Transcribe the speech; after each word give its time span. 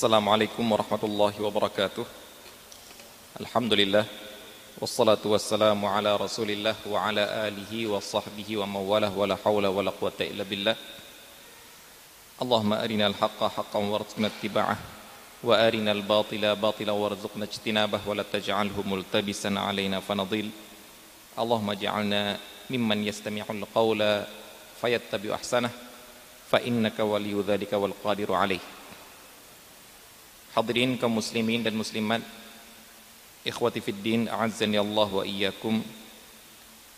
السلام 0.00 0.28
عليكم 0.28 0.64
ورحمة 0.72 1.02
الله 1.04 1.34
وبركاته. 1.44 2.04
الحمد 3.40 3.72
لله 3.74 4.04
والصلاة 4.80 5.20
والسلام 5.24 5.76
على 5.76 6.16
رسول 6.16 6.50
الله 6.50 6.76
وعلى 6.88 7.20
آله 7.20 7.72
وصحبه 7.86 8.48
ومواله 8.48 9.12
ولا 9.12 9.36
حول 9.44 9.66
ولا 9.66 9.92
قوة 10.00 10.16
إلا 10.20 10.44
بالله. 10.48 10.76
اللهم 12.40 12.72
أرنا 12.72 13.06
الحق 13.12 13.40
حقا 13.44 13.78
وارزقنا 13.78 14.32
اتباعه 14.32 14.76
وأرنا 15.44 15.92
الباطل 15.92 16.56
باطلا 16.56 16.92
وارزقنا 16.92 17.44
اجتنابه 17.44 18.00
ولا 18.06 18.24
تجعله 18.32 18.76
ملتبسا 18.80 19.52
علينا 19.52 20.00
فنضل. 20.00 20.48
اللهم 21.38 21.70
اجعلنا 21.70 22.38
ممن 22.72 22.98
يستمع 23.04 23.44
القول 23.50 24.24
فيتبع 24.80 25.34
أحسنه 25.34 25.70
فإنك 26.50 26.98
ولي 27.00 27.44
ذلك 27.44 27.72
والقادر 27.72 28.32
عليه. 28.32 28.79
Hadirin 30.50 30.98
kaum 30.98 31.14
muslimin 31.14 31.62
dan 31.62 31.78
muslimat 31.78 32.18
Ikhwati 33.46 33.78
fid 33.78 34.02
din 34.02 34.26
A'azzani 34.26 34.76
Allah 34.82 35.06
wa 35.06 35.22
iyyakum. 35.22 35.78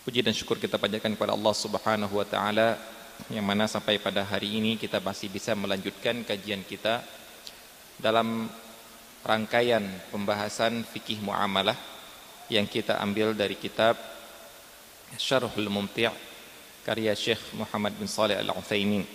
Puji 0.03 0.25
dan 0.25 0.33
syukur 0.33 0.57
kita 0.57 0.81
panjatkan 0.81 1.13
kepada 1.13 1.37
Allah 1.37 1.53
subhanahu 1.53 2.17
wa 2.17 2.25
ta'ala 2.25 2.81
Yang 3.29 3.45
mana 3.45 3.69
sampai 3.69 4.01
pada 4.01 4.25
hari 4.25 4.57
ini 4.57 4.75
kita 4.75 4.97
masih 4.97 5.29
bisa 5.29 5.53
melanjutkan 5.53 6.25
kajian 6.25 6.65
kita 6.65 7.05
Dalam 8.01 8.49
rangkaian 9.21 9.85
pembahasan 10.09 10.81
fikih 10.89 11.21
muamalah 11.21 11.77
Yang 12.49 12.81
kita 12.81 12.97
ambil 13.05 13.37
dari 13.37 13.53
kitab 13.53 13.95
Syarhul 15.13 15.69
Mumti' 15.69 16.09
Karya 16.81 17.13
Syekh 17.13 17.53
Muhammad 17.53 17.93
bin 18.01 18.09
Saleh 18.09 18.41
Al-Uthaymin 18.41 19.05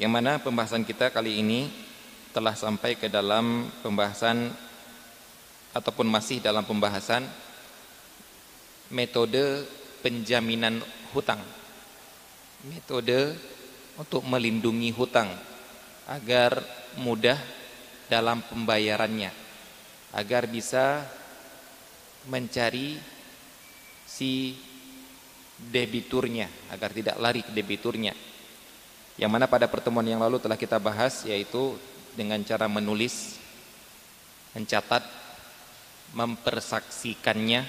Yang 0.00 0.10
mana 0.10 0.40
pembahasan 0.40 0.88
kita 0.88 1.12
kali 1.12 1.44
ini 1.44 1.87
telah 2.32 2.54
sampai 2.54 2.94
ke 2.94 3.08
dalam 3.08 3.68
pembahasan 3.80 4.52
ataupun 5.72 6.06
masih 6.08 6.40
dalam 6.40 6.64
pembahasan 6.64 7.24
metode 8.92 9.64
penjaminan 10.00 10.80
hutang. 11.12 11.40
Metode 12.66 13.38
untuk 13.94 14.26
melindungi 14.26 14.90
hutang 14.94 15.30
agar 16.08 16.58
mudah 16.98 17.38
dalam 18.10 18.42
pembayarannya. 18.48 19.30
Agar 20.16 20.48
bisa 20.48 21.04
mencari 22.26 22.96
si 24.08 24.56
debiturnya 25.58 26.46
agar 26.70 26.94
tidak 26.94 27.16
lari 27.18 27.42
ke 27.44 27.52
debiturnya. 27.52 28.14
Yang 29.18 29.30
mana 29.34 29.50
pada 29.50 29.66
pertemuan 29.66 30.06
yang 30.06 30.22
lalu 30.22 30.38
telah 30.38 30.54
kita 30.54 30.78
bahas 30.78 31.26
yaitu 31.26 31.74
dengan 32.18 32.42
cara 32.42 32.66
menulis, 32.66 33.38
mencatat, 34.58 35.06
mempersaksikannya, 36.18 37.62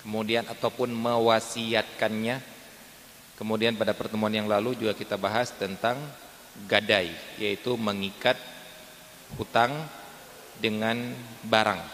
kemudian 0.00 0.48
ataupun 0.48 0.88
mewasiatkannya. 0.96 2.56
Kemudian 3.36 3.76
pada 3.76 3.92
pertemuan 3.92 4.32
yang 4.32 4.48
lalu 4.48 4.72
juga 4.80 4.96
kita 4.96 5.20
bahas 5.20 5.52
tentang 5.52 6.00
gadai, 6.64 7.12
yaitu 7.36 7.76
mengikat 7.76 8.40
hutang 9.36 9.76
dengan 10.56 11.12
barang. 11.44 11.84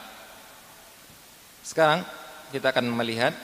Sekarang 1.67 2.07
kita 2.55 2.71
akan 2.71 2.87
melihat 2.95 3.35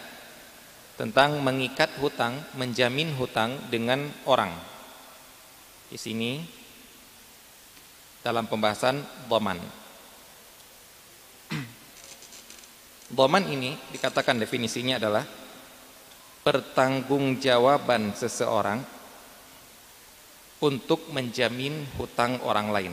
tentang 0.95 1.43
mengikat 1.43 1.91
hutang, 1.99 2.39
menjamin 2.55 3.11
hutang 3.19 3.59
dengan 3.67 4.07
orang. 4.31 4.55
Di 5.91 5.99
sini 5.99 6.58
dalam 8.29 8.45
pembahasan 8.45 9.01
doman. 9.25 9.57
Doman 13.17 13.49
ini 13.49 13.73
dikatakan 13.89 14.37
definisinya 14.37 15.01
adalah 15.01 15.25
pertanggungjawaban 16.45 18.13
seseorang 18.13 18.85
untuk 20.61 21.09
menjamin 21.09 21.89
hutang 21.97 22.37
orang 22.45 22.69
lain. 22.69 22.93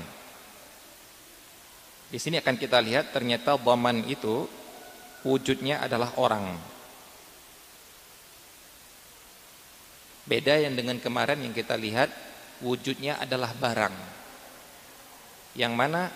Di 2.08 2.16
sini 2.16 2.40
akan 2.40 2.56
kita 2.56 2.80
lihat 2.80 3.12
ternyata 3.12 3.60
doman 3.60 4.08
itu 4.08 4.48
wujudnya 5.28 5.84
adalah 5.84 6.16
orang. 6.16 6.48
Beda 10.24 10.56
yang 10.64 10.80
dengan 10.80 10.96
kemarin 11.04 11.44
yang 11.44 11.52
kita 11.52 11.76
lihat 11.76 12.08
wujudnya 12.64 13.20
adalah 13.20 13.52
barang 13.52 14.25
yang 15.56 15.74
mana 15.74 16.12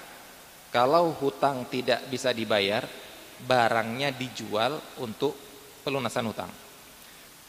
kalau 0.70 1.16
hutang 1.18 1.66
tidak 1.72 2.06
bisa 2.12 2.30
dibayar 2.30 2.86
barangnya 3.40 4.14
dijual 4.14 4.78
untuk 5.02 5.34
pelunasan 5.82 6.30
hutang. 6.30 6.52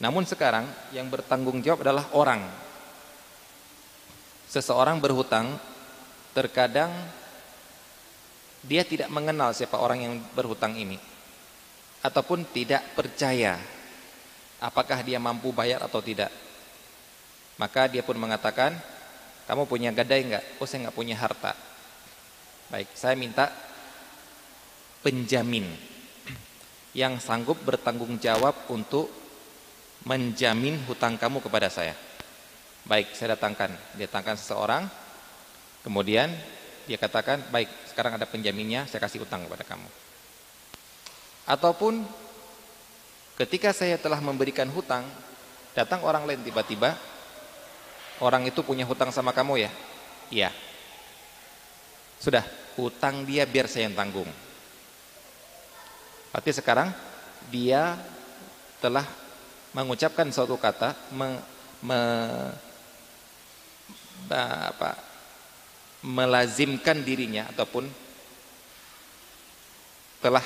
Namun 0.00 0.24
sekarang 0.24 0.64
yang 0.96 1.10
bertanggung 1.12 1.60
jawab 1.60 1.84
adalah 1.84 2.08
orang. 2.16 2.40
Seseorang 4.48 4.98
berhutang 5.02 5.60
terkadang 6.32 6.90
dia 8.64 8.86
tidak 8.86 9.12
mengenal 9.12 9.52
siapa 9.52 9.76
orang 9.76 9.98
yang 10.00 10.14
berhutang 10.32 10.78
ini 10.78 10.96
ataupun 12.00 12.48
tidak 12.48 12.80
percaya 12.96 13.60
apakah 14.62 15.04
dia 15.04 15.20
mampu 15.20 15.52
bayar 15.52 15.84
atau 15.84 16.00
tidak. 16.00 16.32
Maka 17.60 17.92
dia 17.92 18.00
pun 18.00 18.16
mengatakan 18.16 18.72
kamu 19.44 19.68
punya 19.68 19.90
gadai 19.92 20.24
enggak? 20.24 20.44
Oh 20.56 20.64
saya 20.64 20.88
enggak 20.88 20.96
punya 20.96 21.18
harta 21.20 21.52
Baik, 22.70 22.86
saya 22.94 23.19
minta 23.19 23.50
penjamin 25.03 25.66
yang 26.94 27.19
sanggup 27.19 27.58
bertanggung 27.66 28.14
jawab 28.22 28.54
untuk 28.70 29.10
menjamin 30.06 30.78
hutang 30.86 31.19
kamu 31.19 31.42
kepada 31.42 31.66
saya. 31.66 31.98
Baik, 32.86 33.10
saya 33.10 33.34
datangkan, 33.34 33.75
datangkan 33.98 34.38
seseorang, 34.38 34.86
kemudian 35.82 36.30
dia 36.86 36.94
katakan, 36.94 37.42
baik, 37.50 37.66
sekarang 37.91 38.14
ada 38.14 38.30
penjaminnya, 38.30 38.86
saya 38.86 39.03
kasih 39.03 39.26
hutang 39.26 39.50
kepada 39.50 39.66
kamu. 39.66 39.91
Ataupun 41.50 42.06
ketika 43.34 43.75
saya 43.75 43.98
telah 43.98 44.22
memberikan 44.22 44.70
hutang, 44.70 45.10
datang 45.75 46.06
orang 46.06 46.22
lain 46.22 46.47
tiba-tiba, 46.47 46.94
orang 48.22 48.47
itu 48.47 48.62
punya 48.62 48.86
hutang 48.86 49.10
sama 49.10 49.34
kamu 49.34 49.66
ya? 49.66 49.70
Iya. 50.30 50.50
Sudah, 52.22 52.59
hutang 52.78 53.26
dia 53.26 53.48
biar 53.48 53.66
saya 53.66 53.88
yang 53.91 53.97
tanggung. 53.97 54.28
Berarti 56.31 56.50
sekarang 56.54 56.94
dia 57.50 57.98
telah 58.78 59.04
mengucapkan 59.75 60.31
suatu 60.31 60.54
kata 60.54 60.94
me, 61.14 61.42
me, 61.82 62.00
apa, 64.30 64.94
melazimkan 66.06 67.03
dirinya 67.03 67.50
ataupun 67.50 67.86
telah 70.20 70.44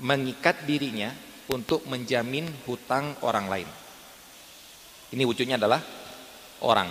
mengikat 0.00 0.64
dirinya 0.64 1.12
untuk 1.50 1.84
menjamin 1.84 2.48
hutang 2.64 3.14
orang 3.20 3.46
lain. 3.52 3.68
Ini 5.12 5.22
wujudnya 5.28 5.60
adalah 5.60 5.84
orang 6.64 6.88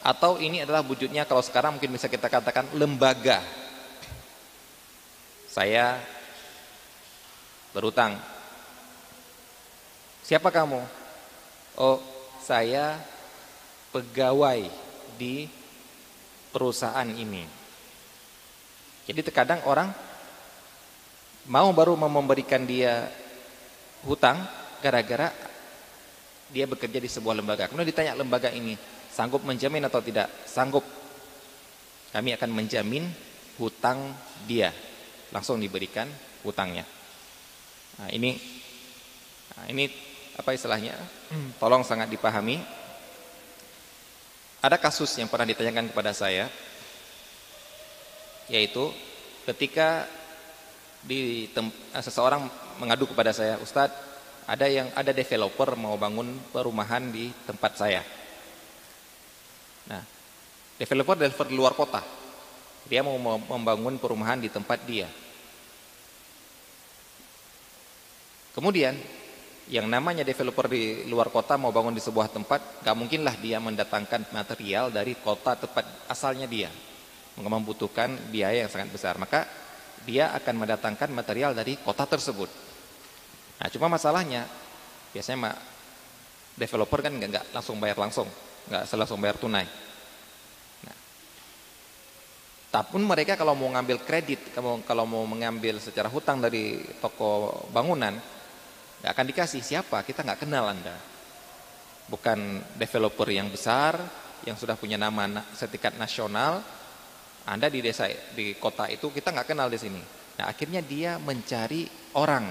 atau 0.00 0.40
ini 0.40 0.64
adalah 0.64 0.80
wujudnya 0.80 1.28
kalau 1.28 1.44
sekarang 1.44 1.76
mungkin 1.76 1.92
bisa 1.92 2.08
kita 2.08 2.32
katakan 2.32 2.72
lembaga. 2.72 3.44
Saya 5.50 6.00
berutang 7.76 8.16
siapa 10.24 10.48
kamu? 10.48 10.80
Oh 11.76 12.00
saya 12.40 12.96
pegawai 13.92 14.64
di 15.20 15.44
perusahaan 16.48 17.06
ini. 17.06 17.44
Jadi 19.04 19.20
terkadang 19.20 19.60
orang 19.68 19.92
mau 21.50 21.68
baru 21.76 21.98
memberikan 21.98 22.64
dia 22.64 23.10
hutang 24.06 24.40
gara-gara 24.80 25.28
dia 26.48 26.64
bekerja 26.64 26.98
di 26.98 27.10
sebuah 27.10 27.36
lembaga. 27.36 27.68
Kemudian 27.68 27.90
ditanya 27.90 28.16
lembaga 28.16 28.48
ini 28.48 28.78
Sanggup 29.10 29.42
menjamin 29.42 29.84
atau 29.84 30.00
tidak? 30.00 30.30
Sanggup. 30.46 30.86
Kami 32.10 32.34
akan 32.34 32.50
menjamin 32.50 33.06
hutang 33.58 34.14
dia. 34.46 34.70
Langsung 35.30 35.58
diberikan 35.62 36.10
hutangnya. 36.42 36.82
Nah, 38.00 38.08
ini 38.10 38.38
nah, 39.54 39.66
ini 39.68 39.90
apa 40.38 40.50
istilahnya? 40.56 40.96
Tolong 41.60 41.84
sangat 41.84 42.08
dipahami. 42.08 42.58
Ada 44.60 44.76
kasus 44.76 45.12
yang 45.16 45.28
pernah 45.28 45.48
ditanyakan 45.48 45.88
kepada 45.88 46.12
saya 46.12 46.50
yaitu 48.50 48.90
ketika 49.46 50.10
di 51.06 51.48
seseorang 51.96 52.50
mengadu 52.82 53.08
kepada 53.08 53.30
saya, 53.30 53.56
Ustadz, 53.62 53.94
ada 54.44 54.66
yang 54.66 54.90
ada 54.92 55.14
developer 55.14 55.78
mau 55.78 55.94
bangun 55.94 56.34
perumahan 56.50 57.08
di 57.08 57.30
tempat 57.46 57.78
saya. 57.78 58.02
Developer 60.80 61.12
developer 61.12 61.48
luar 61.52 61.76
kota. 61.76 62.00
Dia 62.88 63.04
mau 63.04 63.20
membangun 63.20 64.00
perumahan 64.00 64.40
di 64.40 64.48
tempat 64.48 64.80
dia. 64.88 65.04
Kemudian 68.56 68.96
yang 69.68 69.84
namanya 69.84 70.24
developer 70.24 70.72
di 70.72 71.04
luar 71.04 71.28
kota 71.28 71.60
mau 71.60 71.68
bangun 71.68 71.92
di 71.92 72.00
sebuah 72.00 72.32
tempat, 72.32 72.80
gak 72.80 72.96
mungkinlah 72.96 73.36
dia 73.38 73.60
mendatangkan 73.60 74.32
material 74.32 74.88
dari 74.88 75.20
kota 75.20 75.52
tempat 75.60 76.08
asalnya 76.08 76.48
dia. 76.48 76.72
Membutuhkan 77.36 78.16
biaya 78.32 78.64
yang 78.64 78.72
sangat 78.72 78.88
besar. 78.88 79.20
Maka 79.20 79.44
dia 80.08 80.32
akan 80.32 80.64
mendatangkan 80.64 81.12
material 81.12 81.52
dari 81.52 81.76
kota 81.76 82.08
tersebut. 82.08 82.48
Nah, 83.60 83.68
cuma 83.68 83.92
masalahnya 83.92 84.48
biasanya 85.12 85.52
developer 86.56 87.04
kan 87.04 87.12
nggak 87.12 87.52
langsung 87.52 87.76
bayar 87.76 88.00
langsung, 88.00 88.28
nggak 88.72 88.88
langsung 88.96 89.20
bayar 89.20 89.36
tunai. 89.36 89.89
Tapi 92.70 93.02
mereka 93.02 93.34
kalau 93.34 93.58
mau 93.58 93.66
ngambil 93.66 93.98
kredit, 94.06 94.54
kalau 94.86 95.02
mau 95.02 95.26
mengambil 95.26 95.82
secara 95.82 96.06
hutang 96.06 96.38
dari 96.38 96.78
toko 97.02 97.66
bangunan, 97.74 98.14
Gak 99.00 99.16
akan 99.16 99.26
dikasih 99.32 99.62
siapa, 99.64 100.04
kita 100.04 100.20
nggak 100.20 100.44
kenal 100.44 100.68
Anda. 100.68 100.92
Bukan 102.04 102.60
developer 102.76 103.24
yang 103.32 103.48
besar, 103.48 103.96
yang 104.44 104.60
sudah 104.60 104.76
punya 104.76 105.00
nama 105.00 105.40
setingkat 105.56 105.96
nasional. 105.96 106.60
Anda 107.48 107.72
di 107.72 107.80
desa, 107.80 108.12
di 108.36 108.52
kota 108.60 108.92
itu 108.92 109.08
kita 109.08 109.32
nggak 109.32 109.56
kenal 109.56 109.72
di 109.72 109.80
sini. 109.80 110.02
Nah 110.36 110.52
akhirnya 110.52 110.84
dia 110.84 111.16
mencari 111.16 111.88
orang 112.12 112.44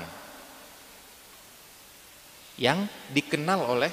yang 2.57 2.89
dikenal 3.13 3.59
oleh 3.69 3.91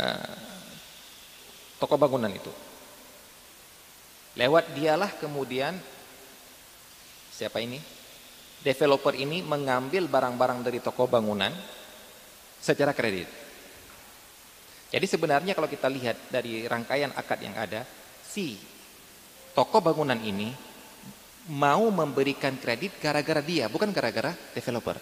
uh, 0.00 0.36
toko 1.76 2.00
bangunan 2.00 2.32
itu. 2.32 2.48
Lewat 4.34 4.74
dialah 4.74 5.14
kemudian 5.18 5.78
siapa 7.34 7.62
ini? 7.62 7.94
developer 8.64 9.12
ini 9.12 9.44
mengambil 9.44 10.08
barang-barang 10.08 10.64
dari 10.64 10.80
toko 10.80 11.04
bangunan 11.04 11.52
secara 12.56 12.96
kredit. 12.96 13.28
Jadi 14.88 15.04
sebenarnya 15.04 15.52
kalau 15.52 15.68
kita 15.68 15.84
lihat 15.92 16.32
dari 16.32 16.64
rangkaian 16.64 17.12
akad 17.12 17.44
yang 17.44 17.52
ada, 17.60 17.84
si 18.24 18.56
toko 19.52 19.84
bangunan 19.84 20.16
ini 20.16 20.48
mau 21.52 21.84
memberikan 21.92 22.56
kredit 22.56 22.96
gara-gara 22.96 23.44
dia, 23.44 23.68
bukan 23.68 23.92
gara-gara 23.92 24.32
developer. 24.56 24.96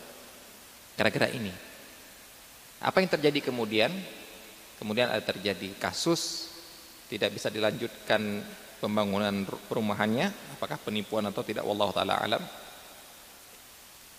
Gara-gara 0.99 1.31
ini. 1.31 1.55
Apa 2.82 2.99
yang 2.99 3.14
terjadi 3.14 3.46
kemudian? 3.46 3.94
Kemudian 4.82 5.06
ada 5.06 5.23
terjadi 5.23 5.70
kasus 5.79 6.50
tidak 7.06 7.38
bisa 7.38 7.46
dilanjutkan 7.46 8.43
pembangunan 8.82 9.46
perumahannya, 9.70 10.58
apakah 10.58 10.75
penipuan 10.82 11.23
atau 11.31 11.46
tidak 11.46 11.62
wallahu 11.62 11.94
taala 11.94 12.19
alam. 12.19 12.43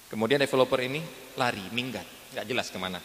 Kemudian 0.07 0.39
developer 0.39 0.79
ini 0.79 1.03
lari, 1.35 1.67
minggat, 1.75 2.07
nggak 2.31 2.45
jelas 2.47 2.71
ke 2.71 2.79
mana. 2.79 3.03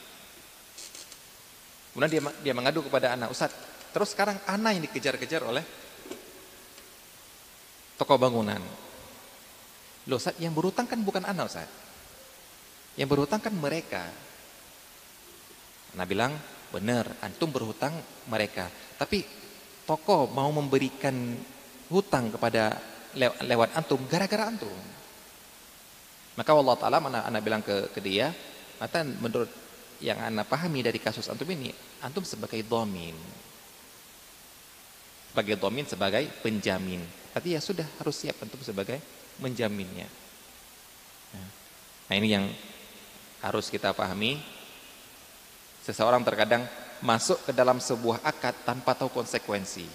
Kemudian 1.91 2.11
dia 2.15 2.23
dia 2.47 2.55
mengadu 2.55 2.87
kepada 2.87 3.19
anak 3.19 3.35
Ustaz. 3.35 3.51
Terus 3.91 4.15
sekarang 4.15 4.39
anak 4.47 4.71
yang 4.79 4.83
dikejar-kejar 4.87 5.43
oleh 5.43 5.65
toko 7.99 8.15
bangunan. 8.15 8.63
Loh 10.07 10.19
Ustaz, 10.23 10.39
yang 10.39 10.55
berutang 10.55 10.87
kan 10.87 11.03
bukan 11.03 11.27
anak 11.27 11.51
Ustaz. 11.51 11.67
Yang 12.95 13.09
berhutang 13.19 13.43
kan 13.43 13.51
mereka. 13.51 14.07
Anak 15.99 16.07
bilang, 16.07 16.39
benar, 16.71 17.09
antum 17.25 17.51
berhutang 17.51 17.99
mereka. 18.31 18.71
Tapi 19.01 19.48
toko 19.89 20.29
mau 20.29 20.53
memberikan 20.53 21.17
hutang 21.89 22.29
kepada 22.29 22.77
lewat 23.41 23.73
antum 23.73 24.05
gara-gara 24.05 24.53
antum. 24.53 24.77
Maka 26.37 26.51
Allah 26.53 26.77
Ta'ala 26.77 26.99
mana 27.01 27.25
anak 27.25 27.41
bilang 27.41 27.65
ke, 27.65 27.89
ke 27.91 27.99
dia, 28.05 28.31
maka 28.77 29.01
menurut 29.03 29.49
yang 30.05 30.21
anak 30.21 30.47
pahami 30.47 30.85
dari 30.85 31.01
kasus 31.01 31.27
antum 31.33 31.49
ini, 31.49 31.73
antum 32.05 32.23
sebagai 32.23 32.61
domin. 32.69 33.17
Sebagai 35.33 35.57
domin, 35.57 35.89
sebagai 35.89 36.29
penjamin. 36.45 37.03
Berarti 37.33 37.57
ya 37.57 37.61
sudah 37.65 37.89
harus 37.99 38.15
siap 38.15 38.39
antum 38.45 38.61
sebagai 38.61 39.01
menjaminnya. 39.41 40.07
Nah 42.09 42.15
ini 42.17 42.29
yang 42.29 42.45
harus 43.43 43.73
kita 43.73 43.97
pahami. 43.97 44.39
Seseorang 45.83 46.21
terkadang 46.23 46.69
masuk 47.01 47.39
ke 47.47 47.53
dalam 47.55 47.79
sebuah 47.79 48.23
akad 48.27 48.55
tanpa 48.67 48.95
tahu 48.95 49.11
konsekuensi. 49.13 49.87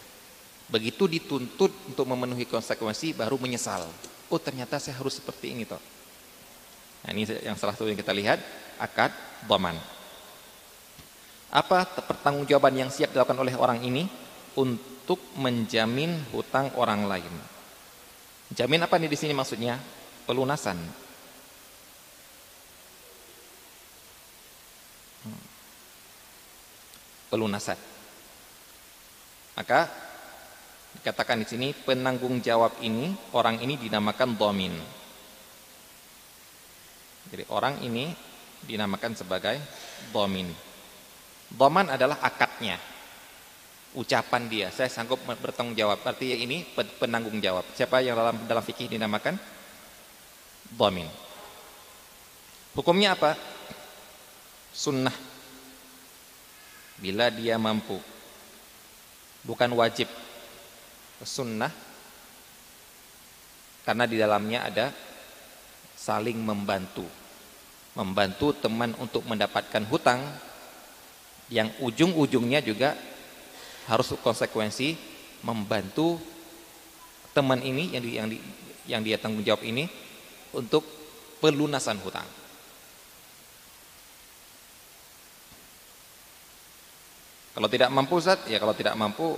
Begitu 0.71 1.05
dituntut 1.05 1.71
untuk 1.91 2.05
memenuhi 2.07 2.47
konsekuensi 2.47 3.13
baru 3.13 3.35
menyesal. 3.37 3.83
Oh 4.31 4.39
ternyata 4.39 4.79
saya 4.79 4.97
harus 4.97 5.19
seperti 5.19 5.51
ini 5.51 5.67
toh. 5.67 5.79
Nah, 7.03 7.11
ini 7.11 7.27
yang 7.43 7.59
salah 7.59 7.75
satu 7.75 7.91
yang 7.91 7.99
kita 7.99 8.15
lihat 8.15 8.39
akad 8.79 9.11
dhaman. 9.43 9.75
Apa 11.53 11.85
pertanggungjawaban 11.85 12.73
yang 12.73 12.89
siap 12.89 13.13
dilakukan 13.13 13.37
oleh 13.37 13.53
orang 13.53 13.83
ini 13.85 14.07
untuk 14.57 15.19
menjamin 15.37 16.17
hutang 16.33 16.73
orang 16.79 17.05
lain? 17.05 17.33
Jamin 18.49 18.81
apa 18.81 18.97
nih 18.97 19.11
di 19.11 19.17
sini 19.19 19.35
maksudnya? 19.35 19.77
Pelunasan. 20.25 21.02
Pelunasan. 27.33 27.81
Maka 29.57 29.89
dikatakan 31.01 31.41
di 31.41 31.49
sini 31.49 31.67
penanggung 31.73 32.45
jawab 32.45 32.77
ini 32.85 33.09
orang 33.33 33.57
ini 33.57 33.73
dinamakan 33.73 34.37
domin. 34.37 34.77
Jadi 37.33 37.49
orang 37.49 37.81
ini 37.81 38.13
dinamakan 38.61 39.17
sebagai 39.17 39.57
domin. 40.13 40.45
Doman 41.49 41.89
adalah 41.89 42.21
akadnya. 42.21 42.77
Ucapan 43.97 44.45
dia, 44.45 44.69
saya 44.69 44.93
sanggup 44.93 45.17
bertanggung 45.25 45.73
jawab. 45.73 46.05
Berarti 46.05 46.37
ini 46.37 46.61
penanggung 47.01 47.41
jawab. 47.41 47.65
Siapa 47.73 47.97
yang 48.05 48.13
dalam 48.13 48.45
dalam 48.45 48.61
fikih 48.61 48.93
dinamakan 48.93 49.41
domin. 50.77 51.09
Hukumnya 52.77 53.17
apa? 53.17 53.33
Sunnah. 54.69 55.32
Bila 57.03 57.27
dia 57.27 57.59
mampu. 57.59 57.99
Bukan 59.43 59.75
wajib. 59.75 60.07
Sunnah. 61.19 61.71
Karena 63.83 64.07
di 64.07 64.15
dalamnya 64.15 64.63
ada 64.71 64.85
saling 65.99 66.39
membantu 66.39 67.03
membantu 67.93 68.57
teman 68.57 68.97
untuk 68.97 69.21
mendapatkan 69.29 69.85
hutang 69.85 70.19
yang 71.53 71.69
ujung-ujungnya 71.77 72.65
juga 72.65 72.97
harus 73.85 74.17
konsekuensi 74.17 74.97
membantu 75.45 76.17
teman 77.35 77.61
ini 77.61 77.93
yang 77.93 78.03
di, 78.03 78.11
yang 78.17 78.27
di, 78.29 78.37
yang 78.89 79.01
dia 79.05 79.17
tanggung 79.21 79.45
jawab 79.45 79.61
ini 79.61 79.85
untuk 80.57 80.81
pelunasan 81.37 82.01
hutang. 82.01 82.25
Kalau 87.53 87.69
tidak 87.69 87.93
mampu 87.93 88.17
Zat, 88.17 88.49
ya 88.49 88.57
kalau 88.57 88.73
tidak 88.73 88.97
mampu 88.97 89.37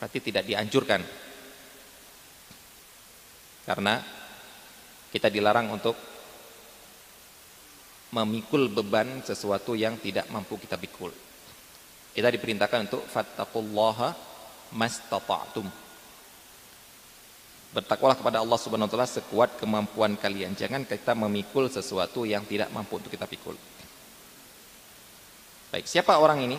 berarti 0.00 0.18
tidak 0.24 0.48
dianjurkan. 0.48 1.04
Karena 3.68 4.00
kita 5.12 5.28
dilarang 5.28 5.68
untuk 5.68 5.92
memikul 8.16 8.72
beban 8.72 9.20
sesuatu 9.20 9.76
yang 9.76 10.00
tidak 10.00 10.32
mampu 10.32 10.56
kita 10.56 10.80
pikul. 10.80 11.12
Kita 12.16 12.32
diperintahkan 12.32 12.88
untuk 12.88 13.04
fattaqullaha 13.04 14.16
mastata'tum. 14.72 15.68
Bertakwalah 17.68 18.16
kepada 18.16 18.40
Allah 18.40 18.56
Subhanahu 18.56 18.88
wa 18.88 18.92
taala 18.96 19.04
sekuat 19.04 19.60
kemampuan 19.60 20.16
kalian. 20.16 20.56
Jangan 20.56 20.88
kita 20.88 21.12
memikul 21.12 21.68
sesuatu 21.68 22.24
yang 22.24 22.48
tidak 22.48 22.72
mampu 22.72 22.96
untuk 22.96 23.12
kita 23.12 23.28
pikul. 23.28 23.52
Baik, 25.68 25.84
siapa 25.84 26.16
orang 26.16 26.48
ini? 26.48 26.56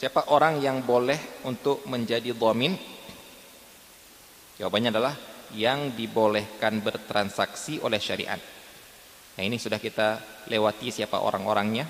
Siapa 0.00 0.32
orang 0.32 0.64
yang 0.64 0.80
boleh 0.80 1.44
untuk 1.44 1.84
menjadi 1.84 2.32
dhamin? 2.32 2.72
Jawabannya 4.56 4.96
adalah 4.96 5.12
yang 5.52 5.92
dibolehkan 5.92 6.80
bertransaksi 6.80 7.84
oleh 7.84 8.00
syariat. 8.00 8.40
Nah 9.36 9.42
ini 9.44 9.60
sudah 9.60 9.76
kita 9.76 10.16
lewati 10.48 10.88
siapa 10.88 11.20
orang-orangnya. 11.20 11.84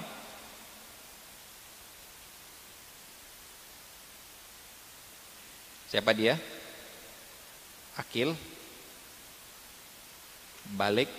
Siapa 5.87 6.11
dia? 6.11 6.35
Akil, 7.95 8.35
Balik, 10.75 11.11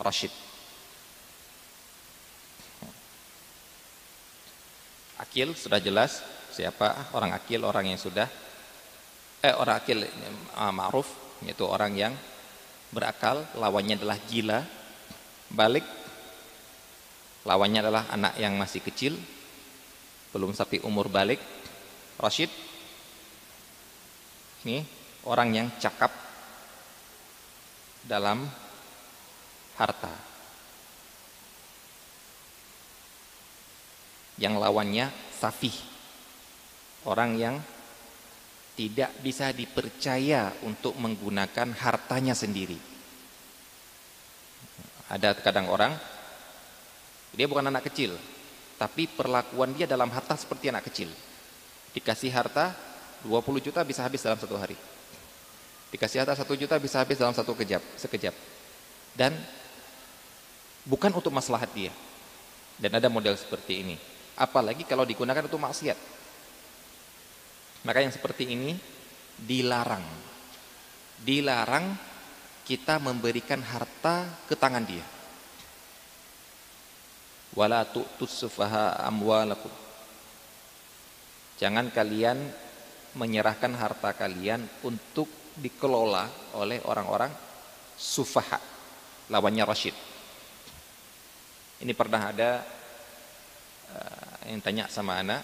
Rashid. 0.00 0.45
Akil 5.16 5.56
sudah 5.56 5.80
jelas 5.80 6.20
siapa? 6.52 7.12
Orang 7.16 7.32
akil 7.32 7.64
orang 7.64 7.88
yang 7.88 8.00
sudah 8.00 8.28
eh 9.40 9.52
orang 9.52 9.80
akil 9.80 10.04
uh, 10.56 10.72
ma'ruf 10.72 11.08
yaitu 11.44 11.64
orang 11.64 11.92
yang 11.96 12.12
berakal 12.92 13.44
lawannya 13.56 13.96
adalah 13.96 14.18
gila 14.28 14.60
balik. 15.52 15.84
Lawannya 17.46 17.80
adalah 17.80 18.04
anak 18.10 18.34
yang 18.42 18.58
masih 18.58 18.82
kecil 18.82 19.14
belum 20.34 20.52
sampai 20.52 20.84
umur 20.84 21.08
balik 21.08 21.40
Rashid. 22.20 22.48
Ini 24.66 24.82
orang 25.28 25.48
yang 25.54 25.68
cakap 25.78 26.10
dalam 28.04 28.44
harta 29.76 30.35
yang 34.36 34.60
lawannya 34.60 35.08
safih 35.36 35.72
orang 37.06 37.38
yang 37.38 37.56
tidak 38.76 39.08
bisa 39.24 39.56
dipercaya 39.56 40.52
untuk 40.68 40.92
menggunakan 41.00 41.72
hartanya 41.80 42.36
sendiri. 42.36 42.76
Ada 45.08 45.32
kadang 45.38 45.72
orang 45.72 45.96
dia 47.32 47.48
bukan 47.48 47.64
anak 47.72 47.88
kecil, 47.88 48.12
tapi 48.76 49.08
perlakuan 49.08 49.72
dia 49.72 49.88
dalam 49.88 50.12
harta 50.12 50.36
seperti 50.36 50.68
anak 50.68 50.92
kecil. 50.92 51.08
Dikasih 51.96 52.28
harta 52.28 52.76
20 53.24 53.64
juta 53.64 53.80
bisa 53.80 54.04
habis 54.04 54.20
dalam 54.20 54.36
satu 54.36 54.60
hari. 54.60 54.76
Dikasih 55.88 56.20
harta 56.20 56.36
1 56.36 56.44
juta 56.60 56.76
bisa 56.76 57.00
habis 57.00 57.16
dalam 57.16 57.32
satu 57.32 57.56
kejap, 57.56 57.80
sekejap. 57.96 58.34
Dan 59.16 59.32
bukan 60.84 61.08
untuk 61.16 61.32
maslahat 61.32 61.72
dia. 61.72 61.94
Dan 62.76 62.92
ada 62.92 63.08
model 63.08 63.32
seperti 63.40 63.80
ini. 63.80 63.96
Apalagi 64.36 64.84
kalau 64.84 65.08
digunakan 65.08 65.44
untuk 65.44 65.60
maksiat 65.60 66.16
maka 67.86 68.02
yang 68.02 68.10
seperti 68.10 68.50
ini 68.50 68.74
dilarang. 69.38 70.02
Dilarang 71.22 71.94
kita 72.66 72.98
memberikan 72.98 73.62
harta 73.62 74.26
ke 74.50 74.58
tangan 74.58 74.82
dia. 74.82 75.06
Wala 77.54 77.86
tu'tus 77.86 78.42
sufaha 78.42 78.98
amwalakum. 79.06 79.70
Jangan 81.56 81.88
kalian 81.94 82.36
menyerahkan 83.16 83.72
harta 83.78 84.12
kalian 84.12 84.66
untuk 84.82 85.30
dikelola 85.56 86.28
oleh 86.58 86.82
orang-orang 86.90 87.30
sufaha. 87.96 88.60
Lawannya 89.30 89.64
Rashid. 89.64 89.96
Ini 91.80 91.92
pernah 91.96 92.34
ada 92.34 92.50
uh, 93.94 94.25
yang 94.46 94.62
tanya 94.62 94.84
sama 94.86 95.18
anak, 95.18 95.42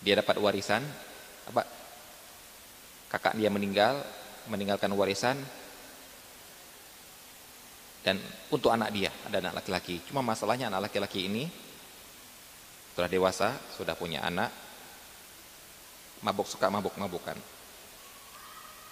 dia 0.00 0.16
dapat 0.16 0.36
warisan. 0.40 0.80
Apa? 1.52 1.62
Kakak 3.12 3.36
dia 3.36 3.52
meninggal 3.52 4.00
meninggalkan 4.48 4.90
warisan. 4.96 5.36
Dan 8.00 8.16
untuk 8.48 8.72
anak 8.72 8.96
dia 8.96 9.12
ada 9.28 9.44
anak 9.44 9.60
laki-laki. 9.60 10.00
Cuma 10.08 10.24
masalahnya 10.24 10.72
anak 10.72 10.88
laki-laki 10.88 11.28
ini 11.28 11.44
sudah 12.96 13.08
dewasa 13.12 13.52
sudah 13.76 13.92
punya 13.92 14.24
anak 14.24 14.48
mabuk 16.24 16.48
suka 16.48 16.72
mabuk-mabukan. 16.72 17.36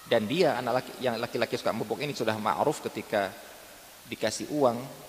Dan 0.09 0.25
dia 0.29 0.61
anak 0.61 0.85
laki 0.85 0.93
yang 1.01 1.17
laki-laki 1.17 1.57
suka 1.57 1.73
mabuk 1.73 2.01
ini 2.01 2.13
sudah 2.13 2.37
ma'ruf 2.37 2.85
ketika 2.85 3.33
dikasih 4.09 4.53
uang 4.53 5.08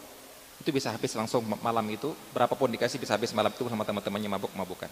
itu 0.60 0.70
bisa 0.76 0.92
habis 0.92 1.16
langsung 1.16 1.42
malam 1.64 1.86
itu 1.88 2.12
berapapun 2.36 2.68
dikasih 2.76 3.00
bisa 3.00 3.16
habis 3.16 3.32
malam 3.32 3.52
itu 3.52 3.64
sama 3.68 3.88
teman-temannya 3.88 4.30
mabuk-mabukan 4.36 4.92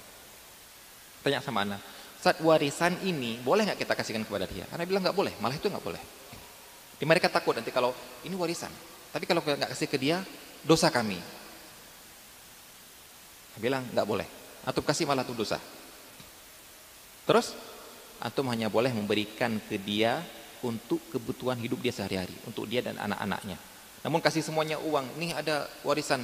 Tanya 1.27 1.43
sama 1.43 1.67
anak, 1.67 1.83
saat 2.23 2.39
warisan 2.39 2.95
ini 3.03 3.41
boleh 3.43 3.67
nggak 3.67 3.83
kita 3.83 3.99
kasihkan 3.99 4.23
kepada 4.23 4.47
dia? 4.47 4.63
Anak 4.71 4.87
bilang 4.87 5.03
nggak 5.03 5.17
boleh, 5.17 5.35
malah 5.43 5.59
itu 5.59 5.67
nggak 5.67 5.83
boleh. 5.83 5.99
Di 6.95 7.03
mereka 7.03 7.27
takut 7.27 7.51
nanti 7.51 7.67
kalau 7.67 7.91
ini 8.23 8.31
warisan, 8.31 8.71
tapi 9.11 9.27
kalau 9.27 9.43
nggak 9.43 9.75
kasih 9.75 9.91
ke 9.91 9.99
dia, 9.99 10.23
dosa 10.63 10.87
kami. 10.87 11.19
Dia 13.57 13.59
bilang 13.59 13.83
nggak 13.91 14.07
boleh, 14.07 14.27
atau 14.63 14.79
kasih 14.79 15.03
malah 15.03 15.27
itu 15.27 15.35
dosa. 15.35 15.59
Terus 17.27 17.51
antum 18.23 18.47
hanya 18.47 18.71
boleh 18.71 18.95
memberikan 18.95 19.59
ke 19.67 19.75
dia 19.75 20.23
untuk 20.63 21.03
kebutuhan 21.11 21.59
hidup 21.59 21.83
dia 21.83 21.91
sehari-hari, 21.91 22.33
untuk 22.47 22.71
dia 22.71 22.79
dan 22.79 22.95
anak-anaknya. 23.03 23.59
Namun 24.07 24.23
kasih 24.23 24.39
semuanya 24.39 24.79
uang, 24.79 25.19
nih 25.19 25.35
ada 25.35 25.67
warisan 25.83 26.23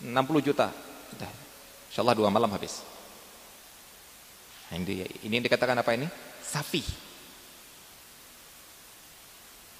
60 0.00 0.16
juta. 0.40 0.72
Insya 1.92 2.00
Allah 2.00 2.16
dua 2.16 2.32
malam 2.32 2.48
habis. 2.48 2.80
Ini, 4.72 5.04
ini 5.28 5.36
dikatakan 5.44 5.76
apa 5.76 5.92
ini? 5.92 6.08
Safi. 6.40 6.80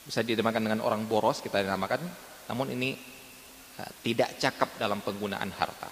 Bisa 0.04 0.20
dinamakan 0.20 0.60
dengan 0.60 0.84
orang 0.84 1.08
boros 1.08 1.40
kita 1.40 1.64
dinamakan, 1.64 2.04
namun 2.52 2.76
ini 2.76 2.92
uh, 3.80 3.90
tidak 4.04 4.36
cakap 4.36 4.76
dalam 4.76 5.00
penggunaan 5.00 5.48
harta. 5.56 5.88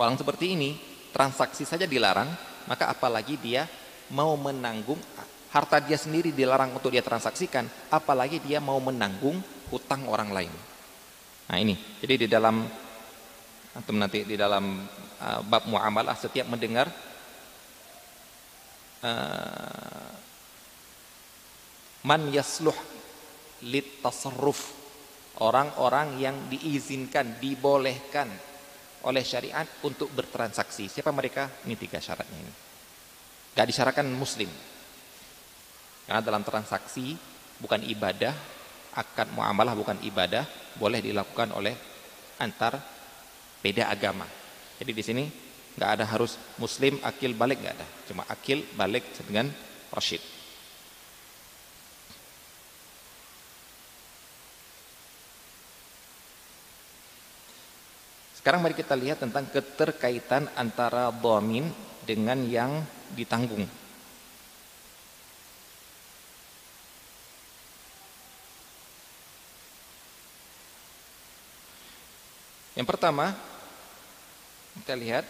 Orang 0.00 0.16
seperti 0.16 0.56
ini 0.56 0.72
transaksi 1.12 1.68
saja 1.68 1.84
dilarang, 1.84 2.32
maka 2.64 2.88
apalagi 2.88 3.36
dia 3.36 3.68
mau 4.08 4.40
menanggung 4.40 4.98
harta 5.52 5.84
dia 5.84 6.00
sendiri 6.00 6.32
dilarang 6.32 6.72
untuk 6.72 6.96
dia 6.96 7.04
transaksikan, 7.04 7.68
apalagi 7.92 8.40
dia 8.40 8.56
mau 8.56 8.80
menanggung 8.80 9.36
hutang 9.72 10.06
orang 10.06 10.30
lain. 10.30 10.54
Nah 11.46 11.56
ini, 11.58 11.74
jadi 12.02 12.26
di 12.26 12.28
dalam 12.30 12.66
atau 13.76 13.92
nanti 13.92 14.24
di 14.24 14.40
dalam 14.40 14.88
uh, 15.20 15.40
bab 15.44 15.68
muamalah 15.68 16.16
setiap 16.16 16.48
mendengar 16.48 16.88
Eh, 19.06 20.10
man 22.08 22.22
yasluh 22.32 22.76
lit 23.68 24.00
tasarruf 24.00 24.72
orang-orang 25.38 26.16
yang 26.16 26.36
diizinkan 26.48 27.36
dibolehkan 27.36 28.26
oleh 29.04 29.22
syariat 29.22 29.68
untuk 29.84 30.08
bertransaksi. 30.16 30.88
Siapa 30.88 31.12
mereka? 31.12 31.46
Ini 31.68 31.76
tiga 31.76 32.00
syaratnya 32.00 32.38
ini. 32.40 32.52
Gak 33.52 33.68
disyaratkan 33.68 34.08
muslim. 34.10 34.48
Karena 36.08 36.22
dalam 36.24 36.42
transaksi 36.42 37.14
bukan 37.60 37.84
ibadah 37.84 38.32
akad 38.96 39.30
muamalah 39.36 39.76
bukan 39.76 40.00
ibadah 40.02 40.48
boleh 40.80 41.04
dilakukan 41.04 41.52
oleh 41.52 41.76
antar 42.40 42.80
beda 43.60 43.92
agama. 43.92 44.24
Jadi 44.80 44.92
di 44.92 45.02
sini 45.04 45.24
nggak 45.76 45.90
ada 46.00 46.04
harus 46.08 46.40
muslim 46.56 46.96
akil 47.04 47.36
balik 47.36 47.60
nggak 47.60 47.74
ada. 47.76 47.86
Cuma 48.08 48.24
akil 48.26 48.64
balik 48.74 49.04
dengan 49.20 49.52
rasyid 49.92 50.20
sekarang 58.46 58.62
mari 58.62 58.78
kita 58.78 58.94
lihat 58.94 59.18
tentang 59.18 59.50
keterkaitan 59.50 60.46
antara 60.54 61.10
domin 61.10 61.66
dengan 62.06 62.38
yang 62.46 62.78
ditanggung 63.18 63.66
yang 72.76 72.86
pertama 72.86 73.32
kita 74.76 74.94
lihat 74.94 75.24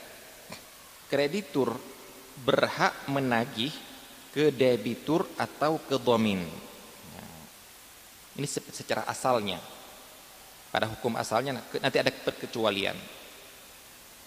kreditur 1.07 1.79
berhak 2.43 2.93
menagih 3.09 3.73
ke 4.35 4.53
debitur 4.53 5.25
atau 5.41 5.81
ke 5.81 5.97
domin. 5.97 6.45
Ini 8.37 8.45
secara 8.51 9.09
asalnya. 9.09 9.57
Pada 10.69 10.93
hukum 10.93 11.17
asalnya 11.17 11.57
nanti 11.57 11.97
ada 11.97 12.13
perkecualian. 12.13 12.93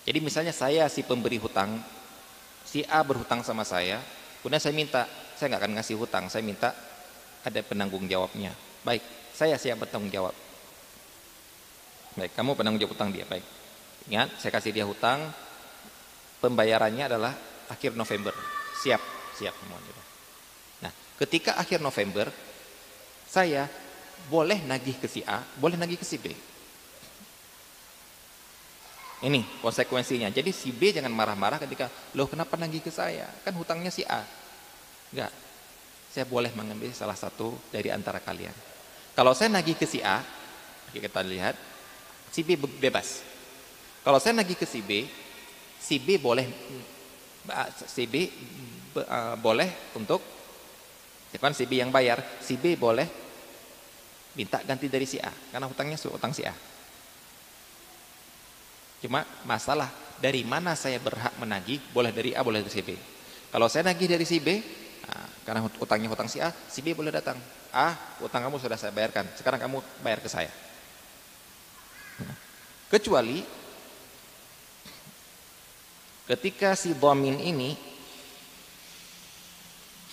Jadi 0.01 0.17
misalnya 0.17 0.49
saya 0.49 0.89
si 0.89 1.05
pemberi 1.05 1.37
hutang, 1.37 1.77
si 2.65 2.81
A 2.89 3.05
berhutang 3.05 3.45
sama 3.45 3.61
saya, 3.61 4.01
kemudian 4.41 4.57
saya 4.57 4.73
minta, 4.73 5.05
saya 5.37 5.53
nggak 5.53 5.61
akan 5.61 5.73
ngasih 5.77 5.95
hutang, 6.01 6.25
saya 6.25 6.41
minta 6.41 6.73
ada 7.45 7.59
penanggung 7.61 8.09
jawabnya. 8.09 8.49
Baik, 8.81 9.05
saya 9.29 9.61
siap 9.61 9.85
bertanggung 9.85 10.09
jawab. 10.09 10.33
Baik, 12.17 12.33
kamu 12.33 12.57
penanggung 12.57 12.81
jawab 12.81 12.97
hutang 12.97 13.11
dia, 13.13 13.27
baik. 13.29 13.45
Ingat, 14.09 14.41
saya 14.41 14.51
kasih 14.55 14.73
dia 14.73 14.85
hutang, 14.87 15.21
pembayarannya 16.41 17.05
adalah 17.05 17.33
akhir 17.69 17.93
November. 17.93 18.33
Siap, 18.81 19.01
siap 19.37 19.53
semuanya. 19.53 19.93
Nah, 20.81 20.91
ketika 21.21 21.59
akhir 21.59 21.83
November, 21.83 22.31
saya 23.29 23.69
boleh 24.25 24.65
nagih 24.65 24.97
ke 24.97 25.05
si 25.05 25.21
A, 25.21 25.43
boleh 25.61 25.77
nagih 25.77 26.01
ke 26.01 26.07
si 26.07 26.17
B. 26.17 26.33
Ini 29.19 29.59
konsekuensinya. 29.59 30.31
Jadi 30.31 30.55
si 30.55 30.71
B 30.71 30.95
jangan 30.95 31.11
marah-marah 31.11 31.59
ketika, 31.59 31.91
loh 32.15 32.25
kenapa 32.31 32.55
nagih 32.55 32.79
ke 32.79 32.87
saya? 32.87 33.27
Kan 33.43 33.51
hutangnya 33.59 33.91
si 33.91 34.07
A. 34.07 34.23
Enggak. 35.11 35.31
Saya 36.09 36.25
boleh 36.25 36.49
mengambil 36.55 36.89
salah 36.95 37.13
satu 37.13 37.53
dari 37.69 37.91
antara 37.91 38.23
kalian. 38.23 38.55
Kalau 39.13 39.35
saya 39.35 39.51
nagih 39.51 39.75
ke 39.75 39.85
si 39.85 39.99
A, 39.99 40.23
kita 40.95 41.21
lihat, 41.21 41.53
si 42.31 42.45
B 42.45 42.55
bebas. 42.57 43.25
Kalau 44.05 44.17
saya 44.17 44.37
nagih 44.39 44.55
ke 44.55 44.65
si 44.65 44.79
B, 44.79 45.05
si 45.79 45.99
B 45.99 46.17
boleh 46.17 46.47
si 47.89 48.05
B 48.05 48.29
uh, 48.95 49.35
boleh 49.39 49.93
untuk 49.97 50.21
kan 51.37 51.53
si 51.53 51.69
B 51.69 51.77
yang 51.77 51.93
bayar, 51.93 52.21
si 52.41 52.57
B 52.57 52.73
boleh 52.73 53.05
minta 54.33 54.61
ganti 54.65 54.89
dari 54.89 55.05
si 55.05 55.21
A 55.21 55.29
karena 55.53 55.69
hutangnya 55.69 55.97
hutang 56.09 56.33
si 56.33 56.41
A. 56.45 56.53
Cuma 58.99 59.23
masalah 59.47 59.87
dari 60.19 60.43
mana 60.43 60.75
saya 60.75 60.99
berhak 60.99 61.31
menagih, 61.39 61.79
boleh 61.95 62.11
dari 62.11 62.35
A, 62.35 62.43
boleh 62.43 62.59
dari 62.59 62.73
si 62.73 62.83
B. 62.83 62.91
Kalau 63.49 63.71
saya 63.71 63.87
nagih 63.87 64.11
dari 64.11 64.27
si 64.27 64.43
B, 64.43 64.59
nah, 65.07 65.25
karena 65.47 65.63
hutangnya 65.63 66.11
hutang 66.11 66.27
si 66.27 66.43
A, 66.43 66.51
si 66.51 66.83
B 66.83 66.91
boleh 66.91 67.09
datang. 67.09 67.39
A, 67.71 67.95
hutang 68.19 68.43
kamu 68.43 68.59
sudah 68.59 68.75
saya 68.75 68.91
bayarkan, 68.91 69.23
sekarang 69.39 69.63
kamu 69.63 69.79
bayar 70.03 70.19
ke 70.19 70.27
saya. 70.27 70.51
Kecuali 72.89 73.45
ketika 76.25 76.73
si 76.73 76.97
domin 76.97 77.37
ini 77.37 77.77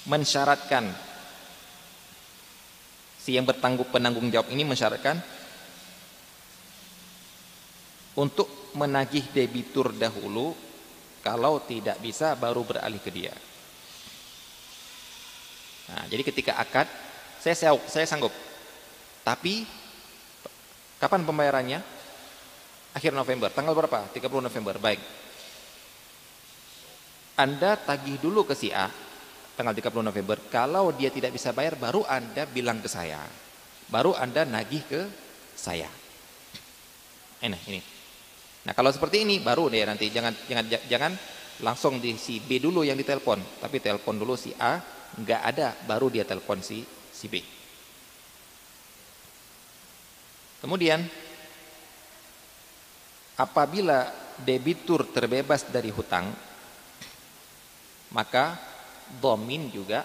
mensyaratkan 0.04 0.92
si 3.16 3.32
yang 3.32 3.48
bertanggung 3.48 3.88
penanggung 3.88 4.28
jawab 4.28 4.52
ini 4.52 4.62
mensyaratkan 4.68 5.18
untuk 8.20 8.48
menagih 8.76 9.24
debitur 9.32 9.96
dahulu 9.96 10.52
kalau 11.24 11.64
tidak 11.64 11.96
bisa 12.04 12.36
baru 12.36 12.60
beralih 12.60 13.00
ke 13.00 13.08
dia. 13.08 13.32
Nah, 15.90 16.04
jadi 16.12 16.22
ketika 16.22 16.60
akad 16.60 16.86
saya 17.40 17.76
saya 17.88 18.04
sanggup. 18.04 18.32
Tapi 19.24 19.66
kapan 21.02 21.24
pembayarannya? 21.26 21.95
Akhir 22.96 23.12
November. 23.12 23.52
Tanggal 23.52 23.76
berapa? 23.76 24.08
30 24.08 24.24
November. 24.40 24.80
Baik. 24.80 25.00
Anda 27.36 27.76
tagih 27.76 28.16
dulu 28.16 28.48
ke 28.48 28.56
si 28.56 28.72
A 28.72 28.88
tanggal 29.56 29.76
30 29.76 30.00
November. 30.00 30.40
Kalau 30.48 30.96
dia 30.96 31.12
tidak 31.12 31.36
bisa 31.36 31.52
bayar 31.52 31.76
baru 31.76 32.08
Anda 32.08 32.48
bilang 32.48 32.80
ke 32.80 32.88
saya. 32.88 33.20
Baru 33.92 34.16
Anda 34.16 34.48
nagih 34.48 34.84
ke 34.88 35.00
saya. 35.52 35.88
Ini 37.44 37.58
ini. 37.68 37.80
Nah, 38.64 38.72
kalau 38.72 38.88
seperti 38.88 39.28
ini 39.28 39.44
baru 39.44 39.68
deh 39.68 39.84
nanti 39.84 40.08
jangan 40.08 40.32
jangan 40.48 40.64
jangan 40.88 41.12
langsung 41.62 42.00
di 42.00 42.16
si 42.16 42.40
B 42.42 42.58
dulu 42.58 42.82
yang 42.82 42.98
ditelepon, 42.98 43.60
tapi 43.62 43.78
telepon 43.78 44.18
dulu 44.18 44.34
si 44.34 44.52
A, 44.58 44.80
nggak 45.16 45.40
ada 45.54 45.72
baru 45.86 46.10
dia 46.10 46.26
telepon 46.26 46.60
si 46.60 46.82
si 47.12 47.28
B. 47.30 47.40
Kemudian 50.60 51.04
apabila 53.36 54.10
debitur 54.40 55.08
terbebas 55.12 55.68
dari 55.68 55.92
hutang, 55.92 56.32
maka 58.12 58.56
domin 59.20 59.68
juga 59.68 60.04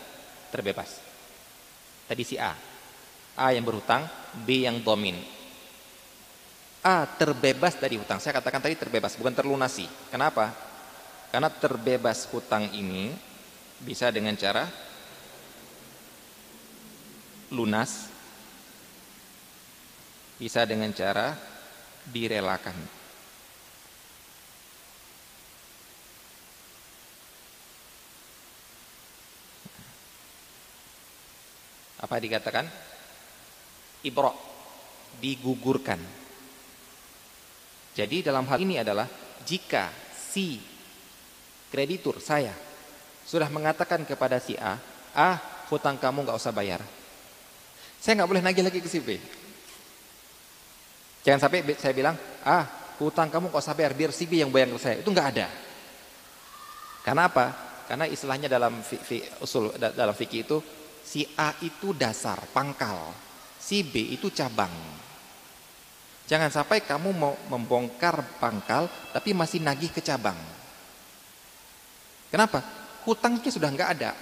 terbebas. 0.52 1.00
Tadi 2.08 2.24
si 2.28 2.36
A, 2.36 2.52
A 3.40 3.56
yang 3.56 3.64
berhutang, 3.64 4.04
B 4.44 4.68
yang 4.68 4.84
domin. 4.84 5.16
A 6.82 7.08
terbebas 7.08 7.78
dari 7.80 7.96
hutang. 7.96 8.20
Saya 8.20 8.42
katakan 8.42 8.60
tadi 8.60 8.76
terbebas, 8.76 9.16
bukan 9.16 9.32
terlunasi. 9.32 9.88
Kenapa? 10.12 10.52
Karena 11.32 11.48
terbebas 11.48 12.28
hutang 12.28 12.68
ini 12.76 13.16
bisa 13.80 14.12
dengan 14.12 14.36
cara 14.36 14.68
lunas, 17.52 18.12
bisa 20.36 20.68
dengan 20.68 20.92
cara 20.92 21.38
direlakan. 22.12 23.01
Apa 32.02 32.18
dikatakan? 32.18 32.66
Ibro 34.02 34.34
digugurkan 35.22 36.22
jadi 37.92 38.24
dalam 38.24 38.48
hal 38.48 38.60
ini 38.64 38.80
adalah 38.80 39.08
jika 39.44 39.92
si 40.16 40.64
kreditur 41.68 42.24
saya 42.24 42.56
sudah 43.28 43.52
mengatakan 43.52 44.04
kepada 44.08 44.40
si 44.40 44.56
A, 44.56 44.80
ah 45.12 45.36
hutang 45.68 46.00
kamu 46.00 46.24
nggak 46.24 46.40
usah 46.40 46.56
bayar. 46.56 46.80
Saya 48.00 48.18
nggak 48.20 48.30
boleh 48.32 48.44
nagih 48.44 48.64
lagi 48.64 48.80
ke 48.80 48.90
si 48.90 49.00
B. 49.04 49.20
Jangan 51.22 51.40
sampai 51.48 51.62
saya 51.78 51.94
bilang, 51.94 52.16
ah 52.48 52.96
hutang 52.98 53.28
kamu 53.28 53.52
nggak 53.52 53.64
usah 53.64 53.76
bayar, 53.76 53.94
biar 53.94 54.12
si 54.16 54.24
B 54.26 54.40
yang 54.40 54.50
bayar 54.50 54.72
ke 54.72 54.80
saya. 54.80 54.96
Itu 55.04 55.12
nggak 55.12 55.28
ada. 55.36 55.48
Karena 57.04 57.28
apa? 57.28 57.46
Karena 57.92 58.08
istilahnya 58.08 58.48
dalam 58.48 58.80
fi, 58.80 58.96
fi, 58.96 59.20
usul 59.44 59.76
dalam 59.76 60.16
fikih 60.16 60.48
itu 60.48 60.58
si 61.12 61.28
A 61.36 61.52
itu 61.60 61.92
dasar, 61.92 62.40
pangkal, 62.56 63.12
si 63.60 63.84
B 63.84 64.16
itu 64.16 64.32
cabang. 64.32 64.72
Jangan 66.32 66.48
sampai 66.48 66.80
kamu 66.88 67.12
mau 67.12 67.36
membongkar 67.52 68.40
pangkal 68.40 68.88
tapi 69.12 69.36
masih 69.36 69.60
nagih 69.60 69.92
ke 69.92 70.00
cabang. 70.00 70.40
Kenapa? 72.32 72.64
Hutangnya 73.04 73.52
sudah 73.52 73.68
nggak 73.68 73.92
ada. 74.00 74.16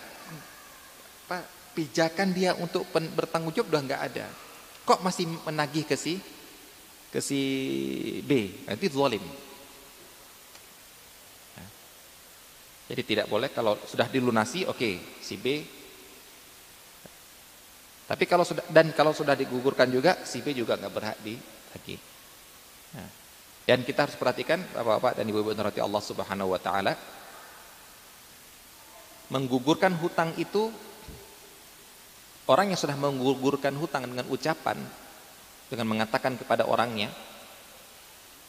Apa, 1.29 1.45
pijakan 1.77 2.33
dia 2.33 2.57
untuk 2.57 2.89
bertanggung 2.89 3.53
jawab 3.53 3.69
sudah 3.69 3.83
nggak 3.85 4.01
ada. 4.09 4.25
Kok 4.81 5.05
masih 5.05 5.29
menagih 5.45 5.85
ke 5.85 5.93
si 5.93 6.17
ke 7.13 7.21
si 7.21 7.41
B? 8.25 8.65
Nanti 8.65 8.89
zalim. 8.89 9.21
Ya. 11.53 11.65
Jadi 12.89 13.01
tidak 13.05 13.29
boleh 13.29 13.53
kalau 13.53 13.77
sudah 13.85 14.09
dilunasi, 14.09 14.65
oke, 14.65 14.81
okay, 14.81 14.97
si 15.21 15.37
B. 15.37 15.77
Tapi 18.09 18.25
kalau 18.25 18.41
sudah 18.41 18.65
dan 18.73 18.89
kalau 18.97 19.13
sudah 19.13 19.37
digugurkan 19.37 19.85
juga, 19.93 20.17
si 20.25 20.41
B 20.41 20.57
juga 20.57 20.73
nggak 20.81 20.93
berhak 20.93 21.17
di 21.21 21.37
lagi. 21.69 21.95
Nah, 22.97 23.09
dan 23.69 23.85
kita 23.85 24.09
harus 24.09 24.17
perhatikan 24.17 24.57
Bapak-bapak 24.73 25.21
dan 25.21 25.29
Ibu-ibu 25.29 25.53
nerati 25.53 25.77
Allah 25.77 26.01
Subhanahu 26.01 26.49
wa 26.49 26.57
taala 26.57 26.97
menggugurkan 29.29 29.93
hutang 30.01 30.33
itu 30.41 30.73
orang 32.49 32.73
yang 32.73 32.79
sudah 32.81 32.97
menggugurkan 32.97 33.77
hutang 33.77 34.09
dengan 34.09 34.25
ucapan 34.33 34.81
dengan 35.69 35.85
mengatakan 35.85 36.33
kepada 36.33 36.65
orangnya 36.65 37.13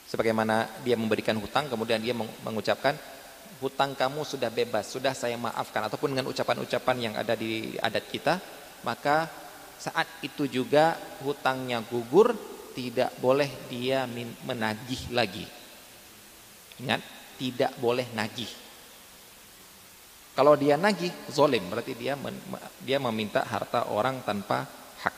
sebagaimana 0.08 0.80
dia 0.80 0.96
memberikan 0.96 1.36
hutang 1.36 1.68
kemudian 1.68 2.00
dia 2.00 2.16
mengucapkan 2.16 2.96
hutang 3.60 3.92
kamu 3.92 4.24
sudah 4.24 4.48
bebas, 4.48 4.88
sudah 4.88 5.12
saya 5.12 5.36
maafkan 5.36 5.84
ataupun 5.84 6.16
dengan 6.16 6.32
ucapan-ucapan 6.32 6.96
yang 6.96 7.14
ada 7.14 7.36
di 7.36 7.76
adat 7.76 8.04
kita, 8.08 8.40
maka 8.86 9.28
saat 9.80 10.04
itu 10.20 10.44
juga 10.44 11.00
hutangnya 11.24 11.80
gugur 11.80 12.36
tidak 12.76 13.16
boleh 13.16 13.48
dia 13.72 14.04
menagih 14.44 15.08
lagi. 15.16 15.48
Ingat, 16.84 17.00
tidak 17.40 17.72
boleh 17.80 18.04
nagih. 18.12 18.48
Kalau 20.36 20.54
dia 20.54 20.76
nagih, 20.76 21.10
zolim 21.32 21.64
berarti 21.68 21.96
dia 21.96 22.14
men, 22.14 22.36
dia 22.84 23.00
meminta 23.00 23.44
harta 23.44 23.88
orang 23.92 24.22
tanpa 24.24 24.64
hak. 25.04 25.14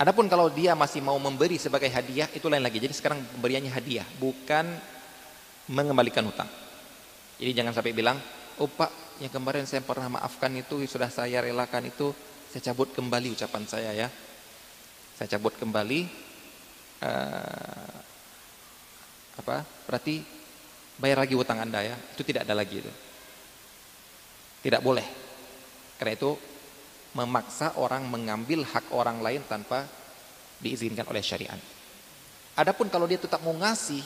Adapun 0.00 0.26
kalau 0.26 0.50
dia 0.50 0.74
masih 0.74 1.04
mau 1.04 1.18
memberi 1.20 1.60
sebagai 1.60 1.90
hadiah 1.92 2.26
itu 2.34 2.46
lain 2.50 2.64
lagi. 2.64 2.82
Jadi 2.82 2.94
sekarang 2.94 3.22
pemberiannya 3.36 3.70
hadiah, 3.70 4.06
bukan 4.18 4.74
mengembalikan 5.70 6.26
hutang. 6.26 6.50
Jadi 7.38 7.50
jangan 7.54 7.74
sampai 7.76 7.94
bilang, 7.94 8.18
"Oh 8.58 8.66
Pak, 8.66 9.03
yang 9.22 9.30
kemarin 9.30 9.66
saya 9.68 9.82
pernah 9.84 10.18
maafkan 10.18 10.50
itu 10.54 10.82
sudah 10.88 11.10
saya 11.10 11.42
relakan 11.44 11.86
itu, 11.86 12.10
saya 12.50 12.72
cabut 12.72 12.90
kembali 12.94 13.34
ucapan 13.34 13.64
saya 13.66 13.92
ya." 13.94 14.08
saya 15.14 15.38
cabut 15.38 15.54
kembali 15.54 16.00
uh, 17.06 17.94
apa 19.38 19.56
berarti 19.86 20.26
bayar 20.98 21.22
lagi 21.22 21.34
utang 21.38 21.62
anda 21.62 21.82
ya. 21.86 21.94
Itu 21.94 22.26
tidak 22.26 22.46
ada 22.46 22.54
lagi 22.54 22.82
itu. 22.82 22.92
Tidak 24.66 24.82
boleh. 24.82 25.06
Karena 25.98 26.12
itu 26.18 26.30
memaksa 27.14 27.78
orang 27.78 28.10
mengambil 28.10 28.66
hak 28.66 28.90
orang 28.90 29.22
lain 29.22 29.42
tanpa 29.46 29.86
diizinkan 30.58 31.06
oleh 31.06 31.22
syariat. 31.22 31.58
Adapun 32.58 32.90
kalau 32.90 33.06
dia 33.06 33.18
tetap 33.18 33.42
mau 33.42 33.54
ngasih 33.54 34.02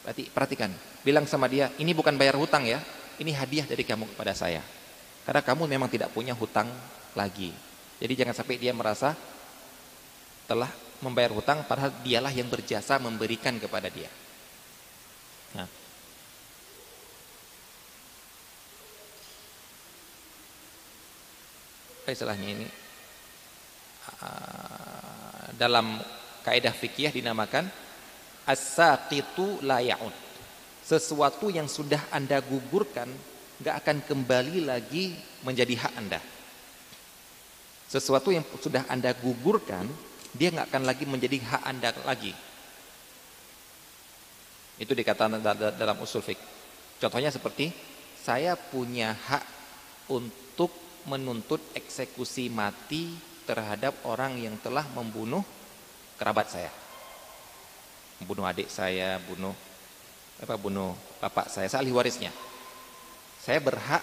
berarti 0.00 0.32
perhatikan 0.32 0.72
bilang 1.04 1.28
sama 1.28 1.44
dia 1.44 1.68
ini 1.76 1.92
bukan 1.92 2.16
bayar 2.16 2.32
hutang 2.40 2.64
ya 2.64 2.80
ini 3.20 3.36
hadiah 3.36 3.68
dari 3.68 3.84
kamu 3.84 4.08
kepada 4.16 4.32
saya 4.32 4.64
karena 5.28 5.44
kamu 5.44 5.68
memang 5.68 5.92
tidak 5.92 6.10
punya 6.10 6.32
hutang 6.32 6.66
lagi 7.12 7.52
jadi 8.00 8.24
jangan 8.24 8.34
sampai 8.34 8.56
dia 8.56 8.72
merasa 8.72 9.12
telah 10.48 10.72
membayar 11.04 11.32
hutang 11.36 11.64
padahal 11.68 11.92
dialah 12.00 12.32
yang 12.32 12.48
berjasa 12.48 12.96
memberikan 12.96 13.60
kepada 13.60 13.92
dia. 13.92 14.08
Nah. 15.56 15.68
Istilahnya 22.10 22.48
ini 22.50 22.66
uh, 24.18 25.46
dalam 25.54 26.02
kaidah 26.42 26.74
fikih 26.74 27.14
dinamakan 27.14 27.68
as-saqitu 28.48 29.62
la. 29.62 29.78
Sesuatu 30.90 31.54
yang 31.54 31.70
sudah 31.70 32.02
Anda 32.10 32.42
gugurkan 32.42 33.06
nggak 33.62 33.76
akan 33.78 33.96
kembali 34.10 34.66
lagi 34.66 35.14
menjadi 35.46 35.86
hak 35.86 35.92
Anda. 35.94 36.18
Sesuatu 37.86 38.34
yang 38.34 38.42
sudah 38.58 38.82
Anda 38.90 39.14
gugurkan, 39.14 39.86
dia 40.34 40.50
nggak 40.50 40.66
akan 40.66 40.82
lagi 40.82 41.06
menjadi 41.06 41.38
hak 41.46 41.62
Anda 41.62 41.94
lagi. 42.02 42.34
Itu 44.82 44.90
dikatakan 44.90 45.38
dalam 45.78 45.94
usul 46.02 46.26
fik. 46.26 46.42
Contohnya 46.98 47.30
seperti 47.30 47.70
saya 48.18 48.58
punya 48.58 49.14
hak 49.14 49.46
untuk 50.10 50.74
menuntut 51.06 51.62
eksekusi 51.78 52.50
mati 52.50 53.14
terhadap 53.46 53.94
orang 54.10 54.42
yang 54.42 54.58
telah 54.58 54.82
membunuh 54.90 55.46
kerabat 56.18 56.50
saya. 56.50 56.74
Membunuh 58.18 58.42
adik 58.42 58.66
saya, 58.66 59.22
bunuh 59.22 59.69
apa 60.40 60.56
bunuh 60.56 60.96
bapak 61.20 61.52
saya, 61.52 61.68
saya 61.68 61.84
ahli 61.84 61.92
warisnya. 61.92 62.32
Saya 63.40 63.60
berhak 63.60 64.00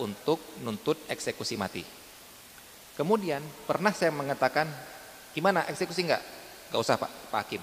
untuk 0.00 0.40
nuntut 0.64 0.96
eksekusi 1.08 1.60
mati. 1.60 1.84
Kemudian 2.96 3.42
pernah 3.68 3.92
saya 3.92 4.14
mengatakan, 4.14 4.70
gimana 5.36 5.66
eksekusi 5.68 6.06
enggak? 6.08 6.22
Gak 6.72 6.80
usah 6.80 6.96
Pak, 6.96 7.10
Pak 7.30 7.40
Hakim. 7.44 7.62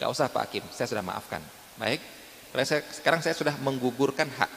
Gak 0.00 0.10
usah 0.10 0.26
Pak 0.30 0.42
Hakim, 0.48 0.64
saya 0.72 0.88
sudah 0.88 1.04
maafkan. 1.04 1.42
Baik, 1.74 2.00
sekarang 3.02 3.20
saya 3.20 3.34
sudah 3.34 3.54
menggugurkan 3.58 4.30
hak. 4.30 4.50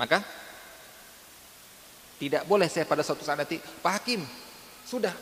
Maka 0.00 0.24
tidak 2.16 2.48
boleh 2.48 2.68
saya 2.72 2.88
pada 2.88 3.04
suatu 3.04 3.20
saat 3.20 3.36
nanti, 3.36 3.60
Pak 3.60 3.92
Hakim, 4.00 4.24
sudah 4.88 5.12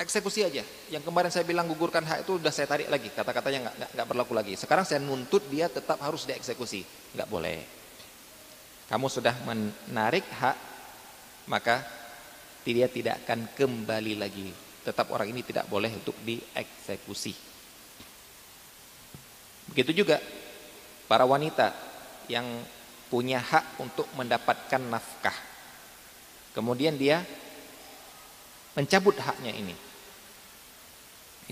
eksekusi 0.00 0.46
aja. 0.46 0.64
Yang 0.88 1.02
kemarin 1.04 1.30
saya 1.32 1.44
bilang 1.44 1.68
gugurkan 1.68 2.04
hak 2.04 2.24
itu 2.24 2.40
sudah 2.40 2.52
saya 2.52 2.68
tarik 2.68 2.88
lagi, 2.88 3.12
kata-katanya 3.12 3.68
nggak 3.68 3.76
nggak 3.96 4.06
berlaku 4.08 4.32
lagi. 4.32 4.54
Sekarang 4.56 4.86
saya 4.88 5.02
nuntut 5.02 5.44
dia 5.52 5.68
tetap 5.68 6.00
harus 6.00 6.24
dieksekusi, 6.24 6.84
nggak 7.16 7.28
boleh. 7.28 7.58
Kamu 8.88 9.06
sudah 9.08 9.32
menarik 9.48 10.24
hak, 10.28 10.56
maka 11.48 11.80
dia 12.62 12.86
tidak 12.86 13.24
akan 13.26 13.48
kembali 13.56 14.14
lagi. 14.20 14.48
Tetap 14.82 15.14
orang 15.14 15.30
ini 15.30 15.46
tidak 15.46 15.70
boleh 15.70 15.88
untuk 15.94 16.14
dieksekusi. 16.26 17.34
Begitu 19.72 20.04
juga 20.04 20.20
para 21.06 21.24
wanita 21.24 21.72
yang 22.28 22.44
punya 23.08 23.40
hak 23.40 23.80
untuk 23.80 24.08
mendapatkan 24.16 24.82
nafkah. 24.82 25.36
Kemudian 26.52 26.96
dia 27.00 27.24
mencabut 28.78 29.16
haknya 29.18 29.52
ini. 29.52 29.74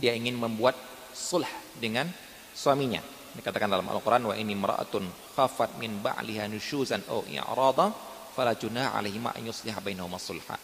Dia 0.01 0.17
ingin 0.17 0.39
membuat 0.39 0.79
sulh 1.13 1.49
dengan 1.77 2.09
suaminya. 2.55 3.03
Dikatakan 3.31 3.71
dalam 3.71 3.87
Al-Qur'an 3.87 4.27
wa 4.27 4.35
ini 4.35 4.57
mar'atun 4.57 5.07
khafat 5.37 5.79
min 5.79 6.03
ba'liha 6.03 6.51
nusyuzan 6.51 7.05
aw 7.07 7.23
i'rada 7.31 7.95
fala 8.35 8.57
junaha 8.59 8.99
'alaihima 8.99 9.37
an 9.37 9.43
yusliha 9.47 9.79
bainahuma 9.79 10.19
sulha. 10.19 10.57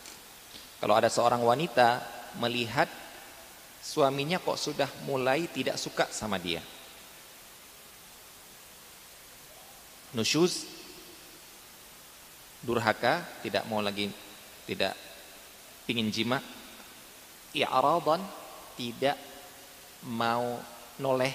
Kalau 0.83 0.95
ada 0.97 1.07
seorang 1.07 1.40
wanita 1.45 2.03
melihat 2.42 2.90
suaminya 3.81 4.42
kok 4.42 4.59
sudah 4.59 4.90
mulai 5.07 5.47
tidak 5.47 5.79
suka 5.79 6.11
sama 6.11 6.42
dia 6.42 6.59
nusyuz 10.16 10.64
durhaka 12.64 13.21
tidak 13.45 13.69
mau 13.69 13.85
lagi 13.85 14.09
tidak 14.64 14.97
ingin 15.87 16.11
jima? 16.11 16.38
I'radan 17.57 18.20
tidak 18.77 19.16
mau 20.07 20.61
noleh 21.01 21.33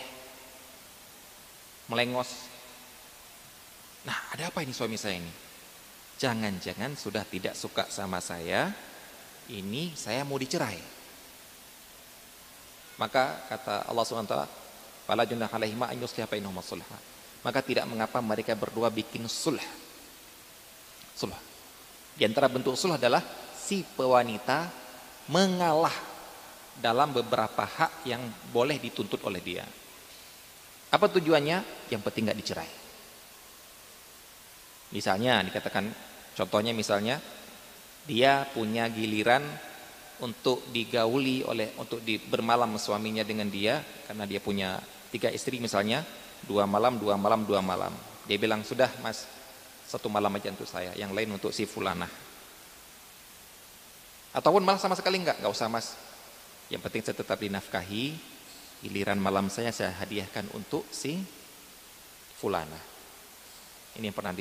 melengos. 1.90 2.48
Nah 4.06 4.18
ada 4.32 4.54
apa 4.54 4.62
ini 4.62 4.72
suami 4.72 4.96
saya 4.96 5.18
ini? 5.18 5.34
Jangan-jangan 6.22 6.94
sudah 6.94 7.26
tidak 7.26 7.58
suka 7.58 7.90
sama 7.90 8.22
saya 8.22 8.70
ini 9.50 9.92
saya 9.98 10.22
mau 10.22 10.38
dicerai. 10.38 10.80
Maka 13.02 13.50
kata 13.50 13.90
Allah 13.90 14.04
SWT 14.06 14.38
fala 15.10 15.26
junah 15.26 15.50
alaihi 15.50 15.74
ma 15.74 15.90
an 15.90 15.98
sulha. 16.62 16.98
Maka 17.42 17.60
tidak 17.66 17.90
mengapa 17.90 18.22
mereka 18.22 18.54
berdua 18.54 18.94
bikin 18.94 19.26
sulh. 19.26 19.58
Sulh. 21.18 21.34
Di 22.14 22.30
antara 22.30 22.46
bentuk 22.46 22.78
sulh 22.78 22.94
adalah 22.94 23.26
si 23.62 23.86
pewanita 23.86 24.66
mengalah 25.30 25.94
dalam 26.82 27.14
beberapa 27.14 27.62
hak 27.62 28.10
yang 28.10 28.26
boleh 28.50 28.82
dituntut 28.82 29.22
oleh 29.30 29.38
dia. 29.38 29.66
Apa 30.90 31.06
tujuannya? 31.08 31.88
Yang 31.94 32.02
penting 32.02 32.24
nggak 32.26 32.40
dicerai. 32.42 32.72
Misalnya 34.92 35.40
dikatakan 35.46 35.88
contohnya 36.36 36.74
misalnya 36.74 37.22
dia 38.10 38.44
punya 38.50 38.90
giliran 38.90 39.46
untuk 40.22 40.68
digauli 40.74 41.46
oleh 41.46 41.72
untuk 41.78 42.02
di, 42.04 42.18
bermalam 42.20 42.76
suaminya 42.76 43.24
dengan 43.24 43.48
dia 43.48 43.80
karena 44.10 44.28
dia 44.28 44.42
punya 44.44 44.82
tiga 45.14 45.32
istri 45.32 45.62
misalnya 45.62 46.04
dua 46.46 46.66
malam, 46.66 46.98
dua 46.98 47.16
malam, 47.16 47.46
dua 47.46 47.62
malam. 47.62 47.94
Dia 48.26 48.38
bilang, 48.38 48.62
sudah 48.66 48.90
mas, 49.02 49.26
satu 49.86 50.08
malam 50.08 50.34
aja 50.38 50.54
untuk 50.54 50.70
saya, 50.70 50.94
yang 50.98 51.12
lain 51.14 51.36
untuk 51.36 51.54
si 51.54 51.66
fulana. 51.66 52.08
Ataupun 54.32 54.64
malah 54.64 54.80
sama 54.80 54.96
sekali 54.96 55.20
enggak, 55.20 55.44
enggak 55.44 55.52
usah 55.52 55.68
mas. 55.68 55.96
Yang 56.72 56.82
penting 56.88 57.02
saya 57.04 57.18
tetap 57.20 57.36
dinafkahi, 57.36 58.16
giliran 58.80 59.20
malam 59.20 59.52
saya 59.52 59.76
saya 59.76 59.92
hadiahkan 60.00 60.48
untuk 60.56 60.88
si 60.88 61.20
fulana. 62.40 62.80
Ini 64.00 64.08
yang 64.08 64.16
pernah 64.16 64.32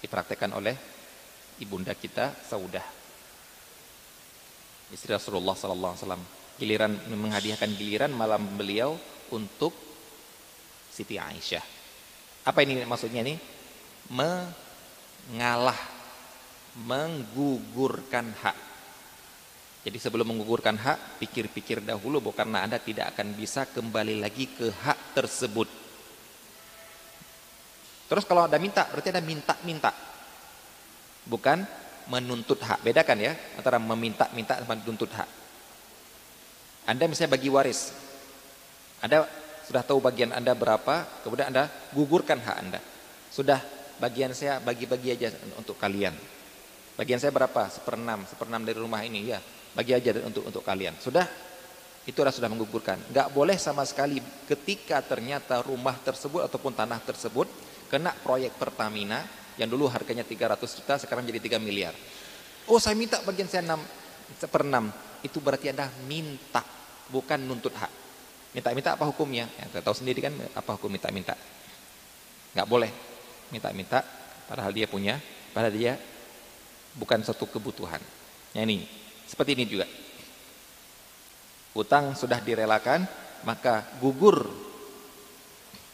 dipraktekkan 0.00 0.56
oleh 0.56 0.72
ibunda 1.60 1.92
kita 1.92 2.32
Saudah. 2.48 2.84
Istri 4.88 5.12
Rasulullah 5.12 5.52
sallallahu 5.52 5.92
alaihi 5.92 6.04
wasallam. 6.06 6.24
Giliran 6.56 6.92
menghadiahkan 7.12 7.70
giliran 7.76 8.12
malam 8.16 8.40
beliau 8.56 8.96
untuk 9.28 9.76
Siti 10.88 11.20
Aisyah. 11.20 11.60
Apa 12.48 12.64
ini 12.64 12.80
maksudnya 12.88 13.20
ini? 13.20 13.36
Mengalah, 14.08 15.76
menggugurkan 16.80 18.32
hak. 18.40 18.65
Jadi 19.86 20.02
sebelum 20.02 20.34
menggugurkan 20.34 20.74
hak, 20.74 21.22
pikir-pikir 21.22 21.78
dahulu 21.78 22.18
bahwa 22.18 22.34
karena 22.34 22.58
Anda 22.66 22.82
tidak 22.82 23.14
akan 23.14 23.38
bisa 23.38 23.70
kembali 23.70 24.18
lagi 24.18 24.50
ke 24.50 24.66
hak 24.66 25.14
tersebut. 25.14 25.70
Terus 28.10 28.26
kalau 28.26 28.50
ada 28.50 28.58
minta, 28.58 28.82
berarti 28.90 29.14
ada 29.14 29.22
minta-minta. 29.22 29.94
Bukan 31.22 31.62
menuntut 32.10 32.58
hak. 32.66 32.82
Bedakan 32.82 33.30
ya 33.30 33.38
antara 33.54 33.78
meminta-minta 33.78 34.58
dan 34.58 34.66
menuntut 34.66 35.10
hak. 35.14 35.30
Anda 36.90 37.06
misalnya 37.06 37.38
bagi 37.38 37.46
waris. 37.46 37.94
Ada 38.98 39.22
sudah 39.70 39.86
tahu 39.86 40.02
bagian 40.02 40.34
Anda 40.34 40.58
berapa, 40.58 41.22
kemudian 41.22 41.54
Anda 41.54 41.70
gugurkan 41.94 42.42
hak 42.42 42.56
Anda. 42.58 42.82
Sudah 43.30 43.62
bagian 44.02 44.34
saya 44.34 44.58
bagi-bagi 44.58 45.14
aja 45.14 45.30
untuk 45.54 45.78
kalian. 45.78 46.14
Bagian 46.98 47.22
saya 47.22 47.30
berapa? 47.30 47.70
Seperenam, 47.70 48.26
seperenam 48.26 48.66
dari 48.66 48.78
rumah 48.82 49.06
ini 49.06 49.30
ya. 49.30 49.38
Bagi 49.76 49.92
aja 49.92 50.24
untuk 50.24 50.48
untuk 50.48 50.64
kalian. 50.64 50.96
Sudah 50.96 51.28
itu 52.06 52.16
sudah 52.16 52.48
menggugurkan. 52.48 52.96
Enggak 53.12 53.28
boleh 53.34 53.58
sama 53.60 53.82
sekali 53.84 54.22
ketika 54.48 55.02
ternyata 55.04 55.60
rumah 55.60 55.98
tersebut 56.00 56.48
ataupun 56.48 56.72
tanah 56.72 57.02
tersebut 57.02 57.50
kena 57.92 58.14
proyek 58.24 58.54
Pertamina 58.56 59.26
yang 59.58 59.66
dulu 59.66 59.90
harganya 59.90 60.22
300 60.22 60.62
juta 60.62 60.94
sekarang 61.02 61.26
jadi 61.26 61.58
3 61.58 61.60
miliar. 61.60 61.92
Oh, 62.70 62.78
saya 62.78 62.94
minta 62.94 63.18
bagian 63.26 63.50
saya 63.50 63.66
6 63.66 64.38
seperenam. 64.38 64.90
Itu 65.22 65.42
berarti 65.42 65.70
Anda 65.74 65.90
minta, 66.06 66.62
bukan 67.10 67.42
nuntut 67.42 67.74
hak. 67.74 67.90
Minta-minta 68.54 68.94
apa 68.94 69.04
hukumnya? 69.04 69.50
Ya, 69.58 69.68
kita 69.68 69.82
tahu 69.82 69.96
sendiri 69.98 70.22
kan 70.22 70.32
apa 70.54 70.78
hukum 70.78 70.88
minta-minta. 70.88 71.34
Nggak 72.54 72.68
boleh 72.70 72.90
minta-minta 73.50 74.00
padahal 74.46 74.70
dia 74.70 74.86
punya, 74.86 75.18
padahal 75.50 75.74
dia 75.74 75.92
bukan 76.94 77.20
satu 77.26 77.50
kebutuhan. 77.50 78.00
Ya 78.54 78.64
ini, 78.64 78.86
seperti 79.26 79.58
ini 79.58 79.66
juga. 79.66 79.86
Utang 81.76 82.16
sudah 82.16 82.40
direlakan, 82.40 83.04
maka 83.44 83.84
gugur 84.00 84.48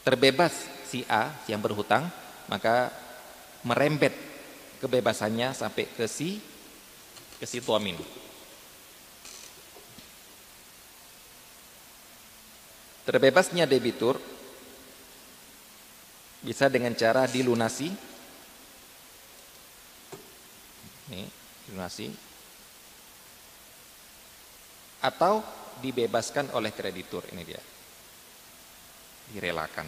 terbebas 0.07 0.55
si 0.87 1.03
A 1.11 1.35
yang 1.51 1.59
berhutang, 1.59 2.07
maka 2.47 2.93
merembet 3.67 4.15
kebebasannya 4.79 5.55
sampai 5.55 5.91
ke 5.91 6.07
si 6.07 6.39
ke 7.43 7.47
si 7.49 7.59
tuamin. 7.59 7.99
Terbebasnya 13.03 13.67
debitur 13.67 14.15
bisa 16.43 16.71
dengan 16.71 16.95
cara 16.95 17.27
dilunasi. 17.27 17.91
Ini, 21.11 21.23
dilunasi. 21.67 22.32
Atau 25.03 25.43
dibebaskan 25.83 26.55
oleh 26.55 26.71
kreditur 26.71 27.27
ini 27.35 27.43
dia. 27.43 27.59
Direlakan. 29.35 29.87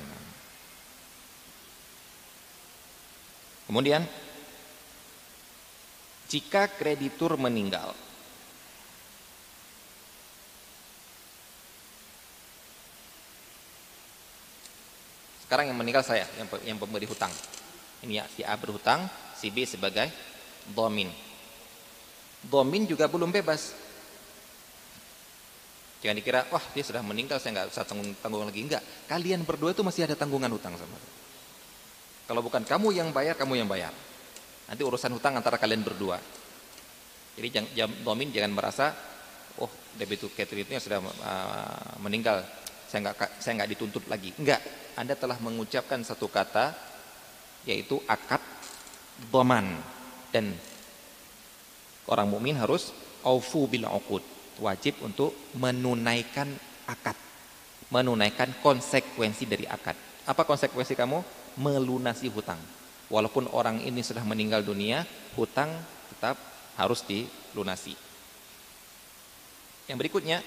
Kemudian 3.64 4.02
jika 6.28 6.66
kreditur 6.66 7.38
meninggal 7.38 7.94
sekarang 15.46 15.70
yang 15.70 15.78
meninggal 15.78 16.02
saya 16.02 16.26
yang, 16.34 16.50
yang 16.66 16.78
pemberi 16.82 17.06
hutang. 17.06 17.30
Ini 18.02 18.20
ya 18.20 18.24
si 18.26 18.42
A 18.42 18.58
berhutang 18.58 19.06
si 19.38 19.54
B 19.54 19.62
sebagai 19.62 20.10
domin. 20.74 21.06
Domin 22.42 22.84
juga 22.90 23.06
belum 23.06 23.30
bebas 23.30 23.83
jangan 26.04 26.16
dikira 26.20 26.44
wah 26.52 26.60
dia 26.76 26.84
sudah 26.84 27.00
meninggal 27.00 27.40
saya 27.40 27.56
nggak 27.56 27.72
usah 27.72 27.88
tanggung, 27.88 28.12
tanggung 28.20 28.44
lagi. 28.44 28.60
Enggak 28.60 28.84
kalian 29.08 29.48
berdua 29.48 29.72
itu 29.72 29.80
masih 29.80 30.04
ada 30.04 30.12
tanggungan 30.12 30.52
hutang 30.52 30.76
sama 30.76 31.00
kalau 32.24 32.40
bukan 32.40 32.64
kamu 32.64 32.88
yang 32.96 33.08
bayar 33.12 33.36
kamu 33.36 33.60
yang 33.60 33.68
bayar. 33.68 33.92
Nanti 34.64 34.80
urusan 34.80 35.12
hutang 35.12 35.36
antara 35.36 35.60
kalian 35.60 35.84
berdua. 35.84 36.16
Jadi 37.36 37.48
jangan, 37.52 37.90
domin 38.00 38.32
jangan 38.32 38.52
merasa 38.56 38.96
oh 39.60 39.68
debitur 39.92 40.32
kreditnya 40.32 40.80
sudah 40.80 41.04
uh, 41.04 42.00
meninggal. 42.00 42.40
Saya 42.88 43.10
nggak 43.10 43.44
saya 43.44 43.52
nggak 43.60 43.70
dituntut 43.76 44.04
lagi. 44.08 44.32
Enggak 44.40 44.64
anda 44.96 45.12
telah 45.12 45.36
mengucapkan 45.36 46.00
satu 46.00 46.32
kata 46.32 46.72
yaitu 47.68 48.00
akad 48.08 48.40
doman. 49.28 49.76
Dan 50.32 50.56
orang 52.08 52.26
mukmin 52.26 52.56
harus 52.56 52.90
aufu 53.20 53.68
bil 53.68 53.84
uqud 53.84 54.33
wajib 54.58 54.98
untuk 55.02 55.34
menunaikan 55.56 56.50
akad. 56.86 57.16
Menunaikan 57.90 58.50
konsekuensi 58.60 59.46
dari 59.46 59.66
akad. 59.68 59.94
Apa 60.26 60.42
konsekuensi 60.42 60.98
kamu? 60.98 61.22
Melunasi 61.60 62.26
hutang. 62.32 62.58
Walaupun 63.12 63.46
orang 63.52 63.78
ini 63.84 64.00
sudah 64.00 64.24
meninggal 64.26 64.64
dunia 64.64 65.06
hutang 65.38 65.70
tetap 66.10 66.34
harus 66.74 67.04
dilunasi. 67.06 67.94
Yang 69.86 69.98
berikutnya 70.00 70.38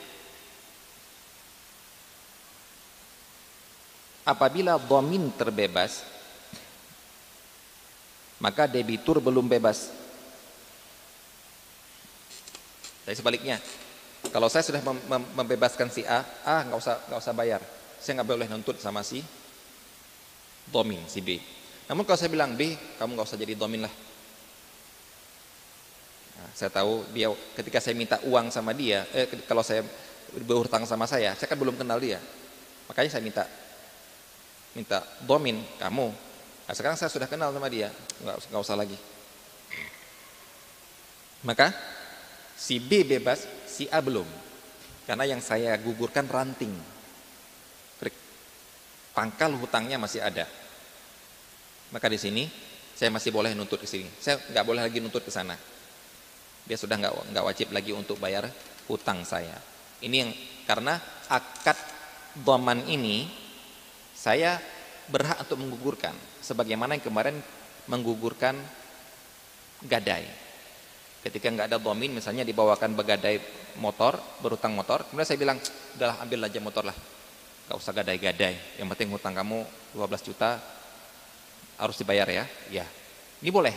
apabila 4.27 4.75
domin 4.81 5.31
terbebas 5.37 6.17
maka 8.37 8.69
debitur 8.69 9.17
belum 9.17 9.49
bebas. 9.49 9.89
Tapi 13.05 13.15
sebaliknya, 13.15 13.57
kalau 14.31 14.47
saya 14.47 14.63
sudah 14.63 14.81
mem 14.83 14.97
mem 15.07 15.23
membebaskan 15.35 15.91
si 15.91 16.03
A, 16.07 16.23
A 16.43 16.65
nggak 16.67 16.79
usah 16.79 16.95
nggak 17.09 17.19
usah 17.19 17.33
bayar, 17.33 17.61
saya 17.99 18.21
nggak 18.21 18.29
boleh 18.29 18.47
nuntut 18.47 18.77
sama 18.79 19.01
si 19.01 19.23
domin 20.67 21.03
si 21.07 21.23
B. 21.23 21.39
Namun 21.87 22.03
kalau 22.03 22.19
saya 22.19 22.31
bilang 22.31 22.55
B, 22.55 22.75
kamu 22.99 23.15
nggak 23.15 23.27
usah 23.27 23.39
jadi 23.39 23.53
domin 23.55 23.87
lah. 23.87 23.93
Nah, 26.37 26.49
saya 26.53 26.69
tahu 26.69 27.07
dia 27.15 27.31
ketika 27.55 27.79
saya 27.79 27.95
minta 27.95 28.19
uang 28.27 28.51
sama 28.51 28.75
dia, 28.75 29.07
eh, 29.15 29.27
kalau 29.47 29.63
saya 29.63 29.81
berhutang 30.43 30.83
sama 30.83 31.07
saya, 31.07 31.33
saya 31.39 31.47
kan 31.47 31.57
belum 31.57 31.79
kenal 31.79 31.97
dia, 31.97 32.19
makanya 32.91 33.09
saya 33.15 33.23
minta 33.23 33.43
minta 34.75 35.01
domin 35.25 35.57
kamu 35.81 36.27
Nah, 36.67 36.75
sekarang 36.75 36.99
saya 36.99 37.07
sudah 37.07 37.31
kenal 37.31 37.55
sama 37.55 37.71
dia, 37.71 37.87
nggak, 38.19 38.51
nggak 38.51 38.61
usah 38.61 38.75
lagi. 38.75 38.99
Maka 41.47 41.71
si 42.59 42.75
B 42.75 43.07
bebas, 43.07 43.47
si 43.77 43.85
A 43.93 44.01
belum. 44.01 44.25
Karena 45.05 45.29
yang 45.29 45.37
saya 45.37 45.77
gugurkan 45.77 46.25
ranting. 46.25 46.73
Pangkal 49.13 49.53
hutangnya 49.57 49.97
masih 50.01 50.21
ada. 50.21 50.45
Maka 51.93 52.05
di 52.09 52.21
sini 52.21 52.43
saya 52.93 53.13
masih 53.13 53.33
boleh 53.33 53.53
nuntut 53.53 53.81
ke 53.81 53.89
sini. 53.89 54.09
Saya 54.17 54.41
nggak 54.41 54.65
boleh 54.65 54.81
lagi 54.85 54.97
nuntut 55.01 55.21
ke 55.21 55.29
sana. 55.33 55.57
Dia 56.65 56.77
sudah 56.77 57.01
nggak 57.01 57.33
nggak 57.33 57.45
wajib 57.45 57.67
lagi 57.73 57.97
untuk 57.97 58.21
bayar 58.21 58.45
hutang 58.85 59.25
saya. 59.25 59.57
Ini 60.05 60.15
yang 60.21 60.31
karena 60.69 61.01
akad 61.33 61.77
doman 62.45 62.85
ini 62.85 63.25
saya 64.13 64.61
berhak 65.09 65.49
untuk 65.49 65.65
menggugurkan 65.65 66.13
sebagaimana 66.45 66.99
yang 66.99 67.05
kemarin 67.05 67.41
menggugurkan 67.89 68.53
gadai 69.81 70.46
ketika 71.27 71.51
nggak 71.51 71.67
ada 71.67 71.77
domin 71.77 72.15
misalnya 72.15 72.47
dibawakan 72.47 72.95
begadai 72.95 73.43
motor 73.83 74.15
berutang 74.39 74.71
motor 74.71 75.03
kemudian 75.11 75.27
saya 75.27 75.35
bilang 75.35 75.59
udahlah 75.99 76.23
ambil 76.23 76.47
aja 76.47 76.59
motor 76.63 76.83
lah. 76.87 76.97
Nggak 77.67 77.77
usah 77.83 77.91
gadai-gadai. 77.91 78.79
Yang 78.79 78.87
penting 78.95 79.11
hutang 79.11 79.35
kamu 79.35 79.67
12 79.91 80.27
juta 80.31 80.55
harus 81.75 81.95
dibayar 81.99 82.23
ya. 82.31 82.47
Ya 82.71 82.87
ini 83.43 83.51
boleh? 83.51 83.75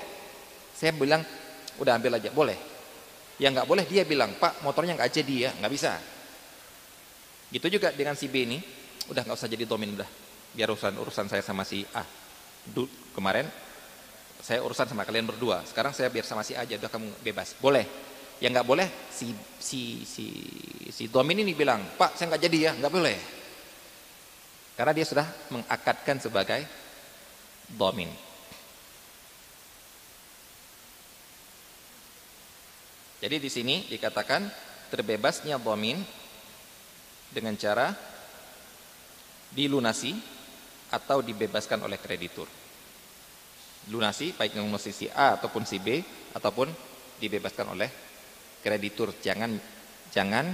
Saya 0.73 0.95
bilang 0.95 1.27
udah 1.83 1.93
ambil 1.99 2.23
aja. 2.23 2.31
Boleh. 2.31 2.55
Yang 3.43 3.61
nggak 3.61 3.69
boleh. 3.69 3.85
Dia 3.91 4.07
bilang 4.07 4.31
pak 4.39 4.63
motornya 4.63 4.95
nggak 4.95 5.11
jadi 5.11 5.35
ya. 5.49 5.51
Nggak 5.59 5.73
bisa. 5.75 5.93
Gitu 7.51 7.67
juga 7.67 7.91
dengan 7.91 8.15
si 8.15 8.31
B 8.31 8.47
ini. 8.47 8.59
Udah 9.11 9.27
nggak 9.27 9.37
usah 9.37 9.51
jadi 9.51 9.67
domin 9.67 9.99
udah. 9.99 10.09
Biar 10.55 10.71
urusan 10.71 10.95
urusan 10.95 11.27
saya 11.27 11.43
sama 11.43 11.67
si 11.67 11.83
A. 11.91 12.07
Du, 12.63 12.87
kemarin 13.17 13.49
saya 14.41 14.65
urusan 14.65 14.89
sama 14.89 15.05
kalian 15.05 15.29
berdua. 15.29 15.61
Sekarang 15.69 15.93
saya 15.93 16.09
biar 16.09 16.25
sama 16.25 16.41
si 16.41 16.57
A 16.57 16.65
aja, 16.65 16.81
udah 16.81 16.91
kamu 16.91 17.09
bebas. 17.21 17.57
Boleh. 17.61 17.85
Yang 18.41 18.57
nggak 18.57 18.69
boleh 18.73 18.89
si 19.13 19.37
si 19.61 20.01
si 20.09 20.33
si 20.89 21.13
Domin 21.13 21.45
ini 21.45 21.53
bilang, 21.53 21.85
Pak 21.97 22.17
saya 22.17 22.33
nggak 22.33 22.43
jadi 22.49 22.59
ya, 22.59 22.73
nggak 22.81 22.93
boleh. 22.93 23.19
Karena 24.81 24.93
dia 24.97 25.05
sudah 25.05 25.27
mengakadkan 25.53 26.17
sebagai 26.25 26.65
Domin. 27.69 28.09
Jadi 33.21 33.37
di 33.37 33.51
sini 33.53 33.85
dikatakan 33.93 34.49
terbebasnya 34.89 35.61
Domin 35.61 36.01
dengan 37.29 37.53
cara 37.61 37.93
dilunasi 39.53 40.17
atau 40.91 41.21
dibebaskan 41.21 41.85
oleh 41.85 42.01
kreditur. 42.01 42.60
Lunasi 43.89 44.37
baik 44.37 44.61
yang 44.61 44.69
si 44.77 45.09
A 45.09 45.41
ataupun 45.41 45.65
si 45.65 45.81
B 45.81 46.05
ataupun 46.37 46.69
dibebaskan 47.17 47.73
oleh 47.73 47.89
kreditur. 48.61 49.17
Jangan 49.25 49.57
jangan 50.13 50.53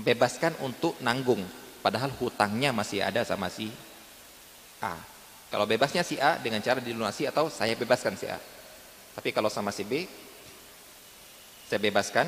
bebaskan 0.00 0.56
untuk 0.64 0.96
nanggung 1.04 1.44
padahal 1.84 2.08
hutangnya 2.16 2.72
masih 2.72 3.04
ada 3.04 3.20
sama 3.28 3.52
si 3.52 3.68
A. 4.80 4.96
Kalau 5.52 5.68
bebasnya 5.68 6.00
si 6.00 6.16
A 6.16 6.40
dengan 6.40 6.64
cara 6.64 6.80
dilunasi 6.80 7.28
atau 7.28 7.52
saya 7.52 7.76
bebaskan 7.76 8.16
si 8.16 8.26
A. 8.26 8.40
Tapi 9.14 9.30
kalau 9.30 9.52
sama 9.52 9.68
si 9.70 9.84
B 9.84 10.08
saya 11.68 11.78
bebaskan 11.78 12.26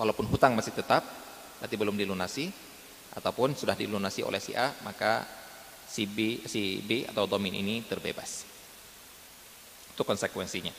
walaupun 0.00 0.26
hutang 0.32 0.56
masih 0.56 0.72
tetap 0.74 1.04
nanti 1.60 1.74
belum 1.76 1.94
dilunasi 1.94 2.50
ataupun 3.14 3.54
sudah 3.54 3.78
dilunasi 3.78 4.26
oleh 4.26 4.42
si 4.42 4.56
A 4.58 4.74
maka 4.82 5.22
si 5.86 6.08
B, 6.10 6.42
si 6.48 6.82
B 6.82 7.06
atau 7.06 7.28
domin 7.30 7.54
ini 7.54 7.84
terbebas. 7.86 8.53
Itu 9.94 10.02
konsekuensinya. 10.02 10.74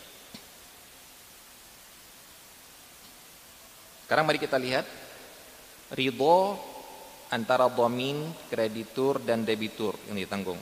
Sekarang 4.06 4.28
mari 4.28 4.38
kita 4.38 4.60
lihat 4.60 4.86
ridho 5.95 6.60
antara 7.34 7.65
domin, 7.71 8.30
kreditur 8.51 9.17
dan 9.23 9.41
debitur 9.47 9.97
yang 10.12 10.19
ditanggung. 10.19 10.60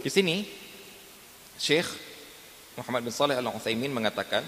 Di 0.00 0.08
sini 0.08 0.46
Syekh 1.60 1.88
Muhammad 2.76 3.06
bin 3.06 3.14
Saleh 3.14 3.36
Al-Utsaimin 3.38 3.92
mengatakan 3.92 4.42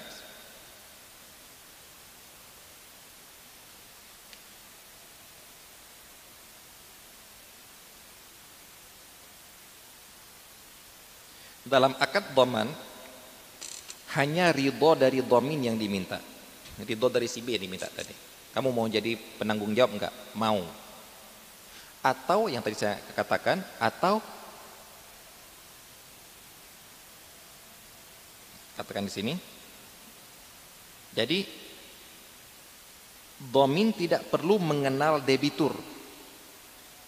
dalam 11.66 11.92
akad 11.98 12.30
doman 12.30 12.70
hanya 14.14 14.54
ridho 14.54 14.94
dari 14.94 15.20
domin 15.20 15.66
yang 15.66 15.76
diminta. 15.76 16.22
Ridho 16.78 17.10
dari 17.10 17.26
si 17.26 17.42
B 17.42 17.58
yang 17.58 17.66
diminta 17.66 17.90
tadi. 17.90 18.14
Kamu 18.54 18.72
mau 18.72 18.86
jadi 18.88 19.18
penanggung 19.36 19.74
jawab 19.76 19.98
enggak? 19.98 20.14
mau. 20.38 20.62
Atau 22.00 22.46
yang 22.46 22.62
tadi 22.62 22.78
saya 22.78 22.96
katakan 23.18 23.60
atau 23.82 24.22
katakan 28.78 29.08
di 29.08 29.12
sini 29.12 29.34
jadi 31.16 31.42
domin 33.50 33.90
tidak 33.96 34.28
perlu 34.28 34.60
mengenal 34.60 35.24
debitur 35.24 35.72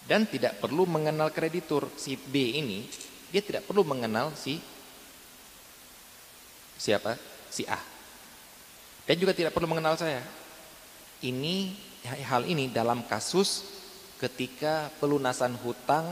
dan 0.09 0.25
tidak 0.25 0.57
perlu 0.57 0.89
mengenal 0.89 1.29
kreditur. 1.29 1.93
Si 1.93 2.17
B 2.17 2.57
ini 2.57 2.89
dia 3.29 3.41
tidak 3.45 3.65
perlu 3.65 3.85
mengenal 3.85 4.33
si 4.33 4.57
siapa? 6.79 7.17
Si 7.49 7.65
A. 7.69 7.77
Dan 9.05 9.17
juga 9.17 9.33
tidak 9.33 9.53
perlu 9.53 9.69
mengenal 9.69 9.97
saya. 9.97 10.21
Ini 11.19 11.73
hal 12.05 12.47
ini 12.47 12.71
dalam 12.71 13.03
kasus 13.09 13.65
ketika 14.21 14.87
pelunasan 15.01 15.57
hutang 15.59 16.07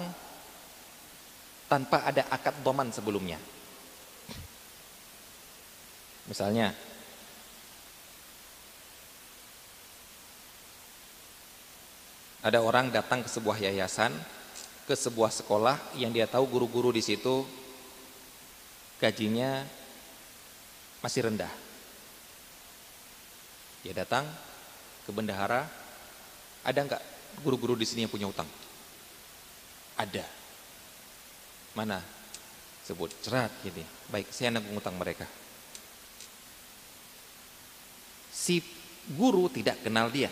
tanpa 1.68 2.04
ada 2.04 2.26
akad 2.32 2.56
doman 2.64 2.92
sebelumnya. 2.92 3.40
Misalnya, 6.28 6.76
ada 12.44 12.60
orang 12.64 12.92
datang 12.92 13.24
ke 13.24 13.30
sebuah 13.32 13.60
yayasan, 13.64 14.12
ke 14.88 14.96
sebuah 14.96 15.36
sekolah 15.36 16.00
yang 16.00 16.16
dia 16.16 16.24
tahu 16.32 16.48
guru-guru 16.48 16.96
di 16.96 17.04
situ 17.04 17.44
gajinya 19.04 19.68
masih 21.04 21.28
rendah. 21.28 21.52
Dia 23.84 23.94
datang 23.94 24.24
ke 25.04 25.12
bendahara, 25.12 25.68
ada 26.64 26.80
nggak 26.80 27.04
guru-guru 27.44 27.76
di 27.78 27.84
sini 27.84 28.08
yang 28.08 28.12
punya 28.12 28.32
utang? 28.32 28.48
Ada. 30.00 30.26
Mana? 31.76 32.02
Sebut 32.88 33.12
cerat 33.22 33.52
gini. 33.62 33.84
Baik, 34.08 34.32
saya 34.32 34.56
nanggung 34.56 34.80
utang 34.80 34.96
mereka. 34.96 35.28
Si 38.32 38.64
guru 39.12 39.52
tidak 39.52 39.84
kenal 39.84 40.08
dia. 40.08 40.32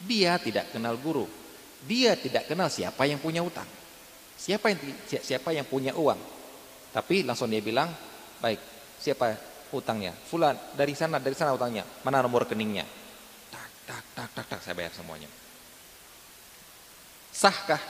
Dia 0.00 0.40
tidak 0.40 0.72
kenal 0.72 0.96
guru. 0.96 1.45
Dia 1.86 2.18
tidak 2.18 2.50
kenal 2.50 2.66
siapa 2.66 3.06
yang 3.06 3.22
punya 3.22 3.40
utang. 3.46 3.66
Siapa 4.36 4.68
yang 4.74 4.78
siapa 5.06 5.48
yang 5.54 5.64
punya 5.64 5.94
uang. 5.94 6.18
Tapi 6.92 7.22
langsung 7.22 7.48
dia 7.48 7.62
bilang, 7.62 7.88
"Baik, 8.42 8.60
siapa 8.98 9.38
utangnya? 9.70 10.12
Fulan, 10.12 10.58
dari 10.74 10.92
sana, 10.92 11.22
dari 11.22 11.38
sana 11.38 11.54
utangnya. 11.54 11.86
Mana 12.02 12.20
nomor 12.20 12.44
rekeningnya?" 12.44 12.84
Tak, 13.48 13.68
tak, 13.86 14.02
tak, 14.12 14.28
tak, 14.34 14.46
tak, 14.50 14.60
saya 14.60 14.74
bayar 14.74 14.92
semuanya. 14.92 15.30
Sahkah? 17.30 17.80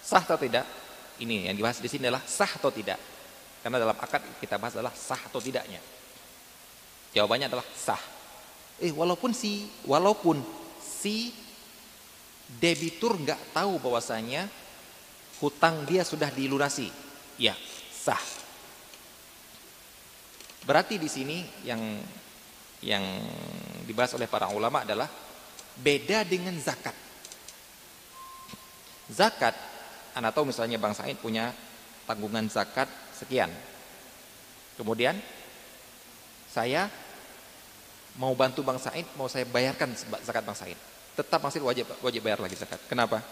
Sah 0.00 0.22
atau 0.24 0.40
tidak? 0.40 0.64
Ini 1.20 1.50
yang 1.52 1.56
dibahas 1.56 1.76
di 1.76 1.88
sini 1.92 2.08
adalah 2.08 2.24
sah 2.24 2.48
atau 2.48 2.72
tidak. 2.72 2.96
Karena 3.60 3.82
dalam 3.82 3.96
akad 3.98 4.22
kita 4.40 4.56
bahas 4.56 4.78
adalah 4.78 4.94
sah 4.94 5.18
atau 5.18 5.40
tidaknya. 5.42 5.82
Jawabannya 7.12 7.52
adalah 7.52 7.66
sah. 7.72 8.00
Eh 8.80 8.92
walaupun 8.92 9.32
si 9.32 9.68
walaupun 9.88 10.40
si 10.80 11.32
debitur 12.46 13.18
nggak 13.18 13.50
tahu 13.50 13.82
bahwasanya 13.82 14.46
hutang 15.42 15.82
dia 15.84 16.06
sudah 16.06 16.30
dilunasi, 16.30 16.88
ya 17.36 17.52
sah. 17.90 18.22
Berarti 20.66 20.98
di 20.98 21.06
sini 21.06 21.46
yang 21.62 21.82
yang 22.82 23.04
dibahas 23.86 24.14
oleh 24.18 24.26
para 24.30 24.50
ulama 24.50 24.82
adalah 24.82 25.06
beda 25.78 26.26
dengan 26.26 26.54
zakat. 26.58 26.94
Zakat, 29.06 29.54
anda 30.18 30.34
tahu 30.34 30.50
misalnya 30.50 30.78
Bang 30.82 30.94
Said 30.94 31.18
punya 31.22 31.54
tanggungan 32.06 32.50
zakat 32.50 32.90
sekian. 33.14 33.50
Kemudian 34.74 35.14
saya 36.50 36.90
mau 38.18 38.34
bantu 38.34 38.66
Bang 38.66 38.82
Said, 38.82 39.06
mau 39.14 39.30
saya 39.30 39.46
bayarkan 39.46 39.94
zakat 40.26 40.42
Bang 40.42 40.58
Said. 40.58 40.78
Tetap 41.16 41.40
Said 41.48 41.64
wajib 41.64 41.88
wajib 42.04 42.20
bayar 42.20 42.38
lagi 42.44 42.54
zakat. 42.54 42.80
Kenapa? 42.86 43.24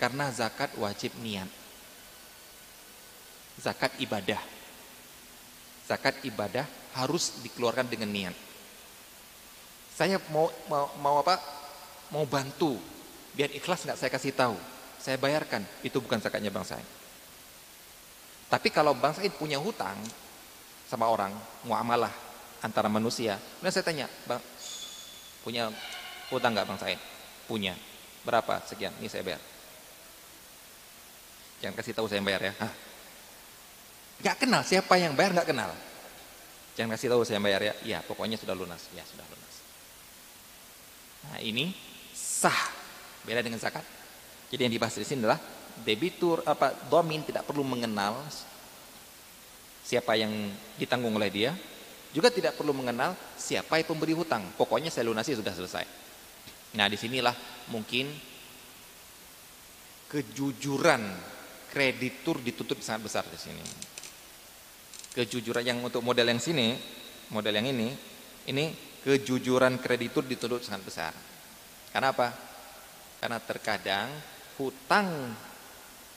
Karena 0.00 0.32
zakat 0.32 0.72
wajib 0.80 1.12
niat. 1.20 1.48
Zakat 3.60 3.92
ibadah. 4.00 4.40
Zakat 5.84 6.16
ibadah 6.24 6.64
harus 6.96 7.44
dikeluarkan 7.44 7.86
dengan 7.88 8.08
niat. 8.08 8.36
Saya 9.92 10.20
mau 10.32 10.48
mau, 10.68 10.88
mau 11.00 11.16
apa? 11.20 11.36
Mau 12.12 12.24
bantu 12.24 12.76
biar 13.36 13.52
ikhlas 13.52 13.84
nggak 13.84 14.00
saya 14.00 14.10
kasih 14.10 14.32
tahu. 14.32 14.56
Saya 14.96 15.20
bayarkan, 15.20 15.62
itu 15.84 16.00
bukan 16.00 16.18
zakatnya 16.18 16.48
Bang 16.48 16.64
Said. 16.64 16.82
Tapi 18.48 18.72
kalau 18.72 18.96
Bang 18.96 19.12
Said 19.12 19.30
punya 19.36 19.60
hutang, 19.60 19.94
sama 20.88 21.06
orang, 21.06 21.36
muamalah 21.68 22.10
antara 22.64 22.88
manusia. 22.88 23.36
Kemudian 23.36 23.74
saya 23.76 23.86
tanya, 23.86 24.06
Bang, 24.24 24.40
punya 25.46 25.70
utang 26.34 26.50
nggak 26.50 26.66
Bang 26.66 26.78
Said? 26.82 26.98
Punya. 27.46 27.78
Berapa? 28.26 28.58
Sekian. 28.66 28.90
Ini 28.98 29.06
saya 29.06 29.22
bayar. 29.22 29.38
Jangan 31.62 31.74
kasih 31.78 31.94
tahu 31.94 32.10
saya 32.10 32.18
yang 32.18 32.26
bayar 32.26 32.42
ya. 32.50 32.52
Hah? 32.58 32.72
Gak 34.16 34.36
kenal, 34.42 34.66
siapa 34.66 34.98
yang 34.98 35.14
bayar 35.14 35.38
gak 35.38 35.54
kenal. 35.54 35.70
Jangan 36.74 36.98
kasih 36.98 37.14
tahu 37.14 37.22
saya 37.22 37.38
yang 37.38 37.46
bayar 37.46 37.62
ya. 37.62 37.74
Iya, 37.86 37.98
pokoknya 38.02 38.34
sudah 38.36 38.58
lunas. 38.58 38.90
Ya, 38.90 39.06
sudah 39.06 39.22
lunas. 39.22 39.54
Nah, 41.30 41.38
ini 41.38 41.70
sah. 42.10 42.74
Beda 43.22 43.38
dengan 43.38 43.62
zakat. 43.62 43.86
Jadi 44.50 44.66
yang 44.66 44.74
dibahas 44.74 44.98
di 44.98 45.06
sini 45.06 45.22
adalah 45.22 45.38
debitur 45.86 46.42
apa 46.42 46.72
domin 46.88 47.20
tidak 47.22 47.44
perlu 47.44 47.60
mengenal 47.60 48.24
siapa 49.86 50.18
yang 50.18 50.32
ditanggung 50.80 51.14
oleh 51.14 51.30
dia, 51.30 51.52
juga 52.14 52.28
tidak 52.30 52.58
perlu 52.58 52.76
mengenal 52.76 53.14
siapa 53.34 53.78
yang 53.80 53.88
pemberi 53.88 54.14
hutang. 54.14 54.54
Pokoknya 54.54 54.90
saya 54.92 55.06
lunasi 55.08 55.34
sudah 55.34 55.54
selesai. 55.54 55.84
Nah, 56.76 56.86
di 56.90 56.98
sinilah 57.00 57.32
mungkin 57.72 58.10
kejujuran 60.06 61.02
kreditur 61.72 62.38
ditutup 62.40 62.78
sangat 62.84 63.08
besar 63.10 63.24
di 63.26 63.38
sini. 63.38 63.64
Kejujuran 65.16 65.64
yang 65.64 65.78
untuk 65.80 66.04
model 66.04 66.28
yang 66.28 66.40
sini, 66.40 66.76
model 67.32 67.56
yang 67.56 67.68
ini, 67.72 67.88
ini 68.52 68.64
kejujuran 69.02 69.80
kreditur 69.80 70.22
ditutup 70.28 70.60
sangat 70.60 70.82
besar. 70.84 71.12
Karena 71.90 72.12
apa? 72.12 72.28
Karena 73.16 73.38
terkadang 73.40 74.08
hutang 74.60 75.32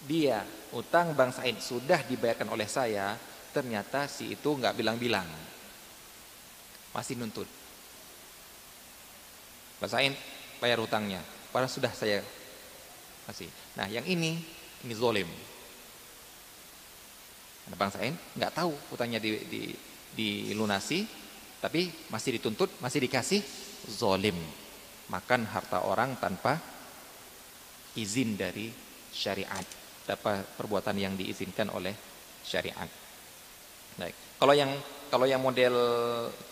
dia, 0.04 0.44
hutang 0.76 1.16
Bang 1.16 1.32
Said 1.32 1.60
sudah 1.64 2.04
dibayarkan 2.04 2.52
oleh 2.52 2.68
saya, 2.68 3.16
ternyata 3.52 4.08
si 4.08 4.36
itu 4.36 4.50
nggak 4.56 4.76
bilang-bilang 4.76 5.49
masih 6.94 7.16
nuntut 7.16 7.48
basain 9.80 10.14
bayar 10.60 10.78
hutangnya. 10.78 11.24
Padahal 11.50 11.72
sudah 11.72 11.90
saya 11.96 12.22
kasih. 13.26 13.50
Nah 13.80 13.88
yang 13.88 14.06
ini 14.06 14.38
ini 14.86 14.94
zolim. 14.94 15.26
Bang 17.74 17.90
bangsain 17.90 18.14
nggak 18.36 18.54
tahu. 18.54 18.76
Hutangnya 18.94 19.18
di, 19.18 19.40
di, 19.48 19.62
dilunasi 20.14 21.08
tapi 21.64 21.90
masih 22.12 22.38
dituntut 22.38 22.70
masih 22.84 23.00
dikasih 23.08 23.42
zolim. 23.90 24.36
Makan 25.10 25.50
harta 25.50 25.82
orang 25.90 26.20
tanpa 26.22 26.60
izin 27.98 28.38
dari 28.38 28.70
syariat. 29.10 29.66
Dapat 30.06 30.58
perbuatan 30.58 30.98
yang 30.98 31.14
diizinkan 31.18 31.70
oleh 31.74 31.96
syariat. 32.46 32.90
Baik. 33.98 34.16
Kalau 34.38 34.54
yang 34.54 34.72
kalau 35.10 35.26
yang 35.26 35.42
model 35.42 35.74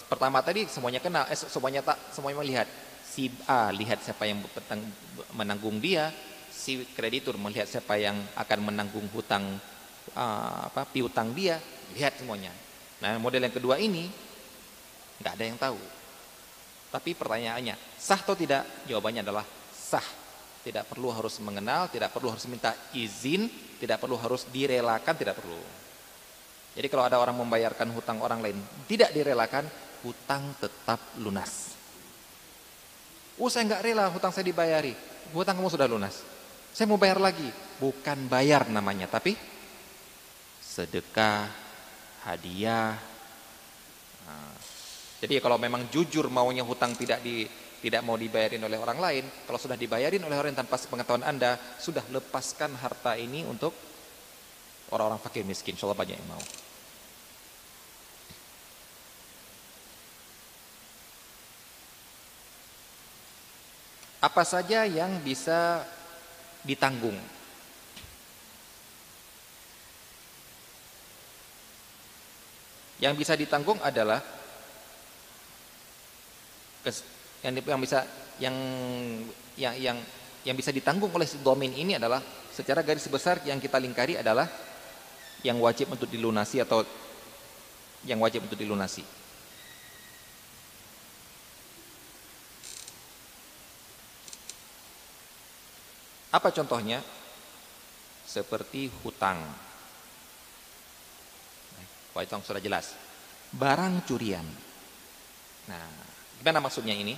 pertama 0.08 0.40
tadi 0.42 0.66
semuanya 0.68 1.04
kenal, 1.04 1.28
eh, 1.28 1.38
semuanya 1.38 1.84
tak 1.84 1.98
semuanya 2.16 2.40
melihat 2.44 2.68
si 3.04 3.32
A 3.48 3.72
lihat 3.72 4.04
siapa 4.04 4.28
yang 4.28 4.44
menanggung 5.36 5.80
dia, 5.80 6.12
si 6.52 6.84
kreditur 6.96 7.40
melihat 7.40 7.68
siapa 7.68 7.96
yang 8.00 8.18
akan 8.36 8.60
menanggung 8.74 9.08
hutang 9.14 9.60
uh, 10.16 10.60
apa 10.68 10.88
piutang 10.90 11.32
dia, 11.32 11.60
lihat 11.96 12.20
semuanya. 12.20 12.52
Nah, 13.02 13.18
model 13.22 13.46
yang 13.46 13.56
kedua 13.56 13.78
ini 13.78 14.10
nggak 15.22 15.34
ada 15.34 15.44
yang 15.46 15.58
tahu. 15.58 15.80
Tapi 16.88 17.14
pertanyaannya, 17.14 17.76
sah 18.00 18.22
atau 18.22 18.34
tidak? 18.34 18.64
Jawabannya 18.88 19.22
adalah 19.22 19.46
sah. 19.74 20.06
Tidak 20.64 20.84
perlu 20.84 21.16
harus 21.16 21.40
mengenal, 21.40 21.88
tidak 21.88 22.12
perlu 22.12 22.28
harus 22.28 22.44
minta 22.52 22.76
izin, 22.92 23.48
tidak 23.80 24.04
perlu 24.04 24.20
harus 24.20 24.48
direlakan, 24.52 25.16
tidak 25.16 25.40
perlu. 25.40 25.60
Jadi 26.76 26.88
kalau 26.92 27.08
ada 27.08 27.18
orang 27.18 27.34
membayarkan 27.40 27.90
hutang 27.96 28.22
orang 28.22 28.44
lain 28.44 28.58
tidak 28.86 29.10
direlakan, 29.16 29.66
hutang 30.02 30.54
tetap 30.60 31.00
lunas. 31.22 31.74
Oh 33.38 33.50
saya 33.54 33.70
nggak 33.70 33.84
rela 33.86 34.10
hutang 34.10 34.34
saya 34.34 34.50
dibayari, 34.50 34.98
hutang 35.34 35.58
kamu 35.58 35.70
sudah 35.70 35.86
lunas. 35.86 36.26
Saya 36.74 36.90
mau 36.90 36.98
bayar 36.98 37.18
lagi, 37.22 37.50
bukan 37.82 38.30
bayar 38.30 38.70
namanya, 38.70 39.10
tapi 39.10 39.34
sedekah, 40.62 41.50
hadiah. 42.26 42.98
Nah, 44.26 44.54
jadi 45.22 45.42
kalau 45.42 45.58
memang 45.58 45.90
jujur 45.90 46.30
maunya 46.30 46.62
hutang 46.62 46.94
tidak 46.94 47.22
di 47.26 47.46
tidak 47.78 48.02
mau 48.02 48.18
dibayarin 48.18 48.62
oleh 48.66 48.78
orang 48.78 48.98
lain, 48.98 49.26
kalau 49.46 49.62
sudah 49.62 49.78
dibayarin 49.78 50.22
oleh 50.26 50.38
orang 50.38 50.58
tanpa 50.58 50.82
pengetahuan 50.82 51.26
Anda, 51.26 51.58
sudah 51.78 52.06
lepaskan 52.10 52.74
harta 52.74 53.14
ini 53.14 53.46
untuk 53.46 53.74
orang-orang 54.90 55.22
fakir 55.22 55.46
miskin. 55.46 55.78
Insya 55.78 55.86
Allah 55.86 56.02
banyak 56.02 56.18
yang 56.18 56.30
mau. 56.30 56.42
Apa 64.28 64.44
saja 64.44 64.84
yang 64.84 65.24
bisa 65.24 65.88
ditanggung. 66.68 67.16
Yang 73.00 73.14
bisa 73.24 73.34
ditanggung 73.40 73.80
adalah 73.80 74.20
yang 77.46 77.54
yang 77.56 77.80
bisa 77.80 78.00
yang 78.42 78.56
yang 79.56 79.74
yang 79.80 79.98
yang 80.44 80.56
bisa 80.58 80.76
ditanggung 80.76 81.14
oleh 81.14 81.28
domain 81.40 81.72
ini 81.72 81.96
adalah 81.96 82.20
secara 82.52 82.84
garis 82.84 83.08
besar 83.08 83.40
yang 83.48 83.62
kita 83.64 83.80
lingkari 83.80 84.20
adalah 84.20 84.50
yang 85.46 85.62
wajib 85.62 85.94
untuk 85.94 86.10
dilunasi 86.10 86.60
atau 86.66 86.84
yang 88.04 88.18
wajib 88.20 88.44
untuk 88.44 88.58
dilunasi. 88.58 89.17
Apa 96.32 96.52
contohnya? 96.52 97.00
Seperti 98.28 98.92
hutang. 99.04 99.40
Hutang 102.12 102.42
sudah 102.42 102.60
jelas. 102.60 102.98
Barang 103.54 104.04
curian. 104.04 104.44
Nah, 105.70 105.88
gimana 106.42 106.60
maksudnya 106.60 106.98
ini? 106.98 107.16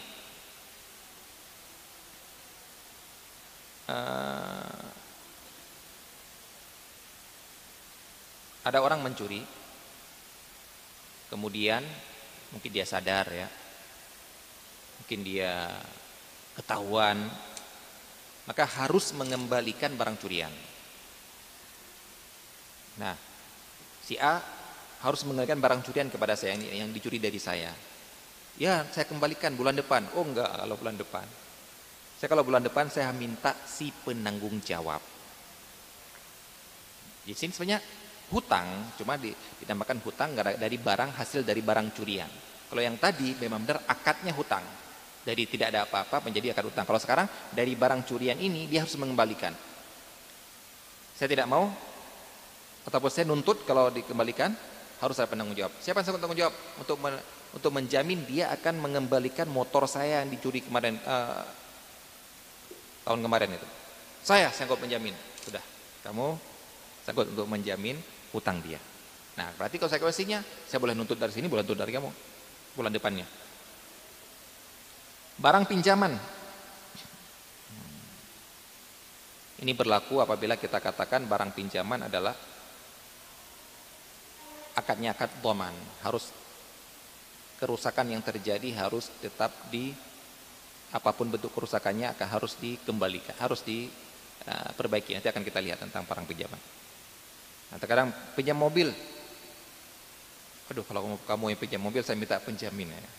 Uh, 3.89 4.85
ada 8.61 8.85
orang 8.85 9.01
mencuri, 9.01 9.41
kemudian 11.33 11.81
mungkin 12.53 12.69
dia 12.69 12.85
sadar 12.85 13.25
ya, 13.33 13.49
mungkin 15.01 15.25
dia 15.25 15.73
ketahuan 16.53 17.17
maka 18.49 18.65
harus 18.65 19.13
mengembalikan 19.13 19.93
barang 19.93 20.17
curian. 20.17 20.49
Nah, 22.97 23.13
si 24.01 24.17
A 24.17 24.41
harus 25.05 25.21
mengembalikan 25.21 25.61
barang 25.61 25.85
curian 25.85 26.09
kepada 26.09 26.33
saya 26.33 26.57
yang, 26.57 26.89
yang 26.89 26.89
dicuri 26.89 27.21
dari 27.21 27.37
saya. 27.37 27.69
Ya, 28.57 28.89
saya 28.89 29.05
kembalikan 29.05 29.53
bulan 29.53 29.77
depan. 29.77 30.09
Oh 30.17 30.25
enggak, 30.25 30.49
kalau 30.49 30.75
bulan 30.81 30.97
depan. 30.97 31.27
Saya 32.17 32.27
kalau 32.27 32.41
bulan 32.41 32.65
depan 32.65 32.89
saya 32.89 33.13
minta 33.13 33.53
si 33.69 33.93
penanggung 33.93 34.57
jawab. 34.65 34.99
Di 37.21 37.37
sini 37.37 37.53
sebenarnya 37.53 37.79
hutang, 38.33 38.97
cuma 38.97 39.13
ditambahkan 39.61 40.01
hutang 40.01 40.33
dari 40.33 40.75
barang 40.81 41.13
hasil 41.21 41.45
dari 41.45 41.61
barang 41.61 41.93
curian. 41.93 42.27
Kalau 42.65 42.81
yang 42.81 42.97
tadi 42.97 43.37
memang 43.37 43.61
benar 43.61 43.85
akadnya 43.85 44.33
hutang. 44.33 44.65
Dari 45.19 45.43
tidak 45.45 45.75
ada 45.75 45.85
apa-apa 45.85 46.23
menjadi 46.25 46.55
akad 46.55 46.71
utang. 46.71 46.85
Kalau 46.87 46.99
sekarang 47.01 47.27
dari 47.51 47.75
barang 47.75 48.07
curian 48.07 48.39
ini 48.39 48.65
dia 48.65 48.83
harus 48.83 48.95
mengembalikan. 48.95 49.51
Saya 51.13 51.27
tidak 51.27 51.51
mau 51.51 51.67
ataupun 52.87 53.09
saya 53.11 53.27
nuntut 53.27 53.67
kalau 53.67 53.91
dikembalikan 53.91 54.55
harus 55.03 55.15
ada 55.19 55.27
penanggung 55.27 55.55
jawab. 55.55 55.75
Siapa 55.83 56.01
yang 56.03 56.15
penanggung 56.15 56.39
jawab 56.39 56.55
untuk 56.79 56.97
men, 57.03 57.15
untuk 57.51 57.71
menjamin 57.75 58.23
dia 58.23 58.51
akan 58.55 58.79
mengembalikan 58.79 59.47
motor 59.51 59.83
saya 59.87 60.23
yang 60.23 60.31
dicuri 60.31 60.63
kemarin 60.63 60.95
uh, 61.03 61.43
tahun 63.03 63.19
kemarin 63.25 63.55
itu. 63.55 63.67
Saya 64.23 64.51
sanggup 64.51 64.79
menjamin. 64.79 65.15
Sudah. 65.43 65.63
Kamu 66.03 66.35
sanggup 67.03 67.27
untuk 67.31 67.47
menjamin 67.47 67.99
hutang 68.31 68.59
dia. 68.63 68.79
Nah, 69.39 69.49
berarti 69.55 69.79
kalau 69.79 69.87
saya 69.87 70.03
konsekuensinya 70.03 70.39
saya 70.67 70.79
boleh 70.83 70.91
nuntut 70.91 71.15
dari 71.15 71.31
sini, 71.31 71.47
boleh 71.47 71.63
nuntut 71.63 71.79
dari 71.79 71.91
kamu 71.95 72.11
bulan 72.75 72.91
depannya. 72.91 73.25
Barang 75.39 75.63
pinjaman. 75.63 76.19
Ini 79.59 79.71
berlaku 79.71 80.19
apabila 80.19 80.59
kita 80.59 80.83
katakan 80.83 81.27
barang 81.27 81.55
pinjaman 81.55 82.11
adalah 82.11 82.35
akadnya 84.75 85.15
akad 85.15 85.31
doman. 85.39 85.71
Harus 86.03 86.35
kerusakan 87.55 88.11
yang 88.11 88.23
terjadi 88.23 88.67
harus 88.75 89.07
tetap 89.23 89.51
di 89.71 89.95
apa 90.91 91.11
pun 91.15 91.31
bentuk 91.31 91.55
kerusakannya 91.55 92.11
akan 92.19 92.27
harus 92.27 92.59
dikembalikan, 92.59 93.35
harus 93.39 93.63
diperbaiki. 93.63 95.15
Nanti 95.15 95.31
akan 95.31 95.43
kita 95.47 95.63
lihat 95.63 95.79
tentang 95.79 96.03
barang 96.03 96.27
pinjaman. 96.27 96.59
Nah, 97.71 97.77
terkadang 97.79 98.11
pinjam 98.35 98.59
mobil. 98.59 98.91
Aduh, 100.67 100.83
kalau 100.83 101.15
kamu 101.23 101.55
yang 101.55 101.59
pinjam 101.59 101.79
mobil, 101.79 102.03
saya 102.03 102.19
minta 102.19 102.35
penjamin 102.43 102.91
ya 102.91 103.18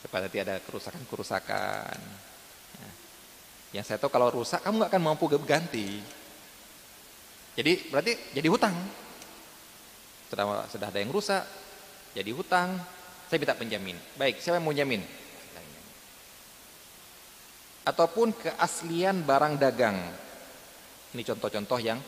supaya 0.00 0.26
tidak 0.26 0.44
ada 0.48 0.56
kerusakan-kerusakan. 0.64 1.98
Ya. 2.80 2.90
Yang 3.80 3.84
saya 3.86 3.98
tahu 4.00 4.10
kalau 4.10 4.32
rusak 4.32 4.64
kamu 4.64 4.84
nggak 4.84 4.90
akan 4.96 5.02
mampu 5.04 5.24
ganti. 5.44 6.00
Jadi 7.54 7.72
berarti 7.92 8.12
jadi 8.32 8.48
hutang. 8.48 8.74
Sudah 10.30 10.64
sudah 10.70 10.86
ada 10.88 10.98
yang 11.02 11.10
rusak, 11.12 11.42
jadi 12.14 12.30
hutang. 12.32 12.78
Saya 13.30 13.38
minta 13.38 13.54
penjamin. 13.54 13.94
Baik, 14.18 14.42
siapa 14.42 14.58
yang 14.58 14.66
mau 14.66 14.74
jamin? 14.74 15.02
Ataupun 17.86 18.34
keaslian 18.34 19.22
barang 19.22 19.54
dagang. 19.54 19.98
Ini 21.14 21.22
contoh-contoh 21.22 21.78
yang 21.78 21.98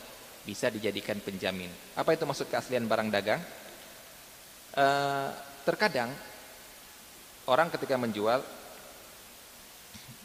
bisa 0.43 0.67
dijadikan 0.67 1.19
penjamin. 1.23 1.71
Apa 1.95 2.15
itu 2.15 2.27
maksud 2.27 2.51
keaslian 2.51 2.87
barang 2.87 3.07
dagang? 3.07 3.39
E, 4.75 4.85
terkadang 5.63 6.11
orang 7.47 7.67
ketika 7.73 7.99
menjual 7.99 8.39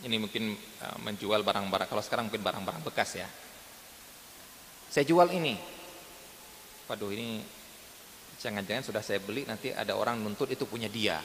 ini 0.07 0.17
mungkin 0.23 0.55
uh, 0.55 0.99
menjual 1.03 1.43
barang-barang 1.43 1.91
kalau 1.91 2.03
sekarang 2.03 2.31
mungkin 2.31 2.43
barang-barang 2.43 2.83
bekas 2.87 3.19
ya. 3.19 3.29
Saya 4.89 5.05
jual 5.05 5.27
ini. 5.35 5.59
Waduh 6.87 7.11
ini 7.13 7.43
jangan-jangan 8.39 8.87
sudah 8.87 9.03
saya 9.03 9.19
beli 9.19 9.43
nanti 9.43 9.75
ada 9.75 9.99
orang 9.99 10.23
nuntut 10.23 10.47
itu 10.49 10.65
punya 10.71 10.87
dia. 10.87 11.19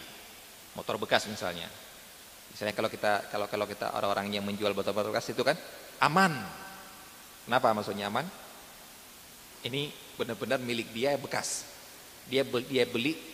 Motor 0.73 0.97
bekas 0.97 1.29
misalnya. 1.29 1.69
Misalnya 2.49 2.73
kalau 2.73 2.89
kita 2.89 3.29
kalau 3.29 3.45
kalau 3.45 3.65
kita 3.69 3.93
orang-orang 3.93 4.33
yang 4.33 4.43
menjual 4.43 4.73
motor 4.73 4.91
bekas 4.97 5.29
itu 5.29 5.45
kan 5.45 5.55
aman. 6.01 6.33
Kenapa 7.45 7.77
maksudnya 7.77 8.09
aman? 8.09 8.25
Ini 9.63 9.93
benar-benar 10.17 10.57
milik 10.57 10.89
dia 10.91 11.13
bekas. 11.15 11.69
Dia 12.25 12.41
beli, 12.41 12.65
dia 12.67 12.83
beli 12.89 13.13
Eh, 13.13 13.32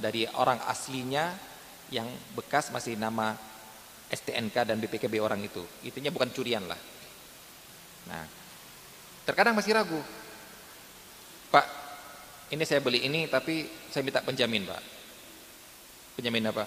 dari 0.00 0.24
orang 0.36 0.60
aslinya 0.66 1.34
yang 1.92 2.06
bekas 2.34 2.74
masih 2.74 2.98
nama 2.98 3.36
STNK 4.10 4.56
dan 4.66 4.78
BPKB 4.78 5.18
orang 5.18 5.42
itu. 5.42 5.62
Itunya 5.82 6.10
bukan 6.10 6.30
curian 6.30 6.62
lah. 6.66 6.78
Nah, 8.06 8.24
terkadang 9.26 9.58
masih 9.58 9.74
ragu. 9.74 9.98
Pak, 11.50 11.66
ini 12.54 12.62
saya 12.62 12.82
beli 12.82 13.06
ini 13.06 13.26
tapi 13.26 13.66
saya 13.90 14.06
minta 14.06 14.22
penjamin, 14.22 14.66
Pak. 14.66 14.82
Penjamin 16.18 16.46
apa? 16.50 16.64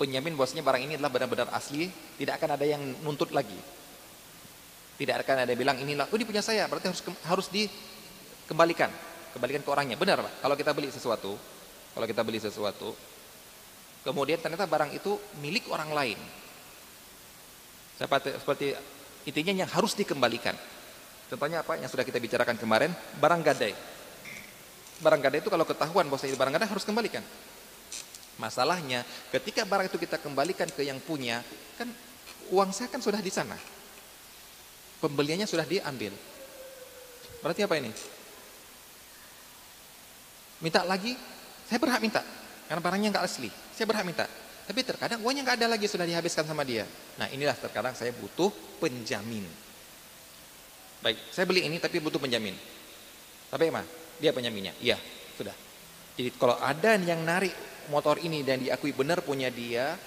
Penjamin 0.00 0.34
bosnya 0.34 0.64
barang 0.64 0.82
ini 0.82 0.96
adalah 0.96 1.12
benar-benar 1.12 1.48
asli, 1.54 1.86
tidak 2.16 2.40
akan 2.40 2.56
ada 2.56 2.66
yang 2.66 2.82
nuntut 3.04 3.30
lagi. 3.30 3.56
Tidak 4.96 5.16
akan 5.16 5.44
ada 5.44 5.50
yang 5.52 5.60
bilang 5.60 5.78
inilah, 5.80 6.08
oh 6.12 6.16
ini 6.16 6.28
punya 6.28 6.44
saya, 6.44 6.68
berarti 6.68 6.92
harus 6.92 7.02
harus 7.24 7.46
dikembalikan 7.48 8.92
kembalikan 9.34 9.62
ke 9.62 9.70
orangnya. 9.70 9.96
Benar 9.96 10.22
Pak, 10.22 10.32
kalau 10.42 10.54
kita 10.58 10.70
beli 10.74 10.88
sesuatu, 10.90 11.32
kalau 11.94 12.06
kita 12.06 12.22
beli 12.22 12.38
sesuatu, 12.38 12.94
kemudian 14.06 14.38
ternyata 14.40 14.66
barang 14.66 14.94
itu 14.94 15.18
milik 15.42 15.68
orang 15.70 15.90
lain. 15.90 16.18
Seperti, 18.00 18.32
seperti 18.40 18.66
intinya 19.28 19.66
yang 19.66 19.70
harus 19.70 19.92
dikembalikan. 19.92 20.56
Contohnya 21.30 21.62
apa 21.62 21.78
yang 21.78 21.86
sudah 21.86 22.02
kita 22.02 22.18
bicarakan 22.18 22.56
kemarin, 22.58 22.90
barang 23.20 23.40
gadai. 23.44 23.74
Barang 25.00 25.20
gadai 25.20 25.40
itu 25.44 25.50
kalau 25.52 25.64
ketahuan 25.68 26.08
bahwa 26.08 26.20
ini 26.26 26.36
barang 26.36 26.54
gadai 26.58 26.68
harus 26.68 26.84
kembalikan. 26.84 27.22
Masalahnya 28.40 29.04
ketika 29.30 29.68
barang 29.68 29.92
itu 29.92 30.00
kita 30.00 30.16
kembalikan 30.16 30.66
ke 30.72 30.80
yang 30.82 30.96
punya, 30.98 31.44
kan 31.76 31.92
uang 32.50 32.72
saya 32.72 32.88
kan 32.88 33.04
sudah 33.04 33.20
di 33.20 33.28
sana. 33.28 33.54
Pembeliannya 35.00 35.44
sudah 35.44 35.64
diambil. 35.64 36.12
Berarti 37.40 37.64
apa 37.64 37.76
ini? 37.80 37.92
Minta 40.60 40.84
lagi, 40.84 41.16
saya 41.66 41.78
berhak 41.80 42.00
minta. 42.00 42.22
Karena 42.70 42.80
barangnya 42.80 43.08
nggak 43.18 43.24
asli, 43.26 43.50
saya 43.74 43.84
berhak 43.90 44.06
minta. 44.06 44.24
Tapi 44.70 44.80
terkadang 44.86 45.18
uangnya 45.26 45.42
nggak 45.42 45.56
ada 45.58 45.68
lagi, 45.74 45.90
sudah 45.90 46.06
dihabiskan 46.06 46.46
sama 46.46 46.62
dia. 46.62 46.86
Nah 47.18 47.26
inilah 47.34 47.58
terkadang 47.58 47.92
saya 47.98 48.14
butuh 48.14 48.48
penjamin. 48.78 49.42
Baik, 51.00 51.18
saya 51.34 51.48
beli 51.48 51.66
ini 51.66 51.80
tapi 51.82 51.98
butuh 51.98 52.20
penjamin. 52.22 52.54
Tapi 53.50 53.64
emang 53.66 53.82
dia 54.22 54.30
penjaminnya? 54.30 54.76
Iya, 54.78 55.00
sudah. 55.34 55.56
Jadi 56.14 56.30
kalau 56.36 56.54
ada 56.60 56.94
yang 57.00 57.24
narik 57.24 57.50
motor 57.90 58.20
ini 58.22 58.46
dan 58.46 58.62
diakui 58.62 58.94
benar 58.94 59.24
punya 59.24 59.50
dia, 59.50 59.98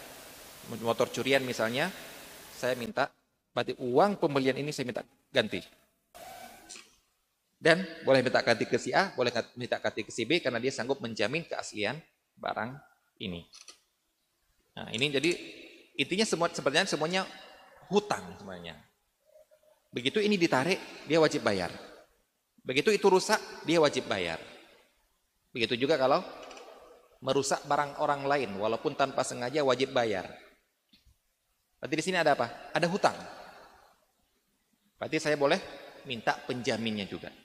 motor 0.79 1.11
curian 1.11 1.43
misalnya, 1.43 1.91
saya 2.55 2.77
minta, 2.79 3.11
berarti 3.51 3.75
uang 3.81 4.21
pembelian 4.21 4.55
ini 4.55 4.71
saya 4.71 4.87
minta 4.87 5.03
ganti. 5.33 5.59
Dan 7.63 7.79
boleh 8.03 8.19
minta 8.19 8.43
ganti 8.43 8.67
ke 8.67 8.75
si 8.75 8.91
A, 8.91 9.15
boleh 9.15 9.31
minta 9.55 9.79
ganti 9.79 10.03
ke 10.03 10.11
si 10.11 10.27
B 10.27 10.43
karena 10.43 10.59
dia 10.59 10.67
sanggup 10.67 10.99
menjamin 10.99 11.47
keaslian 11.47 11.95
barang 12.35 12.75
ini. 13.23 13.47
Nah, 14.75 14.91
ini 14.91 15.07
jadi 15.07 15.31
intinya 15.95 16.27
semua 16.27 16.51
sebenarnya 16.51 16.91
semuanya 16.91 17.23
hutang 17.87 18.35
sebenarnya. 18.35 18.75
Begitu 19.95 20.19
ini 20.19 20.35
ditarik, 20.35 21.07
dia 21.07 21.23
wajib 21.23 21.39
bayar. 21.39 21.71
Begitu 22.67 22.91
itu 22.91 23.07
rusak, 23.07 23.39
dia 23.63 23.79
wajib 23.79 24.11
bayar. 24.11 24.43
Begitu 25.55 25.87
juga 25.87 25.95
kalau 25.95 26.19
merusak 27.23 27.63
barang 27.63 28.03
orang 28.03 28.27
lain, 28.27 28.59
walaupun 28.59 28.91
tanpa 28.99 29.23
sengaja 29.23 29.63
wajib 29.63 29.95
bayar. 29.95 30.27
Berarti 31.79 31.95
di 31.95 32.03
sini 32.03 32.19
ada 32.19 32.35
apa? 32.35 32.75
Ada 32.75 32.91
hutang. 32.91 33.15
Berarti 34.99 35.15
saya 35.23 35.39
boleh 35.39 35.63
minta 36.03 36.35
penjaminnya 36.43 37.07
juga. 37.07 37.42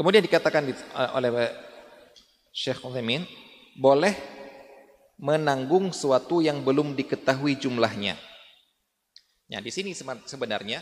Kemudian 0.00 0.24
dikatakan 0.24 0.64
oleh 1.12 1.28
Syekh 2.56 2.80
Uthaymin, 2.88 3.20
boleh 3.76 4.16
menanggung 5.20 5.92
suatu 5.92 6.40
yang 6.40 6.64
belum 6.64 6.96
diketahui 6.96 7.60
jumlahnya. 7.60 8.16
Nah, 9.52 9.60
di 9.60 9.68
sini 9.68 9.92
sebenarnya 10.24 10.80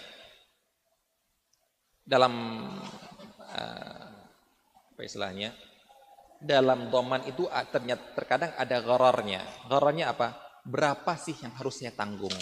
dalam 2.06 2.30
uh, 3.42 4.06
apa 4.94 5.00
istilahnya? 5.02 5.50
Dalam 6.38 6.86
doman 6.86 7.26
itu 7.26 7.50
ternyata 7.74 8.14
terkadang 8.14 8.54
ada 8.54 8.78
ghararnya. 8.78 9.42
Ghararnya 9.66 10.14
apa? 10.14 10.38
Berapa 10.62 11.18
sih 11.18 11.34
yang 11.42 11.58
harusnya 11.58 11.90
tanggung? 11.90 12.38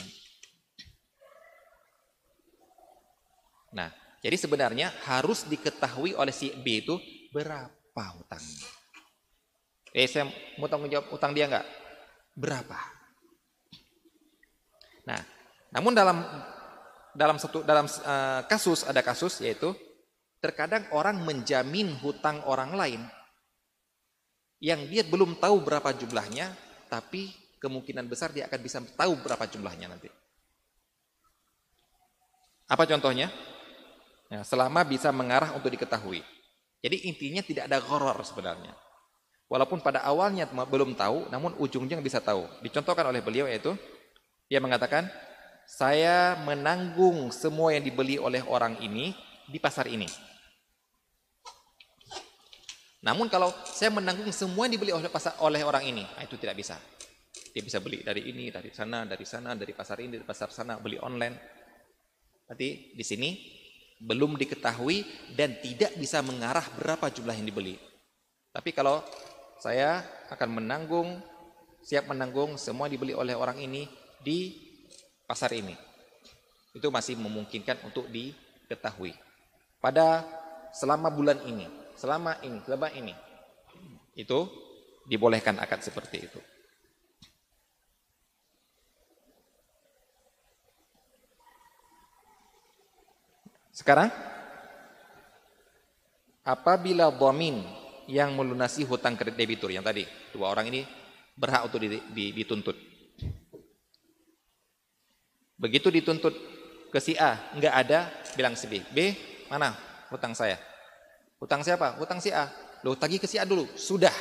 Nah, 3.72 3.88
jadi 4.24 4.36
sebenarnya 4.36 4.92
harus 5.04 5.44
diketahui 5.44 6.16
oleh 6.16 6.32
si 6.32 6.52
B 6.56 6.84
itu 6.84 6.96
berapa 7.30 8.04
hutangnya. 8.16 8.68
Eh, 9.96 10.08
saya 10.08 10.28
mau 10.60 10.68
tanggung 10.68 10.92
jawab 10.92 11.08
utang 11.12 11.32
dia 11.32 11.48
enggak? 11.48 11.66
Berapa? 12.36 12.76
Nah, 15.08 15.20
namun 15.72 15.96
dalam 15.96 16.20
dalam 17.16 17.40
satu 17.40 17.64
dalam 17.64 17.88
uh, 17.88 18.44
kasus 18.44 18.84
ada 18.84 19.00
kasus 19.00 19.40
yaitu 19.40 19.72
terkadang 20.36 20.84
orang 20.92 21.16
menjamin 21.24 21.96
hutang 22.04 22.44
orang 22.44 22.76
lain 22.76 23.02
yang 24.60 24.84
dia 24.88 25.04
belum 25.04 25.36
tahu 25.36 25.64
berapa 25.64 25.92
jumlahnya, 25.96 26.52
tapi 26.88 27.32
kemungkinan 27.60 28.08
besar 28.08 28.32
dia 28.32 28.48
akan 28.48 28.60
bisa 28.60 28.80
tahu 28.96 29.12
berapa 29.20 29.44
jumlahnya 29.48 29.92
nanti. 29.92 30.08
Apa 32.66 32.88
contohnya? 32.88 33.30
Ya, 34.26 34.42
selama 34.42 34.82
bisa 34.82 35.14
mengarah 35.14 35.54
untuk 35.54 35.70
diketahui. 35.70 36.22
Jadi 36.82 37.06
intinya 37.06 37.42
tidak 37.42 37.70
ada 37.70 37.78
goror 37.78 38.18
sebenarnya. 38.26 38.74
Walaupun 39.46 39.78
pada 39.78 40.02
awalnya 40.02 40.50
belum 40.50 40.98
tahu, 40.98 41.30
namun 41.30 41.54
ujungnya 41.62 42.02
bisa 42.02 42.18
tahu. 42.18 42.46
Dicontohkan 42.66 43.06
oleh 43.06 43.22
beliau 43.22 43.46
yaitu, 43.46 43.78
dia 44.50 44.58
mengatakan, 44.58 45.06
saya 45.66 46.34
menanggung 46.42 47.30
semua 47.30 47.74
yang 47.74 47.86
dibeli 47.86 48.18
oleh 48.18 48.42
orang 48.42 48.78
ini 48.82 49.14
di 49.46 49.58
pasar 49.62 49.86
ini. 49.86 50.06
Namun 53.06 53.30
kalau 53.30 53.54
saya 53.62 53.94
menanggung 53.94 54.30
semua 54.34 54.66
yang 54.66 54.74
dibeli 54.74 54.90
oleh 54.90 55.06
pasar 55.06 55.38
oleh 55.38 55.62
orang 55.62 55.86
ini, 55.86 56.02
nah 56.02 56.26
itu 56.26 56.34
tidak 56.34 56.58
bisa. 56.58 56.74
Dia 57.54 57.62
bisa 57.62 57.78
beli 57.78 58.02
dari 58.02 58.26
ini, 58.26 58.50
dari 58.50 58.74
sana, 58.74 59.06
dari 59.06 59.22
sana, 59.22 59.54
dari 59.54 59.70
pasar 59.70 60.02
ini, 60.02 60.18
dari 60.18 60.26
pasar 60.26 60.50
sana, 60.50 60.82
beli 60.82 60.98
online. 60.98 61.38
Berarti 62.50 62.98
di 62.98 63.04
sini 63.06 63.55
belum 64.00 64.36
diketahui 64.36 65.04
dan 65.32 65.56
tidak 65.64 65.96
bisa 65.96 66.20
mengarah 66.20 66.64
berapa 66.76 67.08
jumlah 67.08 67.32
yang 67.32 67.48
dibeli. 67.48 67.80
Tapi 68.52 68.72
kalau 68.72 69.00
saya 69.60 70.04
akan 70.28 70.60
menanggung, 70.60 71.20
siap 71.80 72.08
menanggung 72.12 72.60
semua 72.60 72.88
dibeli 72.92 73.16
oleh 73.16 73.32
orang 73.32 73.56
ini 73.60 73.88
di 74.20 74.52
pasar 75.24 75.52
ini. 75.56 75.72
Itu 76.76 76.92
masih 76.92 77.16
memungkinkan 77.16 77.84
untuk 77.88 78.08
diketahui. 78.12 79.16
Pada 79.80 80.24
selama 80.76 81.08
bulan 81.08 81.40
ini, 81.48 81.64
selama 81.96 82.36
ini, 82.44 82.58
selama 82.64 82.88
ini. 82.92 83.14
Itu 84.16 84.48
dibolehkan 85.08 85.56
akad 85.56 85.80
seperti 85.80 86.28
itu. 86.28 86.40
Sekarang 93.76 94.08
apabila 96.40 97.12
dhamin 97.12 97.60
yang 98.08 98.32
melunasi 98.32 98.88
hutang 98.88 99.18
kredit 99.20 99.36
debitur 99.36 99.68
yang 99.68 99.84
tadi. 99.84 100.08
Dua 100.32 100.48
orang 100.48 100.72
ini 100.72 100.80
berhak 101.36 101.68
untuk 101.68 101.84
dituntut. 102.16 102.72
Begitu 105.60 105.88
dituntut 105.92 106.32
ke 106.88 107.00
si 107.04 107.18
A, 107.20 107.52
enggak 107.52 107.74
ada, 107.74 108.08
bilang 108.32 108.56
si 108.56 108.64
B. 108.70 108.80
B, 108.94 109.12
mana 109.52 109.76
hutang 110.08 110.32
saya? 110.32 110.56
Hutang 111.36 111.60
siapa? 111.60 112.00
Hutang 112.00 112.22
si 112.22 112.32
A. 112.32 112.48
Loh, 112.80 112.96
tagih 112.96 113.20
ke 113.20 113.28
si 113.28 113.36
A 113.36 113.44
dulu. 113.44 113.68
Sudah. 113.76 114.12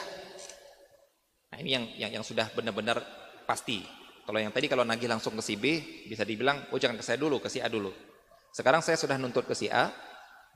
Nah, 1.53 1.57
ini 1.63 1.71
yang 1.71 1.85
yang, 1.95 2.11
yang 2.19 2.25
sudah 2.25 2.51
benar-benar 2.51 2.99
pasti. 3.47 3.85
Kalau 4.25 4.41
yang 4.41 4.51
tadi 4.51 4.65
kalau 4.65 4.81
nagih 4.81 5.07
langsung 5.07 5.37
ke 5.37 5.43
si 5.45 5.55
B, 5.55 5.79
bisa 6.09 6.25
dibilang, 6.25 6.67
oh 6.73 6.79
jangan 6.81 6.97
ke 6.97 7.05
saya 7.05 7.21
dulu, 7.21 7.37
ke 7.37 7.47
si 7.47 7.61
A 7.61 7.69
dulu. 7.69 7.93
Sekarang 8.55 8.79
saya 8.79 8.95
sudah 8.95 9.19
nuntut 9.19 9.43
ke 9.43 9.51
si 9.51 9.67
A, 9.67 9.91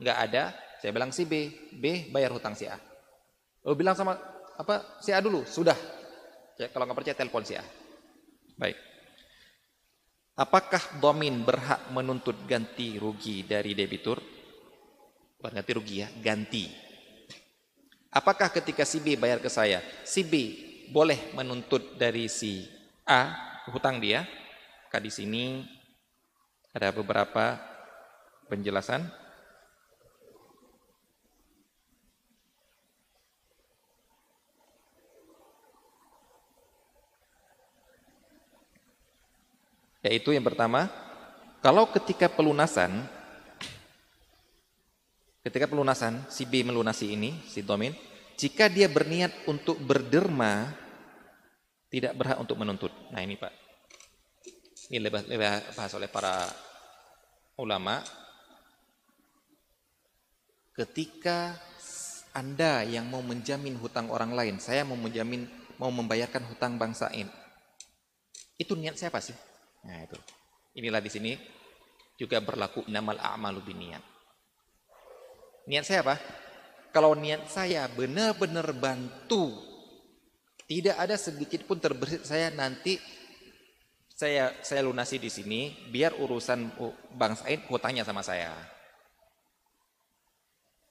enggak 0.00 0.18
ada, 0.24 0.42
saya 0.80 0.88
bilang 0.96 1.12
si 1.12 1.28
B, 1.28 1.52
B 1.76 2.08
bayar 2.08 2.32
hutang 2.32 2.56
si 2.56 2.64
A. 2.64 2.80
Oh 3.60 3.76
bilang 3.76 3.92
sama 3.92 4.16
apa 4.56 4.96
si 5.04 5.12
A 5.12 5.20
dulu, 5.20 5.44
sudah. 5.44 5.76
Ya, 6.56 6.72
kalau 6.72 6.88
nggak 6.88 6.96
percaya 6.96 7.12
telepon 7.20 7.44
si 7.44 7.60
A. 7.60 7.64
Baik. 8.56 8.80
Apakah 10.32 10.80
domin 10.96 11.44
berhak 11.44 11.92
menuntut 11.92 12.40
ganti 12.48 12.96
rugi 12.96 13.44
dari 13.44 13.76
debitur? 13.76 14.16
Bukan 15.36 15.60
ganti 15.60 15.72
rugi 15.76 16.00
ya, 16.00 16.08
ganti. 16.24 16.72
Apakah 18.16 18.48
ketika 18.48 18.88
si 18.88 19.04
B 19.04 19.20
bayar 19.20 19.44
ke 19.44 19.52
saya, 19.52 19.84
si 20.08 20.24
B 20.24 20.32
boleh 20.88 21.36
menuntut 21.36 22.00
dari 22.00 22.32
si 22.32 22.64
A 23.04 23.28
hutang 23.68 24.00
dia? 24.00 24.24
Maka 24.88 25.04
di 25.04 25.12
sini 25.12 25.68
ada 26.72 26.88
beberapa 26.96 27.69
penjelasan. 28.50 29.06
Yaitu 40.02 40.34
yang 40.34 40.42
pertama, 40.42 40.90
kalau 41.62 41.86
ketika 41.94 42.26
pelunasan 42.26 43.06
ketika 45.40 45.68
pelunasan 45.68 46.24
si 46.28 46.44
B 46.44 46.64
melunasi 46.64 47.16
ini, 47.16 47.36
si 47.48 47.64
domin, 47.64 47.92
jika 48.36 48.68
dia 48.68 48.88
berniat 48.88 49.44
untuk 49.48 49.76
berderma 49.80 50.72
tidak 51.90 52.14
berhak 52.16 52.38
untuk 52.38 52.56
menuntut. 52.56 52.92
Nah, 53.10 53.20
ini 53.20 53.34
Pak. 53.34 53.52
Ini 54.88 54.98
lebih, 55.02 55.26
lebih 55.26 55.74
bahas 55.74 55.92
oleh 55.94 56.08
para 56.08 56.48
ulama. 57.58 58.00
Ketika 60.80 61.60
Anda 62.32 62.80
yang 62.88 63.12
mau 63.12 63.20
menjamin 63.20 63.76
hutang 63.76 64.08
orang 64.08 64.32
lain, 64.32 64.56
saya 64.56 64.80
mau 64.80 64.96
menjamin 64.96 65.44
mau 65.76 65.92
membayarkan 65.92 66.48
hutang 66.48 66.80
bangsain. 66.80 67.28
Itu 68.56 68.80
niat 68.80 68.96
siapa 68.96 69.20
sih? 69.20 69.36
Nah 69.84 70.08
itu. 70.08 70.16
Inilah 70.80 71.04
di 71.04 71.12
sini 71.12 71.36
juga 72.16 72.40
berlaku 72.40 72.88
namal 72.88 73.20
a'malu 73.20 73.60
biniat. 73.60 74.00
Niat 75.68 75.84
saya 75.84 76.00
apa? 76.00 76.16
Kalau 76.96 77.12
niat 77.12 77.44
saya 77.52 77.84
benar-benar 77.92 78.72
bantu, 78.72 79.60
tidak 80.64 80.96
ada 80.96 81.20
sedikit 81.20 81.60
pun 81.68 81.76
terbersit 81.76 82.24
saya 82.24 82.48
nanti 82.56 82.96
saya 84.16 84.56
saya 84.64 84.80
lunasi 84.80 85.20
di 85.20 85.28
sini 85.28 85.92
biar 85.92 86.16
urusan 86.16 86.72
Bang 87.20 87.36
Said 87.36 87.68
hutangnya 87.68 88.08
sama 88.08 88.24
saya. 88.24 88.79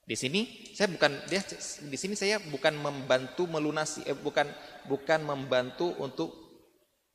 Di 0.09 0.17
sini 0.17 0.73
saya 0.73 0.89
bukan 0.89 1.13
dia 1.29 1.45
di 1.85 1.97
sini 2.01 2.17
saya 2.17 2.41
bukan 2.41 2.73
membantu 2.73 3.45
melunasi 3.45 4.09
eh, 4.09 4.17
bukan 4.17 4.49
bukan 4.89 5.21
membantu 5.21 5.93
untuk 6.01 6.33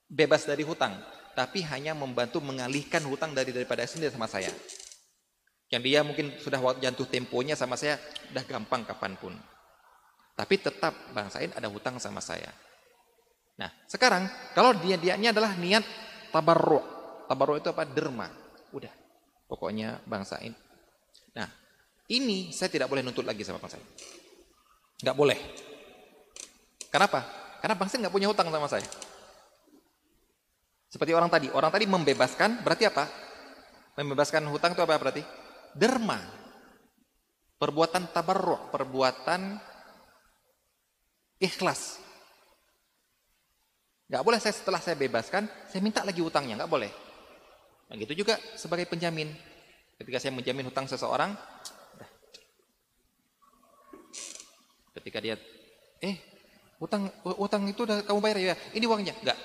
bebas 0.06 0.46
dari 0.46 0.62
hutang 0.62 0.94
tapi 1.34 1.66
hanya 1.66 1.92
membantu 1.92 2.38
mengalihkan 2.38 3.02
hutang 3.10 3.34
dari 3.34 3.50
daripada 3.50 3.82
sendiri 3.82 4.14
sama 4.14 4.30
saya. 4.30 4.54
Yang 5.68 5.82
dia 5.82 6.00
mungkin 6.06 6.26
sudah 6.38 6.62
jatuh 6.78 7.10
temponya 7.10 7.58
sama 7.58 7.74
saya, 7.74 7.98
udah 8.30 8.44
gampang 8.46 8.86
kapan 8.86 9.18
pun. 9.18 9.34
Tapi 10.38 10.54
tetap 10.62 10.94
Bang 11.10 11.30
Said 11.34 11.50
ada 11.50 11.66
hutang 11.66 11.98
sama 11.98 12.22
saya. 12.22 12.54
Nah, 13.58 13.70
sekarang 13.90 14.30
kalau 14.54 14.74
dia 14.78 14.94
dianya 14.94 15.34
adalah 15.34 15.58
niat 15.58 15.82
tabarruk. 16.30 16.86
Tabarruk 17.26 17.58
itu 17.58 17.68
apa? 17.74 17.82
Derma. 17.86 18.30
Udah. 18.70 18.90
Pokoknya 19.50 19.98
Bang 20.06 20.22
Said. 20.22 20.54
Nah, 21.34 21.50
ini 22.10 22.52
saya 22.52 22.68
tidak 22.68 22.90
boleh 22.90 23.00
nuntut 23.00 23.24
lagi 23.24 23.40
sama 23.46 23.62
Bang 23.62 23.72
Said. 23.72 23.84
Enggak 25.00 25.16
boleh. 25.16 25.38
Kenapa? 26.92 27.24
Karena 27.62 27.76
Bang 27.78 27.88
Said 27.88 28.04
enggak 28.04 28.14
punya 28.14 28.28
hutang 28.28 28.50
sama 28.52 28.68
saya. 28.68 28.86
Seperti 30.90 31.10
orang 31.10 31.26
tadi, 31.26 31.50
orang 31.50 31.70
tadi 31.74 31.86
membebaskan 31.90 32.62
berarti 32.62 32.86
apa? 32.86 33.04
Membebaskan 33.98 34.46
hutang 34.46 34.78
itu 34.78 34.82
apa 34.84 34.94
berarti? 34.94 35.22
Derma. 35.74 36.22
Perbuatan 37.58 38.14
tabarruk, 38.14 38.70
perbuatan 38.70 39.58
ikhlas. 41.42 41.98
Gak 44.04 44.22
boleh 44.22 44.38
saya 44.38 44.54
setelah 44.54 44.78
saya 44.78 44.94
bebaskan, 45.00 45.48
saya 45.66 45.80
minta 45.80 46.04
lagi 46.04 46.20
hutangnya, 46.20 46.62
gak 46.62 46.70
boleh. 46.70 46.92
Begitu 47.90 48.12
nah, 48.12 48.18
juga 48.18 48.34
sebagai 48.56 48.86
penjamin. 48.88 49.30
Ketika 49.94 50.18
saya 50.18 50.32
menjamin 50.34 50.66
hutang 50.66 50.90
seseorang, 50.90 51.34
ketika 55.04 55.20
dia, 55.20 55.36
eh, 56.00 56.16
hutang 56.80 57.12
hutang 57.36 57.68
itu 57.68 57.84
udah 57.84 58.00
kamu 58.08 58.24
bayar 58.24 58.38
ya, 58.40 58.56
ini 58.72 58.88
uangnya, 58.88 59.12
enggak. 59.20 59.36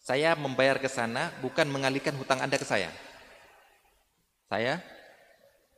Saya 0.00 0.32
membayar 0.32 0.80
ke 0.80 0.88
sana 0.88 1.28
bukan 1.44 1.68
mengalihkan 1.68 2.16
hutang 2.16 2.40
Anda 2.40 2.56
ke 2.56 2.64
saya. 2.64 2.88
Saya, 4.48 4.80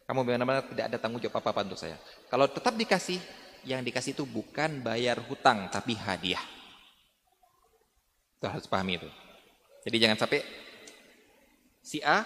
kamu 0.07 0.23
benar-benar 0.23 0.71
tidak 0.71 0.87
ada 0.87 0.99
tanggung 1.03 1.19
jawab 1.19 1.43
apa-apa 1.43 1.67
untuk 1.67 1.83
saya. 1.83 1.99
Kalau 2.31 2.47
tetap 2.47 2.79
dikasih, 2.79 3.19
yang 3.67 3.83
dikasih 3.83 4.15
itu 4.15 4.23
bukan 4.23 4.87
bayar 4.87 5.19
hutang, 5.27 5.67
tapi 5.75 5.99
hadiah. 5.99 6.47
Kita 8.39 8.55
harus 8.55 8.71
pahami 8.71 9.03
itu. 9.03 9.11
Jadi 9.83 9.97
jangan 9.99 10.19
sampai 10.23 10.41
si 11.83 11.99
A 12.07 12.23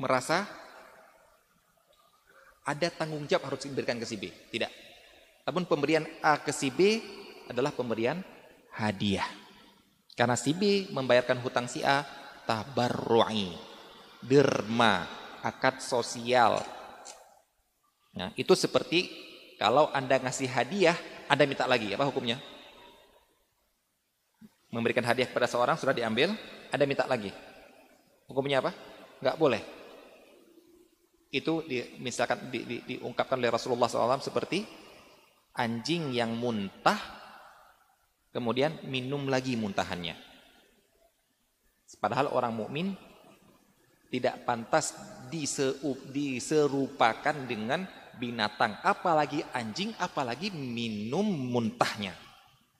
merasa 0.00 0.48
ada 2.64 2.88
tanggung 2.88 3.28
jawab 3.28 3.52
harus 3.52 3.68
diberikan 3.68 4.00
ke 4.00 4.06
si 4.08 4.16
B. 4.16 4.32
Tidak. 4.32 4.72
Namun 5.44 5.68
pemberian 5.68 6.04
A 6.24 6.40
ke 6.40 6.50
si 6.50 6.72
B 6.72 7.00
adalah 7.48 7.76
pemberian 7.76 8.24
hadiah. 8.72 9.28
Karena 10.16 10.38
si 10.38 10.56
B 10.56 10.88
membayarkan 10.88 11.44
hutang 11.44 11.68
si 11.68 11.84
A 11.84 12.00
tabarru'i, 12.48 13.52
derma, 14.24 15.04
akad 15.44 15.84
sosial. 15.84 16.64
Nah, 18.14 18.30
itu 18.38 18.54
seperti 18.56 19.10
kalau 19.60 19.90
Anda 19.90 20.22
ngasih 20.22 20.48
hadiah, 20.48 20.96
Anda 21.28 21.44
minta 21.44 21.68
lagi, 21.68 21.92
apa 21.92 22.06
hukumnya? 22.08 22.38
Memberikan 24.70 25.04
hadiah 25.04 25.28
kepada 25.28 25.50
seorang 25.50 25.76
sudah 25.76 25.92
diambil, 25.92 26.32
Anda 26.70 26.84
minta 26.88 27.04
lagi. 27.04 27.30
Hukumnya 28.30 28.64
apa? 28.64 28.72
Enggak 29.20 29.36
boleh. 29.36 29.62
Itu 31.34 31.66
di, 31.66 31.82
misalkan 31.98 32.46
di, 32.46 32.62
di, 32.62 32.76
diungkapkan 32.94 33.42
oleh 33.42 33.50
Rasulullah 33.50 33.90
SAW 33.90 34.22
seperti 34.22 34.62
anjing 35.58 36.14
yang 36.14 36.38
muntah 36.38 36.98
kemudian 38.30 38.86
minum 38.86 39.26
lagi 39.26 39.58
muntahannya. 39.58 40.14
Padahal 41.98 42.34
orang 42.34 42.54
mukmin 42.54 42.94
tidak 44.10 44.46
pantas 44.46 44.94
diserupakan 46.06 47.34
dengan 47.46 47.86
binatang, 48.18 48.78
apalagi 48.82 49.42
anjing, 49.54 49.94
apalagi 49.98 50.50
minum 50.54 51.24
muntahnya. 51.24 52.14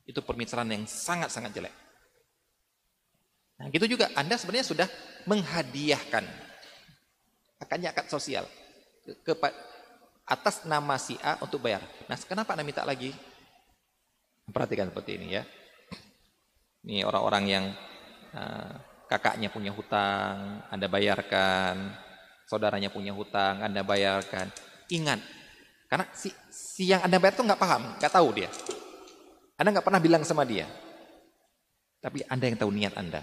Itu 0.04 0.22
permisalan 0.22 0.70
yang 0.70 0.84
sangat-sangat 0.84 1.50
jelek. 1.54 1.74
Nah, 3.54 3.70
gitu 3.70 3.86
juga 3.96 4.10
Anda 4.18 4.34
sebenarnya 4.34 4.66
sudah 4.66 4.88
menghadiahkan 5.30 6.43
akadnya 7.64 7.90
akad 7.90 8.06
sosial 8.12 8.44
ke, 9.04 9.12
ke 9.24 9.32
atas 10.24 10.64
nama 10.64 10.96
si 10.96 11.16
A 11.20 11.36
untuk 11.40 11.60
bayar. 11.60 11.84
Nah, 12.08 12.16
kenapa 12.16 12.56
Anda 12.56 12.64
minta 12.64 12.84
lagi? 12.84 13.12
Perhatikan 14.48 14.92
seperti 14.92 15.20
ini 15.20 15.36
ya. 15.40 15.42
Ini 16.84 17.04
orang-orang 17.08 17.44
yang 17.48 17.64
uh, 18.36 18.72
kakaknya 19.08 19.48
punya 19.48 19.72
hutang, 19.72 20.64
Anda 20.68 20.84
bayarkan, 20.88 21.96
saudaranya 22.48 22.92
punya 22.92 23.16
hutang, 23.16 23.64
Anda 23.64 23.80
bayarkan. 23.80 24.52
Ingat, 24.92 25.20
karena 25.88 26.04
si, 26.12 26.28
si 26.52 26.88
yang 26.88 27.00
Anda 27.04 27.16
bayar 27.16 27.36
itu 27.36 27.44
nggak 27.44 27.60
paham, 27.60 27.82
nggak 28.00 28.12
tahu 28.12 28.28
dia. 28.36 28.50
Anda 29.56 29.80
nggak 29.80 29.86
pernah 29.86 30.00
bilang 30.02 30.22
sama 30.28 30.44
dia. 30.44 30.68
Tapi 32.04 32.20
Anda 32.28 32.52
yang 32.52 32.58
tahu 32.60 32.70
niat 32.72 32.94
Anda. 33.00 33.22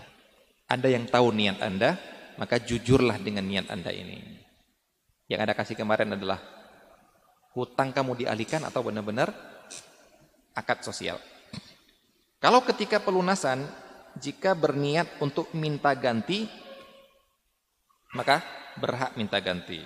Anda 0.65 0.87
yang 0.89 1.05
tahu 1.05 1.27
niat 1.35 1.57
Anda, 1.61 1.99
maka 2.39 2.61
jujurlah 2.61 3.19
dengan 3.19 3.47
niat 3.47 3.67
Anda 3.71 3.91
ini. 3.91 4.19
Yang 5.27 5.39
Anda 5.47 5.55
kasih 5.55 5.75
kemarin 5.79 6.15
adalah 6.15 6.39
hutang 7.55 7.91
kamu 7.91 8.23
dialihkan 8.23 8.63
atau 8.67 8.83
benar-benar 8.83 9.31
akad 10.55 10.83
sosial. 10.83 11.19
Kalau 12.41 12.63
ketika 12.65 12.99
pelunasan, 13.03 13.63
jika 14.17 14.57
berniat 14.57 15.21
untuk 15.23 15.51
minta 15.55 15.93
ganti, 15.95 16.49
maka 18.17 18.43
berhak 18.79 19.15
minta 19.15 19.39
ganti. 19.39 19.79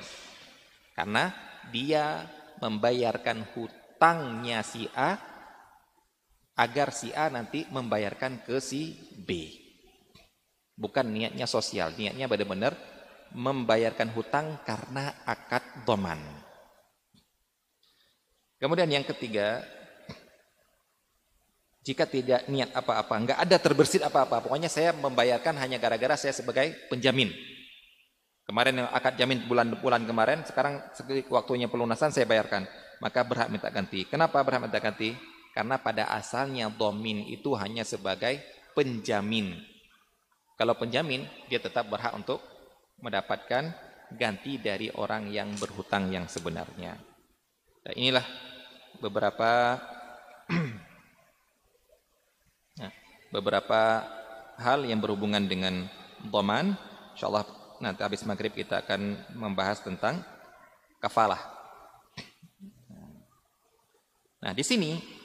Karena 0.95 1.33
dia 1.69 2.23
membayarkan 2.61 3.43
hutangnya 3.53 4.63
si 4.63 4.87
A 4.95 5.19
agar 6.55 6.95
si 6.95 7.11
A 7.11 7.27
nanti 7.27 7.67
membayarkan 7.67 8.47
ke 8.47 8.63
si 8.63 8.95
B. 9.19 9.64
Bukan 10.75 11.07
niatnya 11.07 11.47
sosial, 11.47 11.95
niatnya 11.95 12.27
benar-benar 12.27 12.75
membayarkan 13.31 14.11
hutang 14.11 14.59
karena 14.67 15.23
akad 15.23 15.63
doman. 15.87 16.19
Kemudian 18.59 18.91
yang 18.91 19.07
ketiga, 19.07 19.63
jika 21.83 22.07
tidak 22.07 22.47
niat 22.51 22.75
apa-apa, 22.75 23.13
nggak 23.13 23.39
ada 23.39 23.57
terbersit 23.59 24.03
apa-apa, 24.03 24.43
pokoknya 24.47 24.71
saya 24.71 24.95
membayarkan 24.95 25.55
hanya 25.59 25.79
gara-gara 25.79 26.19
saya 26.19 26.35
sebagai 26.35 26.75
penjamin. 26.91 27.31
Kemarin 28.45 28.85
yang 28.85 28.89
akad 28.89 29.17
jamin 29.17 29.47
bulan-bulan 29.49 30.05
kemarin, 30.05 30.45
sekarang 30.45 30.81
waktunya 31.33 31.65
pelunasan 31.65 32.13
saya 32.13 32.29
bayarkan, 32.29 32.65
maka 33.01 33.25
berhak 33.25 33.49
minta 33.49 33.69
ganti. 33.69 34.05
Kenapa 34.05 34.41
berhak 34.45 34.65
minta 34.65 34.77
ganti? 34.77 35.15
Karena 35.55 35.79
pada 35.79 36.11
asalnya 36.11 36.67
domin 36.67 37.25
itu 37.31 37.55
hanya 37.55 37.87
sebagai 37.87 38.43
penjamin 38.75 39.74
kalau 40.55 40.73
penjamin, 40.79 41.27
dia 41.51 41.59
tetap 41.59 41.91
berhak 41.91 42.15
untuk 42.15 42.39
mendapatkan 43.03 43.75
ganti 44.15 44.55
dari 44.55 44.87
orang 44.95 45.27
yang 45.27 45.51
berhutang 45.59 46.07
yang 46.15 46.31
sebenarnya. 46.31 46.95
Nah, 47.85 47.93
inilah 47.93 48.23
beberapa 49.03 49.75
nah, 52.79 52.91
beberapa 53.35 54.07
hal 54.55 54.87
yang 54.87 55.03
berhubungan 55.03 55.43
dengan 55.43 55.91
doman. 56.23 56.79
Insyaallah 57.19 57.43
nanti 57.83 58.01
habis 58.07 58.23
maghrib 58.23 58.55
kita 58.55 58.87
akan 58.87 59.19
membahas 59.35 59.83
tentang 59.83 60.23
kafalah. 61.03 61.51
Nah, 64.39 64.53
di 64.53 64.61
sini 64.63 65.24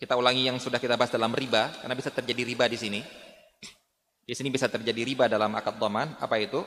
kita 0.00 0.16
ulangi 0.16 0.48
yang 0.48 0.56
sudah 0.56 0.80
kita 0.80 0.96
bahas 0.96 1.12
dalam 1.12 1.28
riba, 1.36 1.68
karena 1.84 1.92
bisa 1.92 2.08
terjadi 2.08 2.40
riba 2.40 2.64
di 2.64 2.80
sini. 2.80 3.00
Di 4.24 4.32
sini 4.32 4.48
bisa 4.48 4.64
terjadi 4.64 5.04
riba 5.04 5.28
dalam 5.28 5.52
akad 5.52 5.76
doman. 5.76 6.16
Apa 6.16 6.40
itu? 6.40 6.64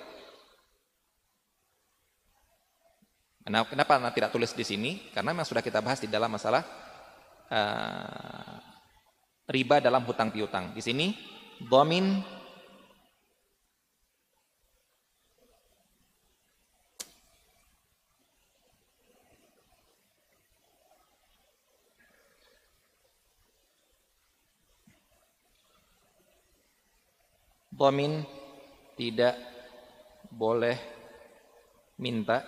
Kenapa 3.43 3.97
tidak 4.13 4.29
tulis 4.29 4.53
di 4.53 4.61
sini? 4.61 4.91
Karena 5.09 5.33
memang 5.33 5.49
sudah 5.49 5.65
kita 5.65 5.81
bahas 5.81 5.97
di 5.97 6.07
dalam 6.07 6.29
masalah 6.29 6.61
uh, 7.49 8.55
riba 9.49 9.81
dalam 9.81 10.05
hutang 10.05 10.29
piutang. 10.29 10.69
Di 10.77 10.85
sini, 10.85 11.17
domin 11.57 12.21
Dhamin 27.73 28.21
tidak 28.93 29.33
boleh 30.29 30.77
minta 31.97 32.45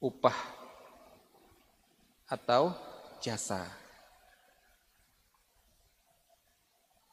upah 0.00 0.38
atau 2.32 2.72
jasa. 3.20 3.60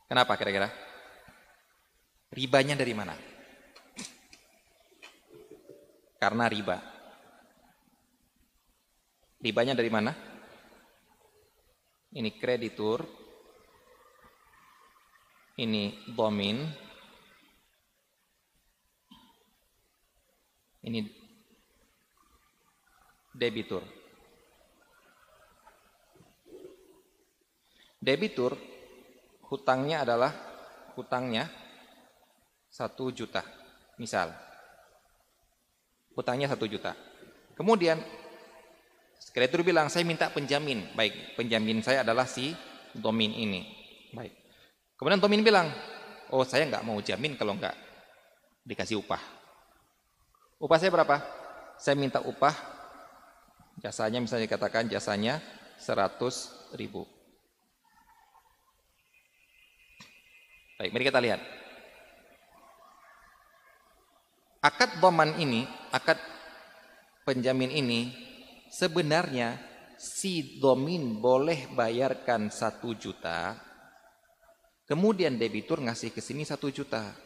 Kenapa 0.08 0.39
kira-kira? 0.39 0.72
Ribanya 2.32 2.80
dari 2.80 2.94
mana? 2.96 3.16
Karena 6.24 6.48
riba. 6.48 6.78
Ribanya 9.44 9.76
dari 9.76 9.91
mana? 9.91 10.12
Ini 12.16 12.32
kreditur 12.39 13.22
ini 15.58 15.97
domin 16.14 16.66
ini 20.84 20.99
debitur 23.34 24.04
Debitur 28.04 28.60
hutangnya 29.47 30.04
adalah 30.04 30.36
hutangnya 30.99 31.47
satu 32.68 33.16
juta, 33.16 33.39
misal. 33.95 34.36
Hutangnya 36.12 36.51
satu 36.51 36.68
juta. 36.68 36.91
Kemudian 37.56 38.04
kreditur 39.32 39.64
bilang, 39.64 39.88
saya 39.88 40.04
minta 40.04 40.28
penjamin. 40.28 40.91
Baik, 40.99 41.39
penjamin 41.39 41.80
saya 41.80 42.04
adalah 42.04 42.28
si 42.28 42.51
domin 42.91 43.32
ini. 43.39 43.62
Baik. 44.12 44.43
Kemudian 45.04 45.20
domin 45.20 45.43
bilang, 45.43 45.68
oh 46.32 46.47
saya 46.47 46.64
nggak 46.64 46.88
mau 46.88 46.95
jamin 47.04 47.36
kalau 47.36 47.60
nggak 47.60 47.76
dikasih 48.64 49.04
upah. 49.04 49.20
Upah 50.64 50.80
saya 50.80 50.95
berapa? 50.95 51.20
Saya 51.76 51.99
minta 51.99 52.24
upah, 52.24 52.56
jasanya 53.84 54.24
misalnya 54.24 54.47
dikatakan 54.47 54.88
jasanya 54.88 55.43
100 55.76 56.80
ribu. 56.80 57.04
Baik, 60.80 60.95
mari 60.95 61.04
kita 61.04 61.20
lihat. 61.20 61.43
Akad 64.64 65.04
doman 65.04 65.36
ini, 65.36 65.68
akad 65.91 66.16
penjamin 67.28 67.76
ini, 67.76 68.16
sebenarnya 68.72 69.60
si 69.99 70.64
domin 70.64 71.20
boleh 71.20 71.68
bayarkan 71.76 72.47
satu 72.47 72.95
juta, 72.95 73.60
kemudian 74.94 75.41
debitur 75.41 75.82
ngasih 75.82 76.14
ke 76.14 76.22
sini 76.22 76.46
satu 76.46 76.70
juta. 76.70 77.18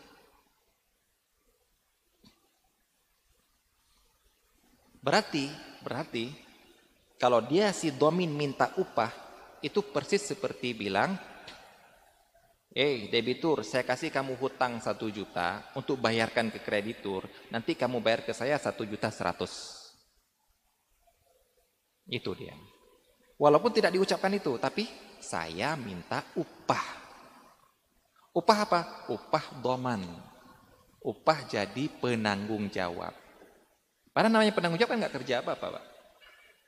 Berarti, 5.03 5.51
berarti 5.83 6.31
kalau 7.19 7.43
dia 7.43 7.75
si 7.75 7.91
domin 7.91 8.31
minta 8.31 8.71
upah, 8.79 9.11
itu 9.59 9.83
persis 9.91 10.23
seperti 10.31 10.71
bilang, 10.71 11.19
Eh, 12.77 13.09
debitur, 13.09 13.65
saya 13.65 13.81
kasih 13.81 14.13
kamu 14.13 14.37
hutang 14.37 14.77
satu 14.77 15.09
juta 15.09 15.65
untuk 15.73 15.97
bayarkan 15.97 16.53
ke 16.53 16.61
kreditur. 16.61 17.25
Nanti 17.49 17.73
kamu 17.73 18.05
bayar 18.05 18.21
ke 18.21 18.37
saya 18.37 18.53
satu 18.61 18.85
juta 18.85 19.09
seratus. 19.09 19.81
Itu 22.05 22.37
dia. 22.37 22.53
Walaupun 23.41 23.73
tidak 23.73 23.97
diucapkan 23.97 24.29
itu, 24.29 24.61
tapi 24.61 24.85
saya 25.17 25.73
minta 25.73 26.21
upah. 26.37 27.06
Upah 28.37 28.59
apa? 28.69 28.81
Upah 29.09 29.57
doman. 29.65 30.05
Upah 31.01 31.41
jadi 31.49 31.89
penanggung 31.97 32.69
jawab. 32.69 33.09
Padahal 34.13 34.29
namanya 34.29 34.53
penanggung 34.53 34.77
jawab 34.77 34.93
kan 34.93 34.99
nggak 35.01 35.15
kerja 35.17 35.41
apa-apa, 35.41 35.81
Pak. 35.81 35.85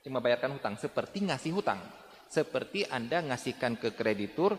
Cuma 0.01 0.17
bayarkan 0.17 0.57
hutang. 0.57 0.81
Seperti 0.81 1.21
ngasih 1.29 1.53
hutang. 1.53 1.77
Seperti 2.25 2.89
Anda 2.89 3.21
ngasihkan 3.21 3.77
ke 3.77 3.93
kreditur, 3.93 4.57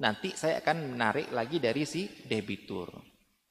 nanti 0.00 0.32
saya 0.32 0.64
akan 0.64 0.96
menarik 0.96 1.28
lagi 1.32 1.60
dari 1.60 1.84
si 1.84 2.08
debitur. 2.24 2.92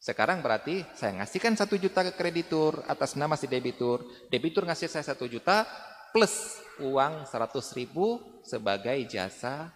Sekarang 0.01 0.41
berarti 0.41 0.85
saya 0.93 1.17
ngasihkan 1.17 1.57
satu 1.57 1.81
juta 1.81 2.05
ke 2.05 2.13
kreditur 2.13 2.85
atas 2.85 3.17
nama 3.17 3.33
si 3.33 3.49
debitur. 3.49 4.05
Debitur 4.29 4.65
ngasih 4.65 4.85
saya 4.85 5.01
satu 5.01 5.25
juta 5.25 5.65
plus 6.13 6.61
uang 6.77 7.25
seratus 7.25 7.73
ribu 7.73 8.21
sebagai 8.45 9.01
jasa 9.09 9.73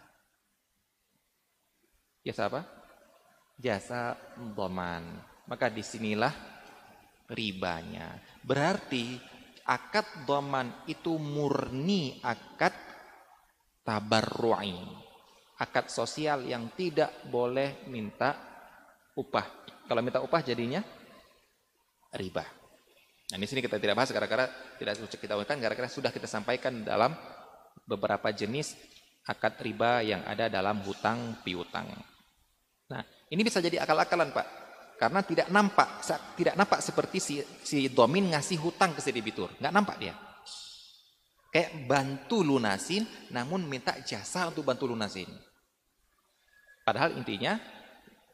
jasa 2.22 2.46
apa? 2.46 2.79
Jasa 3.60 4.16
doman. 4.56 5.04
Maka 5.52 5.68
di 5.68 5.84
sinilah 5.84 6.32
ribanya. 7.36 8.16
Berarti 8.40 9.20
akad 9.68 10.24
doman 10.24 10.88
itu 10.88 11.20
murni 11.20 12.18
akad 12.24 12.74
tabarru'i 13.84 15.10
akad 15.60 15.92
sosial 15.92 16.48
yang 16.48 16.72
tidak 16.74 17.28
boleh 17.28 17.84
minta 17.92 18.32
upah. 19.20 19.68
Kalau 19.86 20.00
minta 20.00 20.24
upah 20.24 20.40
jadinya 20.40 20.80
riba. 22.16 22.46
Nah, 23.30 23.38
di 23.38 23.46
sini 23.46 23.62
kita 23.62 23.78
tidak 23.78 23.94
bahas 24.00 24.10
gara-gara 24.10 24.50
tidak 24.80 24.98
kita 25.06 25.38
urutkan 25.38 25.62
gara-gara 25.62 25.86
sudah 25.86 26.10
kita 26.10 26.26
sampaikan 26.26 26.82
dalam 26.82 27.14
beberapa 27.86 28.34
jenis 28.34 28.74
akad 29.30 29.62
riba 29.62 30.02
yang 30.02 30.26
ada 30.26 30.50
dalam 30.50 30.82
hutang 30.82 31.44
piutang. 31.46 31.86
Ini 33.30 33.42
bisa 33.46 33.62
jadi 33.62 33.82
akal-akalan, 33.82 34.34
Pak. 34.34 34.48
Karena 35.00 35.24
tidak 35.24 35.48
nampak 35.48 36.04
tidak 36.36 36.60
nampak 36.60 36.84
seperti 36.84 37.18
si, 37.24 37.36
si 37.64 37.88
domin 37.88 38.36
ngasih 38.36 38.60
hutang 38.60 38.92
ke 38.92 39.00
si 39.00 39.16
debitur. 39.16 39.48
Nggak 39.56 39.72
nampak 39.72 39.96
dia. 39.96 40.12
Kayak 41.56 41.88
bantu 41.88 42.44
lunasin 42.44 43.08
namun 43.32 43.64
minta 43.64 43.96
jasa 44.04 44.52
untuk 44.52 44.68
bantu 44.68 44.92
lunasin. 44.92 45.32
Padahal 46.84 47.16
intinya 47.16 47.56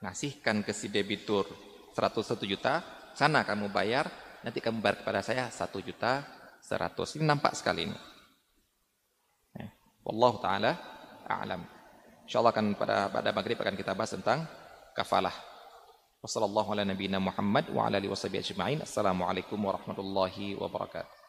ngasihkan 0.02 0.66
ke 0.66 0.74
si 0.74 0.90
debitur 0.90 1.46
101 1.94 2.34
juta, 2.50 2.82
sana 3.14 3.46
kamu 3.46 3.70
bayar, 3.70 4.10
nanti 4.42 4.58
kamu 4.58 4.82
bayar 4.82 5.06
kepada 5.06 5.22
saya 5.22 5.54
1 5.54 5.70
juta 5.86 6.26
100. 6.66 7.22
Ini 7.22 7.30
nampak 7.30 7.54
sekali 7.54 7.86
ini. 7.86 7.98
Eh, 9.62 9.70
Wallahu 10.02 10.42
taala 10.42 10.74
a'lam. 11.30 11.62
Insyaallah 12.26 12.52
akan 12.58 12.74
pada 12.74 13.14
pada 13.14 13.30
maghrib 13.30 13.62
akan 13.62 13.78
kita 13.78 13.94
bahas 13.94 14.18
tentang 14.18 14.65
kafalah 14.96 15.36
Wassalamualaikum 18.82 19.60
warahmatullahi 19.60 20.56
wabarakatuh 20.58 21.25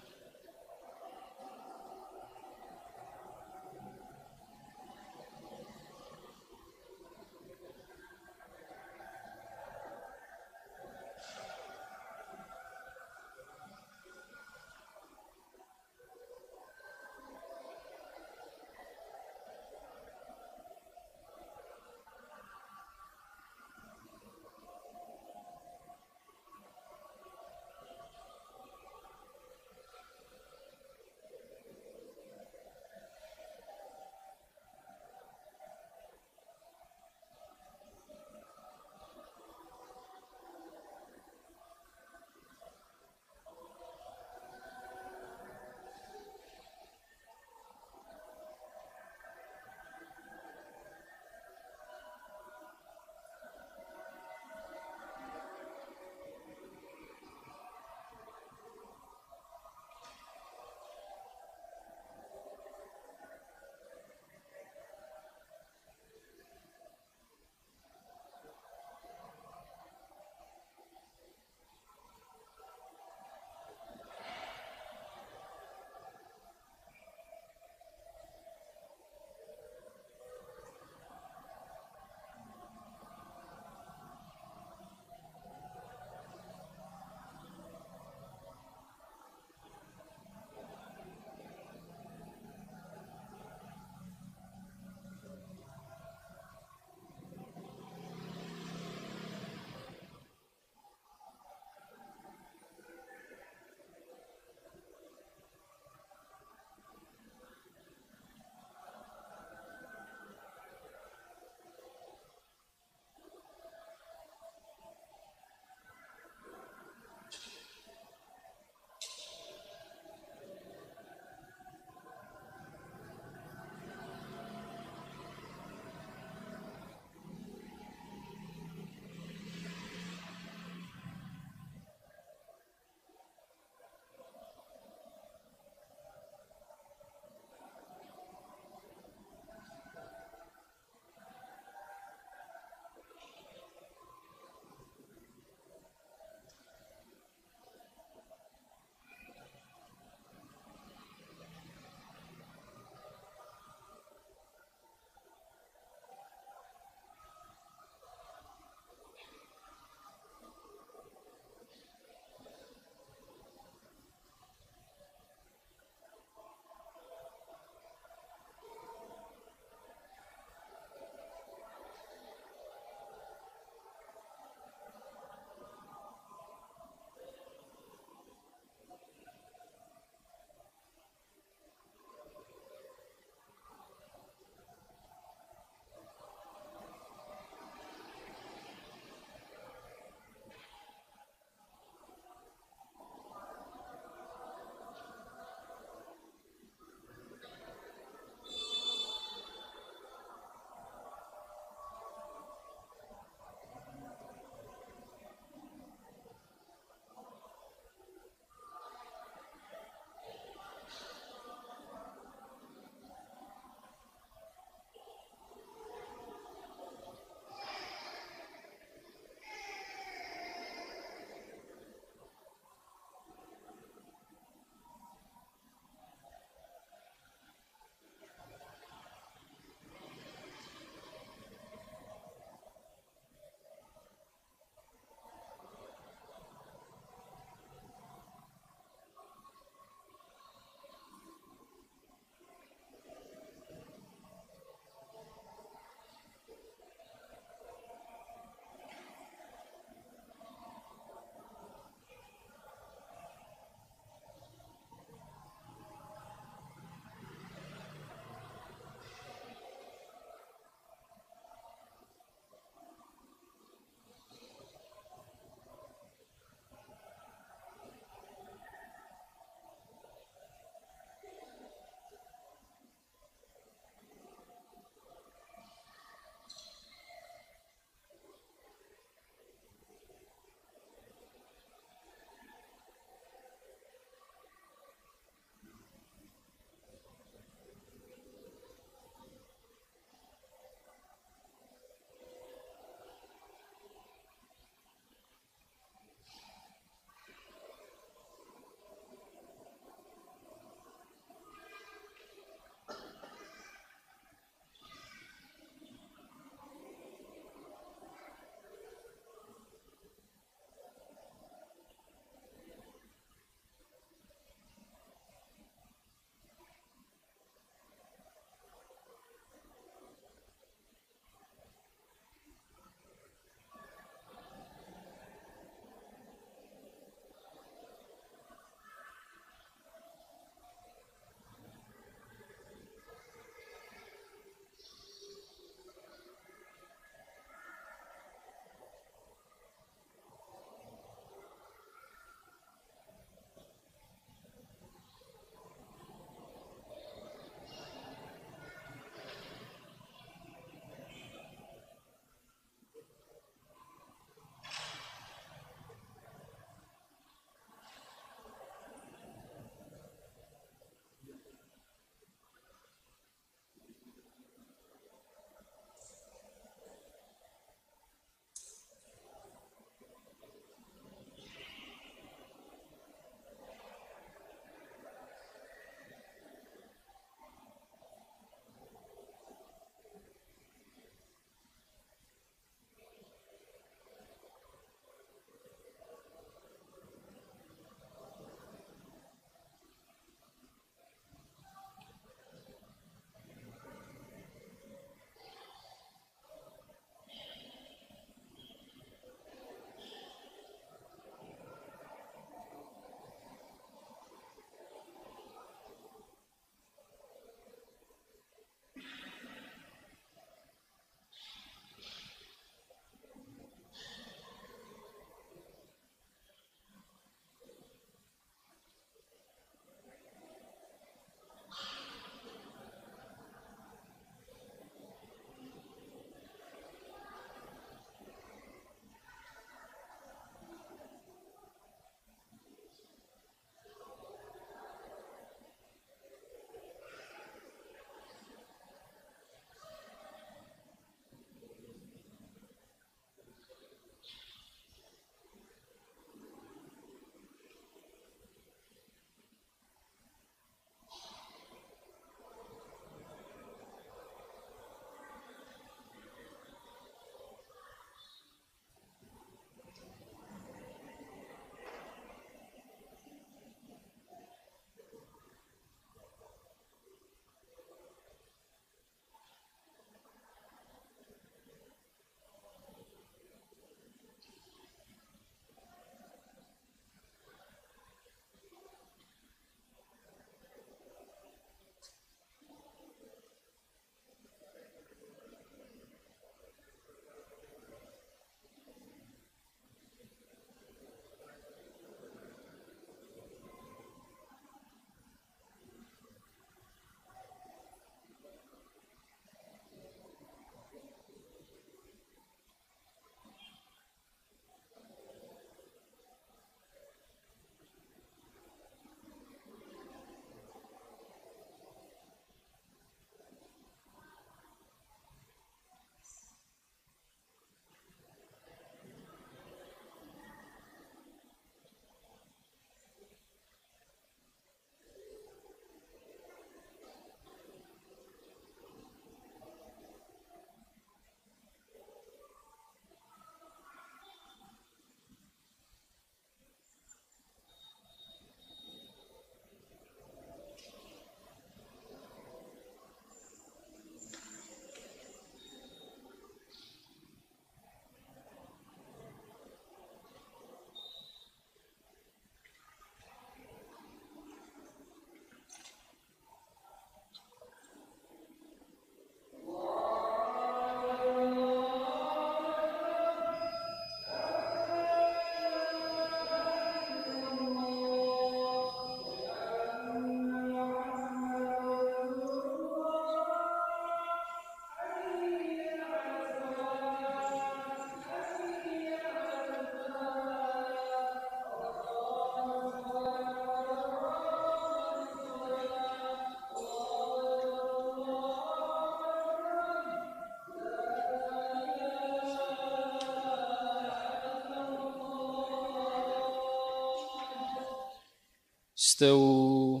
استووا. 599.20 600.00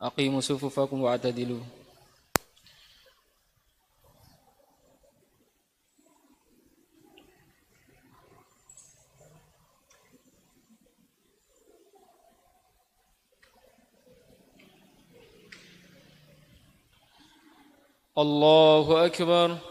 أقيموا 0.00 0.40
صفوفكم 0.40 1.00
وأعتدلوا 1.00 1.60
الله 18.18 19.06
أكبر 19.06 19.70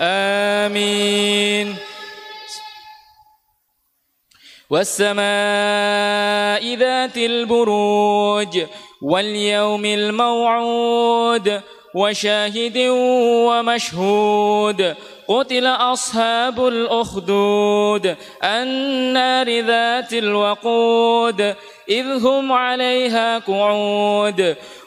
آمين. 0.00 1.76
والسماء 4.70 5.16
ذات 6.74 7.16
البروج 7.16 8.62
واليوم 9.02 9.84
الموعود 9.84 11.60
وشاهد 11.94 12.78
ومشهود. 13.48 14.94
قتل 15.28 15.66
أصحاب 15.66 16.66
الأخدود 16.66 18.16
النار 18.44 19.60
ذات 19.60 20.12
الوقود 20.12 21.54
إذ 21.88 22.26
هم 22.26 22.52
عليها 22.52 23.38
قعود. 23.38 24.56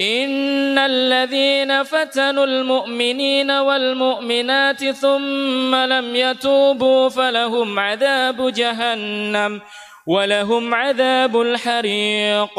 إن 0.00 0.78
الذين 0.78 1.82
فتنوا 1.82 2.44
المؤمنين 2.44 3.50
والمؤمنات 3.50 4.90
ثم 4.90 5.74
لم 5.74 6.16
يتوبوا 6.16 7.08
فلهم 7.08 7.78
عذاب 7.78 8.52
جهنم 8.52 9.60
ولهم 10.06 10.74
عذاب 10.74 11.40
الحريق. 11.40 12.58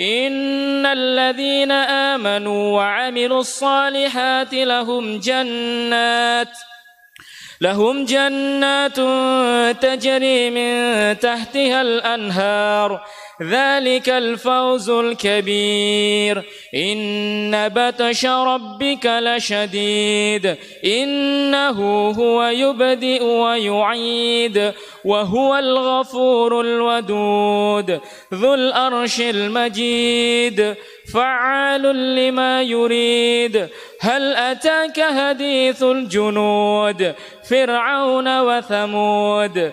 إن 0.00 0.86
الذين 0.86 1.70
آمنوا 1.70 2.76
وعملوا 2.76 3.40
الصالحات 3.40 4.54
لهم 4.54 5.18
جنات 5.18 6.48
لهم 7.60 8.04
جنات 8.04 8.96
تجري 9.82 10.50
من 10.50 10.72
تحتها 11.18 11.82
الأنهار. 11.82 13.00
ذلك 13.42 14.08
الفوز 14.08 14.90
الكبير. 14.90 16.42
إن 16.74 17.68
بطش 17.68 18.26
ربك 18.26 19.06
لشديد. 19.06 20.56
إنه 20.84 22.10
هو 22.10 22.42
يبدئ 22.44 23.24
ويعيد. 23.24 24.72
وهو 25.04 25.56
الغفور 25.56 26.60
الودود. 26.60 28.00
ذو 28.34 28.54
الأرش 28.54 29.20
المجيد. 29.20 30.74
فعال 31.14 32.16
لما 32.16 32.62
يريد. 32.62 33.68
هل 34.00 34.36
أتاك 34.36 35.00
حديث 35.00 35.82
الجنود؟ 35.82 37.14
فرعون 37.50 38.40
وثمود. 38.40 39.72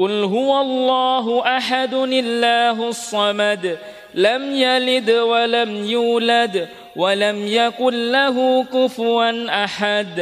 قل 0.00 0.24
هو 0.24 0.60
الله 0.60 1.56
أحد 1.56 1.94
الله 1.94 2.88
الصمد 2.88 3.78
لم 4.14 4.42
يلد 4.54 5.10
ولم 5.10 5.70
يولد 5.84 6.68
ولم 6.96 7.46
يكن 7.46 7.94
له 8.12 8.64
كفوا 8.64 9.64
أحد. 9.64 10.16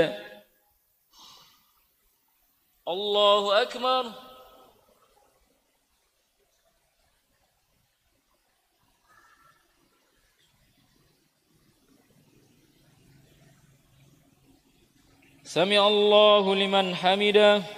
الله 2.89 3.63
أكبر. 3.63 4.05
سمع 15.45 15.89
الله 15.89 16.55
لمن 16.55 16.95
حمده. 16.95 17.78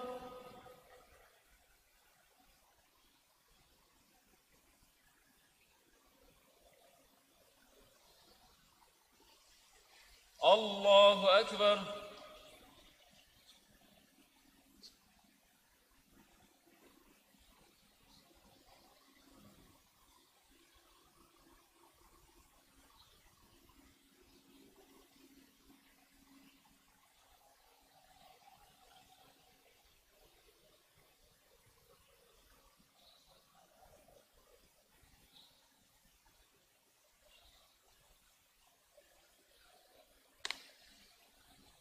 الله 10.43 11.39
أكبر. 11.39 12.00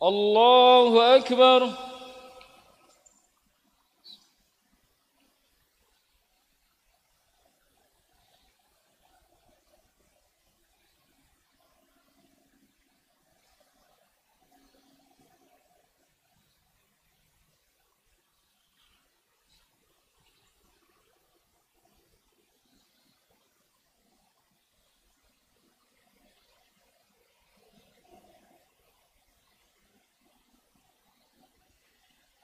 الله 0.02 1.16
أكبر. 1.16 1.89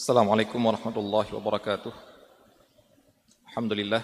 Assalamualaikum 0.00 0.56
warahmatullahi 0.64 1.28
wabarakatuh. 1.28 1.92
Alhamdulillah. 3.52 4.00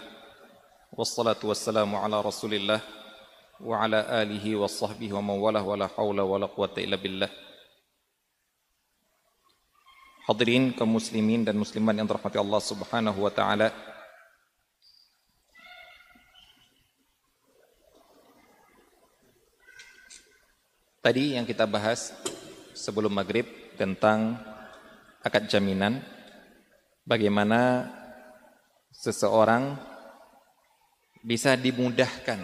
Wassalatu 0.92 1.48
wassalamu 1.48 1.96
ala 1.96 2.20
rasulillah. 2.20 2.84
Wa 3.56 3.80
ala 3.80 4.04
alihi 4.04 4.60
wa 4.60 4.68
sahbihi 4.68 5.16
wa 5.16 5.24
mawalah 5.24 5.64
wa 5.64 5.72
la 5.72 5.88
hawla 5.88 6.20
wa 6.20 6.36
la 6.36 6.52
illa 6.84 7.00
billah. 7.00 7.32
Hadirin 10.28 10.76
kaum 10.76 11.00
muslimin 11.00 11.48
dan 11.48 11.56
muslimat 11.56 11.96
yang 11.96 12.04
dirahmati 12.04 12.36
Allah 12.44 12.60
subhanahu 12.60 13.16
wa 13.16 13.32
ta'ala. 13.32 13.72
Tadi 21.00 21.40
yang 21.40 21.48
kita 21.48 21.64
bahas 21.64 22.12
sebelum 22.76 23.16
maghrib 23.16 23.48
tentang 23.80 24.36
akad 25.26 25.50
jaminan 25.50 25.98
bagaimana 27.02 27.90
seseorang 28.94 29.74
bisa 31.26 31.58
dimudahkan 31.58 32.38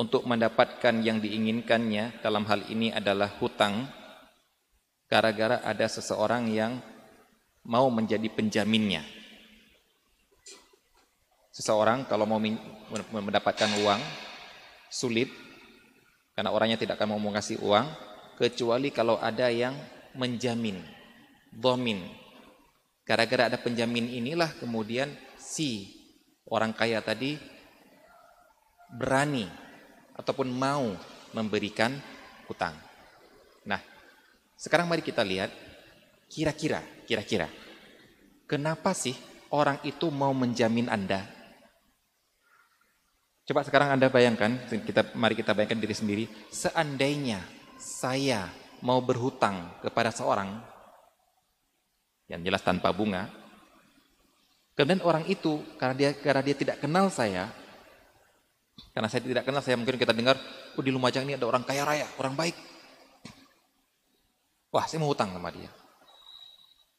untuk 0.00 0.24
mendapatkan 0.24 1.04
yang 1.04 1.20
diinginkannya 1.20 2.24
dalam 2.24 2.48
hal 2.48 2.64
ini 2.72 2.88
adalah 2.88 3.28
hutang 3.36 3.84
gara-gara 5.12 5.60
ada 5.60 5.84
seseorang 5.84 6.48
yang 6.48 6.80
mau 7.68 7.92
menjadi 7.92 8.26
penjaminnya. 8.32 9.04
Seseorang 11.52 12.08
kalau 12.08 12.24
mau 12.24 12.40
mendapatkan 13.12 13.70
uang 13.84 14.00
sulit 14.92 15.28
karena 16.36 16.52
orangnya 16.52 16.76
tidak 16.76 17.00
akan 17.00 17.16
mau 17.16 17.20
mengasih 17.20 17.60
uang 17.64 17.88
kecuali 18.36 18.92
kalau 18.92 19.16
ada 19.16 19.48
yang 19.48 19.72
menjamin, 20.12 20.80
domin. 21.56 22.04
Gara-gara 23.06 23.48
ada 23.48 23.56
penjamin 23.56 24.12
inilah 24.12 24.52
kemudian 24.60 25.08
si 25.40 25.96
orang 26.44 26.76
kaya 26.76 27.00
tadi 27.00 27.40
berani 28.92 29.48
ataupun 30.18 30.52
mau 30.52 30.92
memberikan 31.32 31.96
hutang. 32.50 32.76
Nah, 33.64 33.80
sekarang 34.58 34.90
mari 34.90 35.00
kita 35.00 35.24
lihat 35.24 35.48
kira-kira, 36.28 36.82
kira-kira 37.08 37.48
kenapa 38.44 38.92
sih 38.92 39.14
orang 39.54 39.78
itu 39.86 40.10
mau 40.10 40.34
menjamin 40.34 40.90
Anda 40.90 41.36
Coba 43.46 43.62
sekarang 43.62 43.94
Anda 43.94 44.10
bayangkan, 44.10 44.58
kita 44.66 45.14
mari 45.14 45.38
kita 45.38 45.54
bayangkan 45.54 45.78
diri 45.78 45.94
sendiri, 45.94 46.24
seandainya 46.50 47.38
saya 47.78 48.50
mau 48.82 48.98
berhutang 48.98 49.70
kepada 49.86 50.10
seorang 50.10 50.58
yang 52.26 52.42
jelas 52.42 52.62
tanpa 52.62 52.90
bunga, 52.90 53.30
kemudian 54.74 55.02
orang 55.06 55.24
itu 55.30 55.62
karena 55.78 55.94
dia 55.94 56.10
karena 56.14 56.42
dia 56.42 56.56
tidak 56.58 56.76
kenal 56.82 57.06
saya, 57.10 57.50
karena 58.92 59.08
saya 59.08 59.22
tidak 59.24 59.44
kenal 59.46 59.62
saya 59.64 59.78
mungkin 59.78 59.96
kita 59.96 60.12
dengar, 60.12 60.36
oh 60.76 60.82
di 60.84 60.92
Lumajang 60.92 61.24
ini 61.24 61.38
ada 61.38 61.46
orang 61.48 61.64
kaya 61.64 61.86
raya, 61.86 62.06
orang 62.20 62.34
baik. 62.36 62.56
Wah, 64.74 64.84
saya 64.84 65.00
mau 65.00 65.08
hutang 65.08 65.32
sama 65.32 65.48
dia. 65.48 65.72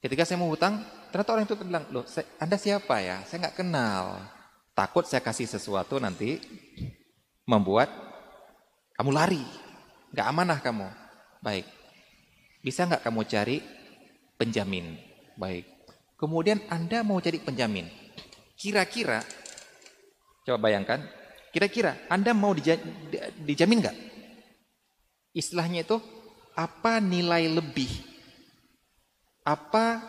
Ketika 0.01 0.25
saya 0.25 0.37
mau 0.41 0.49
hutang, 0.49 0.81
ternyata 1.09 1.29
orang 1.33 1.45
itu 1.45 1.55
bilang, 1.57 1.85
loh, 1.89 2.05
Anda 2.37 2.57
siapa 2.57 3.01
ya? 3.01 3.21
Saya 3.25 3.49
nggak 3.49 3.57
kenal. 3.57 4.21
Takut 4.77 5.09
saya 5.09 5.25
kasih 5.25 5.49
sesuatu 5.49 5.97
nanti 5.97 6.37
membuat 7.49 7.89
kamu 8.93 9.09
lari. 9.09 9.41
Gak 10.13 10.27
amanah 10.29 10.61
kamu. 10.61 10.85
Baik. 11.41 11.65
Bisa 12.61 12.85
nggak 12.85 13.05
kamu 13.05 13.21
cari 13.25 13.57
penjamin? 14.37 15.06
Baik. 15.38 15.69
Kemudian 16.18 16.59
Anda 16.68 17.05
mau 17.05 17.22
cari 17.22 17.38
penjamin. 17.38 17.85
Kira-kira, 18.57 19.22
coba 20.41 20.57
bayangkan, 20.57 21.05
kira-kira 21.53 21.93
Anda 22.09 22.34
mau 22.34 22.57
dijamin 23.45 23.85
nggak? 23.85 23.97
Istilahnya 25.38 25.85
itu, 25.85 26.01
apa 26.57 26.97
nilai 26.97 27.45
lebih? 27.45 27.89
Apa 29.45 30.01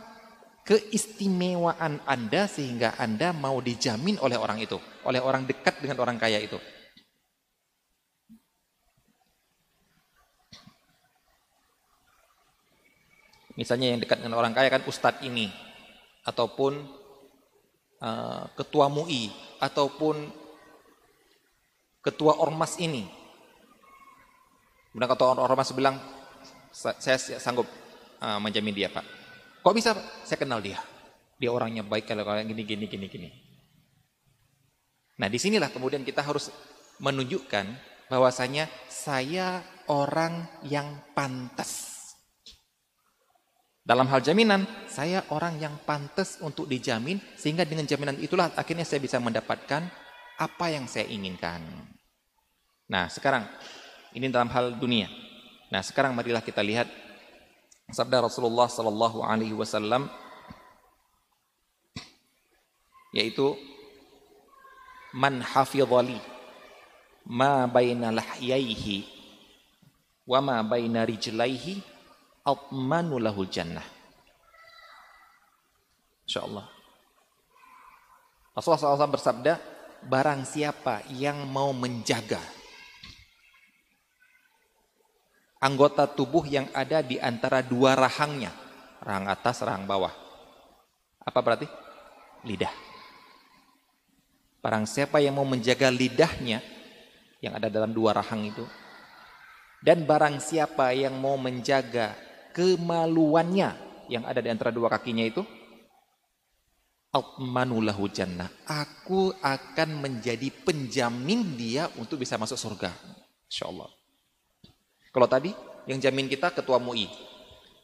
keistimewaan 0.65 2.01
Anda 2.09 2.49
sehingga 2.49 2.97
Anda 2.97 3.37
mau 3.37 3.61
dijamin 3.61 4.17
oleh 4.25 4.41
orang 4.41 4.65
itu, 4.65 4.81
oleh 5.05 5.21
orang 5.21 5.45
dekat 5.45 5.85
dengan 5.85 6.01
orang 6.01 6.17
kaya 6.17 6.41
itu. 6.41 6.57
Misalnya 13.59 13.91
yang 13.91 13.99
dekat 13.99 14.23
dengan 14.23 14.39
orang 14.39 14.55
kaya 14.55 14.71
kan 14.71 14.87
ustadz 14.87 15.27
ini, 15.27 15.51
ataupun 16.23 16.79
uh, 17.99 18.47
ketua 18.55 18.87
MUI, 18.87 19.35
ataupun 19.59 20.31
ketua 21.99 22.39
ormas 22.39 22.79
ini. 22.79 23.03
Kemudian 24.95 25.11
ketua 25.11 25.35
ormas 25.43 25.75
bilang, 25.75 25.99
saya 26.71 27.19
sanggup 27.19 27.67
uh, 28.23 28.39
menjamin 28.39 28.79
dia 28.79 28.95
pak. 28.95 29.03
Kok 29.67 29.75
bisa? 29.75 29.91
Saya 30.23 30.39
kenal 30.39 30.63
dia. 30.63 30.79
Dia 31.39 31.51
orangnya 31.51 31.83
baik 31.83 32.07
kalau 32.07 32.23
kayak 32.23 32.47
gini 32.47 32.63
gini 32.63 32.87
gini 32.87 33.07
gini. 33.11 33.29
Nah, 35.19 35.27
di 35.27 35.39
sinilah 35.39 35.75
kemudian 35.75 36.07
kita 36.07 36.23
harus 36.23 36.55
menunjukkan 37.03 37.67
bahwasanya 38.07 38.71
saya 38.87 39.67
orang 39.91 40.47
yang 40.63 41.03
pantas. 41.11 41.98
Dalam 43.89 44.05
hal 44.13 44.21
jaminan, 44.21 44.69
saya 44.85 45.25
orang 45.33 45.57
yang 45.57 45.81
pantas 45.89 46.37
untuk 46.45 46.69
dijamin 46.69 47.17
sehingga 47.41 47.65
dengan 47.65 47.89
jaminan 47.89 48.21
itulah 48.21 48.53
akhirnya 48.53 48.85
saya 48.85 49.01
bisa 49.01 49.17
mendapatkan 49.17 49.89
apa 50.37 50.67
yang 50.69 50.85
saya 50.85 51.09
inginkan. 51.09 51.65
Nah, 52.85 53.09
sekarang 53.09 53.49
ini 54.13 54.29
dalam 54.29 54.53
hal 54.53 54.77
dunia. 54.77 55.09
Nah, 55.73 55.81
sekarang 55.81 56.13
marilah 56.13 56.45
kita 56.45 56.61
lihat 56.61 56.85
sabda 57.89 58.29
Rasulullah 58.29 58.69
sallallahu 58.69 59.25
alaihi 59.25 59.57
wasallam 59.57 60.13
yaitu 63.17 63.57
man 65.17 65.41
hafizali 65.41 66.21
ma 67.25 67.65
baina 67.65 68.13
lahyaihi 68.13 69.09
wa 70.29 70.45
ma 70.45 70.61
baina 70.61 71.09
rijlaihi 71.09 71.98
atmanu 72.49 73.21
lahul 73.21 73.45
jannah 73.53 73.85
insyaallah 76.25 76.65
Rasulullah 78.57 78.97
SAW 78.97 79.13
bersabda 79.13 79.61
barang 80.09 80.49
siapa 80.49 81.05
yang 81.13 81.45
mau 81.45 81.77
menjaga 81.77 82.41
anggota 85.59 86.07
tubuh 86.07 86.47
yang 86.47 86.71
ada 86.75 87.03
di 87.03 87.19
antara 87.19 87.63
dua 87.63 87.99
rahangnya. 87.99 88.55
Rahang 88.99 89.31
atas, 89.31 89.63
rahang 89.63 89.87
bawah. 89.87 90.11
Apa 91.23 91.39
berarti? 91.43 91.67
Lidah. 92.47 92.73
Barang 94.59 94.91
siapa 94.91 95.23
yang 95.23 95.39
mau 95.39 95.47
menjaga 95.47 95.87
lidahnya 95.87 96.59
yang 97.39 97.55
ada 97.55 97.71
dalam 97.71 97.95
dua 97.95 98.11
rahang 98.11 98.43
itu. 98.51 98.67
Dan 99.79 100.03
barang 100.03 100.43
siapa 100.43 100.91
yang 100.91 101.15
mau 101.15 101.39
menjaga 101.39 102.19
kemaluannya 102.59 103.71
yang 104.11 104.27
ada 104.27 104.43
di 104.43 104.51
antara 104.51 104.75
dua 104.75 104.91
kakinya 104.91 105.23
itu. 105.23 105.47
Altmanulahu 107.15 108.11
jannah. 108.11 108.51
Aku 108.67 109.31
akan 109.39 110.03
menjadi 110.03 110.51
penjamin 110.67 111.55
dia 111.55 111.87
untuk 111.97 112.19
bisa 112.21 112.35
masuk 112.35 112.59
surga. 112.59 112.91
Insya 113.47 113.71
Allah. 113.71 113.89
Kalau 115.15 115.31
tadi 115.31 115.55
yang 115.89 116.03
jamin 116.03 116.29
kita 116.29 116.53
ketua 116.53 116.77
MUI, 116.83 117.09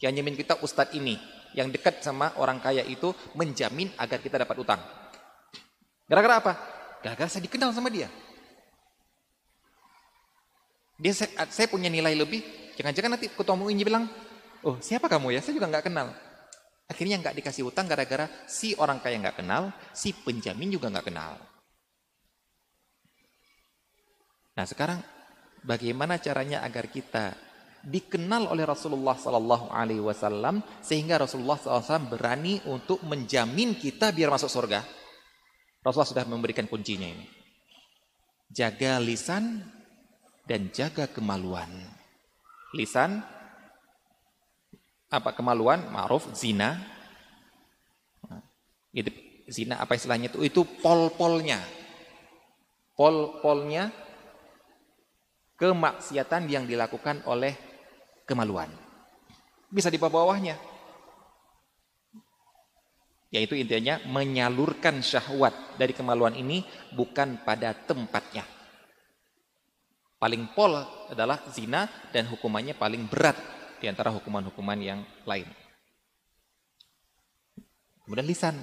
yang 0.02 0.12
jamin 0.12 0.36
kita 0.36 0.60
ustadz 0.60 0.92
ini, 0.92 1.16
yang 1.56 1.72
dekat 1.72 2.04
sama 2.04 2.36
orang 2.36 2.60
kaya 2.60 2.84
itu 2.84 3.14
menjamin 3.32 3.88
agar 3.96 4.20
kita 4.20 4.42
dapat 4.42 4.58
utang. 4.60 4.80
Gara-gara 6.04 6.36
apa? 6.42 6.52
Gara-gara 7.00 7.30
saya 7.30 7.46
dikenal 7.48 7.72
sama 7.72 7.88
dia. 7.88 8.12
Dia 11.00 11.16
saya, 11.16 11.32
saya 11.48 11.66
punya 11.70 11.88
nilai 11.88 12.12
lebih. 12.12 12.44
Jangan-jangan 12.76 13.16
nanti 13.16 13.32
ketua 13.32 13.56
MUI 13.56 13.80
bilang, 13.80 14.04
oh 14.64 14.76
siapa 14.80 15.06
kamu 15.06 15.36
ya? 15.36 15.40
Saya 15.44 15.60
juga 15.60 15.70
nggak 15.70 15.86
kenal. 15.86 16.12
Akhirnya 16.88 17.16
nggak 17.20 17.40
dikasih 17.40 17.64
utang 17.68 17.88
gara-gara 17.88 18.28
si 18.44 18.76
orang 18.76 19.00
kaya 19.00 19.16
nggak 19.20 19.40
kenal, 19.40 19.72
si 19.96 20.12
penjamin 20.12 20.72
juga 20.72 20.92
nggak 20.92 21.06
kenal. 21.08 21.40
Nah 24.54 24.66
sekarang 24.68 25.02
Bagaimana 25.64 26.20
caranya 26.20 26.60
agar 26.60 26.92
kita 26.92 27.32
dikenal 27.80 28.52
oleh 28.52 28.68
Rasulullah 28.68 29.16
Sallallahu 29.16 29.72
Alaihi 29.72 30.04
Wasallam 30.04 30.60
sehingga 30.84 31.16
Rasulullah 31.16 31.56
SAW 31.56 32.04
berani 32.04 32.60
untuk 32.68 33.00
menjamin 33.00 33.72
kita 33.72 34.12
biar 34.12 34.28
masuk 34.28 34.52
surga. 34.52 34.84
Rasulullah 35.80 36.12
sudah 36.12 36.26
memberikan 36.28 36.68
kuncinya 36.68 37.08
ini. 37.08 37.24
Jaga 38.52 39.00
lisan 39.00 39.64
dan 40.44 40.68
jaga 40.68 41.08
kemaluan. 41.08 41.72
Lisan 42.76 43.24
apa 45.10 45.30
kemaluan? 45.36 45.88
Ma'ruf, 45.90 46.30
zina. 46.36 46.80
Itu 48.94 49.10
zina 49.50 49.82
apa 49.82 49.98
istilahnya 49.98 50.30
itu? 50.30 50.40
Itu 50.44 50.62
pol-polnya. 50.80 51.60
Pol-polnya 52.94 53.90
kemaksiatan 55.58 56.46
yang 56.46 56.64
dilakukan 56.64 57.26
oleh 57.26 57.54
kemaluan. 58.26 58.70
Bisa 59.70 59.90
di 59.90 59.98
bawah-bawahnya. 59.98 60.54
Yaitu 63.34 63.58
intinya 63.58 63.98
menyalurkan 64.06 65.02
syahwat 65.02 65.74
dari 65.74 65.90
kemaluan 65.90 66.38
ini 66.38 66.62
bukan 66.94 67.42
pada 67.42 67.74
tempatnya. 67.74 68.46
Paling 70.22 70.54
pol 70.54 70.78
adalah 71.10 71.42
zina 71.50 71.90
dan 72.14 72.30
hukumannya 72.30 72.78
paling 72.78 73.10
berat 73.10 73.34
di 73.84 73.92
antara 73.92 74.08
hukuman-hukuman 74.16 74.80
yang 74.80 75.04
lain. 75.28 75.44
Kemudian 78.00 78.24
lisan. 78.24 78.56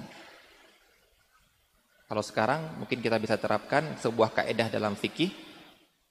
Kalau 2.10 2.26
sekarang 2.26 2.82
mungkin 2.82 2.98
kita 2.98 3.22
bisa 3.22 3.38
terapkan 3.38 3.94
sebuah 4.02 4.34
kaedah 4.34 4.66
dalam 4.66 4.98
fikih 4.98 5.30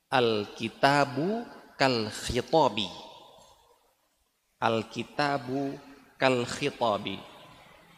al-kitabu 0.08 1.44
kal 1.76 2.08
khitabi. 2.08 2.88
Al-kitabu 4.64 5.76
kal 6.16 6.48
khitabi 6.48 7.20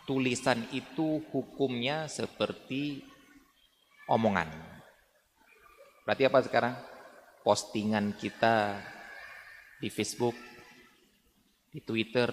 tulisan 0.10 0.68
itu 0.73 1.23
hukumnya 1.31 2.10
seperti 2.10 3.06
omongan. 4.10 4.49
Berarti 6.03 6.23
apa 6.27 6.40
sekarang? 6.44 6.76
Postingan 7.44 8.15
kita 8.15 8.80
di 9.84 9.91
Facebook, 9.91 10.35
di 11.74 11.82
Twitter, 11.82 12.30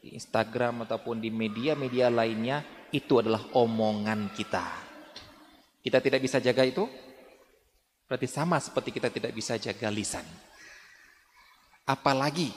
di 0.00 0.16
Instagram 0.16 0.88
ataupun 0.88 1.20
di 1.20 1.28
media-media 1.28 2.08
lainnya 2.08 2.88
itu 2.90 3.20
adalah 3.20 3.44
omongan 3.52 4.32
kita. 4.32 4.64
Kita 5.84 6.00
tidak 6.00 6.24
bisa 6.24 6.40
jaga 6.40 6.64
itu? 6.64 6.88
Berarti 8.08 8.24
sama 8.24 8.56
seperti 8.56 8.88
kita 8.96 9.12
tidak 9.12 9.36
bisa 9.36 9.60
jaga 9.60 9.92
lisan. 9.92 10.24
Apalagi 11.84 12.48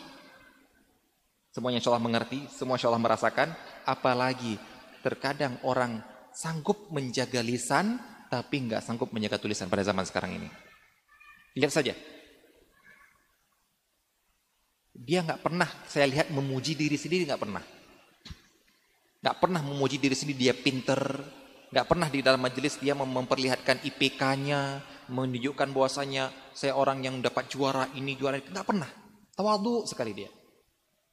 Semuanya 1.58 1.82
insya 1.82 1.98
mengerti, 1.98 2.46
semua 2.54 2.78
insya 2.78 2.94
merasakan. 2.94 3.50
Apalagi 3.82 4.62
terkadang 5.02 5.58
orang 5.66 6.06
sanggup 6.30 6.94
menjaga 6.94 7.42
lisan, 7.42 7.98
tapi 8.30 8.70
nggak 8.70 8.86
sanggup 8.86 9.10
menjaga 9.10 9.42
tulisan 9.42 9.66
pada 9.66 9.82
zaman 9.82 10.06
sekarang 10.06 10.38
ini. 10.38 10.46
Lihat 11.58 11.74
saja. 11.74 11.98
Dia 14.98 15.22
nggak 15.22 15.46
pernah, 15.46 15.70
saya 15.86 16.10
lihat 16.10 16.34
memuji 16.34 16.74
diri 16.74 16.98
sendiri 16.98 17.30
nggak 17.30 17.42
pernah. 17.42 17.62
Nggak 19.22 19.38
pernah 19.38 19.62
memuji 19.62 20.02
diri 20.02 20.18
sendiri 20.18 20.50
dia 20.50 20.56
pinter, 20.58 20.98
nggak 21.70 21.86
pernah 21.86 22.10
di 22.10 22.26
dalam 22.26 22.42
majelis 22.42 22.82
dia 22.82 22.98
memperlihatkan 22.98 23.86
IPK-nya, 23.86 24.82
menunjukkan 25.14 25.70
bahwasanya 25.70 26.34
saya 26.58 26.74
orang 26.74 27.06
yang 27.06 27.22
dapat 27.22 27.46
juara 27.46 27.86
ini 27.94 28.18
juara 28.18 28.42
itu 28.42 28.50
nggak 28.50 28.66
pernah. 28.66 28.90
Tawadu 29.38 29.86
sekali 29.86 30.18
dia. 30.18 30.34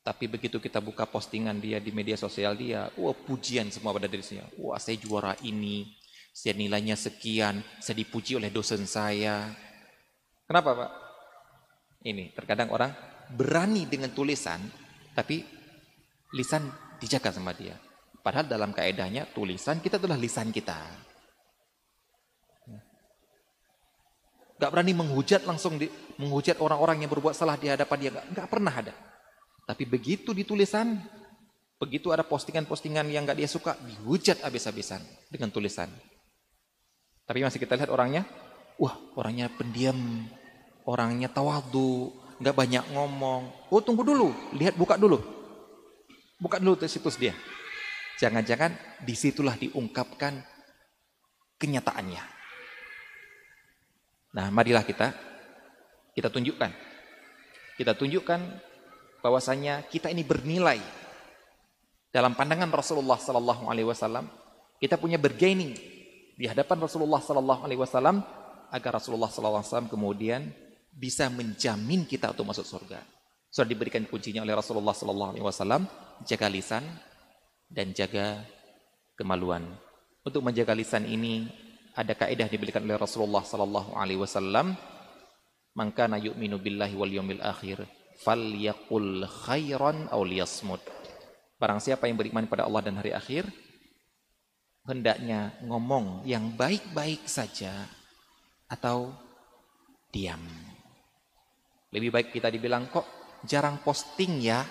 Tapi 0.05 0.29
begitu 0.29 0.61
kita 0.61 0.85
buka 0.85 1.09
postingan 1.09 1.61
dia 1.61 1.81
di 1.81 1.93
media 1.93 2.17
sosial 2.17 2.57
dia, 2.57 2.89
wah 2.97 3.17
pujian 3.17 3.69
semua 3.69 3.93
pada 3.93 4.09
dirinya. 4.09 4.45
Wah 4.61 4.81
saya 4.81 4.97
juara 5.01 5.33
ini, 5.45 5.97
saya 6.33 6.57
nilainya 6.57 6.97
sekian, 6.97 7.61
saya 7.81 7.97
dipuji 8.01 8.37
oleh 8.37 8.49
dosen 8.49 8.85
saya. 8.85 9.49
Kenapa 10.45 10.77
Pak? 10.77 10.91
Ini 12.05 12.37
terkadang 12.37 12.69
orang 12.69 12.93
berani 13.33 13.89
dengan 13.89 14.13
tulisan, 14.13 14.61
tapi 15.17 15.41
lisan 16.35 16.69
dijaga 17.01 17.33
sama 17.33 17.55
dia. 17.57 17.79
Padahal 18.25 18.49
dalam 18.49 18.73
kaedahnya 18.73 19.29
tulisan 19.33 19.85
kita 19.85 20.01
adalah 20.01 20.17
lisan 20.17 20.49
kita. 20.49 20.77
Gak 24.55 24.71
berani 24.71 24.97
menghujat 24.97 25.45
langsung 25.45 25.77
di, 25.77 25.91
menghujat 26.17 26.63
orang-orang 26.63 27.05
yang 27.05 27.11
berbuat 27.13 27.37
salah 27.37 27.59
di 27.61 27.69
hadapan 27.69 27.99
dia. 28.01 28.11
Gak, 28.17 28.25
gak 28.33 28.49
pernah 28.49 28.73
ada. 28.73 28.95
Tapi 29.69 29.85
begitu 29.85 30.33
ditulisan, 30.33 31.05
begitu 31.77 32.15
ada 32.17 32.25
postingan-postingan 32.25 33.05
yang 33.13 33.29
gak 33.29 33.37
dia 33.37 33.51
suka, 33.51 33.77
dihujat 33.77 34.41
habis-habisan 34.41 35.05
dengan 35.29 35.53
tulisan. 35.53 35.93
Tapi 37.29 37.45
masih 37.45 37.61
kita 37.61 37.77
lihat 37.77 37.93
orangnya, 37.93 38.25
wah 38.81 38.97
orangnya 39.21 39.53
pendiam, 39.53 40.25
orangnya 40.89 41.29
tawadu, 41.29 42.13
nggak 42.39 42.57
banyak 42.57 42.85
ngomong. 42.95 43.71
Oh 43.71 43.83
tunggu 43.83 44.03
dulu, 44.03 44.31
lihat 44.57 44.75
buka 44.75 44.99
dulu, 44.99 45.21
buka 46.39 46.59
dulu 46.59 46.79
situs 46.87 47.19
dia. 47.19 47.35
Jangan-jangan 48.19 49.03
di 49.03 49.15
situlah 49.19 49.59
diungkapkan 49.59 50.39
kenyataannya. 51.59 52.23
Nah, 54.35 54.47
marilah 54.51 54.83
kita 54.83 55.15
kita 56.15 56.31
tunjukkan, 56.31 56.71
kita 57.79 57.93
tunjukkan 57.95 58.41
bahwasanya 59.23 59.87
kita 59.91 60.11
ini 60.13 60.23
bernilai 60.23 60.79
dalam 62.15 62.39
pandangan 62.39 62.71
Rasulullah 62.71 63.19
sallallahu 63.19 63.67
alaihi 63.67 63.91
wasallam 63.91 64.31
kita 64.79 65.01
punya 65.01 65.19
bergaining 65.19 65.75
di 66.37 66.45
hadapan 66.47 66.85
Rasulullah 66.85 67.19
sallallahu 67.19 67.67
alaihi 67.67 67.81
wasallam 67.81 68.23
agar 68.71 69.01
Rasulullah 69.01 69.33
sallallahu 69.33 69.65
alaihi 69.65 69.71
wasallam 69.73 69.91
kemudian 69.91 70.41
bisa 70.95 71.27
menjamin 71.27 72.07
kita 72.07 72.31
untuk 72.31 72.47
masuk 72.47 72.63
surga. 72.63 73.03
Sudah 73.51 73.67
diberikan 73.67 74.07
kuncinya 74.07 74.43
oleh 74.43 74.55
Rasulullah 74.55 74.95
sallallahu 74.95 75.31
alaihi 75.35 75.47
wasallam, 75.47 75.87
jaga 76.27 76.47
lisan 76.51 76.83
dan 77.71 77.91
jaga 77.95 78.43
kemaluan. 79.19 79.67
Untuk 80.23 80.43
menjaga 80.43 80.75
lisan 80.75 81.07
ini 81.07 81.51
ada 81.95 82.15
kaidah 82.15 82.47
diberikan 82.51 82.83
oleh 82.83 82.99
Rasulullah 82.99 83.43
sallallahu 83.43 83.95
alaihi 83.95 84.19
wasallam, 84.19 84.75
"Man 85.75 85.95
kana 85.95 86.19
yu'minu 86.19 86.59
billahi 86.59 86.95
wal 86.99 87.11
yawmil 87.11 87.43
akhir 87.43 87.87
falyaqul 88.23 89.27
khairan 89.27 90.07
aw 90.11 90.21
liyasmut. 90.23 90.83
Barang 91.59 91.83
siapa 91.83 92.07
yang 92.07 92.19
beriman 92.19 92.47
pada 92.47 92.67
Allah 92.67 92.83
dan 92.85 92.99
hari 92.99 93.15
akhir, 93.15 93.49
hendaknya 94.87 95.55
ngomong 95.65 96.27
yang 96.29 96.55
baik-baik 96.55 97.25
saja 97.27 97.89
atau 98.69 99.15
diam. 100.13 100.43
Lebih 101.95 102.11
baik 102.11 102.29
kita 102.35 102.51
dibilang 102.51 102.91
kok 102.91 103.07
jarang 103.47 103.79
posting 103.87 104.43
ya 104.43 104.67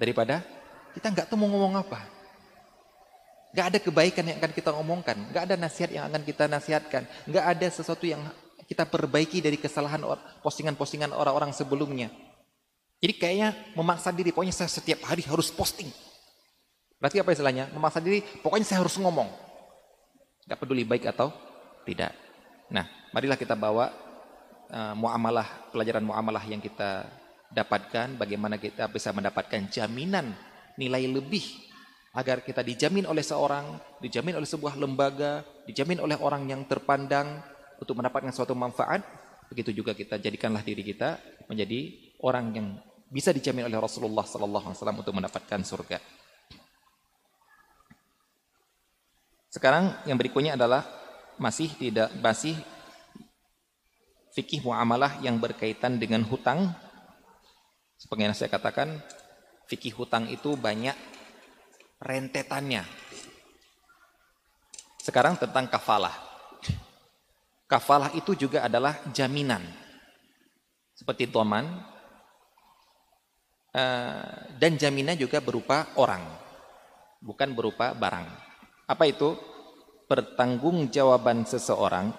daripada 0.00 0.40
kita 0.96 1.12
nggak 1.12 1.26
tahu 1.28 1.44
mau 1.44 1.52
ngomong 1.52 1.84
apa. 1.84 2.00
Nggak 3.52 3.66
ada 3.68 3.78
kebaikan 3.84 4.24
yang 4.24 4.40
akan 4.40 4.52
kita 4.56 4.70
omongkan, 4.72 5.16
nggak 5.28 5.42
ada 5.44 5.54
nasihat 5.60 5.92
yang 5.92 6.08
akan 6.08 6.24
kita 6.24 6.48
nasihatkan, 6.48 7.04
nggak 7.28 7.44
ada 7.44 7.66
sesuatu 7.68 8.08
yang 8.08 8.24
kita 8.64 8.88
perbaiki 8.88 9.44
dari 9.44 9.60
kesalahan 9.60 10.00
postingan-postingan 10.40 11.12
orang-orang 11.12 11.52
sebelumnya. 11.52 12.08
Jadi 13.02 13.12
kayaknya 13.18 13.52
memaksa 13.76 14.08
diri, 14.14 14.32
pokoknya 14.32 14.56
saya 14.56 14.72
setiap 14.72 15.04
hari 15.04 15.20
harus 15.28 15.52
posting. 15.52 15.92
Berarti 16.96 17.20
apa 17.20 17.34
istilahnya? 17.36 17.68
Memaksa 17.74 18.00
diri, 18.00 18.24
pokoknya 18.40 18.64
saya 18.64 18.80
harus 18.80 18.96
ngomong. 18.96 19.28
Gak 20.48 20.56
peduli 20.56 20.86
baik 20.88 21.10
atau 21.12 21.34
tidak. 21.84 22.14
Nah, 22.72 22.88
marilah 23.12 23.36
kita 23.36 23.58
bawa 23.58 23.90
uh, 24.72 24.94
muamalah, 24.96 25.70
pelajaran 25.70 26.02
muamalah 26.02 26.42
yang 26.48 26.58
kita 26.58 27.06
dapatkan, 27.52 28.16
bagaimana 28.16 28.56
kita 28.56 28.88
bisa 28.88 29.12
mendapatkan 29.12 29.68
jaminan 29.68 30.32
nilai 30.80 31.04
lebih 31.04 31.44
agar 32.16 32.40
kita 32.40 32.64
dijamin 32.64 33.04
oleh 33.04 33.24
seorang, 33.24 33.76
dijamin 34.00 34.36
oleh 34.40 34.48
sebuah 34.48 34.76
lembaga, 34.80 35.44
dijamin 35.68 36.00
oleh 36.00 36.16
orang 36.16 36.48
yang 36.48 36.64
terpandang, 36.64 37.40
untuk 37.82 37.98
mendapatkan 37.98 38.30
suatu 38.30 38.54
manfaat, 38.54 39.02
begitu 39.50 39.74
juga 39.74 39.90
kita 39.90 40.14
jadikanlah 40.22 40.62
diri 40.62 40.86
kita 40.86 41.18
menjadi 41.50 41.90
orang 42.22 42.46
yang 42.54 42.66
bisa 43.10 43.34
dijamin 43.34 43.66
oleh 43.66 43.76
Rasulullah 43.76 44.22
sallallahu 44.22 44.70
alaihi 44.70 44.78
wasallam 44.78 44.98
untuk 45.02 45.12
mendapatkan 45.12 45.60
surga. 45.66 45.98
Sekarang 49.52 49.98
yang 50.08 50.16
berikutnya 50.16 50.56
adalah 50.56 50.86
masih 51.36 51.68
tidak 51.76 52.08
masih 52.22 52.56
fikih 54.32 54.64
muamalah 54.64 55.20
yang 55.20 55.36
berkaitan 55.36 56.00
dengan 56.00 56.24
hutang. 56.24 56.72
Seperti 58.00 58.22
yang 58.24 58.34
saya 58.34 58.50
katakan, 58.50 58.98
fikih 59.68 59.94
hutang 59.94 60.26
itu 60.32 60.56
banyak 60.58 60.96
rentetannya. 62.02 62.82
Sekarang 64.98 65.38
tentang 65.38 65.68
kafalah. 65.70 66.14
Kafalah 67.68 68.12
itu 68.12 68.34
juga 68.36 68.66
adalah 68.66 69.00
jaminan. 69.12 69.62
Seperti 70.92 71.30
toman. 71.30 71.64
Eh, 73.72 74.36
dan 74.60 74.76
jaminan 74.76 75.16
juga 75.16 75.40
berupa 75.40 75.88
orang. 75.96 76.20
Bukan 77.22 77.54
berupa 77.56 77.94
barang. 77.96 78.26
Apa 78.90 79.04
itu? 79.08 79.32
Pertanggungjawaban 80.10 81.48
seseorang. 81.48 82.12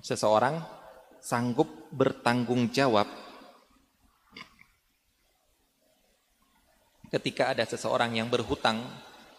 Seseorang 0.00 0.77
sanggup 1.20 1.90
bertanggung 1.92 2.70
jawab 2.70 3.08
ketika 7.08 7.52
ada 7.52 7.64
seseorang 7.64 8.16
yang 8.16 8.28
berhutang, 8.28 8.84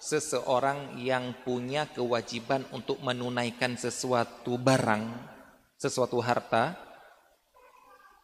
seseorang 0.02 0.98
yang 0.98 1.38
punya 1.46 1.86
kewajiban 1.90 2.66
untuk 2.74 3.02
menunaikan 3.06 3.78
sesuatu 3.78 4.58
barang, 4.58 5.06
sesuatu 5.78 6.18
harta, 6.20 6.76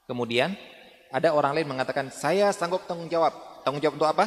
kemudian 0.10 0.58
ada 1.14 1.32
orang 1.32 1.56
lain 1.56 1.70
mengatakan, 1.70 2.10
saya 2.10 2.52
sanggup 2.52 2.90
tanggung 2.90 3.08
jawab. 3.08 3.32
Tanggung 3.64 3.82
jawab 3.82 3.96
untuk 3.98 4.10
apa? 4.12 4.26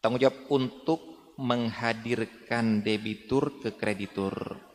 Tanggung 0.00 0.20
jawab 0.20 0.38
untuk 0.50 1.00
menghadirkan 1.36 2.80
debitur 2.80 3.60
ke 3.60 3.76
kreditur. 3.76 4.65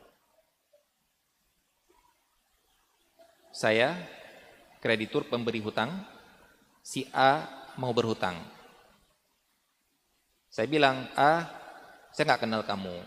Saya 3.52 3.96
kreditur 4.80 5.28
pemberi 5.28 5.60
hutang, 5.60 5.92
si 6.82 7.06
A 7.12 7.46
mau 7.76 7.92
berhutang. 7.92 8.40
Saya 10.52 10.68
bilang, 10.68 11.08
A, 11.16 11.48
saya 12.12 12.28
nggak 12.28 12.44
kenal 12.44 12.64
kamu. 12.68 12.98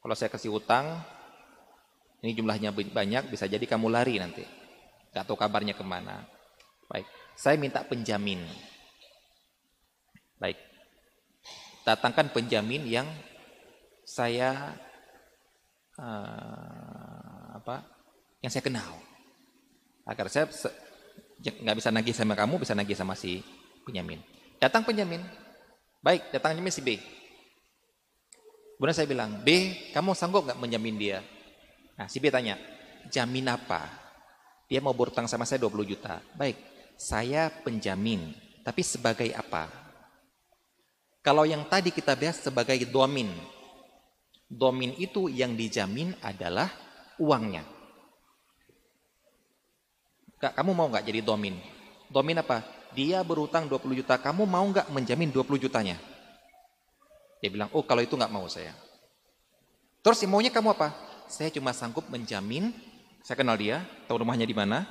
Kalau 0.00 0.14
saya 0.16 0.32
kasih 0.32 0.52
hutang, 0.52 1.00
ini 2.24 2.32
jumlahnya 2.32 2.72
banyak, 2.72 3.28
bisa 3.28 3.44
jadi 3.44 3.62
kamu 3.62 3.92
lari 3.92 4.16
nanti. 4.16 4.44
Gak 5.12 5.28
tahu 5.28 5.36
kabarnya 5.36 5.74
ke 5.76 5.84
mana. 5.84 6.24
Baik, 6.88 7.06
saya 7.36 7.60
minta 7.60 7.84
penjamin. 7.84 8.42
Baik, 10.38 10.56
datangkan 11.84 12.30
penjamin 12.30 12.86
yang 12.86 13.08
saya 14.06 14.72
uh, 15.98 17.58
apa? 17.60 17.84
Yang 18.40 18.52
saya 18.56 18.64
kenal. 18.64 19.07
Agar 20.08 20.32
saya 20.32 20.48
nggak 21.44 21.76
bisa 21.76 21.92
nagih 21.92 22.16
sama 22.16 22.32
kamu, 22.32 22.64
bisa 22.64 22.72
nagih 22.72 22.96
sama 22.96 23.12
si 23.12 23.44
penjamin. 23.84 24.24
Datang 24.56 24.82
penjamin, 24.82 25.20
baik, 26.00 26.32
datang 26.32 26.56
penjamin 26.56 26.72
si 26.72 26.80
B. 26.80 26.96
Kemudian 28.78 28.96
saya 28.96 29.10
bilang, 29.10 29.44
B, 29.44 29.74
kamu 29.92 30.16
sanggup 30.16 30.48
nggak 30.48 30.58
menjamin 30.58 30.96
dia? 30.96 31.18
Nah, 31.98 32.08
si 32.08 32.22
B 32.22 32.32
tanya, 32.32 32.56
jamin 33.12 33.52
apa? 33.52 33.90
Dia 34.70 34.80
mau 34.80 34.96
berutang 34.96 35.28
sama 35.28 35.44
saya 35.44 35.60
20 35.66 35.92
juta. 35.92 36.24
Baik, 36.38 36.56
saya 36.96 37.50
penjamin, 37.50 38.32
tapi 38.64 38.80
sebagai 38.80 39.28
apa? 39.36 39.68
Kalau 41.20 41.44
yang 41.44 41.68
tadi 41.68 41.92
kita 41.92 42.16
bahas 42.16 42.40
sebagai 42.40 42.78
domin. 42.88 43.28
Domin 44.48 44.96
itu 44.96 45.28
yang 45.28 45.52
dijamin 45.52 46.16
adalah 46.24 46.72
uangnya. 47.20 47.77
Kamu 50.38 50.70
mau 50.70 50.86
nggak 50.86 51.02
jadi 51.02 51.20
domin? 51.22 51.58
Domin 52.06 52.38
apa? 52.38 52.62
Dia 52.94 53.20
berutang 53.26 53.66
20 53.66 54.00
juta, 54.00 54.16
kamu 54.16 54.46
mau 54.46 54.64
nggak 54.64 54.88
menjamin 54.94 55.34
20 55.34 55.58
jutanya? 55.58 55.98
Dia 57.42 57.50
bilang, 57.50 57.70
oh 57.74 57.82
kalau 57.82 58.02
itu 58.02 58.14
nggak 58.14 58.32
mau 58.32 58.46
saya. 58.46 58.74
Terus 60.02 60.22
maunya 60.24 60.54
kamu 60.54 60.78
apa? 60.78 60.94
Saya 61.28 61.52
cuma 61.52 61.74
sanggup 61.76 62.08
menjamin, 62.08 62.72
saya 63.20 63.36
kenal 63.36 63.58
dia, 63.60 63.84
tahu 64.08 64.24
rumahnya 64.24 64.48
di 64.48 64.56
mana. 64.56 64.88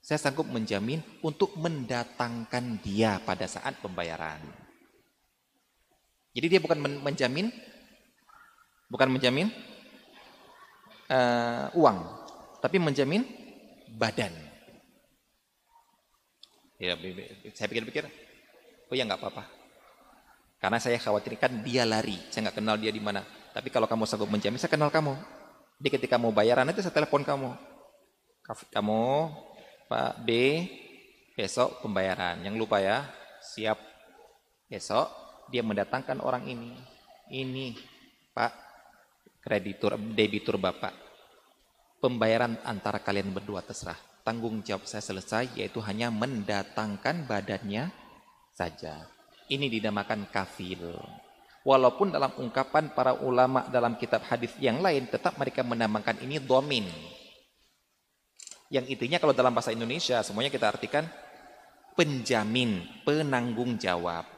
Saya 0.00 0.22
sanggup 0.22 0.46
menjamin 0.46 1.02
untuk 1.20 1.52
mendatangkan 1.58 2.78
dia 2.80 3.18
pada 3.26 3.50
saat 3.50 3.76
pembayaran. 3.82 4.38
Jadi 6.32 6.46
dia 6.46 6.60
bukan 6.62 6.78
menjamin, 7.02 7.50
bukan 8.86 9.08
menjamin 9.10 9.50
uh, 11.10 11.68
uang, 11.74 11.98
tapi 12.62 12.78
menjamin 12.78 13.26
badan. 13.96 14.32
Ya, 16.76 16.92
saya 17.56 17.72
pikir-pikir, 17.72 18.04
oh 18.92 18.94
ya 18.94 19.08
nggak 19.08 19.16
apa-apa. 19.16 19.48
Karena 20.60 20.76
saya 20.76 21.00
khawatirkan 21.00 21.64
dia 21.64 21.88
lari, 21.88 22.20
saya 22.28 22.48
nggak 22.48 22.60
kenal 22.60 22.76
dia 22.76 22.92
di 22.92 23.00
mana. 23.00 23.24
Tapi 23.56 23.72
kalau 23.72 23.88
kamu 23.88 24.04
sanggup 24.04 24.28
menjamin, 24.28 24.60
saya 24.60 24.68
kenal 24.68 24.92
kamu. 24.92 25.16
Jadi 25.80 25.88
ketika 26.00 26.20
mau 26.20 26.32
bayaran 26.32 26.68
nanti 26.68 26.84
saya 26.84 26.92
telepon 26.92 27.24
kamu. 27.24 27.56
Kamu 28.72 29.02
Pak 29.88 30.12
B 30.24 30.28
besok 31.32 31.80
pembayaran. 31.80 32.44
Yang 32.44 32.54
lupa 32.60 32.80
ya, 32.80 33.08
siap 33.40 33.80
besok 34.68 35.08
dia 35.48 35.64
mendatangkan 35.64 36.20
orang 36.20 36.44
ini. 36.44 36.76
Ini 37.32 37.76
Pak 38.36 38.52
kreditur 39.40 39.96
debitur 39.96 40.60
Bapak. 40.60 41.05
Pembayaran 42.06 42.54
antara 42.62 43.02
kalian 43.02 43.34
berdua 43.34 43.66
terserah. 43.66 43.98
Tanggung 44.22 44.62
jawab 44.62 44.86
saya 44.86 45.02
selesai 45.02 45.58
yaitu 45.58 45.82
hanya 45.82 46.06
mendatangkan 46.06 47.26
badannya 47.26 47.90
saja. 48.54 49.10
Ini 49.50 49.66
dinamakan 49.66 50.30
kafil. 50.30 50.94
Walaupun 51.66 52.14
dalam 52.14 52.30
ungkapan 52.38 52.94
para 52.94 53.18
ulama 53.18 53.66
dalam 53.74 53.98
kitab 53.98 54.22
hadis 54.30 54.54
yang 54.62 54.78
lain 54.78 55.10
tetap 55.10 55.34
mereka 55.34 55.66
menamakan 55.66 56.22
ini 56.22 56.38
domin. 56.38 56.86
Yang 58.70 58.94
intinya 58.94 59.18
kalau 59.18 59.34
dalam 59.34 59.50
bahasa 59.50 59.74
Indonesia 59.74 60.22
semuanya 60.22 60.54
kita 60.54 60.70
artikan 60.70 61.10
penjamin, 61.98 62.86
penanggung 63.02 63.82
jawab. 63.82 64.30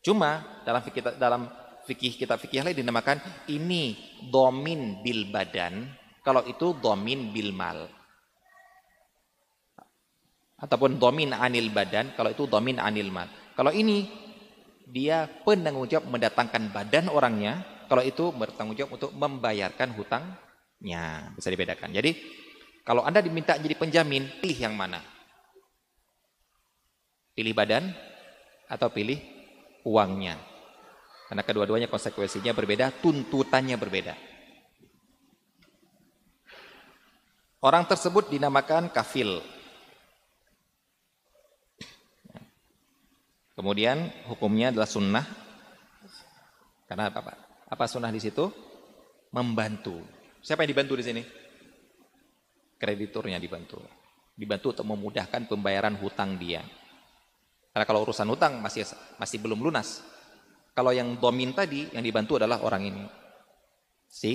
Cuma 0.00 0.64
dalam 0.64 0.80
fikih 0.80 1.20
dalam 1.20 1.52
fikih 1.84 2.16
kitab 2.16 2.40
fikih 2.40 2.64
lain 2.64 2.80
dinamakan 2.80 3.20
ini 3.52 3.92
domin 4.32 5.04
bil 5.04 5.28
badan, 5.28 6.00
kalau 6.22 6.46
itu 6.46 6.74
domin 6.78 7.34
bil 7.34 7.50
mal. 7.50 7.90
Ataupun 10.62 10.94
domin 10.94 11.34
anil 11.34 11.74
badan, 11.74 12.14
kalau 12.14 12.30
itu 12.30 12.46
domin 12.46 12.78
anil 12.78 13.10
mal. 13.10 13.26
Kalau 13.58 13.74
ini 13.74 14.06
dia 14.86 15.26
penanggung 15.42 15.90
jawab 15.90 16.06
mendatangkan 16.06 16.70
badan 16.70 17.10
orangnya, 17.10 17.66
kalau 17.90 18.06
itu 18.06 18.30
bertanggung 18.30 18.78
jawab 18.78 18.94
untuk 18.94 19.10
membayarkan 19.10 19.90
hutangnya. 19.98 21.34
Bisa 21.34 21.50
dibedakan. 21.50 21.90
Jadi 21.90 22.14
kalau 22.86 23.02
Anda 23.02 23.18
diminta 23.18 23.58
jadi 23.58 23.74
penjamin, 23.74 24.38
pilih 24.38 24.58
yang 24.58 24.78
mana? 24.78 25.02
Pilih 27.34 27.58
badan 27.58 27.90
atau 28.70 28.86
pilih 28.94 29.18
uangnya? 29.82 30.38
Karena 31.26 31.42
kedua-duanya 31.42 31.88
konsekuensinya 31.90 32.54
berbeda, 32.54 33.02
tuntutannya 33.02 33.74
berbeda. 33.74 34.31
Orang 37.62 37.86
tersebut 37.86 38.26
dinamakan 38.26 38.90
kafil. 38.90 39.38
Kemudian 43.54 44.10
hukumnya 44.26 44.74
adalah 44.74 44.90
sunnah. 44.90 45.22
Karena 46.90 47.06
apa 47.14 47.22
Pak? 47.22 47.36
Apa 47.70 47.84
sunnah 47.86 48.10
di 48.10 48.18
situ? 48.18 48.50
Membantu. 49.30 50.02
Siapa 50.42 50.66
yang 50.66 50.74
dibantu 50.74 50.98
di 50.98 51.04
sini? 51.06 51.22
Krediturnya 52.82 53.38
dibantu. 53.38 53.78
Dibantu 54.34 54.74
untuk 54.74 54.86
memudahkan 54.90 55.46
pembayaran 55.46 55.94
hutang 56.02 56.34
dia. 56.42 56.66
Karena 57.70 57.86
kalau 57.86 58.02
urusan 58.02 58.26
hutang 58.26 58.58
masih 58.58 58.90
masih 59.22 59.38
belum 59.38 59.62
lunas. 59.62 60.02
Kalau 60.74 60.90
yang 60.90 61.14
domin 61.14 61.54
tadi 61.54 61.86
yang 61.94 62.02
dibantu 62.02 62.42
adalah 62.42 62.58
orang 62.66 62.90
ini. 62.90 63.04
Si 64.10 64.32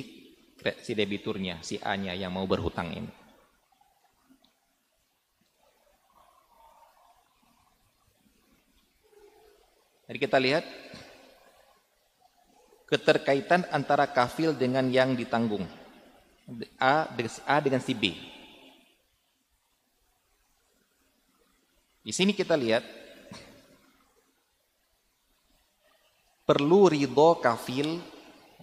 si 0.82 0.92
debiturnya, 0.96 1.62
si 1.62 1.78
A-nya 1.84 2.16
yang 2.16 2.34
mau 2.34 2.48
berhutang 2.48 2.90
ini. 2.94 3.12
Jadi 10.08 10.18
kita 10.24 10.40
lihat 10.40 10.64
keterkaitan 12.88 13.68
antara 13.76 14.08
kafil 14.08 14.56
dengan 14.56 14.88
yang 14.88 15.12
ditanggung. 15.14 15.68
A, 16.80 17.12
A 17.44 17.56
dengan 17.60 17.84
si 17.84 17.92
B. 17.92 18.16
Di 22.08 22.16
sini 22.16 22.32
kita 22.32 22.56
lihat 22.56 22.88
perlu 26.48 26.88
ridho 26.88 27.36
kafil. 27.44 28.00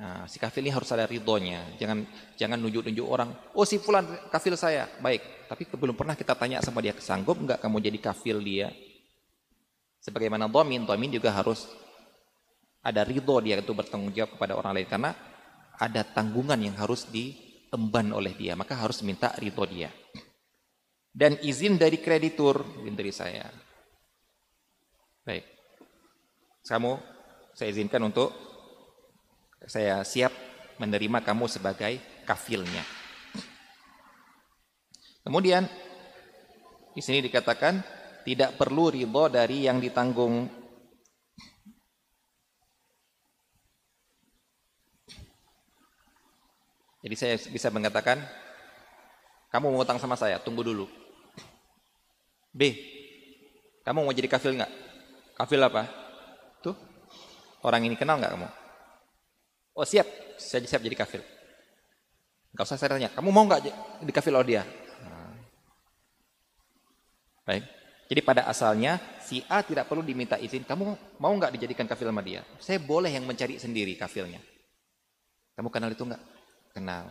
Nah, 0.01 0.25
si 0.25 0.41
kafil 0.41 0.65
ini 0.65 0.73
harus 0.73 0.89
ada 0.97 1.05
ridhonya. 1.05 1.77
Jangan 1.77 2.09
jangan 2.41 2.57
nunjuk-nunjuk 2.57 3.05
orang. 3.05 3.37
Oh 3.53 3.69
si 3.69 3.77
fulan 3.77 4.09
kafil 4.33 4.57
saya. 4.57 4.89
Baik. 4.97 5.45
Tapi 5.45 5.69
belum 5.77 5.93
pernah 5.93 6.17
kita 6.17 6.33
tanya 6.33 6.65
sama 6.65 6.81
dia. 6.81 6.97
Sanggup 6.97 7.37
nggak 7.37 7.61
kamu 7.61 7.85
jadi 7.85 7.99
kafil 8.01 8.41
dia? 8.41 8.73
Sebagaimana 10.05 10.53
domin, 10.53 10.85
domin 10.85 11.09
juga 11.09 11.33
harus 11.33 11.65
ada 12.85 13.01
ridho 13.01 13.41
dia 13.41 13.57
itu 13.57 13.73
bertanggung 13.73 14.13
jawab 14.13 14.37
kepada 14.37 14.53
orang 14.61 14.77
lain 14.77 14.89
karena 14.93 15.11
ada 15.81 16.05
tanggungan 16.05 16.61
yang 16.61 16.77
harus 16.77 17.09
diemban 17.09 18.13
oleh 18.13 18.37
dia, 18.37 18.53
maka 18.53 18.77
harus 18.77 19.01
minta 19.01 19.33
ridho 19.41 19.65
dia. 19.65 19.89
Dan 21.09 21.41
izin 21.41 21.81
dari 21.81 22.05
kreditur, 22.05 22.85
izin 22.85 22.93
dari 22.93 23.13
saya. 23.17 23.49
Baik. 25.25 25.45
Kamu 26.69 26.93
saya 27.57 27.69
izinkan 27.73 28.05
untuk 28.05 28.29
saya 29.65 30.05
siap 30.05 30.33
menerima 30.77 31.25
kamu 31.25 31.49
sebagai 31.49 31.97
kafilnya. 32.29 32.85
Kemudian 35.25 35.65
di 36.93 37.01
sini 37.01 37.25
dikatakan 37.25 37.81
tidak 38.25 38.57
perlu 38.57 38.89
ridho 38.89 39.29
dari 39.29 39.69
yang 39.69 39.79
ditanggung. 39.79 40.49
Jadi 47.05 47.15
saya 47.21 47.37
bisa 47.37 47.69
mengatakan, 47.69 48.17
kamu 49.53 49.77
mau 49.77 49.85
utang 49.85 50.01
sama 50.01 50.17
saya, 50.17 50.41
tunggu 50.41 50.65
dulu. 50.65 50.89
B, 52.49 52.73
kamu 53.85 54.09
mau 54.09 54.17
jadi 54.17 54.25
kafil 54.25 54.57
nggak? 54.57 54.73
Kafil 55.37 55.61
apa? 55.61 55.85
Tuh, 56.65 56.73
orang 57.61 57.85
ini 57.85 57.93
kenal 58.01 58.17
nggak 58.17 58.33
kamu? 58.33 58.49
Oh 59.77 59.85
siap, 59.85 60.09
saya 60.41 60.65
siap 60.65 60.81
jadi 60.81 60.97
kafil. 60.97 61.21
Gak 62.57 62.65
usah 62.65 62.81
saya 62.81 62.97
tanya, 62.97 63.13
kamu 63.13 63.29
mau 63.29 63.45
nggak 63.45 63.69
di 64.01 64.13
kafil 64.15 64.41
oleh 64.41 64.49
dia? 64.49 64.63
Nah. 65.05 65.35
Baik. 67.45 67.84
Jadi 68.05 68.21
pada 68.21 68.45
asalnya 68.45 69.01
si 69.25 69.41
A 69.49 69.65
tidak 69.65 69.89
perlu 69.89 70.05
diminta 70.05 70.37
izin. 70.37 70.69
Kamu 70.69 71.17
mau 71.21 71.33
nggak 71.33 71.57
dijadikan 71.57 71.89
kafil 71.89 72.13
sama 72.13 72.21
dia? 72.21 72.45
Saya 72.61 72.77
boleh 72.81 73.09
yang 73.09 73.25
mencari 73.25 73.57
sendiri 73.57 73.97
kafilnya. 73.97 74.41
Kamu 75.57 75.73
kenal 75.73 75.91
itu 75.95 76.05
nggak? 76.05 76.23
Kenal. 76.77 77.09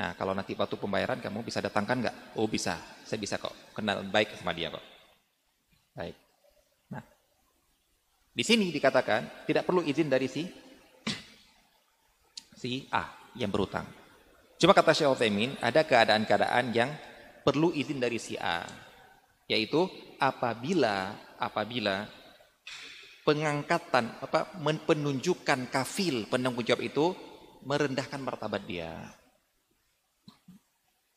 Nah 0.00 0.16
kalau 0.16 0.32
nanti 0.32 0.56
waktu 0.56 0.80
pembayaran 0.80 1.20
kamu 1.20 1.44
bisa 1.44 1.60
datangkan 1.60 2.08
nggak? 2.08 2.16
Oh 2.40 2.48
bisa, 2.48 2.80
saya 3.04 3.20
bisa 3.20 3.36
kok. 3.36 3.52
Kenal 3.76 4.00
baik 4.08 4.32
sama 4.40 4.56
dia 4.56 4.72
kok. 4.72 4.84
Baik. 5.92 6.16
Nah, 6.88 7.04
di 8.32 8.44
sini 8.46 8.72
dikatakan 8.72 9.44
tidak 9.44 9.68
perlu 9.68 9.84
izin 9.84 10.08
dari 10.08 10.30
si 10.30 10.48
si 12.56 12.88
A 12.88 13.32
yang 13.36 13.52
berutang. 13.52 13.84
Cuma 14.60 14.76
kata 14.76 14.92
Syekh 14.92 15.12
Utsaimin 15.12 15.56
ada 15.60 15.84
keadaan-keadaan 15.84 16.64
yang 16.76 16.92
perlu 17.40 17.72
izin 17.72 17.96
dari 17.96 18.20
si 18.20 18.36
A, 18.36 18.68
yaitu 19.50 19.90
apabila 20.22 21.18
apabila 21.34 22.06
pengangkatan 23.26 24.14
apa 24.22 24.54
penunjukan 24.86 25.66
kafil 25.66 26.30
penanggung 26.30 26.62
jawab 26.62 26.86
itu 26.86 27.06
merendahkan 27.66 28.22
martabat 28.22 28.62
dia. 28.64 28.94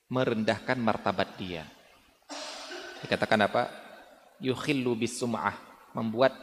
Merendahkan 0.09 0.77
martabat 0.81 1.29
dia. 1.37 1.63
Dikatakan 3.05 3.39
apa? 3.45 3.63
Yukhillu 4.43 4.97
bisum'ah, 4.97 5.55
membuat 5.95 6.33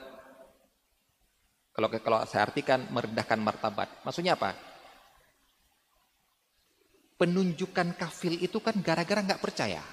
kalau 1.75 1.91
kalau 2.01 2.19
saya 2.25 2.47
artikan 2.49 2.87
merendahkan 2.91 3.39
martabat. 3.39 3.89
Maksudnya 4.07 4.39
apa? 4.39 4.71
penunjukan 7.21 8.01
kafil 8.01 8.41
itu 8.41 8.57
kan 8.65 8.81
gara-gara 8.81 9.21
nggak 9.21 9.45
percaya. 9.45 9.85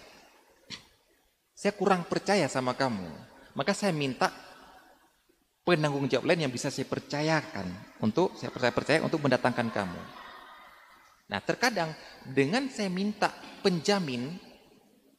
Saya 1.57 1.73
kurang 1.73 2.05
percaya 2.05 2.45
sama 2.45 2.77
kamu. 2.77 3.09
Maka 3.57 3.73
saya 3.73 3.89
minta 3.89 4.29
penanggung 5.65 6.05
jawab 6.05 6.29
lain 6.29 6.45
yang 6.45 6.53
bisa 6.53 6.69
saya 6.69 6.85
percayakan 6.85 7.65
untuk 7.97 8.37
saya 8.37 8.53
percaya 8.53 8.69
percaya 8.69 8.99
untuk 9.01 9.17
mendatangkan 9.25 9.73
kamu. 9.73 10.01
Nah, 11.33 11.41
terkadang 11.41 11.97
dengan 12.29 12.69
saya 12.69 12.93
minta 12.93 13.33
penjamin 13.65 14.37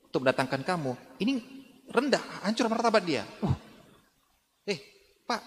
untuk 0.07 0.23
mendatangkan 0.23 0.63
kamu, 0.63 0.95
ini 1.19 1.43
rendah, 1.91 2.23
hancur 2.47 2.71
martabat 2.71 3.03
dia. 3.03 3.27
Uh, 3.43 3.53
eh, 4.63 4.79
Pak, 5.27 5.43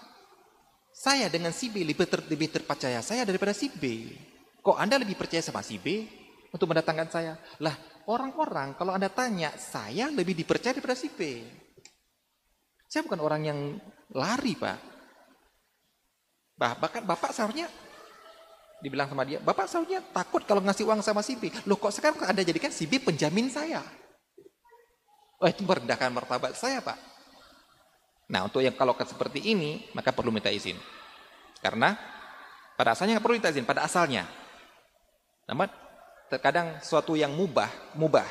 saya 0.92 1.32
dengan 1.32 1.56
si 1.56 1.72
B 1.72 1.88
lebih, 1.88 2.04
ter, 2.04 2.20
lebih 2.28 2.52
terpercaya 2.52 3.00
saya 3.00 3.24
daripada 3.24 3.56
si 3.56 3.72
B. 3.72 4.12
Kok 4.60 4.76
Anda 4.76 5.00
lebih 5.00 5.16
percaya 5.16 5.40
sama 5.40 5.64
si 5.64 5.80
B? 5.80 6.20
untuk 6.52 6.68
mendatangkan 6.68 7.08
saya. 7.08 7.32
Lah, 7.58 7.74
orang-orang 8.06 8.74
kalau 8.78 8.94
Anda 8.94 9.10
tanya, 9.12 9.52
saya 9.58 10.08
lebih 10.10 10.34
dipercaya 10.34 10.74
daripada 10.74 10.98
si 10.98 11.10
B. 11.12 11.44
Saya 12.86 13.08
bukan 13.08 13.20
orang 13.24 13.42
yang 13.46 13.58
lari, 14.12 14.52
Pak. 14.58 14.78
Bah, 16.56 16.76
bahkan 16.78 17.02
Bapak 17.02 17.32
seharusnya 17.32 17.66
dibilang 18.82 19.06
sama 19.08 19.22
dia, 19.22 19.38
Bapak 19.38 19.70
seharusnya 19.70 20.02
takut 20.10 20.42
kalau 20.42 20.60
ngasih 20.60 20.84
uang 20.84 21.00
sama 21.00 21.22
si 21.22 21.38
B. 21.38 21.48
Loh 21.64 21.78
kok 21.78 21.94
sekarang 21.94 22.18
Anda 22.26 22.42
jadikan 22.42 22.74
si 22.74 22.90
B 22.90 22.98
penjamin 22.98 23.48
saya? 23.48 23.80
Oh 25.42 25.48
itu 25.50 25.66
merendahkan 25.66 26.14
martabat 26.14 26.54
saya, 26.54 26.78
Pak. 26.78 26.98
Nah, 28.30 28.46
untuk 28.46 28.62
yang 28.62 28.78
kalau 28.78 28.94
seperti 28.94 29.50
ini, 29.50 29.90
maka 29.92 30.14
perlu 30.14 30.30
minta 30.30 30.48
izin. 30.48 30.78
Karena 31.58 31.98
pada 32.78 32.94
asalnya 32.94 33.18
perlu 33.18 33.36
minta 33.36 33.50
izin, 33.50 33.66
pada 33.66 33.82
asalnya. 33.82 34.24
Namun 35.50 35.66
terkadang 36.32 36.80
suatu 36.80 37.12
yang 37.12 37.36
mubah, 37.36 37.92
mubah 38.00 38.24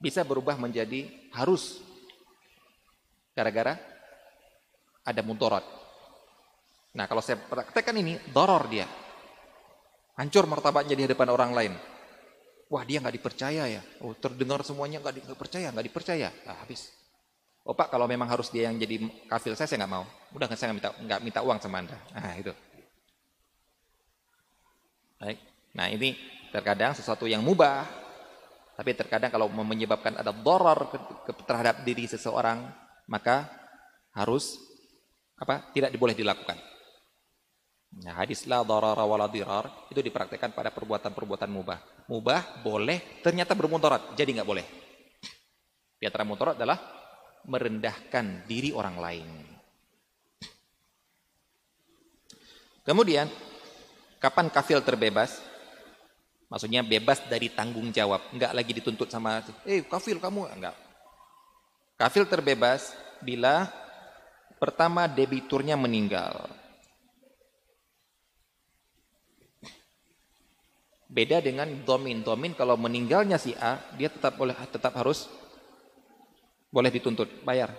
bisa 0.00 0.24
berubah 0.24 0.56
menjadi 0.56 1.04
harus 1.36 1.84
gara-gara 3.36 3.76
ada 5.04 5.20
mudarat. 5.20 5.64
Nah, 6.96 7.04
kalau 7.04 7.20
saya 7.20 7.36
praktekkan 7.36 8.00
ini, 8.00 8.16
doror 8.32 8.64
dia. 8.72 8.88
Hancur 10.16 10.48
martabatnya 10.48 10.96
di 10.96 11.04
hadapan 11.04 11.28
orang 11.28 11.52
lain. 11.52 11.72
Wah, 12.72 12.82
dia 12.88 13.04
nggak 13.04 13.16
dipercaya 13.20 13.68
ya. 13.68 13.82
Oh, 14.00 14.16
terdengar 14.16 14.64
semuanya 14.64 15.04
nggak 15.04 15.20
dipercaya, 15.20 15.68
nggak 15.68 15.86
dipercaya. 15.92 16.28
Nah, 16.48 16.56
habis. 16.64 16.88
Oh 17.68 17.76
Pak, 17.76 17.92
kalau 17.92 18.08
memang 18.08 18.24
harus 18.32 18.48
dia 18.48 18.64
yang 18.72 18.80
jadi 18.80 19.04
kafil 19.28 19.52
saya, 19.52 19.68
saya 19.68 19.84
nggak 19.84 19.92
mau. 19.92 20.08
Udah 20.32 20.48
saya 20.56 20.72
nggak 20.72 20.78
minta 20.80 20.90
nggak 21.04 21.20
minta 21.20 21.40
uang 21.44 21.60
sama 21.60 21.84
anda. 21.84 22.00
Nah 22.16 22.32
itu. 22.32 22.52
Baik. 25.20 25.38
Nah 25.76 25.86
ini 25.92 26.16
Terkadang 26.48 26.96
sesuatu 26.96 27.28
yang 27.28 27.44
mubah, 27.44 27.84
tapi 28.78 28.94
terkadang 28.94 29.28
kalau 29.34 29.50
menyebabkan 29.50 30.16
ada 30.16 30.30
doror 30.30 30.88
terhadap 31.44 31.82
diri 31.82 32.06
seseorang, 32.06 32.68
maka 33.10 33.50
harus 34.14 34.56
apa? 35.34 35.70
Tidak 35.74 35.90
diboleh 35.90 36.14
dilakukan. 36.14 36.56
Nah, 37.88 38.20
hadis 38.20 38.44
la 38.44 38.60
darara 38.62 39.02
wala 39.08 39.26
dirar 39.32 39.88
itu 39.88 40.04
dipraktekkan 40.04 40.52
pada 40.52 40.68
perbuatan-perbuatan 40.68 41.48
mubah. 41.48 41.78
Mubah 42.06 42.60
boleh, 42.60 43.24
ternyata 43.24 43.56
bermudarat, 43.56 44.12
jadi 44.12 44.38
nggak 44.38 44.48
boleh. 44.48 44.66
Di 45.98 46.04
antara 46.04 46.22
mudarat 46.28 46.54
adalah 46.60 46.78
merendahkan 47.48 48.44
diri 48.44 48.70
orang 48.76 48.96
lain. 49.00 49.28
Kemudian, 52.84 53.26
kapan 54.20 54.52
kafil 54.52 54.84
terbebas? 54.84 55.47
Maksudnya 56.48 56.80
bebas 56.80 57.20
dari 57.28 57.52
tanggung 57.52 57.92
jawab. 57.92 58.32
Enggak 58.32 58.56
lagi 58.56 58.72
dituntut 58.72 59.12
sama, 59.12 59.44
eh 59.68 59.84
kafil 59.84 60.16
kamu. 60.16 60.48
Enggak. 60.56 60.76
Kafil 62.00 62.24
terbebas 62.24 62.96
bila 63.20 63.68
pertama 64.56 65.04
debiturnya 65.04 65.76
meninggal. 65.76 66.48
Beda 71.08 71.40
dengan 71.40 71.68
domin. 71.84 72.24
Domin 72.24 72.52
kalau 72.56 72.76
meninggalnya 72.80 73.36
si 73.36 73.52
A, 73.56 73.80
dia 73.96 74.08
tetap 74.08 74.36
boleh 74.36 74.56
tetap 74.68 74.92
harus 74.96 75.28
boleh 76.68 76.92
dituntut, 76.92 77.28
bayar. 77.44 77.72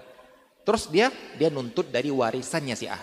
Terus 0.66 0.90
dia 0.90 1.10
dia 1.38 1.50
nuntut 1.50 1.90
dari 1.90 2.10
warisannya 2.14 2.76
si 2.78 2.86
A. 2.86 2.98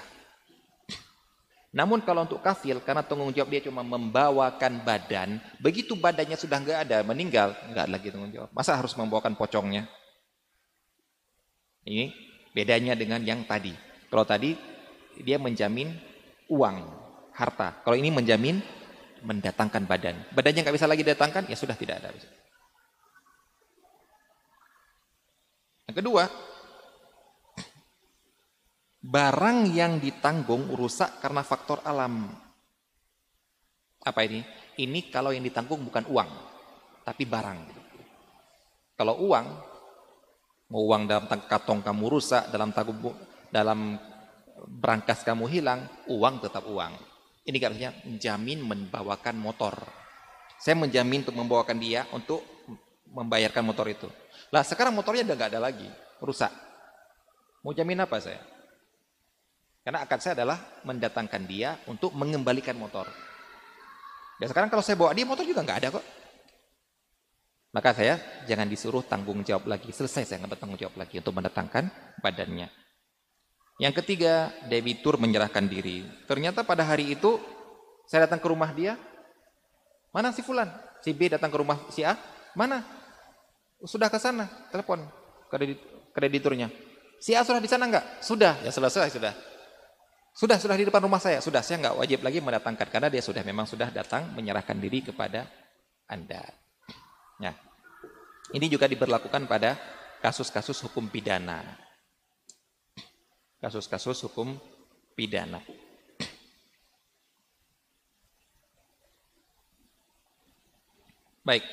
Namun 1.76 2.00
kalau 2.00 2.24
untuk 2.24 2.40
kafil, 2.40 2.80
karena 2.80 3.04
tanggung 3.04 3.28
jawab 3.36 3.52
dia 3.52 3.60
cuma 3.60 3.84
membawakan 3.84 4.80
badan, 4.80 5.36
begitu 5.60 5.92
badannya 5.92 6.32
sudah 6.40 6.56
nggak 6.56 6.78
ada, 6.88 7.04
meninggal, 7.04 7.52
nggak 7.68 7.86
lagi 7.92 8.08
tanggung 8.08 8.32
jawab. 8.32 8.48
Masa 8.56 8.80
harus 8.80 8.96
membawakan 8.96 9.36
pocongnya? 9.36 9.84
Ini 11.84 12.16
bedanya 12.56 12.96
dengan 12.96 13.20
yang 13.20 13.44
tadi. 13.44 13.76
Kalau 14.08 14.24
tadi 14.24 14.56
dia 15.20 15.36
menjamin 15.36 15.92
uang, 16.48 16.76
harta. 17.36 17.84
Kalau 17.84 17.92
ini 18.00 18.08
menjamin 18.08 18.56
mendatangkan 19.20 19.84
badan. 19.84 20.16
Badannya 20.32 20.64
nggak 20.64 20.76
bisa 20.80 20.88
lagi 20.88 21.04
datangkan, 21.04 21.44
ya 21.44 21.60
sudah 21.60 21.76
tidak 21.76 22.00
ada. 22.00 22.08
Yang 25.92 25.96
kedua, 26.00 26.24
barang 29.06 29.70
yang 29.70 30.02
ditanggung 30.02 30.74
rusak 30.74 31.22
karena 31.22 31.46
faktor 31.46 31.78
alam. 31.86 32.26
Apa 34.02 34.20
ini? 34.26 34.42
Ini 34.76 35.10
kalau 35.14 35.30
yang 35.30 35.46
ditanggung 35.46 35.86
bukan 35.86 36.10
uang, 36.10 36.30
tapi 37.06 37.22
barang. 37.22 37.60
Kalau 38.98 39.14
uang, 39.30 39.46
mau 40.74 40.82
uang 40.90 41.06
dalam 41.06 41.26
kantong 41.30 41.86
kamu 41.86 42.04
rusak, 42.10 42.50
dalam 42.50 42.74
tanggung 42.74 43.14
dalam 43.50 43.94
berangkas 44.66 45.22
kamu 45.22 45.46
hilang, 45.46 45.86
uang 46.10 46.42
tetap 46.42 46.66
uang. 46.66 46.92
Ini 47.46 47.56
katanya 47.62 47.90
menjamin 48.02 48.58
membawakan 48.58 49.38
motor. 49.38 49.74
Saya 50.58 50.74
menjamin 50.74 51.22
untuk 51.22 51.36
membawakan 51.38 51.78
dia 51.78 52.02
untuk 52.10 52.42
membayarkan 53.06 53.62
motor 53.62 53.86
itu. 53.86 54.10
Lah 54.50 54.66
sekarang 54.66 54.98
motornya 54.98 55.22
udah 55.22 55.36
nggak 55.38 55.50
ada 55.54 55.60
lagi, 55.62 55.86
rusak. 56.18 56.50
Mau 57.62 57.70
jamin 57.70 58.02
apa 58.02 58.18
saya? 58.18 58.55
Karena 59.86 60.02
akad 60.02 60.18
saya 60.18 60.34
adalah 60.42 60.58
mendatangkan 60.82 61.46
dia 61.46 61.78
untuk 61.86 62.10
mengembalikan 62.10 62.74
motor. 62.74 63.06
Dan 64.42 64.50
sekarang 64.50 64.66
kalau 64.66 64.82
saya 64.82 64.98
bawa 64.98 65.14
dia 65.14 65.22
motor 65.22 65.46
juga 65.46 65.62
nggak 65.62 65.78
ada 65.78 65.88
kok. 65.94 66.02
Maka 67.70 67.94
saya 67.94 68.18
jangan 68.50 68.66
disuruh 68.66 69.06
tanggung 69.06 69.46
jawab 69.46 69.70
lagi. 69.70 69.94
Selesai 69.94 70.26
saya 70.26 70.42
nggak 70.42 70.58
bertanggung 70.58 70.74
jawab 70.74 70.98
lagi 70.98 71.22
untuk 71.22 71.38
mendatangkan 71.38 71.86
badannya. 72.18 72.66
Yang 73.78 73.94
ketiga, 74.02 74.50
debitur 74.66 75.22
menyerahkan 75.22 75.70
diri. 75.70 76.02
Ternyata 76.26 76.66
pada 76.66 76.82
hari 76.82 77.14
itu 77.14 77.38
saya 78.10 78.26
datang 78.26 78.42
ke 78.42 78.48
rumah 78.50 78.74
dia. 78.74 78.98
Mana 80.10 80.34
si 80.34 80.42
Fulan? 80.42 80.66
Si 80.98 81.14
B 81.14 81.30
datang 81.30 81.46
ke 81.46 81.62
rumah 81.62 81.78
si 81.94 82.02
A. 82.02 82.18
Mana? 82.58 82.82
Sudah 83.86 84.10
ke 84.10 84.18
sana. 84.18 84.50
Telepon 84.74 85.06
krediturnya. 86.10 86.74
Si 87.22 87.38
A 87.38 87.46
sudah 87.46 87.62
di 87.62 87.70
sana 87.70 87.86
enggak? 87.86 88.18
Sudah. 88.18 88.58
Ya 88.66 88.74
selesai 88.74 89.14
sudah. 89.14 89.54
Sudah, 90.36 90.60
sudah 90.60 90.76
di 90.76 90.84
depan 90.84 91.00
rumah 91.00 91.16
saya. 91.16 91.40
Sudah, 91.40 91.64
saya 91.64 91.80
enggak 91.80 91.96
wajib 91.96 92.20
lagi 92.20 92.44
mendatangkan. 92.44 92.92
Karena 92.92 93.08
dia 93.08 93.24
sudah 93.24 93.40
memang 93.40 93.64
sudah 93.64 93.88
datang 93.88 94.36
menyerahkan 94.36 94.76
diri 94.76 95.00
kepada 95.00 95.48
Anda. 96.04 96.44
Ya. 97.40 97.56
Ini 98.52 98.68
juga 98.68 98.84
diberlakukan 98.84 99.48
pada 99.48 99.80
kasus-kasus 100.20 100.76
hukum 100.84 101.08
pidana. 101.08 101.64
Kasus-kasus 103.64 104.28
hukum 104.28 104.60
pidana. 105.16 105.64
Baik. 111.40 111.64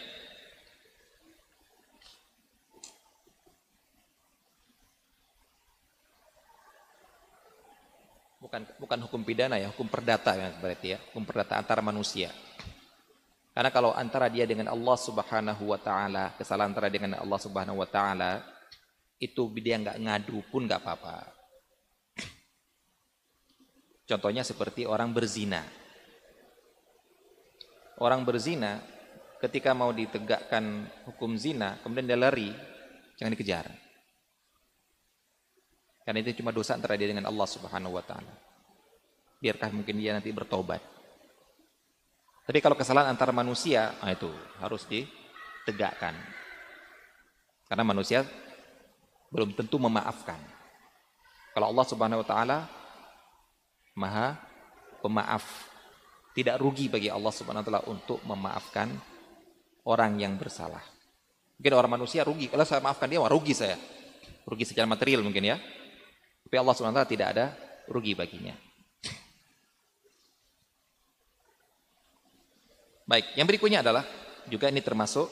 Bukan 8.53 8.69
bukan 8.77 8.99
hukum 9.09 9.21
pidana 9.25 9.57
ya, 9.57 9.73
hukum 9.73 9.89
perdata 9.89 10.37
ya 10.37 10.53
berarti 10.61 10.93
ya, 10.93 11.01
hukum 11.09 11.25
perdata 11.25 11.57
antara 11.57 11.81
manusia. 11.81 12.29
Karena 13.49 13.73
kalau 13.73 13.97
antara 13.97 14.29
dia 14.29 14.45
dengan 14.45 14.69
Allah 14.69 14.93
Subhanahu 14.93 15.73
wa 15.73 15.79
taala, 15.81 16.37
kesalahan 16.37 16.69
antara 16.69 16.85
dengan 16.85 17.17
Allah 17.17 17.39
Subhanahu 17.41 17.81
wa 17.81 17.89
taala, 17.89 18.45
itu 19.17 19.49
dia 19.57 19.81
nggak 19.81 19.97
ngadu 19.97 20.45
pun 20.53 20.69
nggak 20.69 20.85
apa-apa. 20.85 21.33
Contohnya 24.05 24.45
seperti 24.45 24.85
orang 24.85 25.09
berzina. 25.17 25.65
Orang 27.97 28.21
berzina 28.21 28.85
ketika 29.41 29.73
mau 29.73 29.89
ditegakkan 29.89 30.85
hukum 31.09 31.41
zina, 31.41 31.81
kemudian 31.81 32.05
dia 32.05 32.21
lari, 32.21 32.53
jangan 33.17 33.33
dikejar. 33.33 33.82
Karena 36.03 36.19
itu 36.19 36.43
cuma 36.43 36.51
dosa 36.51 36.75
antara 36.75 36.99
dia 36.99 37.07
dengan 37.07 37.27
Allah 37.27 37.47
Subhanahu 37.47 37.95
wa 37.95 38.03
taala. 38.03 38.33
Biarkah 39.39 39.71
mungkin 39.71 39.99
dia 39.99 40.11
nanti 40.15 40.31
bertobat. 40.35 40.83
Tapi 42.43 42.59
kalau 42.59 42.75
kesalahan 42.75 43.15
antara 43.15 43.31
manusia, 43.31 43.95
nah 44.03 44.11
itu 44.11 44.27
harus 44.59 44.83
ditegakkan. 44.87 46.11
Karena 47.71 47.83
manusia 47.87 48.27
belum 49.31 49.55
tentu 49.55 49.79
memaafkan. 49.79 50.37
Kalau 51.55 51.71
Allah 51.71 51.85
Subhanahu 51.87 52.21
wa 52.21 52.27
taala 52.27 52.57
Maha 53.95 54.37
Pemaaf. 55.03 55.43
Tidak 56.33 56.55
rugi 56.57 56.87
bagi 56.87 57.11
Allah 57.11 57.29
Subhanahu 57.29 57.61
wa 57.61 57.67
taala 57.67 57.83
untuk 57.91 58.19
memaafkan 58.25 58.89
orang 59.85 60.15
yang 60.17 60.39
bersalah. 60.39 60.81
Mungkin 61.59 61.73
orang 61.75 61.99
manusia 61.99 62.25
rugi. 62.25 62.49
Kalau 62.49 62.65
saya 62.65 62.79
maafkan 62.79 63.11
dia, 63.11 63.19
wah 63.21 63.29
rugi 63.29 63.53
saya. 63.53 63.77
Rugi 64.47 64.65
secara 64.65 64.89
material 64.89 65.21
mungkin 65.21 65.43
ya. 65.43 65.59
Tapi 66.43 66.55
Allah 66.59 66.75
taala 66.75 67.07
tidak 67.07 67.27
ada 67.33 67.45
rugi 67.87 68.13
baginya. 68.13 68.53
Baik, 73.03 73.35
yang 73.35 73.47
berikutnya 73.47 73.83
adalah 73.83 74.07
juga 74.47 74.71
ini 74.71 74.79
termasuk 74.79 75.27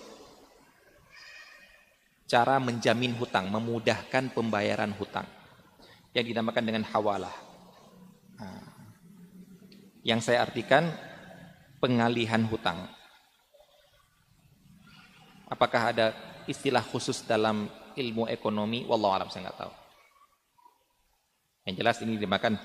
cara 2.27 2.59
menjamin 2.59 3.15
hutang, 3.15 3.47
memudahkan 3.47 4.31
pembayaran 4.31 4.91
hutang 4.95 5.27
yang 6.11 6.27
dinamakan 6.27 6.63
dengan 6.67 6.83
hawalah. 6.87 7.35
Nah, 8.39 8.63
yang 10.03 10.19
saya 10.19 10.43
artikan 10.43 10.91
pengalihan 11.79 12.43
hutang. 12.47 12.87
Apakah 15.51 15.91
ada 15.91 16.07
istilah 16.47 16.83
khusus 16.83 17.23
dalam 17.27 17.67
ilmu 17.95 18.27
ekonomi? 18.27 18.87
Wallahu 18.87 19.15
alam 19.15 19.27
saya 19.27 19.47
nggak 19.51 19.59
tahu. 19.59 19.80
Yang 21.61 21.75
jelas 21.77 21.97
ini 22.01 22.17
dinamakan 22.17 22.57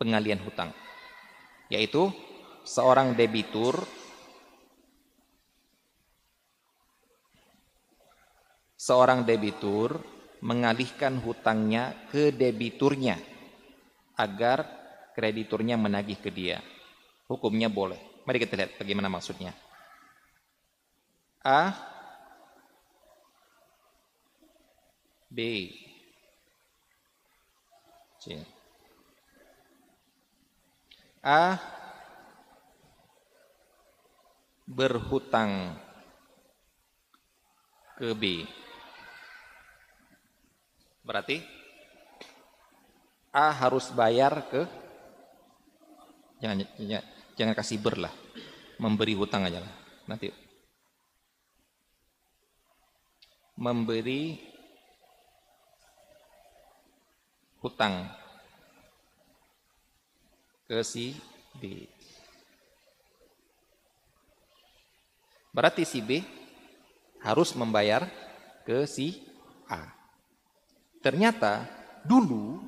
pengalihan 0.00 0.40
hutang, 0.40 0.72
yaitu 1.68 2.08
seorang 2.64 3.12
debitur 3.12 3.76
seorang 8.80 9.28
debitur 9.28 10.00
mengalihkan 10.40 11.20
hutangnya 11.20 11.92
ke 12.08 12.32
debiturnya 12.32 13.20
agar 14.16 14.64
krediturnya 15.12 15.76
menagih 15.76 16.16
ke 16.16 16.32
dia. 16.32 16.64
Hukumnya 17.28 17.68
boleh. 17.68 18.00
Mari 18.24 18.40
kita 18.40 18.56
lihat 18.56 18.80
bagaimana 18.80 19.12
maksudnya. 19.12 19.52
A 21.44 21.72
B 25.28 25.68
C 28.20 28.36
A 31.24 31.56
berhutang 34.68 35.76
ke 38.00 38.16
B. 38.16 38.48
Berarti 41.04 41.42
A 43.34 43.52
harus 43.52 43.92
bayar 43.92 44.48
ke? 44.48 44.64
Jangan 46.40 46.64
jangan, 46.80 47.04
jangan 47.36 47.54
kasih 47.56 47.78
ber 47.84 48.00
lah. 48.00 48.14
Memberi 48.80 49.12
hutang 49.12 49.44
aja 49.44 49.60
lah. 49.60 49.72
Nanti. 50.08 50.32
Memberi 53.60 54.49
hutang 57.60 58.08
ke 60.64 60.80
si 60.80 61.18
B. 61.60 61.84
Berarti 65.50 65.82
si 65.82 65.98
B 66.00 66.22
harus 67.20 67.52
membayar 67.58 68.06
ke 68.64 68.86
si 68.86 69.20
A. 69.68 69.92
Ternyata 71.04 71.66
dulu 72.06 72.62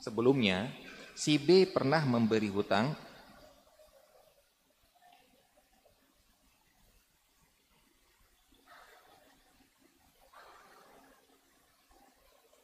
sebelumnya 0.00 0.72
si 1.14 1.38
B 1.38 1.68
pernah 1.68 2.02
memberi 2.02 2.50
hutang 2.50 2.96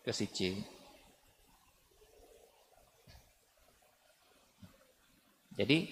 ke 0.00 0.10
si 0.10 0.26
C. 0.26 0.79
Jadi 5.60 5.84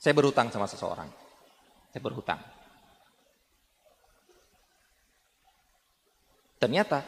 saya 0.00 0.16
berhutang 0.16 0.48
sama 0.48 0.64
seseorang. 0.64 1.12
Saya 1.92 2.00
berhutang. 2.00 2.40
Ternyata 6.56 7.04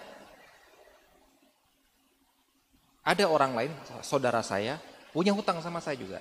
ada 3.00 3.24
orang 3.32 3.56
lain, 3.56 3.72
saudara 4.04 4.44
saya, 4.44 4.76
punya 5.16 5.32
hutang 5.32 5.64
sama 5.64 5.80
saya 5.80 5.96
juga. 5.96 6.20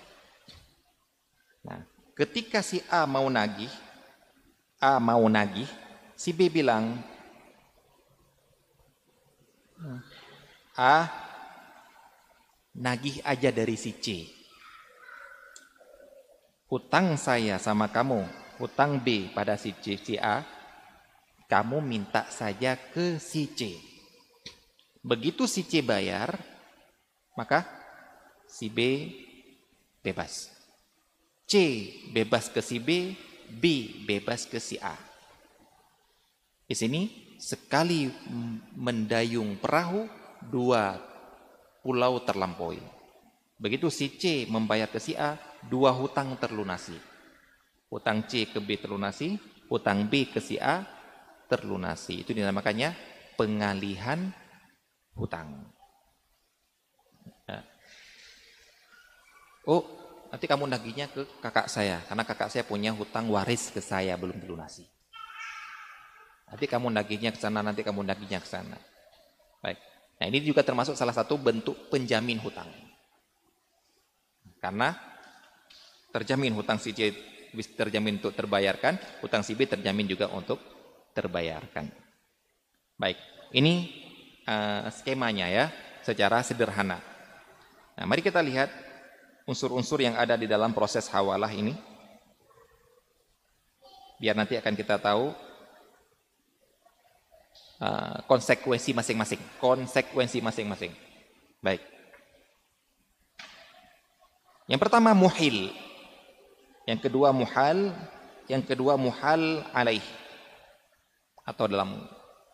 Nah, 1.68 1.84
ketika 2.15 2.64
si 2.64 2.80
A 2.88 3.03
mau 3.03 3.28
nagih, 3.28 3.72
A 4.80 4.95
mau 4.95 5.28
nagih, 5.28 5.68
si 6.15 6.32
B 6.32 6.48
bilang, 6.48 7.03
A 10.80 11.24
nagih 12.73 13.21
aja 13.21 13.53
dari 13.53 13.77
si 13.77 13.93
C. 13.97 14.27
Hutang 16.69 17.21
saya 17.21 17.61
sama 17.61 17.89
kamu, 17.93 18.25
hutang 18.57 18.97
B 18.97 19.29
pada 19.29 19.53
si 19.61 19.77
C, 19.77 19.97
si 20.01 20.17
A, 20.17 20.41
kamu 21.45 21.85
minta 21.85 22.25
saja 22.33 22.73
ke 22.73 23.21
si 23.21 23.45
C. 23.53 23.77
Begitu 25.05 25.45
si 25.45 25.61
C 25.61 25.85
bayar, 25.85 26.33
maka 27.37 27.61
si 28.49 28.73
B 28.73 29.09
bebas. 30.01 30.49
C 31.45 31.53
bebas 32.09 32.49
ke 32.49 32.65
si 32.65 32.81
B, 32.81 33.13
B 33.53 33.63
bebas 34.09 34.49
ke 34.49 34.57
si 34.57 34.81
A. 34.81 34.97
Di 36.65 36.73
sini 36.73 37.37
sekali 37.37 38.09
mendayung 38.73 39.61
perahu, 39.61 40.09
dua 40.49 41.12
pulau 41.84 42.23
terlampaui. 42.23 42.80
Begitu 43.60 43.91
si 43.91 44.10
C 44.15 44.47
membayar 44.47 44.88
ke 44.88 44.97
si 44.97 45.14
A, 45.14 45.38
dua 45.68 45.91
hutang 45.91 46.39
terlunasi. 46.39 46.95
Hutang 47.91 48.26
C 48.26 48.49
ke 48.49 48.57
B 48.57 48.80
terlunasi, 48.80 49.38
hutang 49.69 50.10
B 50.10 50.26
ke 50.31 50.41
si 50.41 50.57
A 50.57 50.81
terlunasi. 51.51 52.26
Itu 52.26 52.34
dinamakannya 52.34 52.95
pengalihan 53.38 54.34
hutang. 55.14 55.69
Ya. 57.45 57.61
Oh, 59.69 59.85
nanti 60.34 60.49
kamu 60.49 60.65
nagihnya 60.65 61.14
ke 61.14 61.22
kakak 61.43 61.69
saya, 61.69 62.01
karena 62.10 62.23
kakak 62.26 62.49
saya 62.49 62.65
punya 62.65 62.89
hutang 62.89 63.30
waris 63.30 63.69
ke 63.69 63.84
saya 63.84 64.18
belum 64.18 64.41
dilunasi. 64.41 64.89
Nanti 66.49 66.65
kamu 66.65 66.89
nagihnya 66.89 67.31
ke 67.34 67.39
sana, 67.39 67.61
nanti 67.61 67.85
kamu 67.85 68.01
nagihnya 68.01 68.41
ke 68.41 68.49
sana. 68.49 68.77
Baik. 69.61 69.93
Nah, 70.22 70.26
ini 70.30 70.40
juga 70.44 70.64
termasuk 70.64 70.95
salah 70.95 71.15
satu 71.15 71.35
bentuk 71.35 71.90
penjamin 71.90 72.40
hutang. 72.40 72.69
Karena 74.64 74.95
terjamin 76.15 76.56
hutang 76.56 76.80
si 76.80 76.95
C 76.95 77.11
terjamin 77.76 78.18
untuk 78.18 78.34
terbayarkan, 78.34 79.22
hutang 79.22 79.44
si 79.44 79.53
B 79.53 79.68
terjamin 79.68 80.07
juga 80.07 80.31
untuk 80.31 80.57
terbayarkan. 81.14 81.91
Baik, 82.98 83.19
ini 83.53 83.91
uh, 84.48 84.90
skemanya 84.90 85.52
ya, 85.52 85.65
secara 86.02 86.41
sederhana. 86.41 86.98
Nah, 87.94 88.06
mari 88.07 88.26
kita 88.26 88.41
lihat 88.41 88.72
unsur-unsur 89.45 89.99
yang 89.99 90.15
ada 90.15 90.40
di 90.40 90.48
dalam 90.48 90.72
proses 90.72 91.06
hawalah 91.11 91.52
ini. 91.52 91.76
Biar 94.23 94.40
nanti 94.40 94.56
akan 94.56 94.73
kita 94.73 95.03
tahu 95.03 95.35
uh, 97.84 98.15
konsekuensi 98.23 98.95
masing-masing, 98.95 99.41
konsekuensi 99.60 100.39
masing-masing. 100.39 100.91
Baik. 101.60 101.84
Yang 104.72 104.80
pertama 104.88 105.11
muhil. 105.11 105.76
Yang 106.84 107.07
kedua 107.07 107.31
muhal, 107.31 107.95
yang 108.47 108.64
kedua 108.64 108.99
muhal 108.99 109.64
alaih. 109.72 110.03
Atau 111.43 111.68
dalam 111.68 112.07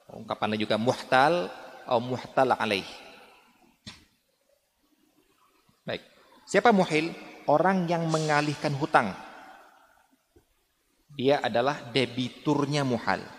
ungkapan 0.09 0.57
juga 0.57 0.77
muhtal 0.77 1.49
atau 1.85 2.01
muhtal 2.01 2.53
alaih. 2.53 2.85
Baik. 5.85 6.05
Siapa 6.45 6.69
muhil? 6.69 7.13
Orang 7.49 7.89
yang 7.89 8.05
mengalihkan 8.05 8.77
hutang. 8.77 9.09
Dia 11.17 11.41
adalah 11.41 11.89
debiturnya 11.89 12.85
muhal. 12.85 13.38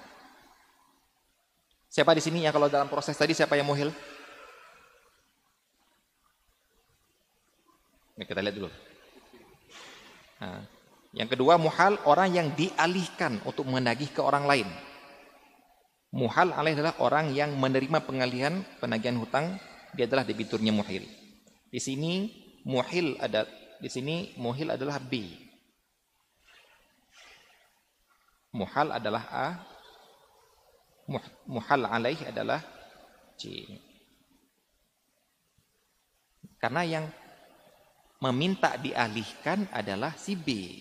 Siapa 1.90 2.14
di 2.14 2.22
sini 2.22 2.46
ya 2.46 2.54
kalau 2.54 2.70
dalam 2.70 2.86
proses 2.86 3.18
tadi 3.18 3.34
siapa 3.34 3.58
yang 3.58 3.66
muhil? 3.66 3.90
Ini 8.14 8.22
kita 8.22 8.38
lihat 8.38 8.54
dulu. 8.54 8.70
Nah, 10.38 10.62
yang 11.10 11.26
kedua 11.26 11.58
muhal 11.58 11.98
orang 12.06 12.30
yang 12.30 12.48
dialihkan 12.54 13.42
untuk 13.42 13.66
menagih 13.66 14.06
ke 14.14 14.22
orang 14.22 14.46
lain. 14.46 14.68
Muhal 16.14 16.54
alaih 16.54 16.78
adalah 16.78 16.94
orang 17.02 17.34
yang 17.34 17.54
menerima 17.58 18.02
pengalihan 18.06 18.62
penagihan 18.78 19.18
hutang, 19.18 19.58
dia 19.94 20.06
adalah 20.06 20.22
debiturnya 20.22 20.70
muhil. 20.70 21.06
Di 21.70 21.82
sini 21.82 22.30
muhil 22.62 23.18
ada 23.18 23.46
di 23.82 23.90
sini 23.90 24.34
muhil 24.38 24.74
adalah 24.74 25.02
B. 25.02 25.26
Muhal 28.54 28.94
adalah 28.94 29.26
A. 29.30 29.46
Muhal 31.50 31.82
alaih 31.90 32.22
adalah 32.22 32.62
C. 33.34 33.66
Karena 36.62 36.86
yang 36.86 37.06
meminta 38.22 38.78
dialihkan 38.78 39.66
adalah 39.74 40.14
si 40.14 40.38
B. 40.38 40.78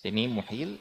Sini 0.00 0.24
muhil. 0.24 0.80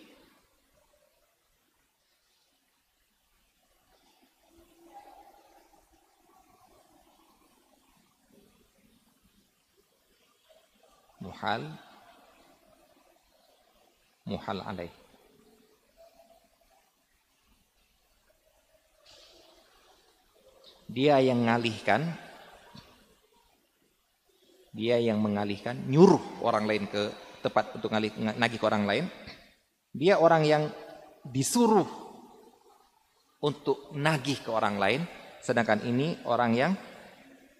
Muhal. 11.19 11.75
Muhal 14.23 14.59
alaih. 14.63 14.98
Dia 20.89 21.21
yang 21.21 21.45
ngalihkan 21.45 22.09
dia 24.69 25.01
yang 25.01 25.17
mengalihkan, 25.17 25.89
nyuruh 25.89 26.45
orang 26.45 26.69
lain 26.69 26.85
ke 26.85 27.09
tempat 27.41 27.75
untuk 27.75 27.89
ngalih, 27.89 28.13
nagih 28.37 28.59
ke 28.61 28.65
orang 28.65 28.85
lain. 28.85 29.05
Dia 29.89 30.21
orang 30.21 30.45
yang 30.45 30.63
disuruh 31.25 31.87
untuk 33.41 33.89
nagih 33.97 34.39
ke 34.45 34.49
orang 34.53 34.77
lain, 34.77 35.01
sedangkan 35.41 35.81
ini 35.83 36.21
orang 36.29 36.51
yang 36.53 36.71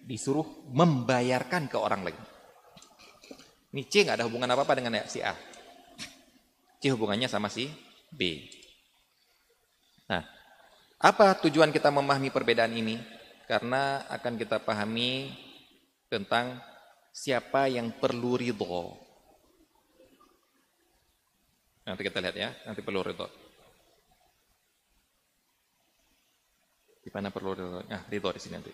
disuruh 0.06 0.46
membayarkan 0.70 1.66
ke 1.66 1.76
orang 1.76 2.06
lain. 2.06 2.20
Ini 3.70 3.82
C 3.86 4.06
nggak 4.06 4.16
ada 4.22 4.26
hubungan 4.26 4.50
apa-apa 4.50 4.78
dengan 4.78 5.02
si 5.10 5.18
A. 5.22 5.34
C 6.80 6.88
hubungannya 6.94 7.26
sama 7.26 7.50
si 7.50 7.68
B. 8.10 8.48
Nah, 10.08 10.24
apa 10.98 11.36
tujuan 11.46 11.70
kita 11.74 11.90
memahami 11.90 12.32
perbedaan 12.32 12.72
ini? 12.74 13.19
Karena 13.50 14.06
akan 14.06 14.38
kita 14.38 14.62
pahami 14.62 15.26
tentang 16.06 16.62
siapa 17.10 17.66
yang 17.66 17.90
perlu 17.90 18.38
ridho. 18.38 18.94
Nanti 21.82 22.06
kita 22.06 22.22
lihat 22.22 22.36
ya, 22.38 22.54
nanti 22.62 22.78
perlu 22.78 23.02
ridho. 23.02 23.26
Di 27.02 27.10
mana 27.10 27.34
perlu 27.34 27.50
ridho? 27.58 27.82
Nah, 27.90 28.06
ridho 28.06 28.30
di 28.30 28.38
sini 28.38 28.54
nanti. 28.54 28.70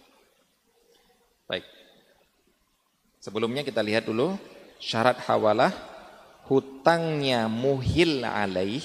Baik. 1.48 1.64
Sebelumnya 3.24 3.64
kita 3.64 3.80
lihat 3.80 4.04
dulu 4.04 4.36
syarat 4.76 5.24
hawalah 5.24 5.72
hutangnya 6.52 7.48
muhil 7.48 8.20
alaih 8.28 8.84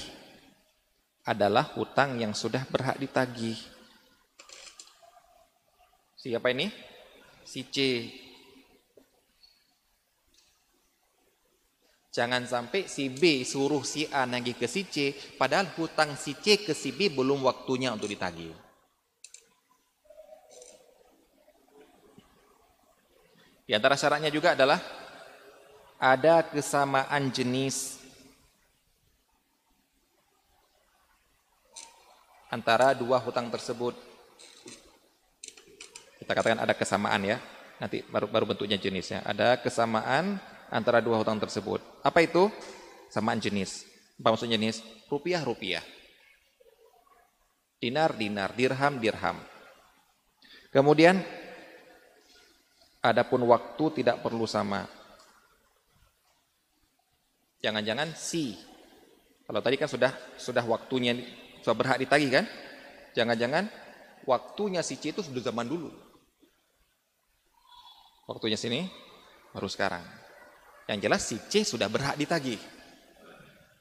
adalah 1.28 1.68
hutang 1.76 2.16
yang 2.16 2.32
sudah 2.32 2.64
berhak 2.72 2.96
ditagih. 2.96 3.60
Siapa 6.22 6.54
ini? 6.54 6.70
Si 7.42 7.66
C 7.66 7.78
Jangan 12.12 12.44
sampai 12.44 12.92
si 12.92 13.08
B 13.08 13.48
suruh 13.48 13.88
si 13.88 14.04
A 14.12 14.28
nagih 14.28 14.60
ke 14.60 14.68
si 14.68 14.84
C, 14.84 15.16
padahal 15.40 15.72
hutang 15.80 16.20
si 16.20 16.36
C 16.36 16.60
ke 16.60 16.76
si 16.76 16.92
B 16.92 17.08
belum 17.08 17.40
waktunya 17.48 17.88
untuk 17.96 18.12
ditagih. 18.12 18.52
Di 23.64 23.72
antara 23.72 23.96
syaratnya 23.96 24.28
juga 24.28 24.60
adalah 24.60 24.84
ada 25.96 26.44
kesamaan 26.44 27.32
jenis 27.32 28.04
antara 32.52 32.92
dua 32.92 33.24
hutang 33.24 33.48
tersebut. 33.48 34.11
Kita 36.32 36.48
katakan 36.48 36.64
ada 36.64 36.72
kesamaan 36.72 37.28
ya. 37.28 37.44
Nanti 37.76 38.08
baru 38.08 38.32
baru 38.32 38.48
bentuknya 38.48 38.80
jenisnya. 38.80 39.20
Ada 39.28 39.60
kesamaan 39.60 40.40
antara 40.72 41.04
dua 41.04 41.20
hutang 41.20 41.36
tersebut. 41.44 41.84
Apa 42.08 42.24
itu? 42.24 42.48
Samaan 43.12 43.36
jenis. 43.44 43.84
Apa 44.16 44.32
maksudnya 44.32 44.56
jenis? 44.56 44.80
Rupiah, 45.12 45.44
rupiah. 45.44 45.84
Dinar, 47.84 48.16
dinar. 48.16 48.56
Dirham, 48.56 49.04
dirham. 49.04 49.44
Kemudian, 50.72 51.20
adapun 53.04 53.44
waktu 53.44 54.00
tidak 54.00 54.24
perlu 54.24 54.48
sama. 54.48 54.88
Jangan-jangan 57.60 58.16
si. 58.16 58.56
Kalau 59.44 59.60
tadi 59.60 59.76
kan 59.76 59.92
sudah 59.92 60.16
sudah 60.40 60.64
waktunya 60.64 61.12
sudah 61.60 61.76
berhak 61.76 62.00
ditagih 62.00 62.40
kan? 62.40 62.48
Jangan-jangan 63.20 63.68
waktunya 64.24 64.80
si 64.80 64.96
C 64.96 65.12
itu 65.12 65.20
sudah 65.20 65.44
zaman 65.44 65.68
dulu. 65.68 66.01
Waktunya 68.32 68.56
sini 68.56 68.88
baru 69.52 69.68
sekarang. 69.68 70.04
Yang 70.88 71.00
jelas 71.04 71.22
si 71.28 71.36
C 71.52 71.68
sudah 71.68 71.92
berhak 71.92 72.16
ditagih. 72.16 72.60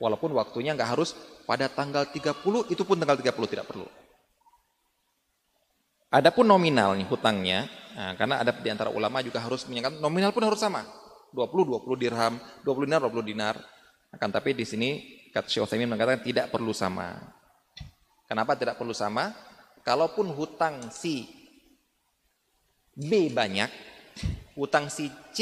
Walaupun 0.03 0.35
waktunya 0.35 0.75
nggak 0.75 0.91
harus 0.99 1.15
pada 1.47 1.71
tanggal 1.71 2.11
30, 2.11 2.67
itu 2.73 2.83
pun 2.83 2.99
tanggal 2.99 3.15
30 3.15 3.31
tidak 3.47 3.67
perlu. 3.71 3.87
Adapun 6.11 6.43
nominal 6.43 6.99
nih 6.99 7.07
hutangnya, 7.07 7.71
nah, 7.95 8.19
karena 8.19 8.43
ada 8.43 8.51
di 8.51 8.67
antara 8.67 8.91
ulama 8.91 9.23
juga 9.23 9.39
harus 9.39 9.63
menyangka 9.71 10.03
nominal 10.03 10.35
pun 10.35 10.43
harus 10.43 10.59
sama. 10.59 10.83
20 11.31 11.87
20 11.87 12.03
dirham, 12.03 12.35
20 12.67 12.87
dinar 12.91 13.01
20 13.07 13.23
dinar. 13.23 13.55
Akan 14.11 14.35
tapi 14.35 14.59
di 14.59 14.67
sini 14.67 14.91
kata 15.31 15.47
Syekh 15.47 15.87
mengatakan 15.87 16.27
tidak 16.27 16.51
perlu 16.51 16.75
sama. 16.75 17.15
Kenapa 18.27 18.59
tidak 18.59 18.75
perlu 18.75 18.91
sama? 18.91 19.31
Kalaupun 19.87 20.35
hutang 20.35 20.91
si 20.91 21.31
B 22.99 23.31
banyak, 23.31 23.90
hutang 24.57 24.93
si 24.93 25.09
C 25.33 25.39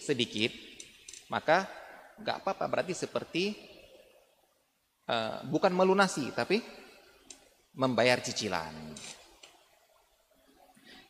sedikit, 0.00 0.52
maka 1.28 1.66
nggak 2.16 2.40
apa-apa 2.42 2.64
berarti 2.70 2.94
seperti 2.96 3.52
uh, 5.10 5.44
bukan 5.46 5.72
melunasi 5.72 6.32
tapi 6.32 6.62
membayar 7.76 8.18
cicilan. 8.24 8.72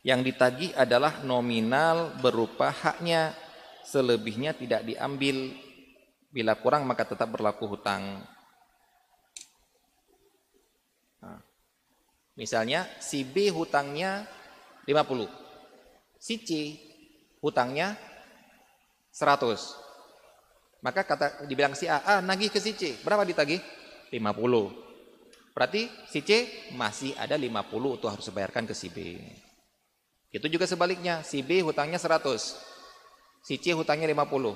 Yang 0.06 0.20
ditagih 0.30 0.70
adalah 0.78 1.22
nominal 1.26 2.14
berupa 2.22 2.70
haknya, 2.70 3.34
selebihnya 3.82 4.54
tidak 4.54 4.86
diambil. 4.86 5.50
Bila 6.30 6.54
kurang 6.58 6.86
maka 6.86 7.02
tetap 7.02 7.32
berlaku 7.32 7.66
hutang. 7.66 8.22
Nah, 11.22 11.40
misalnya 12.38 12.86
si 13.02 13.26
B 13.26 13.50
hutangnya 13.50 14.30
50. 14.86 15.26
Si 16.22 16.38
C 16.38 16.50
hutangnya 17.46 17.94
100. 19.14 20.82
Maka 20.82 21.06
kata 21.06 21.46
dibilang 21.46 21.78
si 21.78 21.86
A, 21.86 22.02
ah, 22.02 22.20
nagih 22.20 22.50
ke 22.50 22.58
si 22.58 22.74
C. 22.74 22.98
Berapa 23.06 23.22
ditagih? 23.22 23.62
50. 24.10 24.86
Berarti 25.54 25.88
si 26.10 26.20
C 26.20 26.44
masih 26.76 27.16
ada 27.16 27.38
50 27.38 27.96
untuk 27.96 28.10
harus 28.10 28.26
bayarkan 28.34 28.68
ke 28.68 28.74
si 28.76 28.90
B. 28.92 29.16
Itu 30.28 30.52
juga 30.52 30.68
sebaliknya, 30.68 31.24
si 31.24 31.40
B 31.40 31.64
hutangnya 31.64 31.96
100. 31.96 32.60
Si 33.40 33.56
C 33.56 33.72
hutangnya 33.72 34.04
50. 34.10 34.52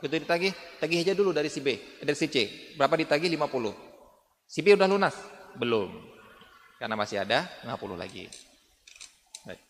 Itu 0.00 0.08
ditagih, 0.08 0.56
tagih 0.80 1.04
aja 1.04 1.12
dulu 1.12 1.36
dari 1.36 1.52
si 1.52 1.60
B, 1.60 1.76
dari 2.00 2.16
si 2.16 2.32
C. 2.32 2.48
Berapa 2.72 2.96
ditagih? 2.96 3.28
50. 3.28 4.48
Si 4.48 4.64
B 4.64 4.72
udah 4.72 4.88
lunas? 4.88 5.12
Belum. 5.60 5.92
Karena 6.80 6.96
masih 6.96 7.20
ada 7.20 7.44
50 7.68 8.00
lagi. 8.00 8.24
Baik. 9.44 9.60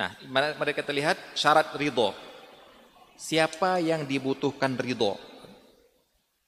Nah, 0.00 0.16
mari 0.32 0.72
kita 0.72 0.96
lihat 0.96 1.36
syarat 1.36 1.76
ridho. 1.76 2.16
Siapa 3.20 3.84
yang 3.84 4.08
dibutuhkan 4.08 4.72
ridho? 4.80 5.20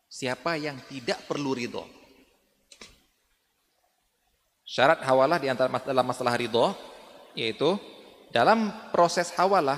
Siapa 0.08 0.56
yang 0.56 0.80
tidak 0.88 1.28
perlu 1.28 1.52
ridho? 1.52 1.84
Syarat 4.64 5.04
hawalah 5.04 5.36
di 5.36 5.52
antara 5.52 5.68
dalam 5.84 6.06
masalah 6.08 6.32
ridho 6.32 6.72
yaitu 7.36 7.76
dalam 8.32 8.72
proses 8.88 9.28
hawalah 9.36 9.76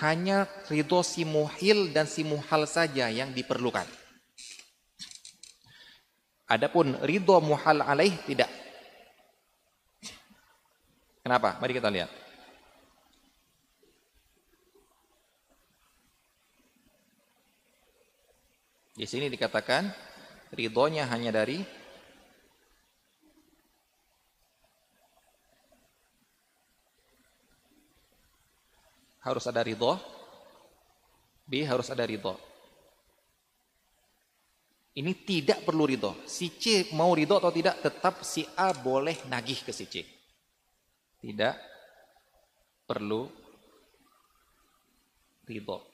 hanya 0.00 0.48
ridho 0.72 1.04
si 1.04 1.28
muhil 1.28 1.92
dan 1.92 2.08
si 2.08 2.24
muhal 2.24 2.64
saja 2.64 3.12
yang 3.12 3.36
diperlukan. 3.36 3.84
Adapun 6.48 6.96
ridho 7.04 7.36
muhal 7.44 7.84
alaih 7.84 8.16
tidak. 8.24 8.48
Kenapa? 11.20 11.60
Mari 11.60 11.76
kita 11.76 11.92
lihat. 11.92 12.19
Di 19.00 19.08
sini 19.08 19.32
dikatakan 19.32 19.88
ridhonya 20.52 21.08
hanya 21.08 21.32
dari 21.32 21.56
harus 29.24 29.44
ada 29.48 29.64
ridho. 29.64 29.96
B 31.48 31.64
harus 31.64 31.88
ada 31.88 32.04
ridho. 32.04 32.36
Ini 35.00 35.16
tidak 35.24 35.64
perlu 35.64 35.88
ridho. 35.88 36.20
Si 36.28 36.52
C 36.60 36.92
mau 36.92 37.16
ridho 37.16 37.40
atau 37.40 37.48
tidak, 37.48 37.80
tetap 37.80 38.20
si 38.20 38.44
A 38.52 38.76
boleh 38.76 39.16
nagih 39.32 39.64
ke 39.64 39.72
si 39.72 39.88
C. 39.88 40.04
Tidak 41.24 41.56
perlu 42.84 43.24
ridho. 45.48 45.89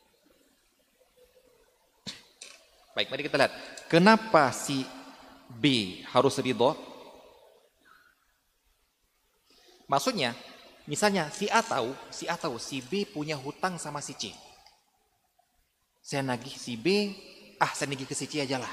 Baik, 2.96 3.12
mari 3.12 3.28
kita 3.28 3.36
lihat. 3.36 3.52
Kenapa 3.92 4.48
si 4.56 4.88
B 5.52 6.00
harus 6.08 6.40
ridho? 6.40 6.72
Maksudnya, 9.86 10.32
Misalnya 10.86 11.26
si 11.34 11.50
A 11.50 11.66
tahu, 11.66 11.90
si 12.14 12.30
A 12.30 12.38
tahu 12.38 12.62
si 12.62 12.78
B 12.78 13.02
punya 13.02 13.34
hutang 13.34 13.74
sama 13.74 13.98
si 13.98 14.14
C. 14.14 14.30
Saya 15.98 16.22
nagih 16.22 16.54
si 16.54 16.78
B, 16.78 17.10
ah 17.58 17.74
saya 17.74 17.90
nagih 17.90 18.06
ke 18.06 18.14
si 18.14 18.30
C 18.30 18.38
aja 18.38 18.62
lah. 18.62 18.70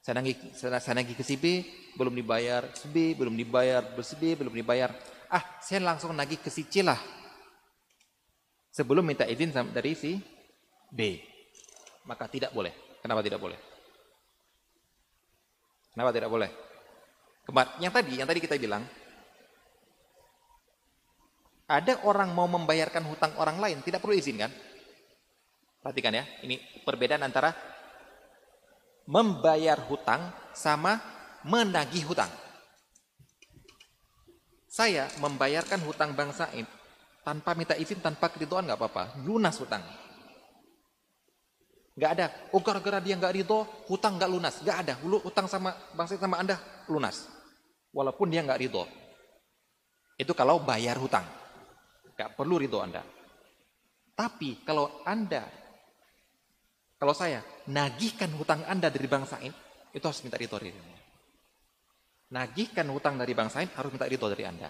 Saya 0.00 0.24
nagih, 0.24 0.40
saya, 0.56 0.80
saya 0.80 0.96
nagih 0.96 1.12
ke 1.12 1.20
si 1.20 1.36
B, 1.36 1.60
belum 1.92 2.16
dibayar, 2.16 2.72
si 2.72 2.88
B 2.88 3.12
belum 3.12 3.36
dibayar, 3.36 3.84
si 4.00 4.16
B 4.16 4.32
belum 4.32 4.56
dibayar. 4.56 4.96
Ah, 5.28 5.60
saya 5.60 5.84
langsung 5.84 6.16
nagih 6.16 6.40
ke 6.40 6.48
si 6.48 6.64
C 6.64 6.80
lah. 6.80 6.96
Sebelum 8.72 9.04
minta 9.04 9.28
izin 9.28 9.52
dari 9.52 9.92
si 9.92 10.16
B. 10.88 11.20
Maka 12.08 12.24
tidak 12.32 12.56
boleh. 12.56 12.87
Kenapa 12.98 13.20
tidak 13.22 13.40
boleh? 13.40 13.58
Kenapa 15.94 16.10
tidak 16.14 16.30
boleh? 16.30 16.50
Kemar 17.48 17.80
yang 17.80 17.92
tadi, 17.94 18.12
yang 18.20 18.28
tadi 18.28 18.40
kita 18.44 18.54
bilang, 18.60 18.84
ada 21.68 22.00
orang 22.04 22.32
mau 22.32 22.48
membayarkan 22.48 23.04
hutang 23.08 23.32
orang 23.40 23.60
lain, 23.60 23.80
tidak 23.84 24.00
perlu 24.00 24.16
izin 24.16 24.40
kan? 24.40 24.52
Perhatikan 25.80 26.16
ya, 26.16 26.24
ini 26.44 26.60
perbedaan 26.84 27.24
antara 27.24 27.52
membayar 29.08 29.80
hutang 29.88 30.32
sama 30.52 31.00
menagih 31.44 32.04
hutang. 32.04 32.28
Saya 34.68 35.08
membayarkan 35.18 35.80
hutang 35.82 36.12
bangsa 36.12 36.52
ini 36.52 36.68
tanpa 37.24 37.52
minta 37.52 37.76
izin, 37.76 38.00
tanpa 38.00 38.28
keridoan 38.32 38.68
nggak 38.68 38.78
apa-apa, 38.80 39.20
lunas 39.24 39.56
hutang. 39.60 39.84
Nggak 41.98 42.10
ada, 42.14 42.26
oh 42.54 42.62
gara-gara 42.62 43.02
dia 43.02 43.18
nggak 43.18 43.34
ridho, 43.42 43.66
hutang 43.90 44.22
nggak 44.22 44.30
lunas, 44.30 44.54
nggak 44.62 44.78
ada. 44.86 44.94
Hulu 45.02 45.18
hutang 45.26 45.50
sama 45.50 45.74
bangsa 45.98 46.14
sama 46.14 46.38
anda 46.38 46.54
lunas, 46.86 47.26
walaupun 47.90 48.30
dia 48.30 48.46
nggak 48.46 48.60
ridho. 48.62 48.86
Itu 50.18 50.34
kalau 50.34 50.58
bayar 50.62 50.98
hutang. 50.98 51.22
Gak 52.18 52.34
perlu 52.34 52.58
ridho 52.58 52.82
Anda. 52.82 53.06
Tapi 54.18 54.66
kalau 54.66 55.06
Anda, 55.06 55.46
kalau 56.98 57.14
saya 57.14 57.38
nagihkan 57.70 58.34
hutang 58.34 58.66
Anda 58.66 58.90
dari 58.90 59.06
bangsa 59.06 59.38
ini, 59.38 59.54
itu 59.94 60.02
harus 60.02 60.18
minta 60.26 60.34
ridho 60.34 60.58
dari 60.58 60.74
Anda. 60.74 60.98
Nagihkan 62.34 62.90
hutang 62.90 63.14
dari 63.14 63.32
bangsa 63.38 63.62
ini 63.62 63.70
harus 63.78 63.94
minta 63.94 64.10
ridho 64.10 64.26
dari 64.26 64.42
Anda. 64.42 64.66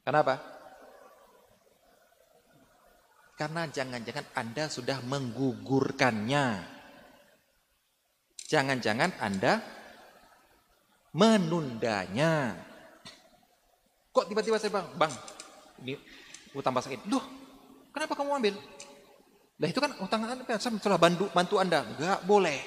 Kenapa? 0.00 0.57
Karena 3.38 3.70
jangan-jangan 3.70 4.26
Anda 4.34 4.66
sudah 4.66 4.98
menggugurkannya. 5.06 6.46
Jangan-jangan 8.50 9.14
Anda 9.22 9.62
menundanya. 11.14 12.58
Kok 14.10 14.26
tiba-tiba 14.26 14.58
saya 14.58 14.74
bang, 14.74 14.86
bang, 14.98 15.12
ini 15.86 15.94
utang 16.50 16.74
pasang 16.74 16.98
ini. 16.98 17.06
Duh, 17.06 17.22
kenapa 17.94 18.18
kamu 18.18 18.42
ambil? 18.42 18.54
Lah 19.62 19.68
itu 19.70 19.78
kan 19.78 19.94
utang 20.02 20.26
Anda, 20.26 20.58
saya 20.58 20.74
telah 20.82 20.98
bantu, 20.98 21.30
bantu 21.30 21.62
Anda. 21.62 21.86
Enggak 21.86 22.26
boleh. 22.26 22.58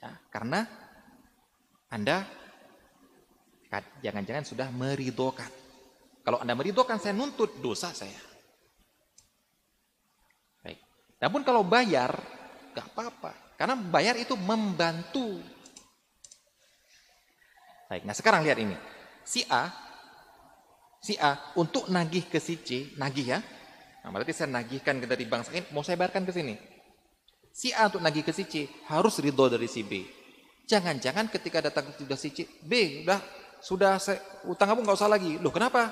Ya, 0.00 0.16
karena 0.32 0.64
Anda 1.92 2.24
jangan-jangan 4.00 4.48
sudah 4.48 4.72
meridokan. 4.72 5.61
Kalau 6.22 6.38
Anda 6.38 6.54
meridokan, 6.54 7.02
saya 7.02 7.14
nuntut 7.14 7.58
dosa 7.58 7.90
saya. 7.90 8.18
Baik. 10.62 10.78
Namun 11.18 11.42
kalau 11.42 11.66
bayar, 11.66 12.14
enggak 12.70 12.86
apa-apa. 12.94 13.32
Karena 13.58 13.74
bayar 13.78 14.14
itu 14.18 14.38
membantu. 14.38 15.42
Baik, 17.90 18.06
nah 18.06 18.14
sekarang 18.14 18.46
lihat 18.46 18.58
ini. 18.62 18.74
Si 19.22 19.46
A 19.50 19.70
si 21.02 21.18
A 21.18 21.34
untuk 21.58 21.90
nagih 21.90 22.30
ke 22.30 22.38
si 22.38 22.62
C, 22.62 22.94
nagih 22.94 23.36
ya. 23.36 23.38
Nah, 24.02 24.10
berarti 24.14 24.30
saya 24.30 24.54
nagihkan 24.54 25.02
ke 25.02 25.06
dari 25.06 25.26
bank 25.26 25.50
sakit, 25.50 25.74
mau 25.74 25.82
saya 25.82 25.98
bayarkan 25.98 26.22
ke 26.22 26.32
sini. 26.34 26.54
Si 27.50 27.74
A 27.74 27.90
untuk 27.90 28.00
nagih 28.00 28.22
ke 28.22 28.32
si 28.32 28.46
C 28.46 28.70
harus 28.86 29.18
ridho 29.18 29.50
dari 29.50 29.66
si 29.66 29.82
B. 29.82 30.06
Jangan-jangan 30.70 31.26
ketika 31.28 31.58
datang 31.58 31.90
ke 31.90 32.16
si 32.16 32.30
C, 32.30 32.46
B 32.62 33.02
udah 33.02 33.18
sudah 33.62 33.98
saya, 33.98 34.22
utang 34.46 34.70
kamu 34.72 34.86
nggak 34.86 34.98
usah 34.98 35.10
lagi. 35.10 35.38
Loh 35.42 35.50
kenapa? 35.50 35.90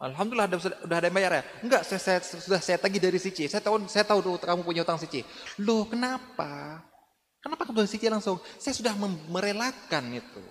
Alhamdulillah 0.00 0.48
ada, 0.48 0.56
sudah 0.56 0.96
ada 0.96 1.06
yang 1.12 1.16
bayar 1.16 1.32
ya. 1.36 1.42
Enggak, 1.60 1.84
saya, 1.84 2.00
saya, 2.00 2.18
sudah 2.24 2.56
saya 2.64 2.80
tagih 2.80 2.96
dari 2.96 3.20
si 3.20 3.28
C. 3.36 3.44
Saya 3.52 3.60
tahu 3.60 3.84
saya 3.84 4.00
tahu 4.00 4.40
kamu 4.40 4.64
punya 4.64 4.80
utang 4.80 4.96
si 4.96 5.04
C. 5.04 5.20
Loh 5.60 5.84
kenapa? 5.84 6.80
Kenapa 7.44 7.68
kamu 7.68 7.84
si 7.84 8.00
C 8.00 8.08
langsung? 8.08 8.40
Saya 8.56 8.72
sudah 8.72 8.96
merelakan 9.28 10.16
itu. 10.16 10.44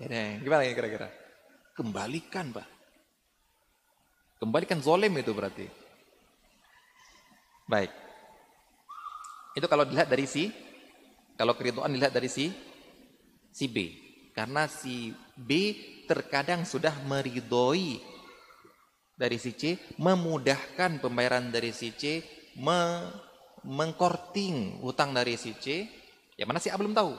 Ya, 0.00 0.40
gimana 0.40 0.64
kira-kira? 0.64 1.12
Kembalikan, 1.76 2.56
Pak. 2.56 2.66
Kembalikan 4.40 4.80
zolem 4.80 5.12
itu 5.20 5.36
berarti. 5.36 5.68
Baik. 7.68 7.92
Itu 9.54 9.68
kalau 9.68 9.84
dilihat 9.84 10.08
dari 10.08 10.24
si, 10.24 10.48
kalau 11.36 11.52
keriduan 11.52 11.92
dilihat 11.92 12.16
dari 12.16 12.32
si, 12.32 12.48
si 13.52 13.68
B. 13.68 13.92
Karena 14.32 14.66
si 14.66 15.14
B 15.36 15.76
terkadang 16.04 16.68
sudah 16.68 16.92
meridoi 17.08 17.98
dari 19.14 19.38
si 19.38 19.54
C, 19.54 19.78
memudahkan 19.98 20.98
pembayaran 20.98 21.50
dari 21.50 21.70
si 21.70 21.94
C, 21.94 22.22
me 22.58 23.10
mengkorting 23.64 24.84
hutang 24.84 25.16
dari 25.16 25.40
si 25.40 25.56
C, 25.56 25.88
yang 26.36 26.52
mana 26.52 26.60
si 26.60 26.68
A 26.68 26.76
belum 26.76 26.92
tahu. 26.92 27.16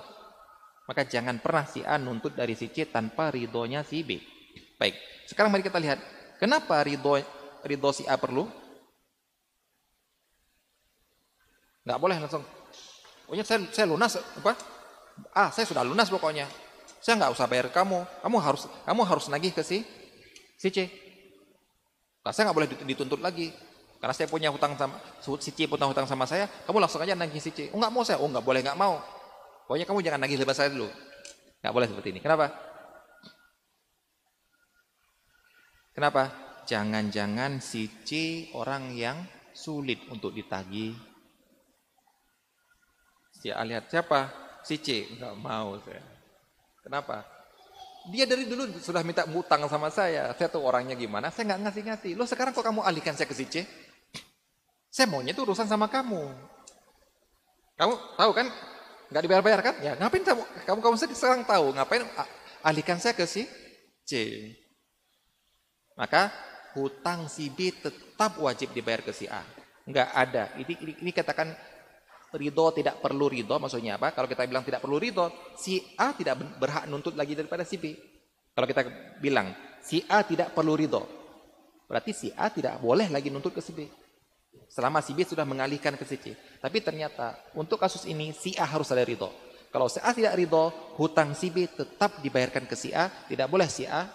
Maka 0.85 1.01
jangan 1.09 1.41
pernah 1.41 1.65
si 1.65 1.81
A 1.81 1.97
nuntut 1.97 2.37
dari 2.37 2.53
si 2.53 2.69
C 2.69 2.85
tanpa 2.85 3.33
ridhonya 3.33 3.81
si 3.81 4.05
B. 4.05 4.21
Baik, 4.77 4.93
sekarang 5.25 5.49
mari 5.49 5.65
kita 5.65 5.81
lihat. 5.81 5.97
Kenapa 6.37 6.77
ridho, 6.85 7.17
ridho 7.65 7.89
si 7.89 8.05
A 8.05 8.19
perlu? 8.19 8.45
Nggak 11.85 11.99
boleh 12.01 12.17
langsung. 12.21 12.43
Pokoknya 13.25 13.45
saya, 13.45 13.59
saya 13.73 13.87
lunas 13.89 14.13
apa? 14.17 14.53
Ah, 15.33 15.49
saya 15.49 15.65
sudah 15.65 15.81
lunas 15.81 16.11
pokoknya. 16.11 16.45
Saya 17.05 17.21
nggak 17.21 17.37
usah 17.37 17.45
bayar 17.45 17.69
kamu. 17.69 18.01
Kamu 18.25 18.37
harus 18.41 18.65
kamu 18.65 19.01
harus 19.05 19.29
nagih 19.29 19.53
ke 19.53 19.61
si 19.61 19.85
si 20.57 20.73
C. 20.73 20.89
Nah, 22.25 22.33
saya 22.33 22.49
nggak 22.49 22.57
boleh 22.57 22.69
dituntut 22.81 23.21
lagi. 23.21 23.53
Karena 24.01 24.09
saya 24.17 24.25
punya 24.25 24.49
hutang 24.49 24.73
sama 24.73 24.97
si 25.21 25.53
C 25.53 25.69
punya 25.69 25.85
hutang 25.85 26.09
sama 26.09 26.25
saya, 26.25 26.49
kamu 26.65 26.81
langsung 26.81 27.05
aja 27.05 27.13
nagih 27.13 27.37
si 27.37 27.53
C. 27.53 27.69
Oh 27.69 27.77
nggak 27.77 27.93
mau 27.93 28.01
saya, 28.01 28.17
oh 28.17 28.25
nggak 28.25 28.41
boleh 28.41 28.65
nggak 28.65 28.73
mau. 28.73 28.97
Pokoknya 29.69 29.85
kamu 29.85 30.01
jangan 30.01 30.19
nagih 30.25 30.41
lepas 30.41 30.57
saya 30.57 30.73
dulu. 30.73 30.89
Nggak 31.61 31.73
boleh 31.77 31.87
seperti 31.93 32.09
ini. 32.09 32.19
Kenapa? 32.25 32.49
Kenapa? 35.93 36.23
Jangan-jangan 36.65 37.61
si 37.61 37.85
C 38.01 38.09
orang 38.57 38.97
yang 38.97 39.21
sulit 39.53 40.01
untuk 40.09 40.33
ditagih 40.33 40.97
Si 43.45 43.53
A 43.53 43.61
lihat 43.61 43.93
siapa? 43.93 44.33
Si 44.65 44.81
C. 44.81 45.05
Enggak 45.05 45.37
mau 45.37 45.77
saya. 45.85 46.14
Kenapa? 46.85 47.25
Dia 48.13 48.29
dari 48.29 48.45
dulu 48.45 48.77
sudah 48.77 49.01
minta 49.01 49.25
mutang 49.25 49.65
sama 49.65 49.89
saya. 49.89 50.29
Saya 50.37 50.45
tahu 50.45 50.61
orangnya 50.61 50.93
gimana. 50.93 51.33
Saya 51.33 51.49
nggak 51.49 51.61
ngasih-ngasih. 51.65 52.11
Lo 52.13 52.29
sekarang 52.29 52.53
kok 52.53 52.61
kamu 52.61 52.85
alihkan 52.85 53.17
saya 53.17 53.25
ke 53.25 53.33
si 53.33 53.49
C? 53.49 53.65
Saya 54.93 55.09
maunya 55.09 55.33
itu 55.33 55.41
urusan 55.41 55.65
sama 55.65 55.89
kamu. 55.89 56.29
Kamu 57.75 57.93
tahu 58.13 58.31
kan? 58.37 58.47
Nggak 59.09 59.21
dibayar-bayar 59.25 59.61
kan? 59.65 59.75
Ya 59.81 59.97
ngapain 59.97 60.21
kamu 60.21 60.43
kamu 60.69 60.79
kamu 60.85 60.95
sekarang 61.01 61.41
tahu 61.49 61.73
ngapain 61.73 62.05
alihkan 62.61 63.01
saya 63.01 63.17
ke 63.17 63.25
si 63.25 63.49
C? 64.05 64.13
Maka 65.97 66.29
hutang 66.77 67.25
si 67.25 67.49
B 67.49 67.73
tetap 67.73 68.37
wajib 68.37 68.69
dibayar 68.77 69.01
ke 69.01 69.09
si 69.09 69.25
A. 69.25 69.41
Enggak 69.89 70.13
ada. 70.13 70.53
Ini, 70.61 70.73
ini, 70.77 70.93
ini 71.01 71.11
katakan 71.13 71.57
ridho 72.35 72.71
tidak 72.75 72.99
perlu 72.99 73.31
ridho 73.31 73.55
maksudnya 73.57 73.95
apa? 73.97 74.11
Kalau 74.11 74.27
kita 74.29 74.45
bilang 74.45 74.61
tidak 74.61 74.83
perlu 74.83 74.99
ridho, 74.99 75.31
si 75.55 75.79
A 75.97 76.11
tidak 76.13 76.39
berhak 76.59 76.85
nuntut 76.91 77.15
lagi 77.15 77.33
daripada 77.33 77.63
si 77.63 77.79
B. 77.79 77.95
Kalau 78.55 78.67
kita 78.67 78.81
bilang 79.19 79.51
si 79.83 80.03
A 80.07 80.23
tidak 80.23 80.51
perlu 80.51 80.75
ridho, 80.77 81.03
berarti 81.87 82.11
si 82.11 82.27
A 82.35 82.51
tidak 82.51 82.79
boleh 82.79 83.07
lagi 83.09 83.31
nuntut 83.31 83.55
ke 83.55 83.61
si 83.63 83.71
B. 83.71 83.87
Selama 84.67 84.99
si 84.99 85.15
B 85.15 85.23
sudah 85.23 85.47
mengalihkan 85.47 85.95
ke 85.95 86.03
si 86.03 86.19
C. 86.19 86.35
Tapi 86.59 86.83
ternyata 86.83 87.39
untuk 87.55 87.79
kasus 87.79 88.07
ini 88.07 88.35
si 88.35 88.55
A 88.59 88.67
harus 88.67 88.91
ada 88.91 89.03
ridho. 89.03 89.31
Kalau 89.71 89.91
si 89.91 89.99
A 89.99 90.15
tidak 90.15 90.39
ridho, 90.39 90.71
hutang 90.95 91.35
si 91.35 91.51
B 91.51 91.67
tetap 91.67 92.23
dibayarkan 92.23 92.63
ke 92.63 92.75
si 92.79 92.95
A, 92.95 93.11
tidak 93.27 93.51
boleh 93.51 93.67
si 93.67 93.83
A 93.83 94.07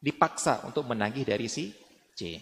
dipaksa 0.00 0.64
untuk 0.64 0.88
menagih 0.88 1.28
dari 1.28 1.48
si 1.48 1.72
C. 2.16 2.40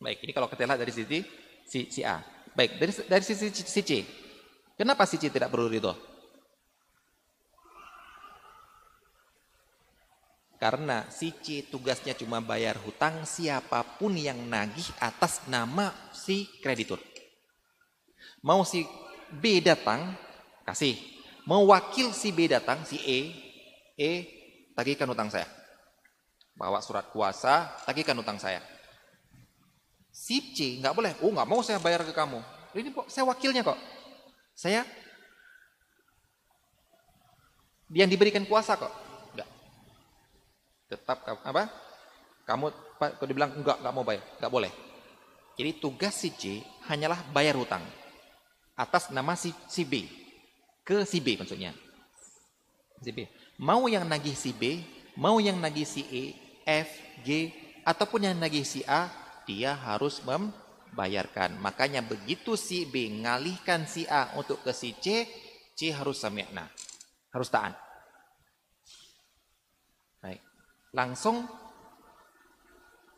Baik, 0.00 0.24
ini 0.24 0.32
kalau 0.34 0.48
kita 0.48 0.66
lihat 0.66 0.80
dari 0.80 0.92
sisi 0.92 1.20
si, 1.68 1.88
si 1.92 2.00
A. 2.02 2.18
Baik, 2.52 2.76
dari 2.76 2.92
dari 3.08 3.24
sisi 3.24 3.48
si 3.48 3.80
C. 3.80 3.90
Kenapa 4.76 5.08
si 5.08 5.16
C 5.16 5.32
tidak 5.32 5.48
perlu 5.48 5.72
ridho? 5.72 5.96
Karena 10.60 11.10
si 11.10 11.34
C 11.42 11.66
tugasnya 11.66 12.14
cuma 12.14 12.38
bayar 12.38 12.78
hutang 12.78 13.26
siapa 13.26 13.82
pun 13.98 14.14
yang 14.14 14.38
nagih 14.46 14.86
atas 15.02 15.42
nama 15.50 15.90
si 16.14 16.46
kreditur. 16.62 17.02
Mau 18.46 18.62
si 18.62 18.86
B 19.32 19.58
datang, 19.58 20.14
kasih. 20.62 20.94
Mau 21.48 21.66
wakil 21.72 22.14
si 22.14 22.30
B 22.30 22.46
datang, 22.46 22.86
si 22.86 23.00
E, 23.02 23.20
E 23.98 24.12
tagihkan 24.78 25.10
hutang 25.10 25.32
saya. 25.32 25.48
Bawa 26.54 26.78
surat 26.78 27.10
kuasa, 27.10 27.74
tagihkan 27.88 28.14
hutang 28.14 28.38
saya. 28.38 28.62
Si 30.22 30.54
C 30.54 30.78
nggak 30.78 30.94
boleh. 30.94 31.12
Oh 31.18 31.34
nggak 31.34 31.50
mau 31.50 31.66
saya 31.66 31.82
bayar 31.82 32.06
ke 32.06 32.14
kamu. 32.14 32.38
Ini 32.78 32.94
kok 32.94 33.10
saya 33.10 33.26
wakilnya 33.26 33.66
kok. 33.66 33.74
Saya 34.54 34.86
yang 37.90 38.06
diberikan 38.06 38.46
kuasa 38.46 38.78
kok. 38.78 38.94
Enggak. 39.34 39.50
Tetap 40.94 41.26
apa? 41.26 41.66
Kamu 42.46 42.70
kalau 43.02 43.26
dibilang 43.26 43.50
enggak 43.50 43.82
enggak 43.82 43.94
mau 43.98 44.06
bayar, 44.06 44.22
enggak 44.38 44.52
boleh. 44.54 44.70
Jadi 45.58 45.70
tugas 45.82 46.14
si 46.14 46.30
C 46.38 46.62
hanyalah 46.86 47.18
bayar 47.34 47.58
hutang 47.58 47.82
atas 48.78 49.10
nama 49.10 49.34
si, 49.34 49.50
si 49.66 49.82
B 49.82 50.06
ke 50.86 51.02
si 51.02 51.18
B 51.18 51.34
maksudnya. 51.34 51.74
Si 53.02 53.10
B. 53.10 53.26
Mau 53.58 53.90
yang 53.90 54.06
nagih 54.06 54.38
si 54.38 54.54
B, 54.54 54.86
mau 55.18 55.42
yang 55.42 55.58
nagih 55.58 55.82
si 55.82 56.06
E, 56.06 56.24
F, 56.62 56.94
G 57.26 57.50
ataupun 57.82 58.30
yang 58.30 58.38
nagih 58.38 58.62
si 58.62 58.86
A 58.86 59.21
dia 59.48 59.74
harus 59.74 60.22
membayarkan. 60.24 61.58
Makanya 61.58 62.04
begitu 62.04 62.54
si 62.54 62.86
B 62.88 63.10
ngalihkan 63.22 63.84
si 63.88 64.06
A 64.06 64.34
untuk 64.38 64.62
ke 64.62 64.72
si 64.74 64.94
C, 64.98 65.26
C 65.74 65.90
harus 65.92 66.20
sami'na. 66.20 66.68
Harus 67.32 67.48
taat. 67.48 67.74
Baik. 70.20 70.40
Langsung 70.92 71.48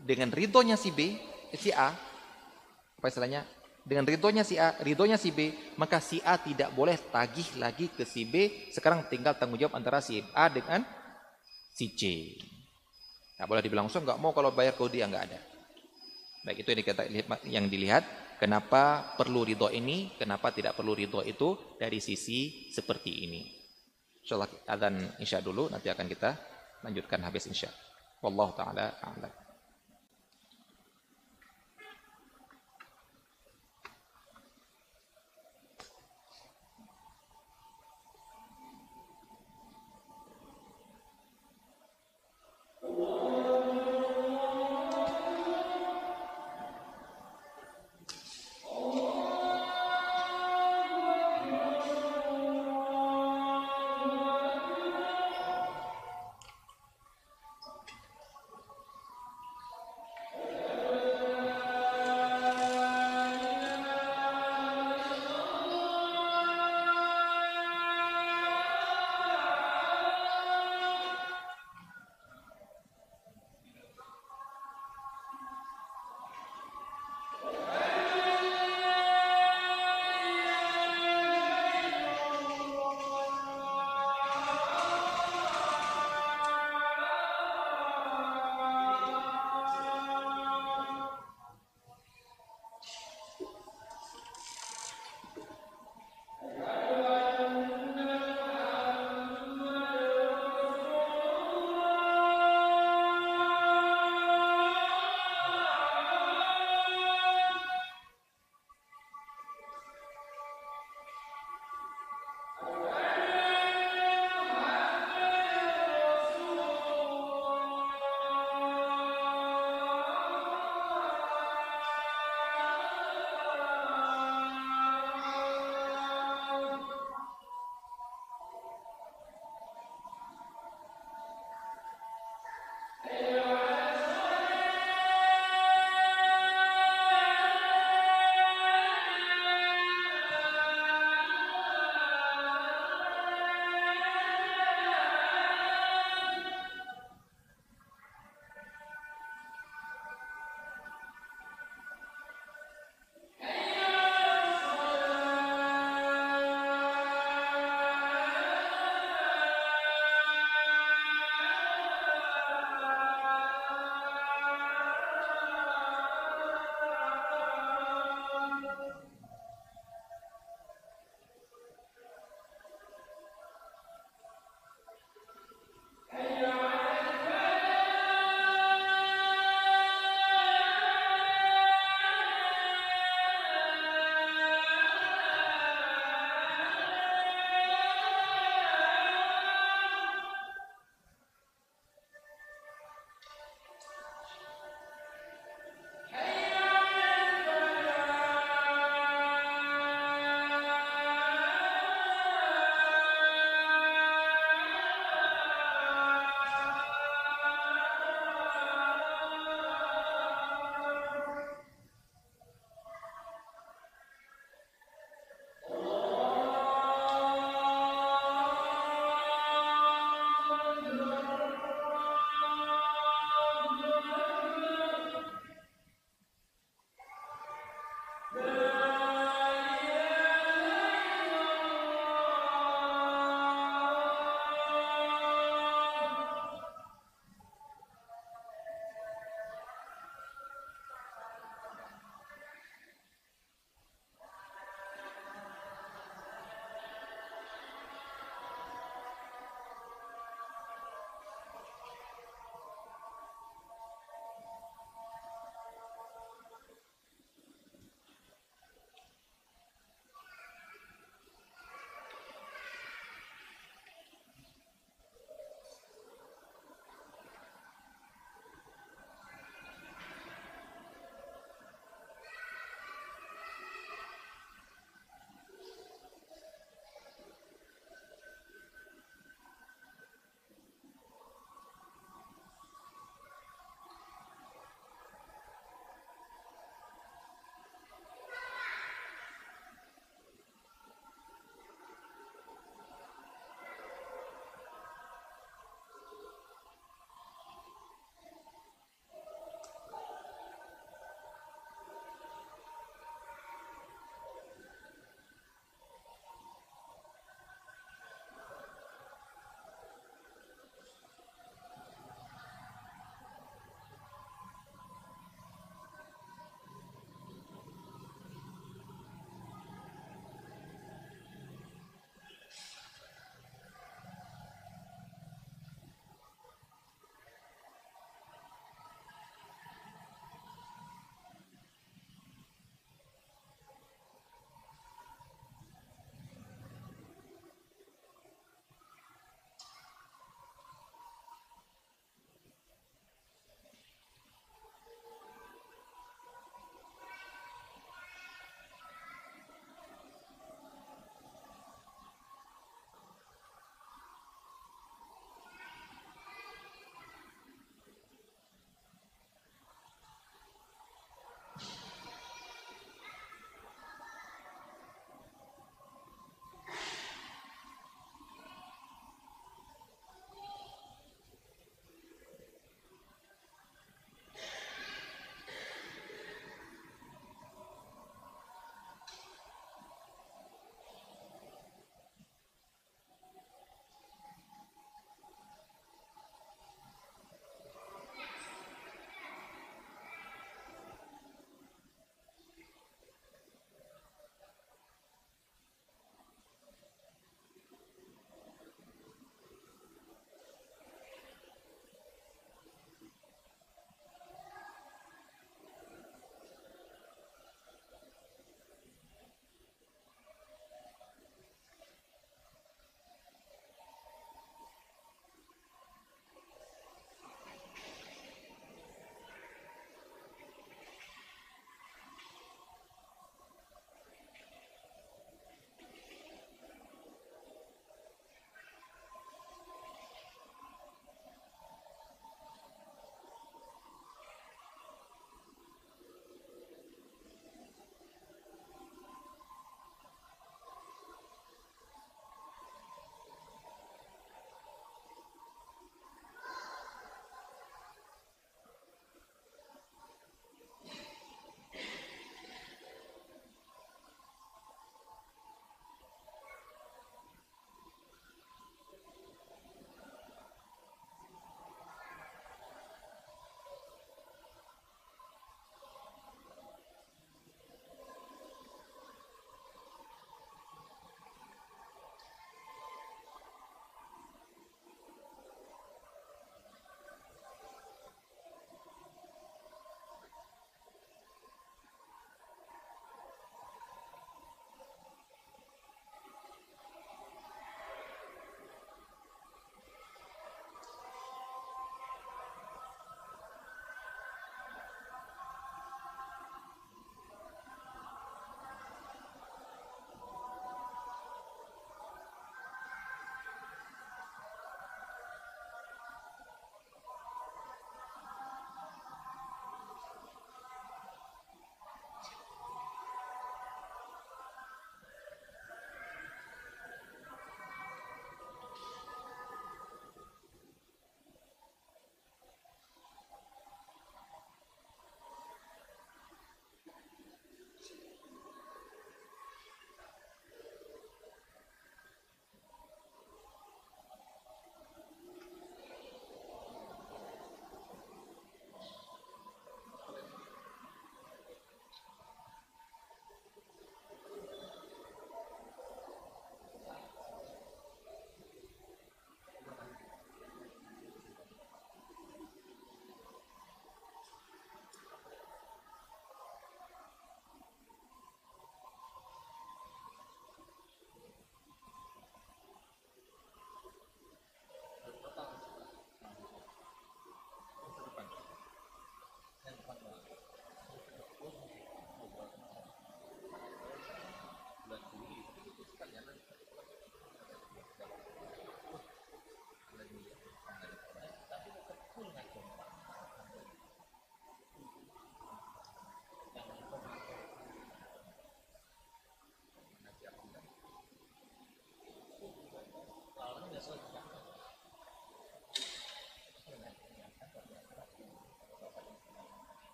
dengan 0.00 0.32
ridhonya 0.32 0.74
si 0.80 0.90
B, 0.90 1.16
si 1.54 1.70
A, 1.70 1.92
apa 3.00 3.06
istilahnya? 3.08 3.44
Dengan 3.80 4.04
ridhonya 4.04 4.44
si 4.44 4.60
A, 4.60 4.76
ridhonya 4.84 5.16
si 5.16 5.32
B, 5.32 5.56
maka 5.80 6.04
si 6.04 6.20
A 6.20 6.36
tidak 6.36 6.72
boleh 6.76 7.00
tagih 7.10 7.56
lagi 7.56 7.88
ke 7.88 8.04
si 8.04 8.28
B. 8.28 8.68
Sekarang 8.72 9.08
tinggal 9.08 9.36
tanggung 9.40 9.56
jawab 9.56 9.76
antara 9.80 10.04
si 10.04 10.20
A 10.36 10.52
dengan 10.52 10.84
si 11.72 11.96
C. 11.96 12.02
Nggak 13.40 13.48
boleh 13.48 13.62
dibilang 13.64 13.88
langsung, 13.88 14.04
nggak 14.04 14.20
mau 14.20 14.36
kalau 14.36 14.52
bayar 14.52 14.76
kau 14.76 14.84
dia, 14.84 15.08
nggak 15.08 15.24
ada. 15.32 15.49
Baik 16.40 16.64
itu 16.64 16.68
yang, 16.72 16.80
dikata, 16.80 17.02
yang 17.44 17.66
dilihat 17.68 18.02
kenapa 18.40 19.12
perlu 19.20 19.44
ridho 19.44 19.68
ini, 19.68 20.16
kenapa 20.16 20.52
tidak 20.56 20.72
perlu 20.72 20.96
ridho 20.96 21.20
itu 21.20 21.76
dari 21.76 22.00
sisi 22.00 22.72
seperti 22.72 23.28
ini. 23.28 23.42
Insyaallah 24.24 24.68
adzan 24.68 24.96
insya 25.20 25.44
dulu 25.44 25.68
nanti 25.68 25.92
akan 25.92 26.06
kita 26.08 26.30
lanjutkan 26.84 27.20
habis 27.24 27.44
insya. 27.48 27.68
Wallahu 28.24 28.52
taala 28.56 29.00
a'lam. 29.00 29.49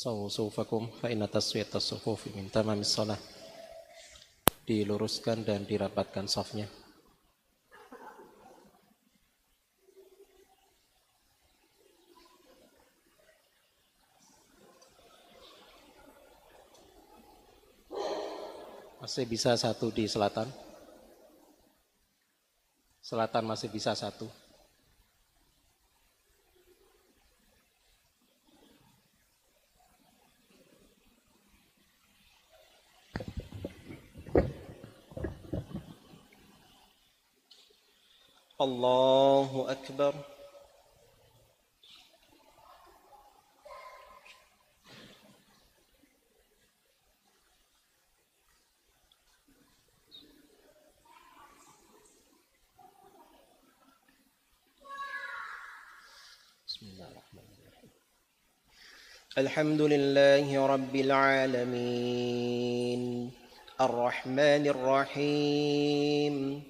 sawu 0.00 0.32
sufakum 0.32 0.88
fa 0.96 1.12
inna 1.12 1.28
taswiyat 1.28 1.76
sufuf 1.76 2.24
min 2.32 2.48
tamamis 2.48 2.96
shalah. 2.96 3.20
Diluruskan 4.64 5.44
dan 5.44 5.68
dirapatkan 5.68 6.24
safnya. 6.24 6.64
Masih 19.04 19.28
bisa 19.28 19.52
satu 19.52 19.92
di 19.92 20.08
selatan? 20.08 20.48
Selatan 23.04 23.44
masih 23.44 23.68
bisa 23.68 23.92
satu. 23.92 24.24
Akbar. 39.90 40.14
بسم 56.70 56.86
الله 56.86 57.10
الرحمن 57.10 57.50
الرحيم. 57.58 57.90
الحمد 59.38 59.82
لله 59.82 60.66
رب 60.66 60.96
العالمين. 60.96 63.02
الرحمن 63.80 64.66
الرحيم. 64.66 66.69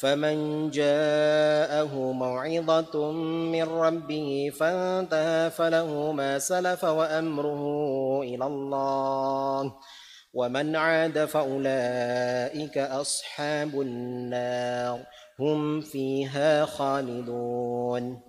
فمن 0.00 0.70
جاءه 0.70 2.12
موعظة 2.12 3.12
من 3.52 3.62
ربه 3.62 4.52
فانتهى 4.58 5.50
فله 5.50 6.12
ما 6.12 6.38
سلف 6.38 6.84
وأمره 6.84 8.22
إلى 8.22 8.46
الله. 8.46 9.74
ومن 10.34 10.76
عاد 10.76 11.24
فأولئك 11.24 12.78
أصحاب 12.78 13.80
النار. 13.80 15.00
هم 15.40 15.80
فيها 15.80 16.64
خالدون. 16.64 18.20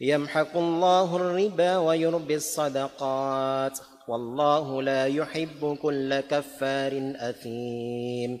يمحق 0.00 0.56
الله 0.56 1.16
الربا 1.16 1.76
ويربي 1.76 2.34
الصدقات. 2.34 3.78
والله 4.08 4.82
لا 4.82 5.06
يحب 5.06 5.78
كل 5.82 6.20
كفار 6.20 7.12
أثيم. 7.16 8.40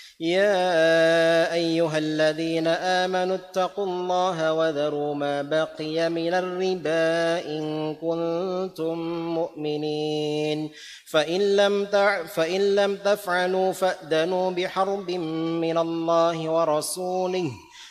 يا 0.21 1.53
أيها 1.53 1.97
الذين 1.97 2.67
آمنوا 2.67 3.35
اتقوا 3.35 3.85
الله 3.85 4.53
وذروا 4.53 5.15
ما 5.15 5.41
بقي 5.41 6.09
من 6.09 6.33
الربا 6.33 7.41
إن 7.57 7.95
كنتم 7.95 8.97
مؤمنين 9.33 10.71
فإن 11.05 11.41
لم. 11.55 11.85
فإن 12.27 12.75
لم 12.75 12.95
تفعلوا 12.95 13.71
فأذنوا 13.71 14.51
بحرب 14.51 15.11
من 15.61 15.77
الله 15.77 16.49
ورسوله 16.49 17.51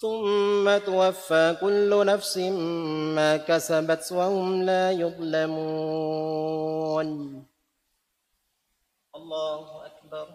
ثم 0.00 0.78
توفى 0.78 1.56
كل 1.60 2.06
نفس 2.06 2.38
ما 3.16 3.36
كسبت 3.36 4.12
وهم 4.12 4.62
لا 4.62 4.90
يظلمون. 4.90 7.08
الله 9.14 9.86
أكبر. 9.86 10.28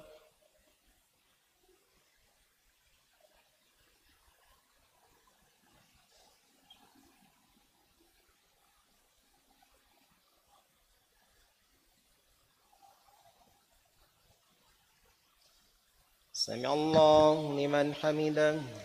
سمع 16.34 16.74
الله 16.74 17.60
لمن 17.60 17.94
حمده. 17.94 18.85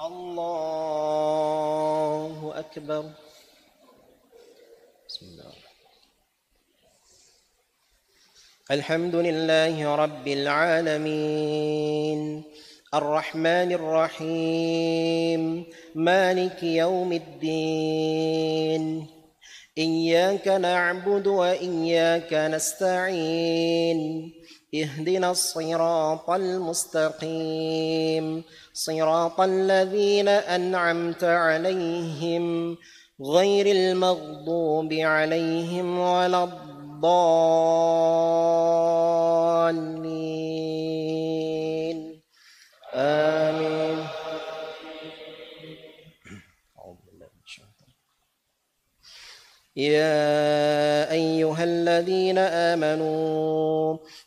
الله 0.00 1.04
أكبر. 2.54 3.10
بسم 5.08 5.26
الله. 5.26 5.52
الحمد 8.70 9.14
لله 9.14 9.94
رب 9.94 10.28
العالمين. 10.28 12.42
الرحمن 12.94 13.72
الرحيم. 13.72 15.66
مالك 15.94 16.62
يوم 16.62 17.12
الدين. 17.12 19.06
إياك 19.78 20.48
نعبد 20.48 21.26
وإياك 21.26 22.34
نستعين. 22.34 24.32
اهدنا 24.74 25.30
الصراط 25.30 26.30
المستقيم. 26.30 28.26
صراط 28.72 29.40
الذين 29.40 30.28
أنعمت 30.28 31.24
عليهم 31.24 32.76
غير 33.22 33.66
المغضوب 33.66 34.92
عليهم 34.92 35.98
ولا 35.98 36.44
الضالين. 36.44 37.14
آمين. 42.94 44.06
يا 49.76 51.10
أيها 51.10 51.64
الذين 51.64 52.38
آمنوا 52.38 53.98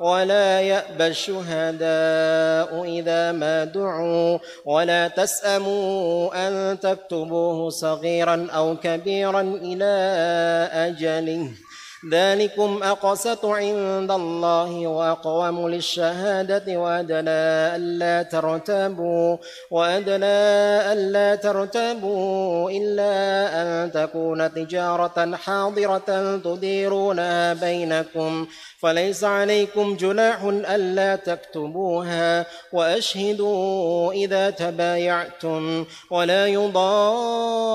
ولا 0.00 0.60
يأبى 0.60 1.06
الشهداء 1.06 2.84
إذا 2.84 3.32
ما 3.32 3.64
دعوا. 3.64 4.38
ولا 4.64 5.08
تسأموا 5.08 6.48
أن 6.48 6.80
تكتبوه 6.80 7.70
صغيرا 7.70 8.48
أو 8.54 8.76
كبيرا 8.76 9.40
إلى 9.40 9.84
أجله. 10.72 11.50
ذلكم 12.12 12.80
أقسط 12.82 13.46
عند 13.46 14.10
الله 14.10 14.86
وأقوم 14.86 15.68
للشهادة 15.68 16.76
وأدنى 16.80 17.76
ألا 17.76 18.22
ترتابوا. 18.22 19.36
وأدنى 19.70 20.36
ألا 20.92 21.34
ترتابوا 21.34 22.70
إلا 22.70 23.12
أن 23.62 23.92
تكون 23.92 24.54
تجارة 24.54 25.36
حاضرة 25.36 26.36
تديرونها 26.44 27.54
بينكم. 27.54 28.46
فليس 28.84 29.24
عليكم 29.24 29.96
جناح 29.96 30.42
ألا 30.44 31.16
تكتبوها 31.16 32.46
وأشهدوا 32.72 34.12
إذا 34.12 34.50
تبايعتم 34.50 35.86
ولا 36.10 36.46
يضار 36.46 37.74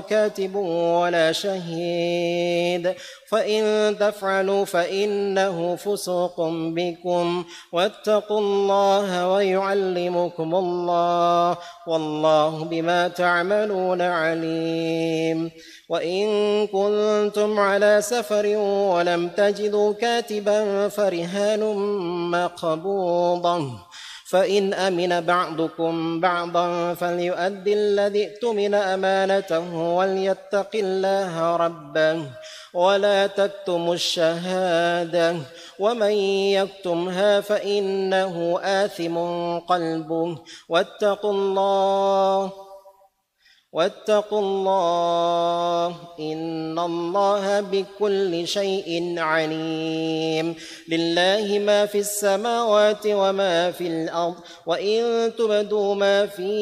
كاتب 0.00 0.54
ولا 0.54 1.32
شهيد 1.32 2.94
فإن 3.32 3.96
تفعلوا 3.98 4.64
فإنه 4.64 5.76
فسوق 5.76 6.40
بكم. 6.50 7.44
واتقوا 7.72 8.40
الله 8.40 9.28
ويعلمكم 9.28 10.54
الله 10.54 11.56
والله 11.86 12.64
بما 12.64 13.08
تعملون 13.08 14.02
عليم. 14.02 15.50
وإن 15.88 16.26
كنتم 16.66 17.60
على 17.60 17.98
سفر 18.02 18.46
ولم 18.96 19.28
تجدوا 19.28 19.92
كاتبا 19.92 20.88
فرهان 20.88 21.60
مقبوضة. 22.30 23.70
فإن 24.30 24.74
أمن 24.74 25.20
بعضكم 25.20 26.20
بعضا 26.20 26.94
فليؤدي 26.94 27.72
الذي 27.74 28.28
اؤتمن 28.28 28.74
أمانته 28.74 29.74
وليتق 29.74 30.70
الله 30.74 31.56
ربه. 31.56 32.26
ولا 32.74 33.26
تكتموا 33.26 33.94
الشهادة 33.94 35.36
ومن 35.78 36.12
يكتمها 36.56 37.40
فإنه 37.40 38.58
آثم 38.62 39.16
قلبه 39.58 40.38
واتقوا 40.68 41.32
الله 41.32 42.52
واتقوا 43.72 44.40
الله 44.40 45.96
إن 46.20 46.78
الله 46.78 47.60
بكل 47.60 48.48
شيء 48.48 49.14
عليم. 49.18 50.54
لله 50.88 51.58
ما 51.58 51.86
في 51.86 51.98
السماوات 51.98 53.06
وما 53.06 53.70
في 53.70 53.86
الأرض 53.86 54.34
وإن 54.66 55.32
تبدوا 55.38 55.94
ما 55.94 56.26
في 56.26 56.52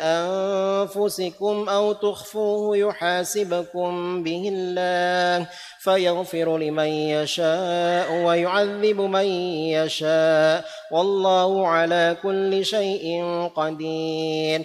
أنفسكم 0.00 1.68
أو 1.68 1.92
تخفوه 1.92 2.76
يحاسبكم 2.76 4.22
به 4.22 4.50
الله. 4.52 5.48
فيغفر 5.80 6.58
لمن 6.58 6.86
يشاء 6.86 8.12
ويعذب 8.12 9.00
من 9.00 9.24
يشاء. 9.72 10.64
والله 10.92 11.68
على 11.68 12.16
كل 12.22 12.64
شيء 12.64 13.24
قدير. 13.56 14.64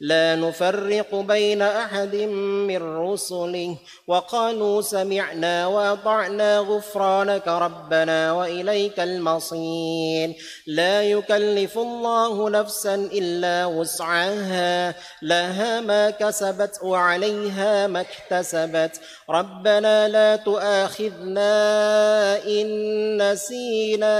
لا 0.00 0.36
نفرق 0.36 1.14
بين 1.14 1.62
أحد 1.62 2.14
من 2.70 2.82
رسله. 2.98 3.76
وقالوا 4.06 4.82
سمعنا 4.82 5.66
وأطعنا 5.66 6.58
غفرانك 6.58 7.48
ربنا 7.48 8.32
وإليك 8.32 9.00
المصير. 9.00 10.34
لا 10.66 11.02
يكلف 11.02 11.78
الله 11.78 12.50
نفسا 12.50 12.94
إلا 12.94 13.66
وسعها. 13.66 14.94
لها 15.22 15.80
ما 15.80 16.10
كسبت 16.10 16.78
وعليها 16.82 17.86
ما 17.86 18.00
اكتسبت. 18.00 19.00
ربنا 19.30 20.08
لا 20.08 20.36
تؤاخذنا 20.36 21.50
إن 22.46 23.32
نسينا 23.32 24.16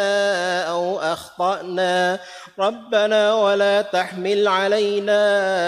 أو 0.63 1.01
أخطأنا. 1.01 2.19
ربنا 2.59 3.35
ولا 3.35 3.83
تحمل 3.83 4.49
علينا 4.49 5.68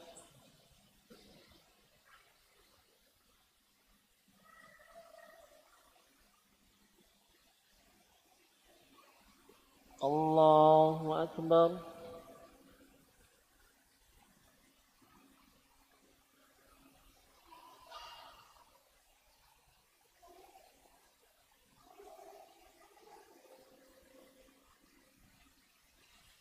الله 10.03 11.23
أكبر. 11.23 11.77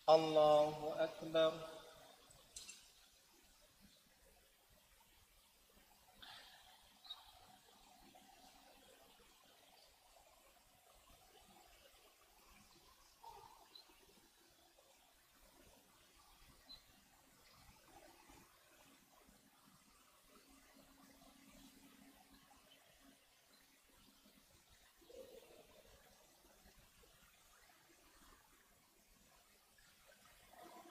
الله 0.09 0.95
أكبر. 1.05 1.80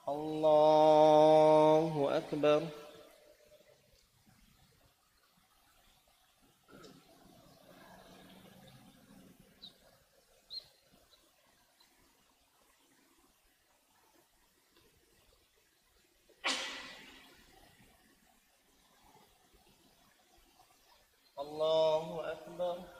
الله 0.10 1.94
أكبر 2.18 2.62
الله 21.40 22.32
أكبر 22.32 23.00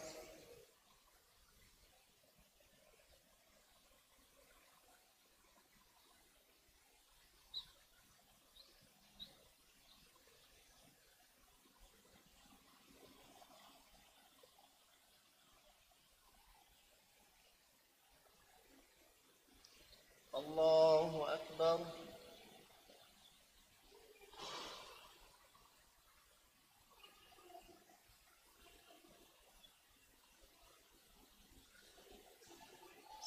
الله 20.35 21.33
أكبر 21.33 21.79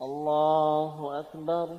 الله 0.00 1.20
أكبر 1.20 1.78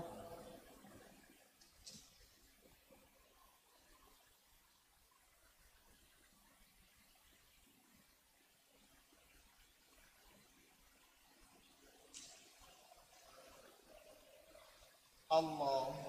الله 15.32 16.09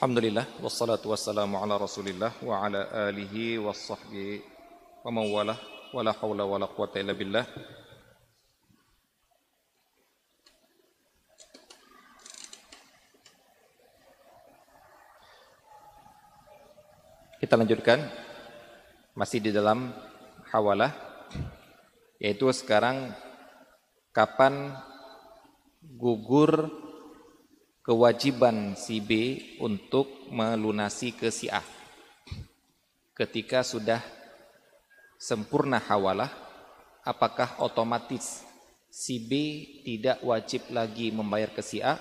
Alhamdulillah 0.00 0.48
wassalatu 0.64 1.12
wassalamu 1.12 1.60
ala 1.60 1.76
Rasulillah 1.76 2.32
wa 2.40 2.64
ala 2.64 2.88
alihi 3.12 3.60
washabbihi 3.60 4.40
wa 5.04 5.12
mawalah 5.12 5.60
wala 5.92 6.16
haula 6.16 6.48
wala 6.48 6.64
quwata 6.64 7.04
illa 7.04 7.12
billah. 7.12 7.44
Kita 17.44 17.60
lanjutkan 17.60 18.00
masih 19.12 19.44
di 19.44 19.52
dalam 19.52 19.92
hawalah 20.48 20.96
yaitu 22.16 22.48
sekarang 22.56 23.12
kapan 24.16 24.80
gugur 25.84 26.88
kewajiban 27.90 28.78
si 28.78 29.02
B 29.02 29.10
untuk 29.58 30.30
melunasi 30.30 31.10
ke 31.10 31.26
si 31.34 31.50
A. 31.50 31.58
Ketika 33.18 33.66
sudah 33.66 33.98
sempurna 35.18 35.82
hawalah, 35.82 36.30
apakah 37.02 37.58
otomatis 37.58 38.46
si 38.86 39.18
B 39.18 39.30
tidak 39.82 40.22
wajib 40.22 40.70
lagi 40.70 41.10
membayar 41.10 41.50
ke 41.50 41.66
si 41.66 41.82
A 41.82 41.98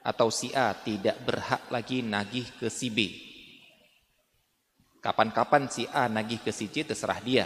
atau 0.00 0.32
si 0.32 0.56
A 0.56 0.72
tidak 0.72 1.20
berhak 1.20 1.68
lagi 1.68 2.00
nagih 2.00 2.48
ke 2.56 2.72
si 2.72 2.88
B? 2.88 3.12
Kapan-kapan 5.04 5.68
si 5.68 5.84
A 5.92 6.08
nagih 6.08 6.40
ke 6.40 6.48
si 6.48 6.72
C 6.72 6.80
terserah 6.80 7.20
dia. 7.20 7.44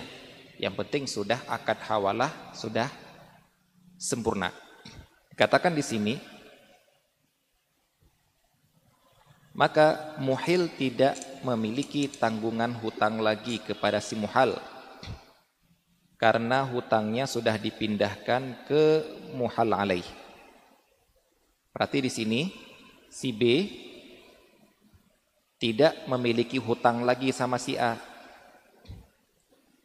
Yang 0.62 0.78
penting 0.78 1.04
sudah 1.10 1.42
akad 1.50 1.82
hawalah 1.90 2.54
sudah 2.54 2.86
sempurna. 3.98 4.54
Katakan 5.34 5.74
di 5.74 5.82
sini 5.82 6.33
maka 9.54 10.18
muhil 10.18 10.66
tidak 10.74 11.14
memiliki 11.46 12.10
tanggungan 12.10 12.74
hutang 12.74 13.22
lagi 13.22 13.62
kepada 13.62 14.02
si 14.02 14.18
muhal 14.18 14.58
karena 16.18 16.64
hutangnya 16.64 17.28
sudah 17.28 17.58
dipindahkan 17.58 18.66
ke 18.66 19.04
muhal 19.34 19.70
alaih. 19.76 20.06
Berarti 21.74 21.98
di 22.00 22.10
sini 22.10 22.40
si 23.10 23.34
B 23.34 23.42
tidak 25.58 26.06
memiliki 26.06 26.56
hutang 26.56 27.02
lagi 27.02 27.28
sama 27.34 27.58
si 27.58 27.74
A. 27.74 27.98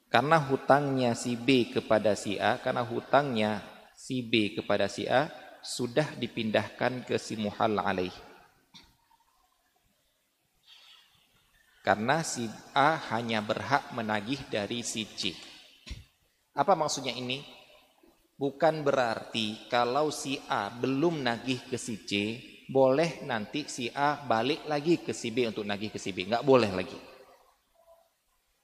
Karena 0.09 0.41
hutangnya 0.41 1.13
si 1.13 1.37
B 1.37 1.69
kepada 1.69 2.17
si 2.17 2.39
A, 2.41 2.57
karena 2.57 2.81
hutangnya 2.81 3.61
si 3.93 4.25
B 4.25 4.57
kepada 4.57 4.89
si 4.89 5.05
A 5.05 5.29
sudah 5.61 6.07
dipindahkan 6.17 7.05
ke 7.05 7.19
si 7.21 7.37
muhal 7.37 7.77
alaih. 7.77 8.28
Karena 11.89 12.21
si 12.21 12.45
A 12.77 13.01
hanya 13.17 13.41
berhak 13.41 13.97
menagih 13.97 14.37
dari 14.45 14.85
si 14.85 15.09
C. 15.09 15.33
Apa 16.53 16.77
maksudnya 16.77 17.09
ini? 17.17 17.41
Bukan 18.37 18.85
berarti 18.85 19.65
kalau 19.73 20.13
si 20.13 20.37
A 20.45 20.69
belum 20.69 21.25
nagih 21.25 21.65
ke 21.65 21.81
si 21.81 22.05
C, 22.05 22.37
boleh 22.69 23.25
nanti 23.25 23.65
si 23.65 23.89
A 23.89 24.21
balik 24.21 24.69
lagi 24.69 25.01
ke 25.01 25.17
si 25.17 25.33
B 25.33 25.49
untuk 25.49 25.65
nagih 25.65 25.89
ke 25.89 25.97
si 25.97 26.13
B. 26.13 26.29
Nggak 26.29 26.45
boleh 26.45 26.69
lagi. 26.69 26.93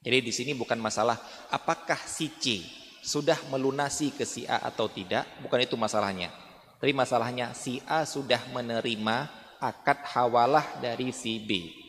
Jadi 0.05 0.21
di 0.21 0.29
sini 0.29 0.53
bukan 0.53 0.77
masalah 0.77 1.17
apakah 1.49 1.97
si 2.05 2.29
C 2.37 2.61
sudah 3.01 3.41
melunasi 3.49 4.13
ke 4.13 4.21
si 4.21 4.45
A 4.45 4.61
atau 4.69 4.85
tidak, 4.85 5.25
bukan 5.41 5.65
itu 5.65 5.73
masalahnya. 5.73 6.29
Tapi 6.77 6.93
masalahnya 6.93 7.57
si 7.57 7.81
A 7.89 8.05
sudah 8.05 8.53
menerima 8.53 9.33
akad 9.57 10.13
hawalah 10.13 10.77
dari 10.77 11.09
si 11.09 11.41
B. 11.41 11.84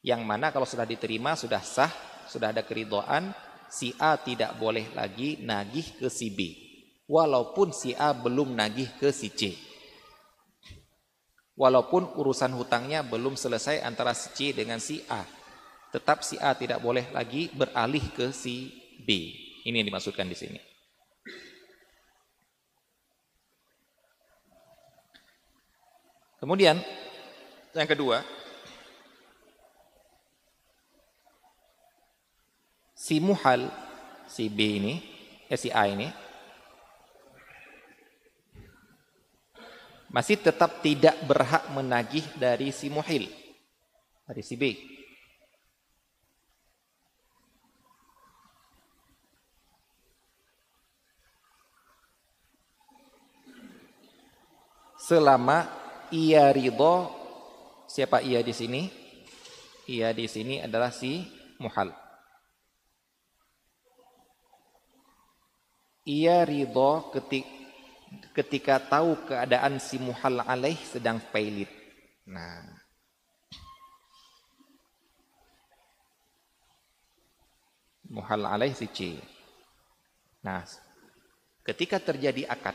Yang 0.00 0.22
mana 0.24 0.48
kalau 0.48 0.64
sudah 0.64 0.88
diterima 0.88 1.36
sudah 1.36 1.60
sah, 1.60 1.92
sudah 2.24 2.56
ada 2.56 2.64
keridoan, 2.64 3.36
si 3.68 3.92
A 4.00 4.16
tidak 4.16 4.56
boleh 4.56 4.88
lagi 4.96 5.36
nagih 5.44 6.00
ke 6.00 6.08
si 6.08 6.32
B. 6.32 6.40
Walaupun 7.04 7.74
si 7.76 7.92
A 7.92 8.16
belum 8.16 8.56
nagih 8.56 8.88
ke 8.96 9.12
si 9.12 9.28
C. 9.28 9.52
Walaupun 11.60 12.16
urusan 12.16 12.56
hutangnya 12.56 13.04
belum 13.04 13.36
selesai 13.36 13.84
antara 13.84 14.16
si 14.16 14.32
C 14.32 14.56
dengan 14.56 14.80
si 14.80 15.04
A. 15.12 15.20
Tetap 15.92 16.24
si 16.24 16.40
A 16.40 16.56
tidak 16.56 16.80
boleh 16.80 17.04
lagi 17.12 17.52
beralih 17.52 18.02
ke 18.16 18.32
si 18.32 18.72
B. 19.04 19.36
Ini 19.68 19.84
yang 19.84 19.88
dimaksudkan 19.92 20.24
di 20.24 20.38
sini. 20.38 20.60
Kemudian 26.40 26.80
yang 27.76 27.84
kedua, 27.84 28.24
si 33.00 33.16
muhal, 33.16 33.72
si 34.28 34.52
B 34.52 34.76
ini, 34.76 34.94
eh 35.48 35.56
si 35.56 35.72
A 35.72 35.88
ini, 35.88 36.04
masih 40.12 40.36
tetap 40.36 40.84
tidak 40.84 41.16
berhak 41.24 41.64
menagih 41.72 42.28
dari 42.36 42.68
si 42.76 42.92
muhil, 42.92 43.24
dari 44.28 44.44
si 44.44 44.54
B. 44.60 44.76
Selama 55.00 55.66
ia 56.12 56.52
ridho, 56.52 57.08
siapa 57.88 58.20
ia 58.20 58.44
di 58.44 58.52
sini? 58.52 58.92
Ia 59.88 60.12
di 60.14 60.28
sini 60.28 60.60
adalah 60.62 60.92
si 60.94 61.26
muhal. 61.58 62.09
Ia 66.04 66.42
ridho 66.44 67.12
ketik, 67.12 67.46
ketika 68.34 68.80
tahu 68.80 69.14
keadaan 69.28 69.78
si 69.78 70.00
muhal 70.00 70.42
alaih 70.42 70.76
sedang 70.80 71.20
pailit. 71.30 71.68
Nah, 72.26 72.62
muhal 78.10 78.42
alaih 78.46 78.74
si 78.74 78.90
C. 78.90 78.98
Nah, 80.42 80.66
ketika 81.62 82.02
terjadi 82.02 82.50
akad, 82.50 82.74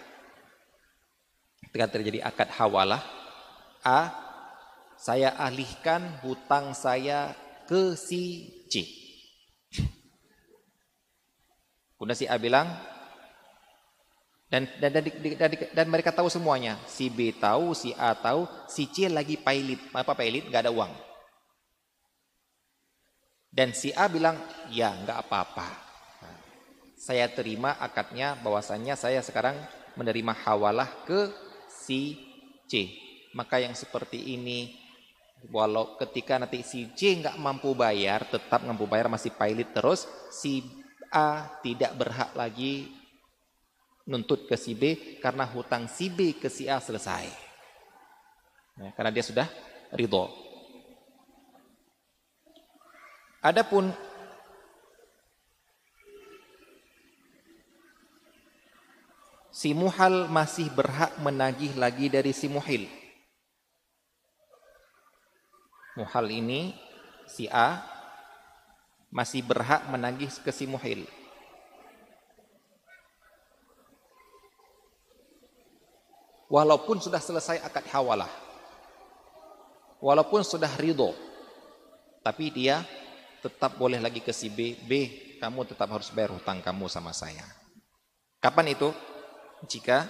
ketika 1.68 2.00
terjadi 2.00 2.24
akad 2.24 2.48
hawalah, 2.56 3.04
A, 3.84 4.14
saya 4.96 5.36
alihkan 5.36 6.24
hutang 6.24 6.72
saya 6.72 7.36
ke 7.68 8.00
si 8.00 8.54
C. 8.72 8.88
Kemudian 11.96 12.18
si 12.18 12.28
A 12.28 12.40
bilang, 12.40 12.70
dan 14.46 14.70
dan, 14.78 14.90
dan, 14.94 15.04
dan, 15.42 15.52
dan 15.74 15.88
mereka 15.90 16.14
tahu 16.14 16.30
semuanya. 16.30 16.78
Si 16.86 17.10
B 17.10 17.34
tahu, 17.34 17.74
si 17.74 17.92
A 17.98 18.14
tahu, 18.14 18.46
si 18.70 18.86
C 18.86 19.10
lagi 19.10 19.42
pailit. 19.42 19.82
Apa 19.90 20.14
pailit? 20.14 20.46
Gak 20.48 20.70
ada 20.70 20.74
uang. 20.74 20.94
Dan 23.56 23.72
si 23.72 23.96
A 23.96 24.12
bilang, 24.12 24.36
ya 24.68 24.92
nggak 24.92 25.20
apa-apa. 25.26 25.88
saya 26.96 27.30
terima 27.30 27.78
akadnya 27.78 28.34
bahwasannya 28.42 28.98
saya 28.98 29.22
sekarang 29.22 29.54
menerima 29.94 30.34
hawalah 30.44 30.90
ke 31.06 31.30
si 31.70 32.18
C. 32.66 32.92
Maka 33.36 33.62
yang 33.62 33.78
seperti 33.78 34.34
ini, 34.34 34.74
walau 35.54 35.96
ketika 36.02 36.40
nanti 36.42 36.66
si 36.66 36.90
C 36.98 37.16
nggak 37.20 37.38
mampu 37.38 37.78
bayar, 37.78 38.26
tetap 38.26 38.64
mampu 38.66 38.90
bayar 38.90 39.08
masih 39.08 39.32
pailit 39.36 39.70
terus, 39.72 40.10
si 40.34 40.66
A 41.14 41.48
tidak 41.64 41.96
berhak 41.96 42.34
lagi 42.34 42.92
nuntut 44.06 44.46
ke 44.46 44.54
si 44.54 44.78
B 44.78 45.18
karena 45.18 45.50
hutang 45.50 45.90
si 45.90 46.14
B 46.14 46.38
ke 46.38 46.48
si 46.50 46.70
A 46.70 46.78
selesai. 46.78 47.26
Ya, 48.78 48.90
karena 48.94 49.12
dia 49.12 49.26
sudah 49.26 49.48
ridho. 49.94 50.30
Adapun 53.42 53.94
si 59.54 59.72
muhal 59.72 60.28
masih 60.28 60.68
berhak 60.74 61.14
menagih 61.22 61.74
lagi 61.78 62.10
dari 62.10 62.34
si 62.34 62.50
muhil. 62.50 62.90
Muhal 65.96 66.28
ini 66.28 66.76
si 67.24 67.48
A 67.48 67.80
masih 69.08 69.40
berhak 69.48 69.88
menagih 69.88 70.28
ke 70.44 70.52
si 70.52 70.68
muhil. 70.68 71.08
Walaupun 76.56 77.04
sudah 77.04 77.20
selesai 77.20 77.60
akad 77.60 77.84
hawalah. 77.92 78.32
Walaupun 80.00 80.40
sudah 80.40 80.72
ridho. 80.80 81.12
Tapi 82.24 82.48
dia 82.48 82.80
tetap 83.44 83.76
boleh 83.76 84.00
lagi 84.00 84.24
ke 84.24 84.32
si 84.32 84.48
B. 84.48 84.80
B, 84.88 84.92
kamu 85.44 85.68
tetap 85.68 85.92
harus 85.92 86.08
bayar 86.16 86.32
hutang 86.32 86.64
kamu 86.64 86.88
sama 86.88 87.12
saya. 87.12 87.44
Kapan 88.40 88.72
itu? 88.72 88.88
Jika 89.68 90.08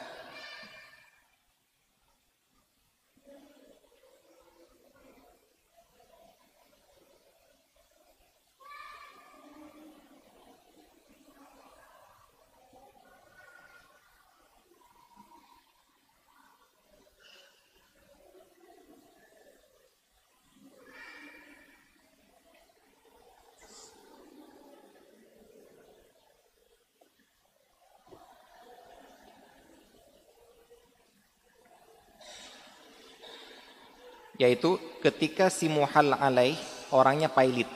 yaitu 34.45 34.77
ketika 35.01 35.49
si 35.49 35.65
muhal 35.65 36.13
alaih 36.13 36.53
orangnya 36.93 37.27
pailit. 37.27 37.67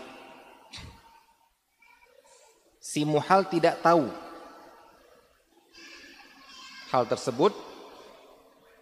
Si 2.77 3.01
muhal 3.05 3.45
tidak 3.49 3.81
tahu 3.81 4.09
hal 6.89 7.05
tersebut 7.05 7.53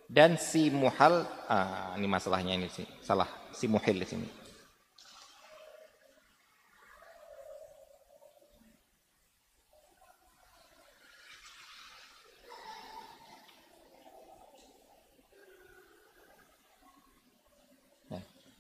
dan 0.08 0.40
si 0.40 0.72
muhal 0.72 1.28
ah, 1.48 1.92
ini 2.00 2.08
masalahnya 2.08 2.56
ini 2.56 2.72
sih 2.72 2.88
salah 3.04 3.28
si 3.52 3.68
muhil 3.68 4.00
di 4.00 4.08
sini. 4.08 4.47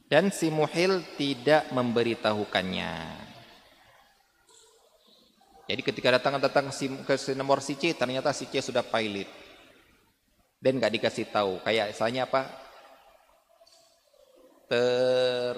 Dan 0.07 0.31
si 0.31 0.47
muhil 0.47 1.03
tidak 1.19 1.67
memberitahukannya. 1.75 2.93
Jadi 5.67 5.81
ketika 5.83 6.15
datang 6.15 6.39
datang 6.39 6.71
si, 6.71 6.87
ke 6.87 7.15
nomor 7.35 7.59
si 7.59 7.75
C, 7.75 7.91
ternyata 7.91 8.31
si 8.31 8.47
C 8.47 8.63
sudah 8.63 8.87
pilot. 8.87 9.27
Dan 10.63 10.79
nggak 10.79 10.95
dikasih 10.95 11.27
tahu. 11.27 11.59
Kayak 11.59 11.91
misalnya 11.91 12.23
apa? 12.23 12.47
Ter 14.71 15.55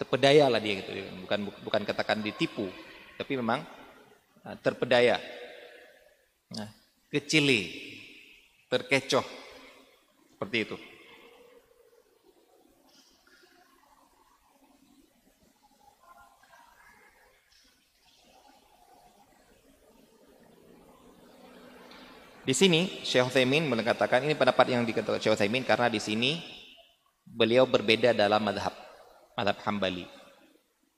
terpedaya 0.00 0.48
lah 0.48 0.56
dia 0.56 0.80
gitu. 0.80 0.90
Bukan 1.28 1.52
bukan 1.60 1.82
katakan 1.84 2.24
ditipu, 2.24 2.72
tapi 3.20 3.36
memang 3.36 3.60
nah, 4.40 4.56
terpedaya. 4.64 5.20
Nah, 6.56 6.72
kecili, 7.12 7.68
terkecoh. 8.72 9.24
Seperti 10.32 10.56
itu. 10.64 10.76
Di 22.42 22.54
sini 22.58 23.06
Syekh 23.06 23.30
Utsaimin 23.30 23.70
mengatakan 23.70 24.26
ini 24.26 24.34
pendapat 24.34 24.74
yang 24.74 24.82
dikatakan 24.82 25.22
Syekh 25.22 25.38
Utsaimin 25.38 25.62
karena 25.62 25.86
di 25.86 26.02
sini 26.02 26.42
beliau 27.22 27.70
berbeda 27.70 28.10
dalam 28.10 28.42
madhab 28.42 28.74
madhab 29.38 29.62
Hambali. 29.62 30.02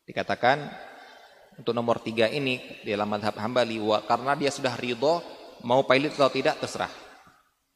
Dikatakan 0.08 0.72
untuk 1.60 1.76
nomor 1.76 2.00
tiga 2.00 2.32
ini 2.32 2.80
dalam 2.88 3.12
madhab 3.12 3.36
Hambali 3.36 3.76
karena 4.08 4.32
dia 4.40 4.48
sudah 4.48 4.72
ridho 4.72 5.20
mau 5.68 5.84
pilot 5.84 6.16
atau 6.16 6.32
tidak 6.32 6.64
terserah. 6.64 6.92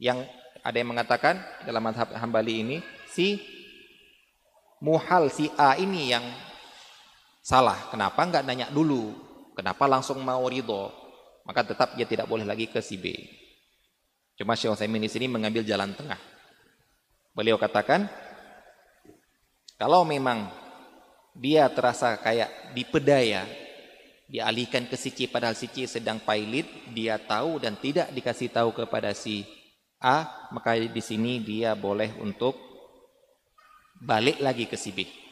Yang 0.01 0.25
ada 0.65 0.77
yang 0.81 0.89
mengatakan 0.89 1.37
dalam 1.69 1.85
madhab 1.85 2.09
Hambali 2.17 2.65
ini 2.65 2.77
si 3.05 3.37
muhal 4.81 5.29
si 5.29 5.53
A 5.61 5.77
ini 5.77 6.09
yang 6.09 6.25
salah. 7.45 7.93
Kenapa 7.93 8.25
nggak 8.25 8.49
nanya 8.49 8.73
dulu? 8.73 9.13
Kenapa 9.53 9.85
langsung 9.85 10.25
mau 10.25 10.41
ridho? 10.49 10.89
Maka 11.45 11.69
tetap 11.69 11.93
dia 12.01 12.09
tidak 12.09 12.25
boleh 12.25 12.49
lagi 12.49 12.65
ke 12.65 12.81
si 12.81 12.97
B. 12.97 13.13
Cuma 14.39 14.55
Syekh 14.55 14.79
Utsaimin 14.79 15.03
di 15.03 15.11
sini 15.11 15.27
mengambil 15.27 15.67
jalan 15.67 15.91
tengah. 15.99 16.19
Beliau 17.35 17.59
katakan, 17.59 18.07
kalau 19.75 20.07
memang 20.07 20.47
dia 21.35 21.67
terasa 21.67 22.15
kayak 22.23 22.71
dipedaya, 22.71 23.47
dialihkan 24.31 24.87
ke 24.87 24.95
si 24.95 25.11
C 25.11 25.27
padahal 25.27 25.59
si 25.59 25.67
C 25.67 25.91
sedang 25.91 26.23
pilot, 26.23 26.95
dia 26.95 27.19
tahu 27.19 27.59
dan 27.59 27.75
tidak 27.83 28.15
dikasih 28.15 28.55
tahu 28.55 28.71
kepada 28.71 29.11
si 29.11 29.43
A, 29.99 30.49
maka 30.55 30.79
di 30.79 31.03
sini 31.03 31.43
dia 31.43 31.75
boleh 31.75 32.15
untuk 32.23 32.55
balik 33.99 34.39
lagi 34.39 34.71
ke 34.71 34.79
si 34.79 34.95
B. 34.95 35.28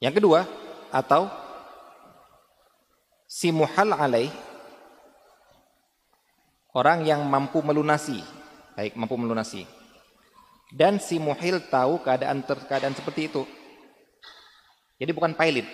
Yang 0.00 0.24
kedua, 0.24 0.48
atau 0.88 1.28
si 3.28 3.52
muhal 3.52 3.92
alaih 3.92 4.32
orang 6.72 7.04
yang 7.04 7.20
mampu 7.28 7.60
melunasi, 7.60 8.24
baik 8.74 8.96
mampu 8.96 9.20
melunasi. 9.20 9.68
Dan 10.70 11.02
si 11.02 11.20
muhil 11.20 11.60
tahu 11.68 12.00
keadaan 12.00 12.40
terkadang 12.46 12.94
seperti 12.96 13.28
itu. 13.28 13.42
Jadi 14.96 15.10
bukan 15.10 15.34
pilot. 15.34 15.66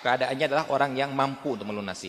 Keadaannya 0.00 0.44
adalah 0.48 0.66
orang 0.72 0.96
yang 0.96 1.12
mampu 1.12 1.54
untuk 1.54 1.68
melunasi. 1.68 2.08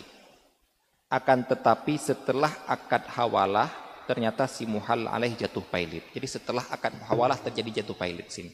Akan 1.11 1.43
tetapi 1.43 1.99
setelah 1.99 2.63
akad 2.71 3.03
hawalah 3.19 3.67
ternyata 4.07 4.47
si 4.47 4.63
muhal 4.63 5.11
alaih 5.11 5.35
jatuh 5.35 5.61
pilot. 5.67 6.07
Jadi 6.15 6.27
setelah 6.27 6.63
akad 6.71 6.95
hawalah 7.11 7.35
terjadi 7.35 7.83
jatuh 7.83 7.99
pilot 7.99 8.31
sini. 8.31 8.51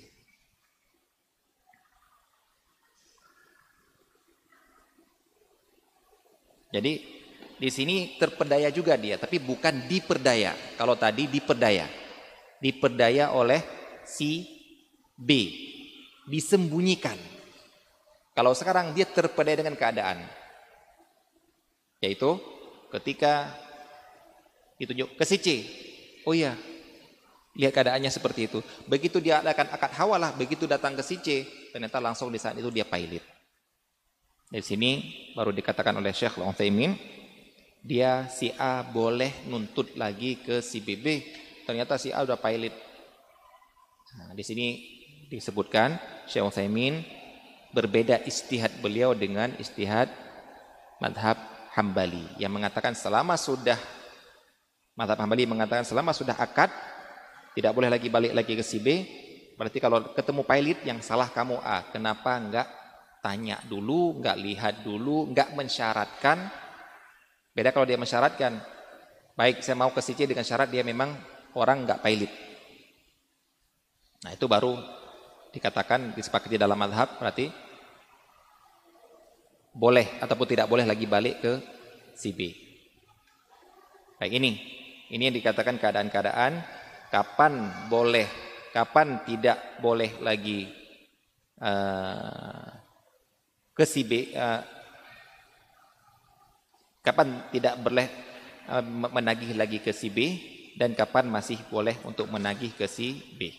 Jadi 6.72 7.00
di 7.58 7.70
sini 7.74 8.20
terpedaya 8.22 8.70
juga 8.70 8.94
dia, 9.00 9.18
tapi 9.18 9.42
bukan 9.42 9.90
diperdaya. 9.90 10.54
Kalau 10.78 10.94
tadi 10.94 11.26
diperdaya, 11.26 11.90
diperdaya 12.62 13.34
oleh 13.34 13.64
si 14.06 14.46
B, 15.18 15.30
disembunyikan. 16.30 17.18
Kalau 18.38 18.54
sekarang 18.54 18.94
dia 18.94 19.10
terpedaya 19.10 19.66
dengan 19.66 19.74
keadaan, 19.74 20.22
yaitu 21.98 22.38
ketika 22.94 23.50
ditunjuk 24.78 25.18
ke 25.18 25.26
si 25.26 25.38
C, 25.42 25.48
oh 26.30 26.38
iya, 26.38 26.54
lihat 27.58 27.74
keadaannya 27.74 28.14
seperti 28.14 28.46
itu. 28.46 28.62
Begitu 28.86 29.18
dia 29.18 29.42
akan 29.42 29.68
akad 29.74 29.92
hawalah, 29.98 30.32
begitu 30.38 30.70
datang 30.70 30.94
ke 30.94 31.02
si 31.02 31.18
C, 31.18 31.50
ternyata 31.74 31.98
langsung 31.98 32.30
di 32.30 32.38
saat 32.38 32.54
itu 32.54 32.70
dia 32.70 32.86
pilot. 32.86 33.37
Di 34.48 34.64
sini 34.64 35.04
baru 35.36 35.52
dikatakan 35.52 35.92
oleh 36.00 36.16
Syekh 36.16 36.40
Al-Utsaimin 36.40 36.96
dia 37.84 38.32
si 38.32 38.52
A 38.56 38.80
boleh 38.84 39.44
nuntut 39.52 39.92
lagi 40.00 40.40
ke 40.40 40.64
si 40.64 40.80
B. 40.80 40.96
Ternyata 41.68 42.00
si 42.00 42.16
A 42.16 42.24
udah 42.24 42.40
pilot. 42.40 42.72
Nah, 44.18 44.32
di 44.32 44.44
sini 44.48 44.68
disebutkan 45.28 46.00
Syekh 46.32 46.48
Utsaimin 46.48 47.04
berbeda 47.76 48.24
istihad 48.24 48.72
beliau 48.80 49.12
dengan 49.12 49.52
istihad 49.60 50.08
madhab 51.04 51.36
Hambali 51.76 52.26
yang 52.40 52.56
mengatakan 52.56 52.96
selama 52.96 53.36
sudah 53.36 53.78
madhab 54.96 55.20
Hambali 55.20 55.44
mengatakan 55.44 55.84
selama 55.84 56.16
sudah 56.16 56.34
akad 56.40 56.72
tidak 57.52 57.76
boleh 57.76 57.92
lagi 57.92 58.08
balik 58.08 58.32
lagi 58.32 58.56
ke 58.56 58.64
si 58.64 58.80
B. 58.80 59.04
Berarti 59.60 59.84
kalau 59.84 60.16
ketemu 60.16 60.42
pilot 60.48 60.80
yang 60.88 61.04
salah 61.04 61.28
kamu 61.34 61.58
A, 61.66 61.90
kenapa 61.90 62.38
enggak 62.38 62.77
tanya 63.28 63.60
dulu, 63.68 64.24
nggak 64.24 64.38
lihat 64.40 64.76
dulu, 64.88 65.28
nggak 65.36 65.52
mensyaratkan. 65.52 66.48
Beda 67.52 67.76
kalau 67.76 67.84
dia 67.84 68.00
mensyaratkan. 68.00 68.56
Baik, 69.36 69.60
saya 69.60 69.76
mau 69.76 69.92
ke 69.92 70.00
C 70.00 70.16
dengan 70.16 70.48
syarat 70.48 70.72
dia 70.72 70.82
memang 70.88 71.12
orang 71.60 71.84
nggak 71.84 72.00
pilot. 72.00 72.32
Nah 74.24 74.32
itu 74.32 74.48
baru 74.48 74.80
dikatakan 75.52 76.16
disepakati 76.16 76.56
dalam 76.56 76.80
madhab 76.80 77.20
berarti 77.20 77.52
boleh 79.76 80.18
ataupun 80.24 80.48
tidak 80.48 80.72
boleh 80.72 80.88
lagi 80.88 81.06
balik 81.06 81.36
ke 81.44 81.54
si 82.18 82.34
B. 82.34 82.50
Baik 84.18 84.42
ini, 84.42 84.58
ini 85.14 85.22
yang 85.30 85.36
dikatakan 85.38 85.78
keadaan-keadaan 85.78 86.54
kapan 87.14 87.54
boleh, 87.86 88.26
kapan 88.74 89.22
tidak 89.22 89.78
boleh 89.78 90.18
lagi 90.18 90.66
uh, 91.62 92.67
ke 93.78 93.86
si 93.86 94.02
B 94.02 94.34
uh, 94.34 94.66
kapan 97.06 97.46
tidak 97.54 97.78
boleh 97.78 98.10
uh, 98.74 98.82
menagih 99.14 99.54
lagi 99.54 99.78
ke 99.78 99.94
si 99.94 100.10
B 100.10 100.18
dan 100.74 100.98
kapan 100.98 101.30
masih 101.30 101.62
boleh 101.70 101.94
untuk 102.02 102.26
menagih 102.34 102.74
ke 102.74 102.90
si 102.90 103.22
B. 103.38 103.54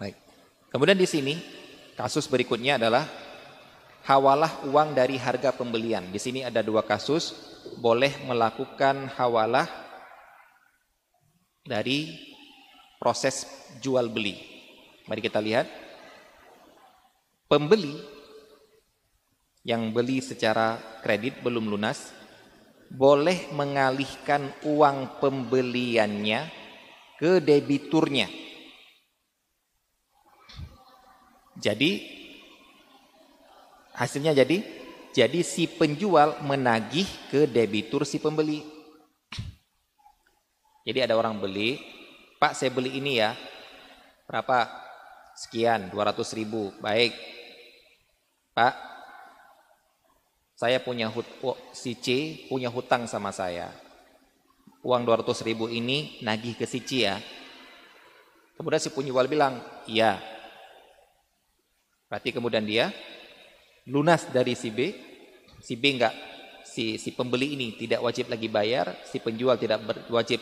Baik. 0.00 0.16
Kemudian 0.72 0.96
di 0.96 1.04
sini 1.04 1.36
kasus 1.92 2.24
berikutnya 2.24 2.80
adalah 2.80 3.04
hawalah 4.08 4.64
uang 4.64 4.96
dari 4.96 5.20
harga 5.20 5.52
pembelian. 5.54 6.08
Di 6.10 6.18
sini 6.18 6.40
ada 6.42 6.64
dua 6.64 6.82
kasus 6.82 7.36
boleh 7.78 8.10
melakukan 8.26 9.12
hawalah 9.14 9.81
dari 11.62 12.18
proses 12.98 13.46
jual 13.78 14.10
beli. 14.10 14.38
Mari 15.06 15.20
kita 15.22 15.42
lihat. 15.42 15.66
Pembeli 17.50 18.00
yang 19.62 19.92
beli 19.92 20.24
secara 20.24 20.80
kredit 21.04 21.44
belum 21.44 21.68
lunas 21.68 22.10
boleh 22.88 23.52
mengalihkan 23.52 24.48
uang 24.64 25.20
pembeliannya 25.20 26.48
ke 27.20 27.44
debiturnya. 27.44 28.28
Jadi 31.60 31.90
hasilnya 33.92 34.32
jadi 34.32 34.64
jadi 35.12 35.40
si 35.44 35.68
penjual 35.68 36.40
menagih 36.40 37.06
ke 37.28 37.44
debitur 37.44 38.08
si 38.08 38.16
pembeli. 38.16 38.64
Jadi 40.82 40.98
ada 40.98 41.14
orang 41.14 41.38
beli, 41.38 41.78
Pak 42.42 42.58
saya 42.58 42.74
beli 42.74 42.98
ini 42.98 43.22
ya, 43.22 43.38
berapa? 44.26 44.66
Sekian, 45.32 45.88
200 45.88 46.38
ribu, 46.38 46.74
baik. 46.82 47.14
Pak, 48.52 48.74
saya 50.58 50.82
punya 50.82 51.08
hut, 51.08 51.24
si 51.72 51.96
C 51.96 52.06
punya 52.50 52.68
hutang 52.68 53.08
sama 53.08 53.32
saya. 53.32 53.72
Uang 54.82 55.06
200 55.06 55.46
ribu 55.46 55.70
ini 55.70 56.18
nagih 56.20 56.58
ke 56.58 56.66
si 56.66 56.82
C 56.82 57.06
ya. 57.06 57.16
Kemudian 58.58 58.82
si 58.82 58.90
penjual 58.90 59.24
bilang, 59.30 59.62
iya. 59.88 60.20
Berarti 62.10 62.34
kemudian 62.34 62.66
dia 62.66 62.92
lunas 63.88 64.28
dari 64.28 64.52
si 64.52 64.68
B, 64.68 64.92
si 65.62 65.78
B 65.78 65.96
enggak 65.96 66.14
si 66.72 66.96
si 66.96 67.12
pembeli 67.12 67.52
ini 67.52 67.76
tidak 67.76 68.00
wajib 68.00 68.32
lagi 68.32 68.48
bayar, 68.48 68.96
si 69.04 69.20
penjual 69.20 69.58
tidak 69.60 69.84
ber, 69.84 69.96
wajib 70.08 70.40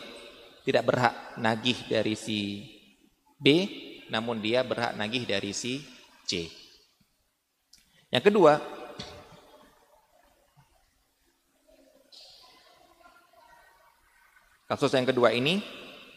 tidak 0.61 0.83
berhak 0.87 1.15
nagih 1.41 1.77
dari 1.89 2.13
si 2.13 2.39
B, 3.41 3.67
namun 4.13 4.39
dia 4.39 4.61
berhak 4.61 4.93
nagih 4.93 5.25
dari 5.25 5.51
si 5.53 5.81
C. 6.29 6.47
Yang 8.11 8.33
kedua, 8.33 8.59
kasus 14.69 14.91
yang 14.93 15.07
kedua 15.07 15.33
ini 15.33 15.63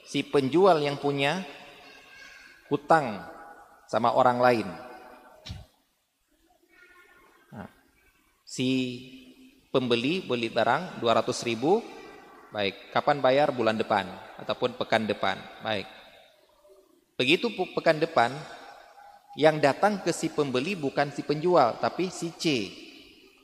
si 0.05 0.21
penjual 0.27 0.83
yang 0.83 1.01
punya 1.01 1.41
hutang 2.69 3.25
sama 3.89 4.13
orang 4.13 4.39
lain 4.43 4.69
si 8.55 8.71
pembeli 9.75 10.23
beli 10.23 10.47
barang 10.47 11.03
200 11.03 11.49
ribu, 11.51 11.83
baik, 12.55 12.95
kapan 12.95 13.19
bayar 13.19 13.51
bulan 13.51 13.75
depan 13.75 14.07
ataupun 14.39 14.79
pekan 14.79 15.11
depan, 15.11 15.35
baik. 15.67 15.91
Begitu 17.19 17.51
pekan 17.75 17.99
depan, 17.99 18.31
yang 19.35 19.59
datang 19.59 19.99
ke 19.99 20.15
si 20.15 20.31
pembeli 20.31 20.79
bukan 20.79 21.11
si 21.11 21.27
penjual, 21.27 21.75
tapi 21.83 22.07
si 22.15 22.31
C 22.39 22.71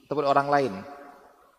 ataupun 0.07 0.27
orang 0.27 0.47
lain. 0.47 0.75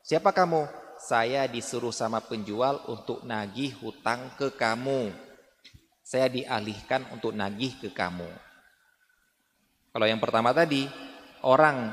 Siapa 0.08 0.32
kamu? 0.32 0.64
Saya 0.96 1.44
disuruh 1.52 1.92
sama 1.92 2.24
penjual 2.24 2.88
untuk 2.88 3.28
nagih 3.28 3.76
hutang 3.84 4.32
ke 4.40 4.56
kamu. 4.56 5.12
Saya 6.08 6.32
dialihkan 6.32 7.04
untuk 7.12 7.36
nagih 7.36 7.76
ke 7.84 7.92
kamu. 7.92 8.32
Kalau 9.92 10.08
yang 10.08 10.24
pertama 10.24 10.56
tadi, 10.56 10.88
orang 11.44 11.92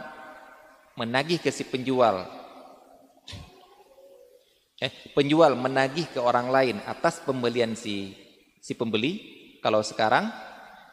menagih 0.94 1.42
ke 1.42 1.50
si 1.50 1.66
penjual. 1.66 2.37
Eh, 4.78 5.10
penjual 5.10 5.58
menagih 5.58 6.06
ke 6.06 6.22
orang 6.22 6.54
lain 6.54 6.78
atas 6.86 7.18
pembelian 7.26 7.74
si 7.74 8.14
si 8.62 8.78
pembeli. 8.78 9.18
Kalau 9.58 9.82
sekarang 9.82 10.30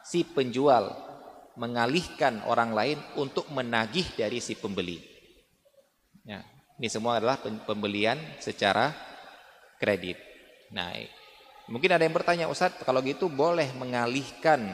si 0.02 0.26
penjual 0.26 0.90
mengalihkan 1.54 2.42
orang 2.50 2.74
lain 2.74 2.98
untuk 3.14 3.46
menagih 3.54 4.10
dari 4.18 4.42
si 4.42 4.58
pembeli. 4.58 4.98
Ya, 6.26 6.42
ini 6.82 6.90
semua 6.90 7.22
adalah 7.22 7.38
pembelian 7.40 8.18
secara 8.42 8.90
kredit. 9.78 10.18
Nah, 10.74 10.90
mungkin 11.70 11.94
ada 11.94 12.02
yang 12.02 12.18
bertanya, 12.18 12.50
Ustadz, 12.50 12.82
kalau 12.82 13.06
gitu 13.06 13.30
boleh 13.30 13.70
mengalihkan 13.78 14.66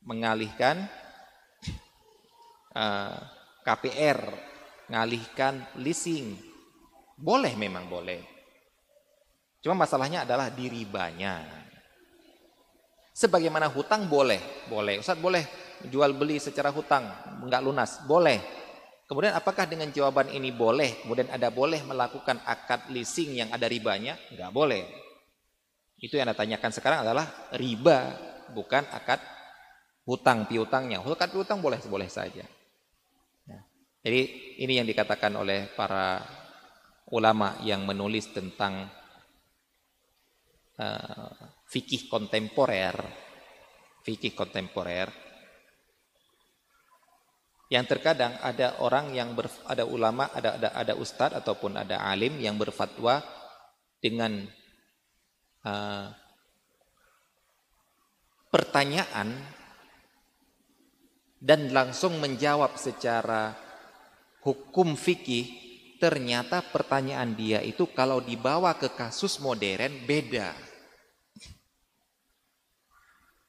mengalihkan 0.00 0.88
uh, 2.72 3.20
KPR, 3.68 4.32
ngalihkan 4.88 5.60
leasing. 5.76 6.47
Boleh 7.18 7.58
memang 7.58 7.90
boleh. 7.90 8.22
Cuma 9.58 9.74
masalahnya 9.74 10.22
adalah 10.22 10.54
di 10.54 10.70
ribanya. 10.70 11.42
Sebagaimana 13.10 13.66
hutang 13.66 14.06
boleh, 14.06 14.38
boleh. 14.70 15.02
Ustaz 15.02 15.18
boleh 15.18 15.42
jual 15.90 16.14
beli 16.14 16.38
secara 16.38 16.70
hutang, 16.70 17.10
enggak 17.42 17.62
lunas, 17.66 17.98
boleh. 18.06 18.38
Kemudian 19.10 19.34
apakah 19.34 19.66
dengan 19.66 19.90
jawaban 19.90 20.30
ini 20.30 20.54
boleh, 20.54 21.02
kemudian 21.02 21.26
ada 21.26 21.50
boleh 21.50 21.82
melakukan 21.82 22.38
akad 22.46 22.86
leasing 22.94 23.34
yang 23.34 23.50
ada 23.50 23.66
ribanya? 23.66 24.14
Enggak 24.30 24.54
boleh. 24.54 24.86
Itu 25.98 26.14
yang 26.14 26.30
Anda 26.30 26.38
tanyakan 26.38 26.70
sekarang 26.70 27.02
adalah 27.02 27.50
riba, 27.58 28.14
bukan 28.54 28.86
akad 28.94 29.18
hutang 30.06 30.46
piutangnya. 30.46 31.02
Akad 31.02 31.34
piutang 31.34 31.58
boleh 31.58 31.82
boleh 31.90 32.06
saja. 32.06 32.46
Jadi 33.98 34.20
ini 34.62 34.78
yang 34.78 34.86
dikatakan 34.86 35.34
oleh 35.34 35.66
para 35.74 36.22
ulama 37.08 37.56
yang 37.64 37.88
menulis 37.88 38.28
tentang 38.32 38.88
uh, 40.76 41.32
fikih 41.68 42.08
kontemporer, 42.08 42.96
fikih 44.04 44.32
kontemporer. 44.36 45.08
Yang 47.68 47.84
terkadang 47.96 48.40
ada 48.40 48.80
orang 48.80 49.12
yang 49.12 49.36
ber, 49.36 49.52
ada 49.68 49.84
ulama, 49.84 50.32
ada 50.32 50.56
ada 50.56 50.68
ada 50.72 50.94
ustadz 50.96 51.36
ataupun 51.36 51.76
ada 51.76 52.00
alim 52.00 52.40
yang 52.40 52.56
berfatwa 52.56 53.20
dengan 54.00 54.48
uh, 55.68 56.08
pertanyaan 58.48 59.36
dan 61.38 61.68
langsung 61.70 62.16
menjawab 62.18 62.80
secara 62.80 63.52
hukum 64.40 64.96
fikih 64.96 65.67
ternyata 65.98 66.62
pertanyaan 66.62 67.34
dia 67.34 67.58
itu 67.60 67.90
kalau 67.90 68.22
dibawa 68.22 68.78
ke 68.78 68.94
kasus 68.94 69.42
modern 69.42 70.06
beda. 70.06 70.54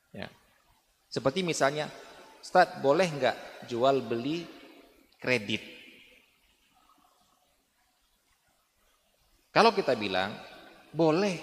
Ya. 0.10 0.28
Seperti 1.08 1.46
misalnya, 1.46 1.88
Ustaz 2.42 2.82
boleh 2.82 3.06
nggak 3.06 3.38
jual 3.70 4.02
beli 4.02 4.50
kredit? 5.22 5.62
Kalau 9.50 9.74
kita 9.74 9.94
bilang 9.94 10.34
boleh, 10.90 11.38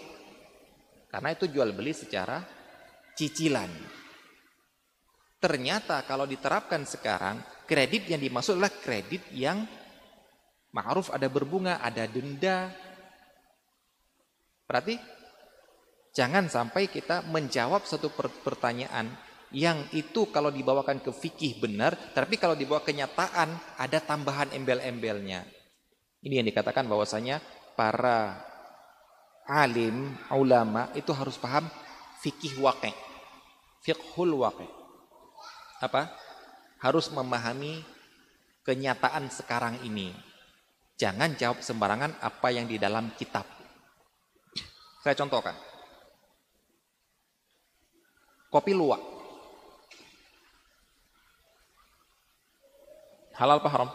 karena 1.10 1.34
itu 1.34 1.46
jual 1.46 1.70
beli 1.74 1.94
secara 1.94 2.42
cicilan. 3.14 3.70
Ternyata 5.38 6.02
kalau 6.02 6.26
diterapkan 6.26 6.82
sekarang 6.82 7.66
kredit 7.68 8.10
yang 8.10 8.18
dimaksud 8.18 8.58
adalah 8.58 8.72
kredit 8.72 9.30
yang 9.30 9.62
ma'ruf 10.74 11.12
ada 11.14 11.26
berbunga, 11.30 11.78
ada 11.82 12.06
denda. 12.06 12.72
Berarti 14.66 14.98
jangan 16.14 16.50
sampai 16.50 16.90
kita 16.90 17.22
menjawab 17.30 17.86
satu 17.86 18.10
pertanyaan 18.42 19.12
yang 19.54 19.86
itu 19.94 20.26
kalau 20.34 20.50
dibawakan 20.50 20.98
ke 20.98 21.14
fikih 21.14 21.62
benar, 21.62 21.94
tapi 22.12 22.34
kalau 22.34 22.58
dibawa 22.58 22.82
kenyataan 22.82 23.78
ada 23.78 23.98
tambahan 24.02 24.50
embel-embelnya. 24.50 25.46
Ini 26.26 26.42
yang 26.42 26.48
dikatakan 26.50 26.90
bahwasanya 26.90 27.38
para 27.78 28.42
alim, 29.46 30.18
ulama 30.34 30.90
itu 30.98 31.14
harus 31.14 31.38
paham 31.38 31.70
fikih 32.18 32.58
waqi. 32.58 32.90
Fiqhul 33.86 34.34
waqi. 34.34 34.66
Apa? 35.78 36.26
harus 36.80 37.08
memahami 37.12 37.80
kenyataan 38.66 39.32
sekarang 39.32 39.80
ini. 39.86 40.12
Jangan 40.96 41.36
jawab 41.36 41.60
sembarangan 41.60 42.16
apa 42.24 42.48
yang 42.48 42.64
di 42.64 42.80
dalam 42.80 43.12
kitab. 43.20 43.44
Saya 45.04 45.12
contohkan. 45.12 45.52
Kopi 48.48 48.72
luwak. 48.72 49.02
Halal 53.36 53.60
apa 53.60 53.68
haram? 53.68 53.90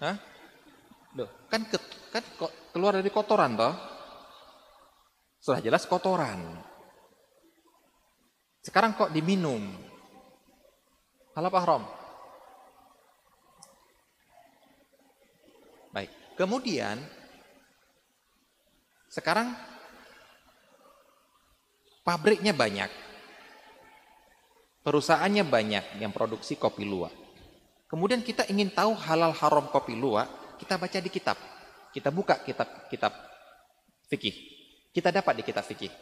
Hah? 0.00 0.16
Loh, 1.20 1.28
kan 1.52 1.60
ke, 1.68 1.76
kan 2.08 2.24
keluar 2.72 2.96
dari 2.96 3.12
kotoran 3.12 3.60
toh? 3.60 3.76
Sudah 5.44 5.60
jelas 5.60 5.84
kotoran. 5.84 6.40
Sekarang 8.64 8.96
kok 8.96 9.12
diminum? 9.12 9.95
Halal 11.36 11.52
apa 11.52 11.60
haram? 11.60 11.82
Baik. 15.92 16.08
Kemudian 16.32 16.96
sekarang 19.12 19.52
pabriknya 22.00 22.56
banyak. 22.56 22.88
Perusahaannya 24.80 25.44
banyak 25.44 25.84
yang 26.00 26.08
produksi 26.08 26.56
kopi 26.56 26.88
luwak. 26.88 27.12
Kemudian 27.84 28.24
kita 28.24 28.48
ingin 28.48 28.72
tahu 28.72 28.96
halal 28.96 29.36
haram 29.36 29.68
kopi 29.68 29.92
luwak, 29.92 30.56
kita 30.56 30.80
baca 30.80 30.98
di 31.04 31.10
kitab. 31.12 31.36
Kita 31.92 32.08
buka 32.08 32.40
kitab-kitab 32.40 33.12
fikih. 34.08 34.36
Kita 34.88 35.12
dapat 35.12 35.36
di 35.36 35.44
kitab 35.44 35.68
fikih 35.68 35.92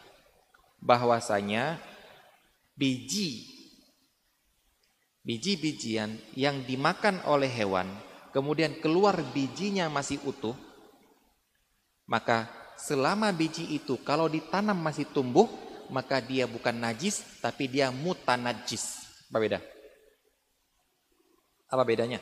bahwasanya 0.79 1.83
biji 2.79 3.54
biji-bijian 5.25 6.21
yang 6.37 6.63
dimakan 6.69 7.25
oleh 7.27 7.49
hewan 7.49 7.89
kemudian 8.31 8.77
keluar 8.79 9.17
bijinya 9.33 9.89
masih 9.89 10.21
utuh 10.29 10.55
maka 12.05 12.53
selama 12.77 13.33
biji 13.33 13.73
itu 13.73 13.97
kalau 14.05 14.29
ditanam 14.29 14.77
masih 14.77 15.09
tumbuh 15.09 15.49
maka 15.93 16.21
dia 16.21 16.49
bukan 16.49 16.77
najis 16.77 17.41
tapi 17.41 17.69
dia 17.69 17.93
mutanajis. 17.93 19.05
Apa 19.29 19.39
beda? 19.41 19.59
Apa 21.69 21.83
bedanya? 21.83 22.21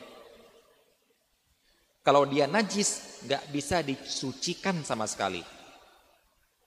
Kalau 2.03 2.27
dia 2.27 2.49
najis 2.49 3.21
nggak 3.23 3.43
bisa 3.53 3.79
disucikan 3.79 4.83
sama 4.83 5.07
sekali. 5.07 5.39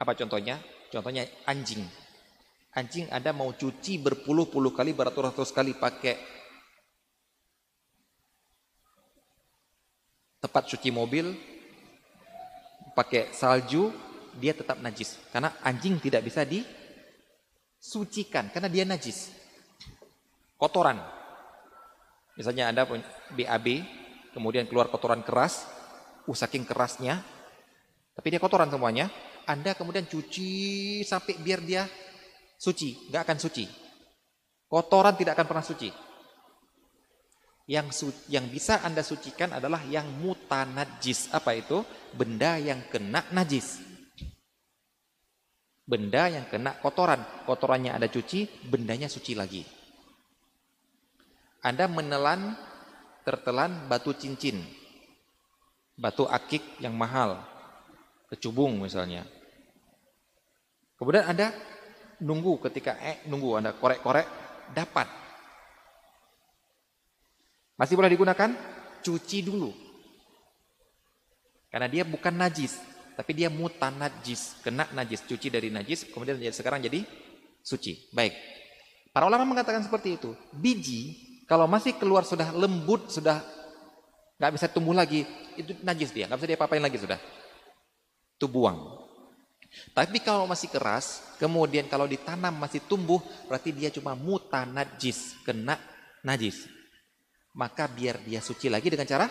Apa 0.01 0.17
contohnya? 0.17 0.61
Contohnya 0.89 1.29
anjing 1.45 1.85
anjing 2.77 3.09
ada 3.09 3.33
mau 3.33 3.57
cuci 3.57 3.97
berpuluh-puluh 4.05 4.77
kali, 4.77 4.93
beratus-ratus 4.93 5.49
kali 5.49 5.73
pakai 5.73 6.21
tempat 10.45 10.69
cuci 10.69 10.93
mobil, 10.93 11.33
pakai 12.93 13.33
salju, 13.33 13.89
dia 14.37 14.53
tetap 14.53 14.77
najis. 14.85 15.17
Karena 15.33 15.57
anjing 15.65 15.97
tidak 15.97 16.29
bisa 16.29 16.45
disucikan, 16.45 18.53
karena 18.53 18.69
dia 18.69 18.85
najis. 18.85 19.33
Kotoran. 20.61 21.01
Misalnya 22.37 22.69
Anda 22.69 22.85
BAB, 23.33 23.67
kemudian 24.37 24.69
keluar 24.69 24.93
kotoran 24.93 25.25
keras, 25.25 25.65
uh 26.29 26.37
saking 26.37 26.69
kerasnya, 26.69 27.25
tapi 28.13 28.29
dia 28.29 28.37
kotoran 28.37 28.69
semuanya, 28.69 29.09
Anda 29.49 29.73
kemudian 29.73 30.05
cuci 30.05 31.01
sampai 31.01 31.41
biar 31.41 31.65
dia 31.65 31.89
suci, 32.57 33.09
nggak 33.13 33.23
akan 33.23 33.39
suci. 33.39 33.65
Kotoran 34.67 35.15
tidak 35.15 35.39
akan 35.39 35.47
pernah 35.47 35.67
suci. 35.67 35.91
Yang 37.67 37.87
su 37.95 38.07
yang 38.31 38.47
bisa 38.47 38.79
Anda 38.83 39.03
sucikan 39.03 39.55
adalah 39.55 39.83
yang 39.87 40.07
mutanajis. 40.23 41.31
Apa 41.35 41.55
itu? 41.55 41.83
Benda 42.15 42.59
yang 42.59 42.87
kena 42.91 43.27
najis. 43.35 43.83
Benda 45.87 46.27
yang 46.31 46.47
kena 46.51 46.79
kotoran. 46.83 47.23
Kotorannya 47.47 47.95
ada 47.95 48.11
cuci, 48.11 48.67
bendanya 48.67 49.07
suci 49.07 49.39
lagi. 49.39 49.63
Anda 51.63 51.91
menelan, 51.91 52.55
tertelan 53.27 53.91
batu 53.91 54.15
cincin. 54.15 54.63
Batu 55.99 56.27
akik 56.27 56.83
yang 56.83 56.95
mahal. 56.95 57.43
Kecubung 58.31 58.83
misalnya. 58.83 59.27
Kemudian 60.99 61.27
Anda 61.27 61.55
nunggu 62.23 62.63
ketika 62.69 62.97
eh 63.01 63.27
nunggu 63.29 63.61
Anda 63.61 63.77
korek-korek 63.77 64.27
dapat. 64.73 65.09
Masih 67.77 67.95
boleh 67.97 68.09
digunakan? 68.09 68.51
Cuci 69.05 69.45
dulu. 69.45 69.71
Karena 71.69 71.93
dia 71.93 72.09
bukan 72.09 72.33
najis, 72.33 72.81
tapi 73.21 73.37
dia 73.37 73.53
mutan 73.53 74.01
najis, 74.01 74.57
kena 74.65 74.89
najis, 74.97 75.21
cuci 75.29 75.53
dari 75.53 75.69
najis, 75.69 76.09
kemudian 76.09 76.41
sekarang 76.53 76.81
jadi 76.81 77.05
suci. 77.61 78.09
Baik. 78.17 78.33
Para 79.13 79.29
ulama 79.29 79.45
mengatakan 79.45 79.85
seperti 79.85 80.17
itu. 80.17 80.33
Biji 80.57 81.27
kalau 81.47 81.71
masih 81.71 81.95
keluar 81.95 82.27
sudah 82.27 82.51
lembut, 82.51 83.13
sudah 83.13 83.39
nggak 84.37 84.53
bisa 84.57 84.67
tumbuh 84.73 84.93
lagi, 84.93 85.23
itu 85.55 85.77
najis 85.87 86.11
dia, 86.11 86.27
nggak 86.27 86.39
bisa 86.43 86.49
dia 86.49 86.59
apain 86.59 86.83
lagi 86.83 86.99
sudah. 86.99 87.21
Itu 88.37 88.51
buang. 88.51 89.06
Tapi 89.97 90.21
kalau 90.21 90.45
masih 90.45 90.69
keras, 90.69 91.25
kemudian 91.41 91.89
kalau 91.89 92.05
ditanam 92.05 92.53
masih 92.53 92.85
tumbuh, 92.85 93.21
berarti 93.49 93.73
dia 93.73 93.89
cuma 93.89 94.13
muta 94.13 94.65
najis, 94.69 95.37
kena 95.45 95.81
najis. 96.21 96.69
Maka 97.57 97.89
biar 97.89 98.21
dia 98.21 98.45
suci 98.45 98.69
lagi 98.69 98.93
dengan 98.93 99.09
cara 99.09 99.27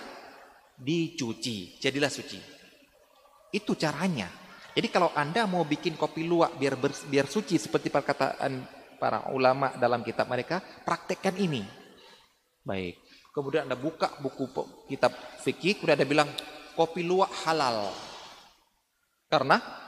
dicuci, 0.76 1.78
jadilah 1.78 2.10
suci. 2.10 2.40
Itu 3.54 3.78
caranya. 3.78 4.28
Jadi 4.76 4.88
kalau 4.92 5.14
Anda 5.16 5.48
mau 5.48 5.64
bikin 5.64 5.96
kopi 5.96 6.28
luwak 6.28 6.60
biar 6.60 6.76
ber, 6.76 6.92
biar 7.08 7.30
suci 7.30 7.56
seperti 7.56 7.88
perkataan 7.88 8.66
para 9.00 9.32
ulama 9.32 9.72
dalam 9.78 10.04
kitab 10.04 10.28
mereka, 10.28 10.60
praktekkan 10.60 11.38
ini. 11.40 11.64
Baik. 12.66 13.00
Kemudian 13.32 13.70
Anda 13.70 13.78
buka 13.78 14.18
buku 14.20 14.50
kitab 14.90 15.14
fikih, 15.46 15.80
kemudian 15.80 16.02
Anda 16.02 16.08
bilang 16.10 16.30
kopi 16.76 17.06
luwak 17.06 17.32
halal. 17.46 17.94
Karena 19.32 19.85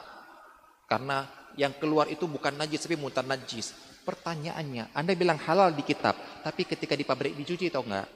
karena 0.88 1.28
yang 1.60 1.76
keluar 1.76 2.08
itu 2.08 2.26
bukan 2.26 2.56
najis 2.56 2.88
tapi 2.88 2.96
mutan 2.96 3.28
najis. 3.28 3.76
Pertanyaannya, 4.08 4.96
Anda 4.96 5.20
bilang 5.20 5.36
halal 5.36 5.76
di 5.76 5.84
kitab, 5.84 6.16
tapi 6.40 6.64
ketika 6.64 6.96
di 6.96 7.04
pabrik 7.04 7.36
dicuci 7.36 7.68
atau 7.68 7.84
enggak? 7.84 8.08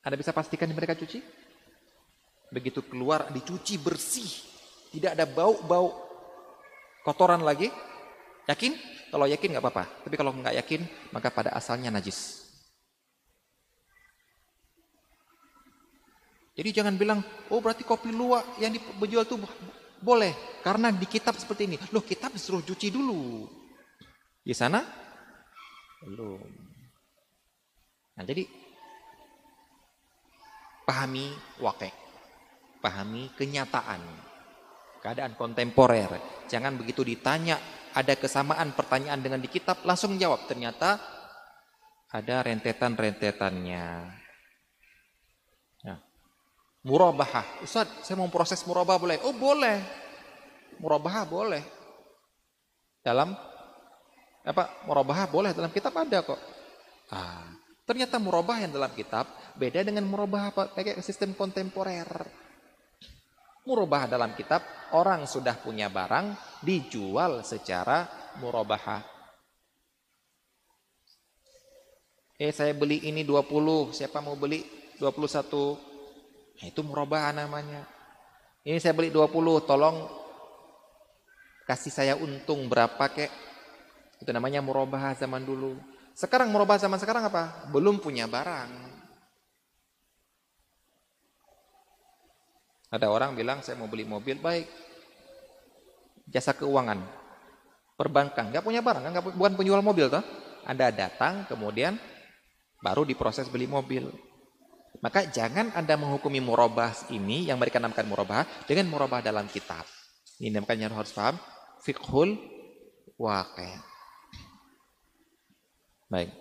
Anda 0.00 0.16
bisa 0.16 0.32
pastikan 0.32 0.72
mereka 0.72 0.96
cuci? 0.96 1.20
Begitu 2.48 2.80
keluar 2.88 3.28
dicuci 3.28 3.76
bersih, 3.76 4.24
tidak 4.96 5.20
ada 5.20 5.28
bau-bau 5.28 5.92
kotoran 7.04 7.44
lagi. 7.44 7.68
Yakin? 8.48 8.72
Kalau 9.12 9.28
yakin 9.28 9.48
nggak 9.52 9.64
apa-apa. 9.68 9.84
Tapi 10.08 10.14
kalau 10.16 10.32
nggak 10.32 10.56
yakin, 10.64 10.80
maka 11.12 11.28
pada 11.28 11.52
asalnya 11.52 11.92
najis. 11.92 12.48
Jadi 16.56 16.72
jangan 16.72 16.96
bilang, 16.96 17.20
oh 17.52 17.60
berarti 17.60 17.84
kopi 17.84 18.10
luwak 18.10 18.44
yang 18.58 18.72
dijual 18.72 19.28
itu 19.28 19.36
boleh, 20.00 20.60
karena 20.64 20.88
di 20.90 21.06
kitab 21.06 21.36
seperti 21.36 21.68
ini. 21.68 21.76
Loh, 21.92 22.04
kitab 22.04 22.32
disuruh 22.32 22.64
cuci 22.64 22.88
dulu. 22.92 23.46
Di 24.40 24.56
sana 24.56 24.80
belum. 26.00 26.48
Nah, 28.16 28.24
jadi 28.24 28.44
pahami 30.84 31.32
wakil, 31.60 31.92
pahami 32.80 33.32
kenyataan, 33.36 34.00
keadaan 35.04 35.36
kontemporer. 35.36 36.44
Jangan 36.48 36.76
begitu 36.76 37.04
ditanya 37.04 37.60
ada 37.94 38.16
kesamaan 38.16 38.72
pertanyaan 38.74 39.20
dengan 39.20 39.40
di 39.40 39.48
kitab 39.48 39.84
langsung 39.84 40.16
jawab. 40.20 40.44
Ternyata 40.48 41.00
ada 42.10 42.36
rentetan-rentetannya. 42.42 44.19
Murabahah. 46.80 47.60
Ustaz, 47.60 47.88
saya 48.00 48.16
mau 48.16 48.32
proses 48.32 48.64
murabah 48.64 48.96
boleh? 48.96 49.20
Oh 49.28 49.36
boleh. 49.36 49.84
Murabahah 50.80 51.24
boleh. 51.28 51.60
Dalam 53.04 53.36
apa? 54.40 54.64
Murabahah 54.88 55.28
boleh 55.28 55.52
dalam 55.52 55.68
kitab 55.68 55.92
ada 55.92 56.24
kok. 56.24 56.40
Ah, 57.12 57.52
ternyata 57.84 58.16
murabah 58.16 58.64
yang 58.64 58.72
dalam 58.72 58.88
kitab 58.96 59.28
beda 59.60 59.84
dengan 59.84 60.08
murabah 60.08 60.72
pakai 60.72 60.96
sistem 61.04 61.36
kontemporer. 61.36 62.08
Murabah 63.68 64.08
dalam 64.08 64.32
kitab 64.32 64.64
orang 64.96 65.28
sudah 65.28 65.60
punya 65.60 65.92
barang 65.92 66.32
dijual 66.64 67.44
secara 67.44 68.08
murabahah. 68.40 69.04
Eh 72.40 72.56
saya 72.56 72.72
beli 72.72 73.04
ini 73.04 73.20
20, 73.20 73.92
siapa 73.92 74.24
mau 74.24 74.32
beli 74.32 74.64
21? 74.96 75.89
Nah, 76.60 76.66
itu 76.68 76.80
murabah 76.84 77.32
namanya. 77.32 77.88
Ini 78.60 78.76
saya 78.76 78.92
beli 78.92 79.08
20, 79.08 79.64
tolong 79.64 80.04
kasih 81.64 81.88
saya 81.88 82.14
untung 82.20 82.68
berapa 82.68 83.00
kek. 83.08 83.32
Itu 84.20 84.28
namanya 84.36 84.60
murabah 84.60 85.16
zaman 85.16 85.40
dulu. 85.40 85.80
Sekarang 86.12 86.52
murabah 86.52 86.76
zaman 86.76 87.00
sekarang 87.00 87.32
apa? 87.32 87.72
Belum 87.72 87.96
punya 87.96 88.28
barang. 88.28 88.92
Ada 92.90 93.06
orang 93.08 93.32
bilang 93.38 93.64
saya 93.64 93.80
mau 93.80 93.88
beli 93.88 94.04
mobil, 94.04 94.36
baik. 94.36 94.68
Jasa 96.28 96.52
keuangan, 96.52 97.00
perbankan, 97.96 98.52
nggak 98.52 98.62
punya 98.62 98.84
barang, 98.84 99.02
kan? 99.02 99.12
bukan 99.34 99.54
penjual 99.56 99.80
mobil 99.80 100.12
toh. 100.12 100.22
Anda 100.68 100.92
datang, 100.92 101.48
kemudian 101.48 101.96
baru 102.84 103.08
diproses 103.08 103.48
beli 103.48 103.64
mobil. 103.64 104.10
Maka 104.98 105.30
jangan 105.30 105.70
Anda 105.78 105.94
menghukumi 105.94 106.42
murabah 106.42 106.92
ini 107.14 107.46
yang 107.46 107.62
mereka 107.62 107.78
namakan 107.78 108.10
murabah 108.10 108.42
dengan 108.66 108.90
murabah 108.90 109.22
dalam 109.22 109.46
kitab. 109.46 109.86
Ini 110.42 110.50
namanya 110.50 110.90
harus 110.90 111.14
paham 111.14 111.38
fiqhul 111.78 112.34
waqi'. 113.14 113.78
Baik. 116.10 116.34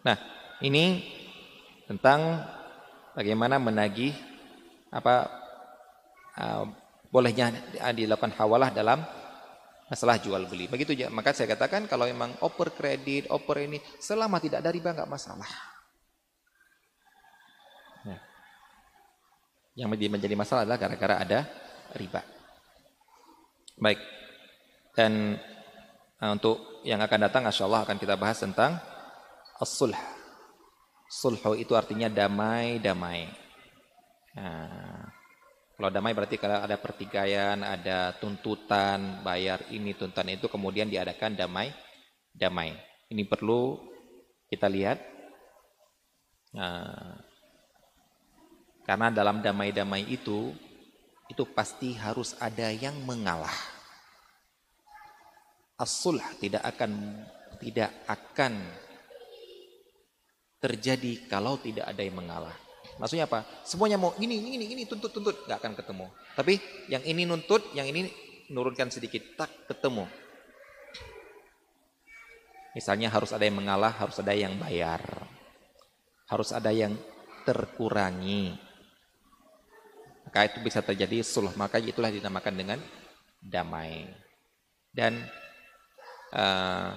Nah, 0.00 0.16
ini 0.64 1.04
tentang 1.84 2.40
bagaimana 3.12 3.60
menagih 3.60 4.16
apa 4.88 5.28
uh, 6.40 6.64
bolehnya 7.12 7.52
dilakukan 7.92 8.32
hawalah 8.34 8.72
dalam 8.72 9.04
masalah 9.86 10.18
jual 10.18 10.42
beli. 10.50 10.66
Begitu 10.66 10.98
aja. 10.98 11.12
Maka 11.12 11.30
saya 11.36 11.52
katakan 11.54 11.86
kalau 11.86 12.08
memang 12.08 12.34
oper 12.42 12.74
kredit, 12.74 13.30
oper 13.30 13.66
ini 13.66 13.78
selama 14.02 14.42
tidak 14.42 14.64
ada 14.64 14.70
riba 14.74 14.94
nggak 14.94 15.10
masalah. 15.10 15.75
Yang 19.76 20.08
menjadi 20.08 20.34
masalah 20.34 20.64
adalah 20.64 20.80
gara-gara 20.80 21.14
ada 21.20 21.38
riba. 21.94 22.24
Baik. 23.76 24.00
Dan 24.96 25.36
uh, 26.16 26.30
untuk 26.32 26.80
yang 26.88 26.98
akan 27.04 27.28
datang 27.28 27.44
insya 27.44 27.68
Allah 27.68 27.84
akan 27.84 28.00
kita 28.00 28.16
bahas 28.16 28.40
tentang 28.40 28.80
as-sulh. 29.60 29.92
Sulhu 31.06 31.54
itu 31.54 31.76
artinya 31.78 32.10
damai-damai. 32.10 33.30
Nah, 34.34 35.06
kalau 35.78 35.88
damai 35.92 36.16
berarti 36.16 36.34
kalau 36.40 36.58
ada 36.58 36.74
pertikaian, 36.80 37.62
ada 37.62 38.16
tuntutan, 38.18 39.22
bayar 39.22 39.62
ini, 39.70 39.94
tuntutan 39.94 40.34
itu, 40.34 40.50
kemudian 40.50 40.90
diadakan 40.90 41.38
damai, 41.38 41.70
damai. 42.34 42.74
Ini 43.06 43.22
perlu 43.28 43.78
kita 44.50 44.66
lihat. 44.66 44.98
Nah, 46.58 47.22
karena 48.86 49.10
dalam 49.10 49.42
damai-damai 49.42 50.06
itu, 50.06 50.54
itu 51.26 51.42
pasti 51.50 51.98
harus 51.98 52.38
ada 52.38 52.70
yang 52.70 52.94
mengalah. 53.02 53.52
As-sulh 55.76 56.22
tidak 56.38 56.62
akan 56.62 57.20
tidak 57.58 57.90
akan 58.06 58.62
terjadi 60.62 61.28
kalau 61.28 61.58
tidak 61.60 61.84
ada 61.90 62.00
yang 62.00 62.16
mengalah. 62.16 62.54
Maksudnya 62.96 63.28
apa? 63.28 63.44
Semuanya 63.66 64.00
mau 64.00 64.16
ini, 64.16 64.40
ini, 64.40 64.72
ini, 64.72 64.82
tuntut, 64.88 65.12
tuntut, 65.12 65.44
nggak 65.44 65.58
akan 65.60 65.74
ketemu. 65.76 66.06
Tapi 66.32 66.54
yang 66.88 67.04
ini 67.04 67.28
nuntut, 67.28 67.74
yang 67.76 67.84
ini 67.90 68.08
nurunkan 68.48 68.88
sedikit, 68.88 69.36
tak 69.36 69.52
ketemu. 69.68 70.08
Misalnya 72.72 73.08
harus 73.12 73.32
ada 73.32 73.44
yang 73.44 73.56
mengalah, 73.56 73.92
harus 73.92 74.16
ada 74.20 74.32
yang 74.32 74.56
bayar. 74.56 75.00
Harus 76.28 76.52
ada 76.52 76.72
yang 76.72 76.96
terkurangi. 77.44 78.65
Maka 80.26 80.50
itu 80.50 80.58
bisa 80.60 80.82
terjadi 80.82 81.22
suluh. 81.22 81.54
Maka 81.54 81.78
itulah 81.78 82.10
dinamakan 82.10 82.54
dengan 82.54 82.78
damai. 83.38 84.10
Dan 84.90 85.22
uh, 86.34 86.90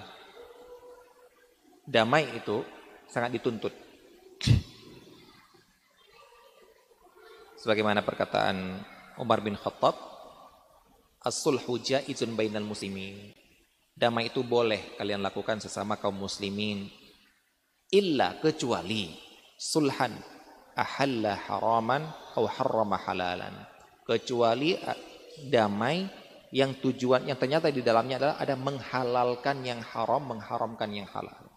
damai 1.86 2.26
itu 2.34 2.66
sangat 3.06 3.38
dituntut. 3.38 3.72
sebagaimana 7.60 8.00
perkataan 8.00 8.80
Umar 9.20 9.44
bin 9.44 9.52
Khattab 9.52 9.92
as-sulhu 11.20 11.76
jaizun 11.76 12.32
bainal 12.32 12.64
muslimin 12.64 13.36
damai 13.92 14.32
itu 14.32 14.40
boleh 14.40 14.96
kalian 14.96 15.20
lakukan 15.20 15.60
sesama 15.60 16.00
kaum 16.00 16.16
muslimin 16.16 16.88
illa 17.92 18.40
kecuali 18.40 19.12
sulhan 19.60 20.16
ahalla 20.80 21.36
haraman 21.36 22.08
atau 22.32 22.48
harrama 22.48 22.96
halalan 22.96 23.52
kecuali 24.08 24.80
damai 25.52 26.08
yang 26.56 26.80
tujuan 26.80 27.28
yang 27.28 27.36
ternyata 27.36 27.68
di 27.68 27.84
dalamnya 27.84 28.16
adalah 28.16 28.36
ada 28.40 28.56
menghalalkan 28.56 29.60
yang 29.60 29.84
haram 29.84 30.24
mengharamkan 30.24 30.88
yang 30.88 31.06
halal 31.12 31.50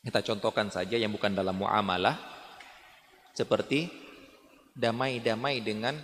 kita 0.00 0.20
contohkan 0.24 0.72
saja 0.72 0.96
yang 0.96 1.12
bukan 1.12 1.36
dalam 1.36 1.60
muamalah 1.60 2.16
seperti 3.36 3.88
damai-damai 4.74 5.62
dengan 5.62 5.94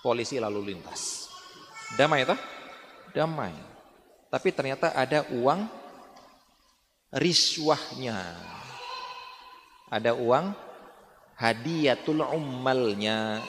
polisi 0.00 0.40
lalu 0.40 0.72
lintas. 0.72 1.28
Damai 1.94 2.24
itu? 2.24 2.36
Damai. 3.12 3.52
Tapi 4.32 4.48
ternyata 4.50 4.96
ada 4.96 5.28
uang 5.36 5.68
riswahnya. 7.12 8.18
Ada 9.90 10.14
uang 10.14 10.54
hadiatul 11.34 12.22
ummalnya 12.22 13.42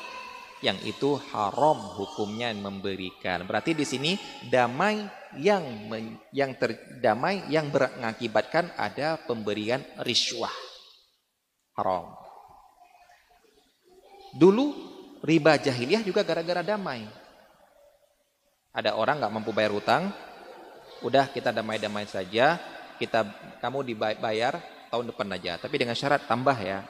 yang 0.61 0.77
itu 0.85 1.17
haram 1.33 1.77
hukumnya 1.97 2.53
memberikan. 2.53 3.45
Berarti 3.45 3.77
di 3.77 3.85
sini 3.85 4.17
damai 4.49 5.05
yang 5.37 5.89
yang 6.33 6.53
terdamai 6.57 7.49
yang 7.49 7.69
mengakibatkan 7.69 8.73
ada 8.77 9.21
pemberian 9.21 9.81
riswah 10.05 10.53
haram. 11.77 12.13
Dulu 14.37 14.65
riba 15.25 15.57
jahiliyah 15.59 16.05
juga 16.05 16.25
gara-gara 16.25 16.65
damai. 16.65 17.05
Ada 18.71 18.95
orang 18.95 19.19
nggak 19.19 19.33
mampu 19.35 19.51
bayar 19.51 19.75
hutang, 19.75 20.15
udah 21.03 21.27
kita 21.27 21.51
damai-damai 21.51 22.07
saja, 22.07 22.55
kita 22.95 23.27
kamu 23.59 23.83
dibayar 23.83 24.63
tahun 24.91 25.15
depan 25.15 25.27
aja, 25.31 25.55
tapi 25.55 25.79
dengan 25.79 25.95
syarat 25.95 26.27
tambah 26.27 26.57
ya. 26.59 26.83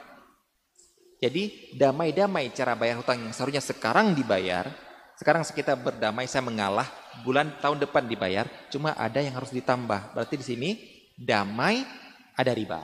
Jadi 1.22 1.70
damai-damai 1.78 2.50
cara 2.50 2.74
bayar 2.74 2.98
hutang 2.98 3.22
yang 3.22 3.30
seharusnya 3.30 3.62
sekarang 3.62 4.10
dibayar, 4.10 4.66
sekarang 5.14 5.46
kita 5.46 5.78
berdamai 5.78 6.26
saya 6.26 6.42
mengalah, 6.42 6.90
bulan 7.22 7.62
tahun 7.62 7.78
depan 7.78 8.10
dibayar, 8.10 8.50
cuma 8.74 8.90
ada 8.98 9.22
yang 9.22 9.38
harus 9.38 9.54
ditambah. 9.54 10.18
Berarti 10.18 10.34
di 10.34 10.42
sini 10.42 10.70
damai 11.14 11.86
ada 12.34 12.50
riba. 12.50 12.82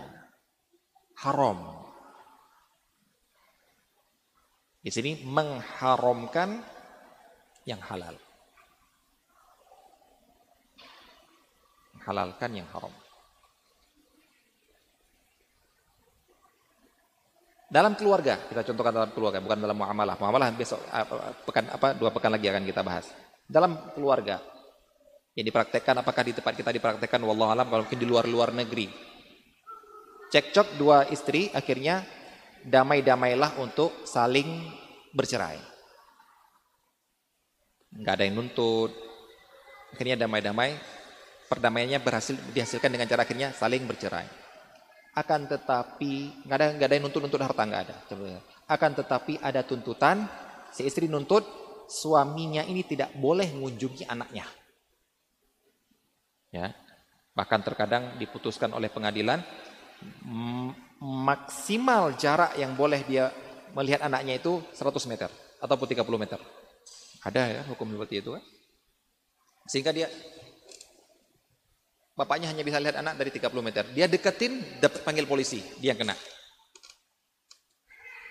Haram. 1.18 1.82
Di 4.78 4.94
sini 4.94 5.26
mengharamkan 5.26 6.62
yang 7.66 7.82
halal. 7.82 8.14
Halalkan 12.06 12.55
yang 12.55 12.70
haram. 12.70 12.94
Dalam 17.68 17.92
keluarga, 18.00 18.40
kita 18.48 18.64
contohkan 18.72 18.97
dalam 18.97 19.12
keluarga, 19.12 19.44
bukan 19.44 19.60
dalam 19.60 19.76
muamalah. 19.76 20.16
Muamalah 20.16 20.48
besok 20.56 20.80
pekan 21.44 21.68
apa 21.68 21.92
dua 21.92 22.08
pekan 22.08 22.32
lagi 22.32 22.48
akan 22.48 22.64
kita 22.64 22.80
bahas. 22.80 23.12
Dalam 23.44 23.92
keluarga 23.92 24.40
yang 25.36 25.44
dipraktekkan 25.44 26.00
apakah 26.00 26.24
di 26.24 26.32
tempat 26.32 26.56
kita 26.56 26.72
dipraktekkan 26.72 27.20
wallahu 27.20 27.52
alam 27.52 27.68
kalau 27.68 27.84
mungkin 27.84 28.00
di 28.00 28.08
luar-luar 28.08 28.56
negeri. 28.56 28.88
Cekcok 30.32 30.80
dua 30.80 31.12
istri 31.12 31.52
akhirnya 31.52 32.08
damai-damailah 32.64 33.60
untuk 33.60 33.92
saling 34.08 34.64
bercerai. 35.12 35.60
Enggak 38.00 38.16
ada 38.16 38.24
yang 38.24 38.36
nuntut. 38.40 38.92
Akhirnya 39.92 40.20
damai-damai, 40.20 40.76
perdamaiannya 41.48 42.00
berhasil 42.00 42.36
dihasilkan 42.52 42.92
dengan 42.92 43.08
cara 43.08 43.24
akhirnya 43.24 43.52
saling 43.52 43.84
bercerai. 43.84 44.47
Akan 45.18 45.50
tetapi 45.50 46.47
nggak 46.47 46.56
ada 46.62 46.66
nggak 46.78 46.86
ada 46.86 46.94
yang 46.94 47.05
nuntut-nuntut 47.10 47.42
harta 47.42 47.62
nggak 47.66 47.82
ada. 47.90 47.97
Akan 48.70 48.94
tetapi 48.94 49.42
ada 49.42 49.66
tuntutan 49.66 50.30
si 50.70 50.86
istri 50.86 51.10
nuntut 51.10 51.42
suaminya 51.90 52.62
ini 52.62 52.86
tidak 52.86 53.10
boleh 53.18 53.50
mengunjungi 53.50 54.06
anaknya. 54.06 54.47
Ya. 56.55 56.70
Bahkan 57.34 57.60
terkadang 57.66 58.14
diputuskan 58.22 58.70
oleh 58.70 58.86
pengadilan 58.94 59.42
maksimal 61.02 62.14
jarak 62.14 62.55
yang 62.55 62.78
boleh 62.78 63.02
dia 63.02 63.34
melihat 63.74 64.06
anaknya 64.06 64.38
itu 64.38 64.62
100 64.74 65.10
meter 65.10 65.30
ataupun 65.58 65.86
30 65.86 66.06
meter. 66.22 66.38
Ada 67.26 67.42
ya 67.50 67.62
hukum 67.66 67.90
seperti 67.90 68.22
itu 68.22 68.38
kan? 68.38 68.44
Sehingga 69.66 69.90
dia 69.90 70.06
bapaknya 72.18 72.50
hanya 72.50 72.66
bisa 72.66 72.82
lihat 72.82 72.98
anak 72.98 73.14
dari 73.14 73.30
30 73.30 73.62
meter. 73.62 73.86
Dia 73.94 74.10
deketin 74.10 74.82
dapat 74.82 75.06
panggil 75.06 75.22
polisi, 75.22 75.62
dia 75.78 75.94
kena. 75.94 76.18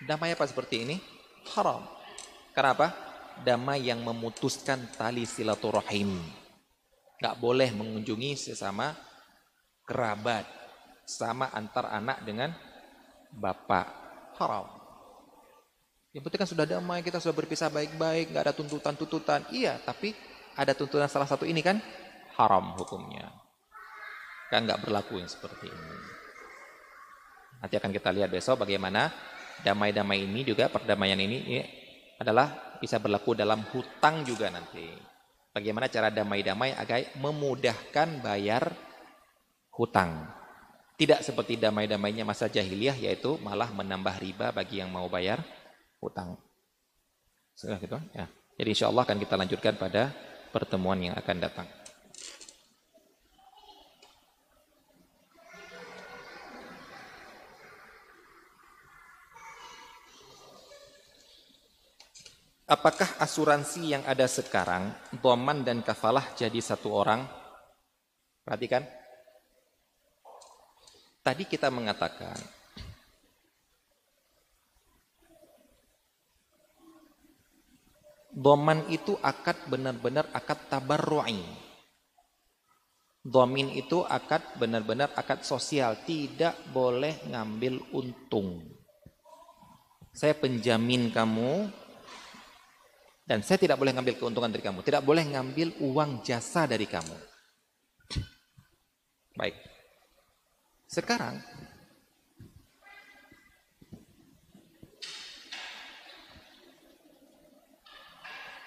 Damai 0.04 0.36
apa 0.36 0.44
seperti 0.44 0.84
ini? 0.84 1.00
Haram. 1.56 1.88
Karena 2.52 2.76
apa? 2.76 2.88
Damai 3.40 3.88
yang 3.88 4.04
memutuskan 4.04 4.92
tali 4.92 5.24
silaturahim. 5.24 6.20
Gak 7.18 7.40
boleh 7.40 7.72
mengunjungi 7.72 8.36
sesama 8.36 8.92
kerabat 9.88 10.44
sama 11.08 11.48
antar 11.56 11.88
anak 11.88 12.20
dengan 12.28 12.52
bapak 13.32 13.88
haram. 14.36 14.68
Yang 16.12 16.22
penting 16.28 16.40
kan 16.44 16.50
sudah 16.50 16.66
damai, 16.68 17.00
kita 17.00 17.20
sudah 17.20 17.36
berpisah 17.36 17.72
baik-baik, 17.72 18.32
nggak 18.32 18.44
ada 18.48 18.54
tuntutan-tuntutan. 18.56 19.48
Iya, 19.48 19.80
tapi 19.80 20.12
ada 20.56 20.72
tuntutan 20.76 21.08
salah 21.08 21.28
satu 21.28 21.48
ini 21.48 21.64
kan 21.64 21.80
haram 22.36 22.76
hukumnya. 22.76 23.47
Kan 24.48 24.64
nggak 24.64 24.84
berlaku 24.84 25.20
yang 25.20 25.28
seperti 25.28 25.68
ini. 25.68 25.96
Nanti 27.58 27.74
akan 27.74 27.90
kita 27.90 28.10
lihat 28.14 28.30
besok 28.30 28.64
bagaimana 28.64 29.10
damai-damai 29.66 30.24
ini 30.24 30.46
juga 30.46 30.70
perdamaian 30.70 31.18
ini, 31.18 31.36
ini 31.42 31.60
adalah 32.18 32.78
bisa 32.78 33.02
berlaku 33.02 33.34
dalam 33.34 33.66
hutang 33.74 34.22
juga 34.22 34.48
nanti. 34.48 34.86
Bagaimana 35.50 35.90
cara 35.90 36.08
damai-damai 36.14 36.78
agar 36.78 37.18
memudahkan 37.18 38.22
bayar 38.22 38.70
hutang. 39.74 40.30
Tidak 40.98 41.22
seperti 41.22 41.58
damai-damainya 41.58 42.26
masa 42.26 42.50
jahiliyah 42.50 42.98
yaitu 42.98 43.38
malah 43.38 43.70
menambah 43.70 44.18
riba 44.18 44.50
bagi 44.50 44.82
yang 44.82 44.90
mau 44.90 45.06
bayar 45.06 45.42
utang. 46.02 46.38
Sudah 47.54 47.78
gitu 47.78 47.98
ya. 48.14 48.26
Jadi 48.58 48.68
insya 48.74 48.90
Allah 48.90 49.06
akan 49.06 49.18
kita 49.22 49.34
lanjutkan 49.38 49.74
pada 49.78 50.10
pertemuan 50.50 50.98
yang 50.98 51.14
akan 51.14 51.36
datang. 51.38 51.66
Apakah 62.68 63.16
asuransi 63.16 63.96
yang 63.96 64.04
ada 64.04 64.28
sekarang, 64.28 64.92
doman 65.24 65.64
dan 65.64 65.80
kafalah 65.80 66.36
jadi 66.36 66.60
satu 66.60 66.92
orang? 66.92 67.24
Perhatikan. 68.44 68.84
Tadi 71.24 71.48
kita 71.48 71.72
mengatakan, 71.72 72.36
doman 78.36 78.84
itu 78.92 79.16
akad 79.16 79.64
benar-benar 79.72 80.28
akad 80.36 80.68
tabarru'i. 80.68 81.40
Domin 83.24 83.72
itu 83.72 84.04
akad 84.04 84.44
benar-benar 84.60 85.16
akad 85.16 85.40
sosial, 85.40 86.04
tidak 86.04 86.52
boleh 86.68 87.16
ngambil 87.32 87.80
untung. 87.96 88.60
Saya 90.12 90.36
penjamin 90.36 91.08
kamu, 91.08 91.87
dan 93.28 93.44
saya 93.44 93.60
tidak 93.60 93.76
boleh 93.76 93.92
ngambil 93.92 94.16
keuntungan 94.16 94.48
dari 94.48 94.64
kamu. 94.64 94.80
Tidak 94.80 95.04
boleh 95.04 95.28
ngambil 95.28 95.84
uang 95.84 96.24
jasa 96.24 96.64
dari 96.64 96.88
kamu. 96.88 97.12
Baik. 99.36 99.52
Sekarang, 100.88 101.36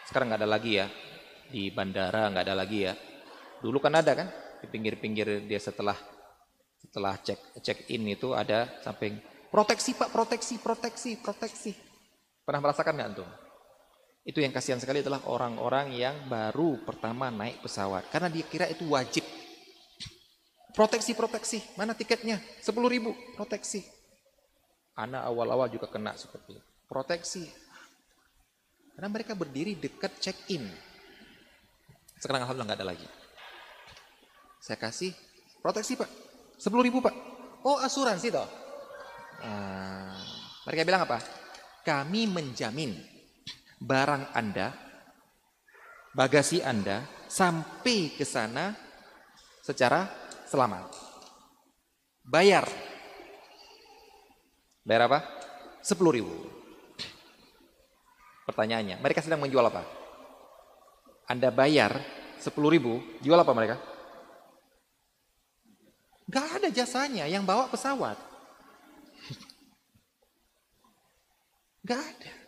sekarang 0.06 0.30
nggak 0.30 0.42
ada 0.46 0.52
lagi 0.54 0.78
ya 0.78 0.86
di 1.50 1.74
bandara 1.74 2.30
nggak 2.30 2.46
ada 2.46 2.54
lagi 2.54 2.86
ya. 2.86 2.94
Dulu 3.66 3.82
kan 3.82 3.98
ada 3.98 4.14
kan 4.14 4.30
di 4.62 4.70
pinggir-pinggir 4.70 5.50
dia 5.50 5.58
setelah 5.58 5.98
setelah 6.78 7.18
cek 7.18 7.66
check 7.66 7.90
in 7.90 8.06
itu 8.06 8.38
ada 8.38 8.70
samping 8.86 9.18
proteksi 9.50 9.98
pak 9.98 10.14
proteksi 10.14 10.62
proteksi 10.62 11.18
proteksi. 11.18 11.74
Pernah 12.46 12.62
merasakan 12.70 12.94
nggak 12.94 13.10
tuh? 13.18 13.41
Itu 14.22 14.38
yang 14.38 14.54
kasihan 14.54 14.78
sekali 14.78 15.02
adalah 15.02 15.26
orang-orang 15.26 15.98
yang 15.98 16.30
baru 16.30 16.78
pertama 16.86 17.34
naik 17.34 17.66
pesawat. 17.66 18.06
Karena 18.14 18.30
dia 18.30 18.46
kira 18.46 18.70
itu 18.70 18.86
wajib. 18.86 19.26
Proteksi-proteksi. 20.78 21.74
Mana 21.74 21.98
tiketnya? 21.98 22.38
10 22.62 22.70
ribu. 22.86 23.18
Proteksi. 23.34 23.82
Anak 24.94 25.26
awal-awal 25.26 25.74
juga 25.74 25.90
kena 25.90 26.14
seperti 26.14 26.54
itu. 26.54 26.62
Proteksi. 26.86 27.50
Karena 28.94 29.10
mereka 29.10 29.34
berdiri 29.34 29.74
dekat 29.74 30.14
check-in. 30.22 30.70
Sekarang 32.22 32.46
Alhamdulillah 32.46 32.78
nggak 32.78 32.82
ada 32.86 32.90
lagi. 32.94 33.08
Saya 34.62 34.78
kasih 34.78 35.10
proteksi 35.66 35.98
pak. 35.98 36.10
10 36.62 36.86
ribu 36.86 37.02
pak. 37.02 37.16
Oh 37.66 37.82
asuransi 37.82 38.30
toh. 38.30 38.46
Nah, 39.42 40.14
mereka 40.70 40.86
bilang 40.86 41.02
apa? 41.10 41.18
Kami 41.82 42.30
menjamin 42.30 42.94
barang 43.82 44.30
Anda, 44.38 44.70
bagasi 46.14 46.62
Anda 46.62 47.02
sampai 47.26 48.14
ke 48.14 48.22
sana 48.22 48.78
secara 49.66 50.06
selamat. 50.46 50.94
Bayar. 52.22 52.70
Bayar 54.86 55.10
apa? 55.10 55.20
10 55.82 55.98
ribu. 56.14 56.34
Pertanyaannya, 58.46 59.02
mereka 59.02 59.26
sedang 59.26 59.42
menjual 59.42 59.66
apa? 59.66 59.82
Anda 61.26 61.50
bayar 61.50 61.98
10 62.38 62.54
ribu, 62.70 63.02
jual 63.26 63.38
apa 63.38 63.54
mereka? 63.58 63.82
Gak 66.30 66.62
ada 66.62 66.70
jasanya, 66.70 67.26
yang 67.26 67.46
bawa 67.46 67.66
pesawat. 67.70 68.18
Gak 71.82 71.98
ada. 71.98 72.41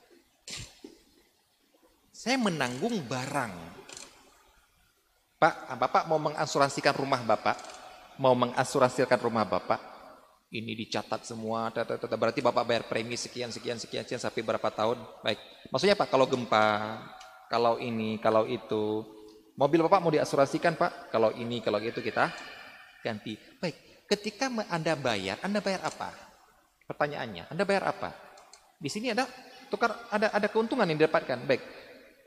Saya 2.24 2.40
menanggung 2.40 3.04
barang. 3.04 3.52
Pak, 5.44 5.76
Bapak 5.76 6.08
mau 6.08 6.16
mengasuransikan 6.24 6.96
rumah 6.96 7.20
Bapak? 7.20 7.60
Mau 8.16 8.32
mengasuransikan 8.32 9.20
rumah 9.20 9.44
Bapak? 9.44 9.84
Ini 10.48 10.72
dicatat 10.72 11.28
semua, 11.28 11.68
berarti 12.16 12.40
Bapak 12.40 12.64
bayar 12.64 12.88
premi 12.88 13.20
sekian, 13.20 13.52
sekian, 13.52 13.76
sekian, 13.76 14.08
sekian, 14.08 14.24
sampai 14.24 14.40
berapa 14.40 14.72
tahun? 14.72 15.04
Baik. 15.20 15.36
Maksudnya 15.68 16.00
Pak, 16.00 16.16
kalau 16.16 16.24
gempa, 16.24 16.96
kalau 17.52 17.76
ini, 17.84 18.16
kalau 18.24 18.48
itu, 18.48 19.04
mobil 19.60 19.84
Bapak 19.84 20.00
mau 20.00 20.14
diasuransikan 20.16 20.80
Pak? 20.80 21.12
Kalau 21.12 21.36
ini, 21.36 21.60
kalau 21.60 21.84
itu 21.84 22.00
kita 22.00 22.32
ganti. 23.04 23.36
Baik, 23.60 24.08
ketika 24.08 24.48
Anda 24.72 24.96
bayar, 24.96 25.44
Anda 25.44 25.60
bayar 25.60 25.84
apa? 25.84 26.16
Pertanyaannya, 26.88 27.52
Anda 27.52 27.68
bayar 27.68 27.92
apa? 27.92 28.16
Di 28.80 28.88
sini 28.88 29.12
ada 29.12 29.28
tukar 29.68 29.92
ada 30.08 30.32
ada 30.32 30.48
keuntungan 30.48 30.88
yang 30.88 31.04
didapatkan. 31.04 31.44
Baik, 31.50 31.83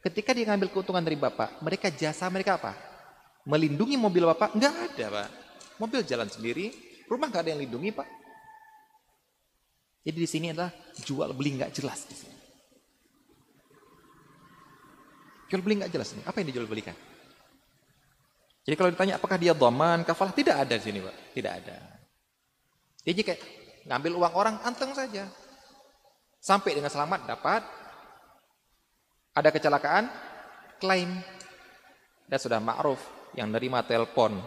Ketika 0.06 0.30
dia 0.30 0.46
ngambil 0.46 0.70
keuntungan 0.70 1.02
dari 1.02 1.18
Bapak, 1.18 1.58
mereka 1.66 1.90
jasa 1.90 2.30
mereka 2.30 2.62
apa? 2.62 2.78
Melindungi 3.42 3.98
mobil 3.98 4.22
Bapak? 4.22 4.54
Enggak 4.54 4.94
ada, 4.94 5.06
Pak. 5.10 5.28
Mobil 5.82 6.06
jalan 6.06 6.30
sendiri, 6.30 6.70
rumah 7.10 7.26
nggak 7.26 7.42
ada 7.42 7.50
yang 7.50 7.66
lindungi, 7.66 7.90
Pak. 7.90 8.06
Jadi 10.06 10.18
di 10.22 10.28
sini 10.30 10.54
adalah 10.54 10.70
jual 11.02 11.26
beli 11.34 11.58
nggak 11.58 11.74
jelas. 11.74 12.06
Jual 15.50 15.58
beli 15.58 15.82
nggak 15.82 15.90
jelas 15.90 16.14
ini. 16.14 16.22
Apa 16.22 16.38
yang 16.38 16.54
dijual 16.54 16.70
belikan? 16.70 16.94
Jadi 18.62 18.74
kalau 18.78 18.94
ditanya 18.94 19.18
apakah 19.18 19.42
dia 19.42 19.58
doman, 19.58 20.06
kafalah, 20.06 20.30
tidak 20.30 20.54
ada 20.62 20.78
di 20.78 20.86
sini, 20.86 21.02
Pak. 21.02 21.34
Tidak 21.34 21.50
ada. 21.50 21.76
Jadi 23.02 23.20
kayak 23.26 23.40
ngambil 23.90 24.12
uang 24.22 24.34
orang, 24.38 24.54
anteng 24.62 24.94
saja. 24.94 25.26
Sampai 26.38 26.78
dengan 26.78 26.94
selamat 26.94 27.26
dapat, 27.26 27.66
ada 29.36 29.52
kecelakaan, 29.52 30.08
klaim. 30.80 31.20
Dan 32.26 32.38
sudah 32.40 32.58
ma'ruf 32.58 32.98
yang 33.36 33.52
nerima 33.52 33.84
telepon. 33.84 34.40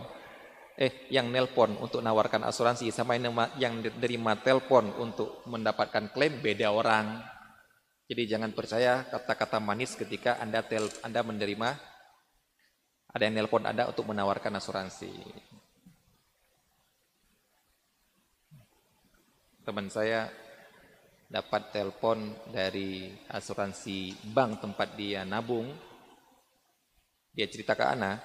Eh, 0.80 1.11
yang 1.11 1.27
nelpon 1.27 1.76
untuk 1.84 2.00
nawarkan 2.00 2.48
asuransi 2.48 2.88
sama 2.95 3.19
yang 3.59 3.84
nerima 4.00 4.40
telepon 4.40 4.95
untuk 4.95 5.43
mendapatkan 5.43 6.08
klaim 6.16 6.40
beda 6.40 6.72
orang. 6.72 7.19
Jadi 8.08 8.24
jangan 8.26 8.56
percaya 8.56 9.03
kata-kata 9.06 9.59
manis 9.59 9.93
ketika 10.00 10.40
Anda 10.40 10.64
tel, 10.64 10.88
Anda 11.03 11.19
menerima 11.22 11.69
ada 13.11 13.24
yang 13.27 13.35
nelpon 13.43 13.68
Anda 13.68 13.92
untuk 13.92 14.08
menawarkan 14.08 14.56
asuransi. 14.56 15.11
Teman 19.68 19.92
saya 19.92 20.32
dapat 21.30 21.69
telepon 21.69 22.33
dari 22.49 23.14
asuransi 23.30 24.17
bank 24.33 24.66
tempat 24.66 24.98
dia 24.98 25.22
nabung, 25.22 25.69
dia 27.30 27.45
cerita 27.45 27.77
ke 27.77 27.85
Ana, 27.85 28.17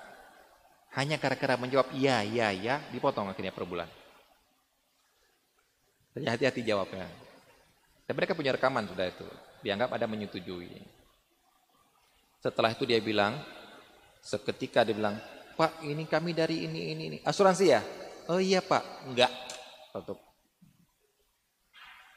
hanya 0.97 1.21
gara-gara 1.21 1.61
menjawab 1.61 1.93
iya, 1.93 2.25
iya, 2.25 2.49
iya, 2.49 2.81
dipotong 2.89 3.29
akhirnya 3.29 3.53
per 3.53 3.69
bulan. 3.69 3.87
Jadi 6.17 6.25
hati-hati 6.25 6.61
jawabnya. 6.65 7.05
Dan 8.09 8.15
mereka 8.17 8.33
punya 8.33 8.57
rekaman 8.57 8.89
sudah 8.89 9.05
itu. 9.11 9.27
Dianggap 9.61 9.93
ada 9.93 10.09
menyetujui. 10.09 10.81
Setelah 12.41 12.73
itu 12.73 12.89
dia 12.89 13.01
bilang, 13.05 13.37
seketika 14.25 14.81
dia 14.87 14.97
bilang, 14.97 15.19
Pak 15.55 15.85
ini 15.85 16.09
kami 16.09 16.33
dari 16.33 16.65
ini, 16.65 16.95
ini, 16.95 17.03
ini. 17.11 17.19
Asuransi 17.21 17.65
ya? 17.69 17.83
Oh 18.31 18.41
iya 18.41 18.63
Pak. 18.65 19.11
Enggak. 19.11 19.33
Tutup. 19.93 20.34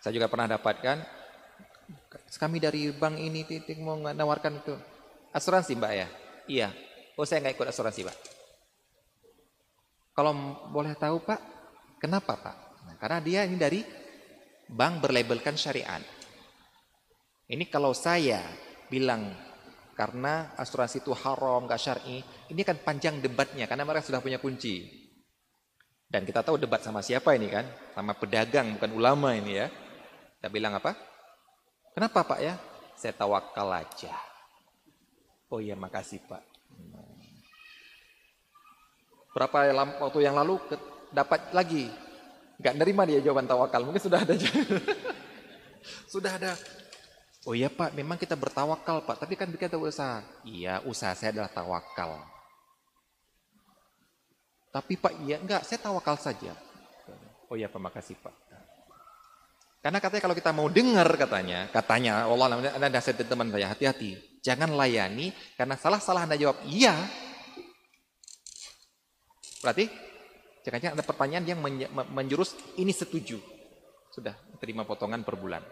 Saya 0.07 0.23
juga 0.23 0.31
pernah 0.31 0.47
dapatkan 0.55 1.03
kami 2.39 2.63
dari 2.63 2.95
bank 2.95 3.19
ini 3.19 3.43
titik 3.43 3.75
mau 3.83 3.99
menawarkan 3.99 4.63
itu 4.63 4.71
asuransi 5.35 5.75
mbak 5.75 5.91
ya. 5.91 6.07
Iya. 6.47 6.69
Oh 7.19 7.27
saya 7.27 7.43
nggak 7.43 7.59
ikut 7.59 7.67
asuransi 7.75 8.07
pak. 8.07 8.15
Kalau 10.15 10.31
boleh 10.71 10.95
tahu 10.95 11.27
pak, 11.27 11.43
kenapa 11.99 12.39
pak? 12.39 12.55
Nah, 12.87 12.95
karena 12.95 13.19
dia 13.19 13.43
ini 13.51 13.59
dari 13.59 13.83
bank 14.71 15.03
berlabelkan 15.03 15.59
syariat. 15.59 15.99
Ini 17.51 17.67
kalau 17.67 17.91
saya 17.91 18.39
bilang 18.87 19.27
karena 19.91 20.55
asuransi 20.55 21.03
itu 21.03 21.11
haram, 21.11 21.67
nggak 21.67 21.83
syar'i, 21.83 22.23
ini 22.47 22.63
kan 22.63 22.79
panjang 22.79 23.19
debatnya 23.19 23.67
karena 23.67 23.83
mereka 23.83 24.07
sudah 24.07 24.23
punya 24.23 24.39
kunci. 24.39 24.87
Dan 26.07 26.23
kita 26.23 26.47
tahu 26.47 26.55
debat 26.55 26.79
sama 26.79 27.03
siapa 27.03 27.35
ini 27.35 27.51
kan? 27.51 27.67
Sama 27.91 28.15
pedagang 28.15 28.79
bukan 28.79 28.95
ulama 28.95 29.35
ini 29.35 29.59
ya. 29.59 29.67
Kita 30.47 30.63
bilang 30.63 30.79
apa? 30.79 30.95
Kenapa 31.91 32.23
Pak 32.23 32.39
ya? 32.39 32.55
Saya 32.95 33.11
tawakal 33.11 33.67
aja. 33.67 34.15
Oh 35.51 35.59
iya 35.59 35.75
makasih 35.75 36.23
Pak. 36.23 36.39
Berapa 39.35 39.75
waktu 39.99 40.23
yang 40.23 40.39
lalu 40.39 40.55
dapat 41.11 41.51
lagi 41.51 41.91
Gak 42.63 42.79
nerima 42.79 43.03
dia 43.03 43.19
jawaban 43.19 43.43
tawakal. 43.43 43.83
Mungkin 43.91 43.99
sudah 43.99 44.23
ada 44.23 44.39
sudah 46.15 46.31
ada. 46.39 46.55
Oh 47.43 47.51
iya 47.51 47.67
Pak, 47.67 47.91
memang 47.91 48.15
kita 48.15 48.39
bertawakal 48.39 49.03
Pak, 49.03 49.27
tapi 49.27 49.35
kan 49.35 49.51
kita 49.51 49.75
usaha. 49.75 50.23
Iya, 50.47 50.79
usaha 50.87 51.11
saya 51.11 51.35
adalah 51.35 51.51
tawakal. 51.51 52.23
Tapi 54.71 54.95
Pak, 54.95 55.11
iya 55.27 55.43
enggak, 55.43 55.67
saya 55.67 55.83
tawakal 55.83 56.15
saja. 56.15 56.55
Oh 57.51 57.59
iya 57.59 57.67
Pak, 57.67 57.83
makasih 57.83 58.15
Pak. 58.23 58.46
Karena 59.87 60.03
katanya 60.03 60.23
kalau 60.27 60.35
kita 60.35 60.51
mau 60.51 60.67
dengar 60.67 61.07
katanya, 61.15 61.71
katanya 61.71 62.27
Allah 62.27 62.59
Anda 62.59 62.91
nasihat 62.91 63.23
teman 63.23 63.47
saya, 63.47 63.71
hati-hati. 63.71 64.19
Jangan 64.43 64.75
layani 64.75 65.31
karena 65.55 65.79
salah-salah 65.79 66.27
Anda 66.27 66.35
jawab 66.35 66.59
iya. 66.67 66.91
Berarti 69.63 69.87
jangan-jangan 70.67 70.91
ada 70.91 71.07
pertanyaan 71.07 71.45
yang 71.47 71.63
menjurus 72.11 72.59
ini 72.75 72.91
setuju. 72.91 73.39
Sudah 74.11 74.35
terima 74.59 74.83
potongan 74.83 75.23
per 75.23 75.39
bulan. 75.39 75.63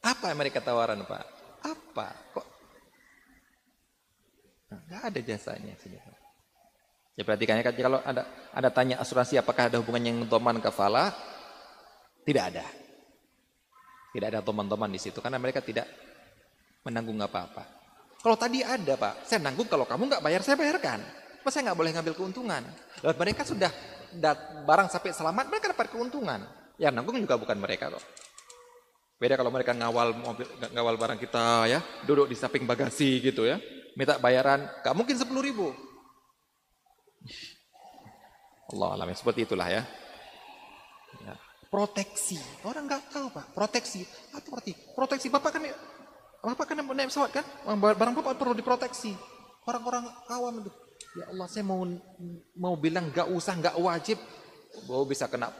Apa 0.00 0.32
yang 0.32 0.40
mereka 0.40 0.64
tawaran 0.64 1.04
Pak? 1.04 1.24
Apa? 1.60 2.08
Kok? 2.40 2.46
Enggak 4.72 5.02
ada 5.12 5.20
jasanya. 5.20 5.76
Ya 7.14 7.22
perhatikan 7.22 7.60
ya 7.60 7.68
kalau 7.68 8.00
ada 8.00 8.24
ada 8.48 8.68
tanya 8.72 8.96
asuransi 8.96 9.36
apakah 9.36 9.68
ada 9.68 9.76
hubungan 9.76 10.08
yang 10.08 10.18
doman 10.24 10.56
kafala? 10.64 11.33
Tidak 12.24 12.44
ada. 12.44 12.64
Tidak 14.16 14.26
ada 14.30 14.40
teman-teman 14.40 14.88
di 14.88 15.00
situ 15.00 15.20
karena 15.20 15.36
mereka 15.36 15.60
tidak 15.60 15.84
menanggung 16.84 17.20
apa-apa. 17.20 17.64
Kalau 18.24 18.40
tadi 18.40 18.64
ada 18.64 18.96
Pak, 18.96 19.28
saya 19.28 19.44
nanggung 19.44 19.68
kalau 19.68 19.84
kamu 19.84 20.08
nggak 20.08 20.22
bayar 20.24 20.40
saya 20.40 20.56
bayarkan. 20.56 21.04
Apa 21.44 21.52
saya 21.52 21.68
nggak 21.68 21.78
boleh 21.78 21.92
ngambil 21.92 22.14
keuntungan? 22.16 22.62
Lalu 23.04 23.14
mereka 23.20 23.44
sudah 23.44 23.68
barang 24.64 24.88
sampai 24.88 25.12
selamat 25.12 25.44
mereka 25.52 25.76
dapat 25.76 25.92
keuntungan. 25.92 26.40
Yang 26.80 26.92
nanggung 26.96 27.20
juga 27.20 27.36
bukan 27.36 27.60
mereka 27.60 27.92
kok. 27.92 28.00
Beda 29.20 29.36
kalau 29.36 29.52
mereka 29.52 29.76
ngawal 29.76 30.16
mobil, 30.16 30.48
ngawal 30.72 30.96
barang 30.96 31.18
kita 31.20 31.68
ya, 31.68 31.84
duduk 32.08 32.32
di 32.32 32.36
samping 32.36 32.64
bagasi 32.64 33.22
gitu 33.22 33.46
ya, 33.46 33.60
minta 33.94 34.16
bayaran, 34.18 34.64
nggak 34.82 34.94
mungkin 34.96 35.14
sepuluh 35.20 35.44
ribu. 35.44 35.68
Allah 38.74 38.96
alam 38.96 39.12
seperti 39.12 39.44
itulah 39.44 39.68
ya. 39.68 39.84
Proteksi. 41.74 42.38
Orang 42.62 42.86
nggak 42.86 43.10
tahu 43.10 43.34
pak, 43.34 43.50
proteksi. 43.50 44.06
Apa 44.30 44.46
berarti? 44.46 44.78
Proteksi 44.94 45.26
bapak 45.26 45.58
kan, 45.58 45.62
bapak 46.38 46.70
kan 46.70 46.78
naik 46.78 47.10
pesawat 47.10 47.34
kan, 47.34 47.44
barang 47.74 48.14
bapak 48.14 48.38
perlu 48.38 48.54
diproteksi. 48.54 49.10
Orang-orang 49.66 50.06
awam 50.30 50.62
itu, 50.62 50.70
ya 51.18 51.34
Allah 51.34 51.50
saya 51.50 51.66
mau 51.66 51.82
mau 52.54 52.78
bilang 52.78 53.10
nggak 53.10 53.26
usah, 53.26 53.58
nggak 53.58 53.74
wajib, 53.74 54.22
bahwa 54.86 55.02
bisa 55.10 55.26
kena 55.26 55.50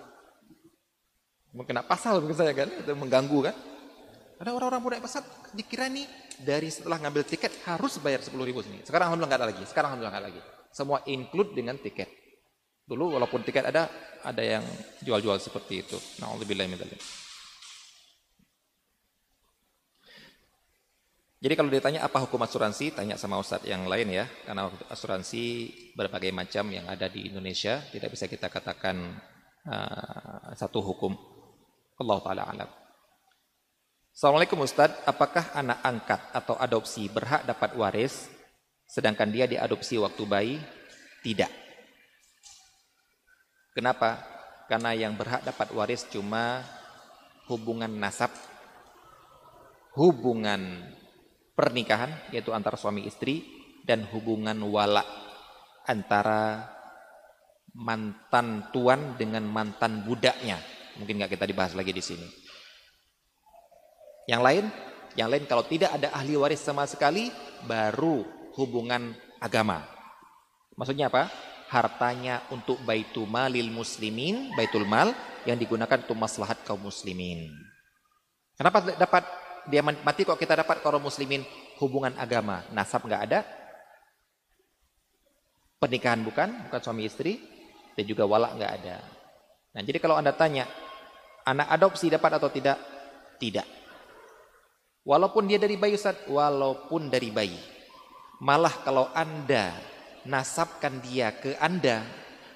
kena 1.67 1.83
pasal 1.83 2.23
mungkin 2.23 2.39
saya 2.39 2.55
kan, 2.55 2.71
itu 2.71 2.95
mengganggu 2.95 3.51
kan. 3.51 3.55
Ada 4.39 4.51
orang-orang 4.55 4.81
mau 4.87 4.91
naik 4.95 5.03
pesawat, 5.03 5.27
dikira 5.51 5.91
nih 5.91 6.07
dari 6.47 6.71
setelah 6.71 7.03
ngambil 7.03 7.27
tiket 7.27 7.51
harus 7.67 7.99
bayar 7.99 8.23
sepuluh 8.23 8.47
ribu 8.47 8.63
sini. 8.63 8.87
Sekarang 8.87 9.11
alhamdulillah 9.11 9.31
nggak 9.35 9.43
ada 9.43 9.49
lagi. 9.51 9.65
Sekarang 9.67 9.89
alhamdulillah 9.95 10.15
nggak 10.15 10.27
lagi. 10.31 10.41
Semua 10.71 10.99
include 11.11 11.59
dengan 11.59 11.75
tiket. 11.79 12.07
Dulu 12.85 13.17
walaupun 13.17 13.41
tiket 13.41 13.65
ada, 13.65 13.89
ada 14.21 14.43
yang 14.45 14.65
jual-jual 15.01 15.41
seperti 15.41 15.81
itu. 15.81 15.97
Na'udzubillah 16.21 16.69
min 16.69 16.77
Jadi 21.45 21.61
kalau 21.61 21.69
ditanya 21.69 22.01
apa 22.05 22.25
hukum 22.25 22.41
asuransi, 22.41 22.97
tanya 22.97 23.21
sama 23.21 23.37
ustadz 23.37 23.69
yang 23.69 23.85
lain 23.85 24.09
ya. 24.13 24.25
Karena 24.49 24.69
asuransi 24.89 25.69
berbagai 25.93 26.33
macam 26.33 26.73
yang 26.73 26.89
ada 26.89 27.09
di 27.09 27.29
Indonesia, 27.29 27.85
tidak 27.93 28.17
bisa 28.17 28.29
kita 28.29 28.49
katakan 28.49 28.97
uh, 29.69 30.57
satu 30.57 30.81
hukum. 30.81 31.13
Allah 32.01 32.19
Ta'ala 32.25 32.43
alam. 32.49 32.71
Assalamualaikum 34.15 34.63
Ustadz, 34.63 35.05
apakah 35.05 35.53
anak 35.53 35.85
angkat 35.85 36.21
atau 36.33 36.55
adopsi 36.57 37.11
berhak 37.13 37.45
dapat 37.45 37.77
waris, 37.77 38.31
sedangkan 38.89 39.29
dia 39.29 39.45
diadopsi 39.45 40.01
waktu 40.01 40.23
bayi? 40.25 40.57
Tidak. 41.21 41.64
Kenapa? 43.75 44.23
Karena 44.71 44.95
yang 44.95 45.19
berhak 45.19 45.43
dapat 45.43 45.75
waris 45.75 46.07
cuma 46.09 46.63
hubungan 47.51 47.91
nasab, 47.91 48.31
hubungan 49.99 50.89
pernikahan 51.59 52.11
yaitu 52.31 52.55
antara 52.55 52.79
suami 52.79 53.05
istri 53.05 53.45
dan 53.85 54.07
hubungan 54.15 54.57
wala 54.65 55.05
antara 55.85 56.71
mantan 57.75 58.71
tuan 58.71 59.19
dengan 59.19 59.45
mantan 59.45 60.07
budaknya. 60.07 60.57
Mungkin 60.97 61.19
nggak 61.19 61.35
kita 61.35 61.45
dibahas 61.45 61.75
lagi 61.75 61.91
di 61.91 62.01
sini. 62.01 62.29
Yang 64.31 64.41
lain, 64.41 64.65
yang 65.19 65.29
lain 65.29 65.45
kalau 65.45 65.67
tidak 65.67 65.93
ada 65.93 66.15
ahli 66.15 66.39
waris 66.39 66.63
sama 66.63 66.87
sekali, 66.87 67.29
baru 67.67 68.25
hubungan 68.57 69.13
agama. 69.43 69.85
Maksudnya 70.79 71.11
apa? 71.13 71.29
Hartanya 71.69 72.45
untuk 72.53 72.81
baitul 72.85 73.29
malil 73.29 73.73
muslimin, 73.73 74.53
baitul 74.55 74.85
mal 74.85 75.13
yang 75.49 75.57
digunakan 75.57 76.01
untuk 76.01 76.17
maslahat 76.17 76.61
kaum 76.65 76.81
muslimin. 76.81 77.53
Kenapa 78.55 78.85
dapat 78.95 79.25
dia 79.69 79.81
mati 79.81 80.23
kok 80.23 80.39
kita 80.39 80.61
dapat 80.61 80.85
kaum 80.85 81.01
muslimin 81.01 81.43
hubungan 81.81 82.13
agama, 82.21 82.63
nasab 82.71 83.05
nggak 83.09 83.23
ada, 83.31 83.41
pernikahan 85.81 86.23
bukan, 86.25 86.49
bukan 86.69 86.81
suami 86.81 87.05
istri, 87.05 87.43
dan 87.93 88.05
juga 88.09 88.25
walak 88.25 88.57
nggak 88.57 88.73
ada. 88.83 88.97
Nah 89.75 89.83
jadi 89.83 89.99
kalau 89.99 90.17
anda 90.17 90.33
tanya, 90.33 90.65
anak 91.45 91.69
adopsi 91.75 92.09
dapat 92.09 92.39
atau 92.39 92.49
tidak? 92.49 92.79
Tidak. 93.37 93.67
Walaupun 95.05 95.45
dia 95.45 95.61
dari 95.61 95.77
bayi 95.77 96.01
Ustaz, 96.01 96.17
walaupun 96.25 97.13
dari 97.13 97.29
bayi. 97.29 97.61
Malah 98.41 98.81
kalau 98.81 99.13
anda 99.13 99.77
nasabkan 100.25 101.01
dia 101.05 101.33
ke 101.37 101.57
Anda, 101.61 102.05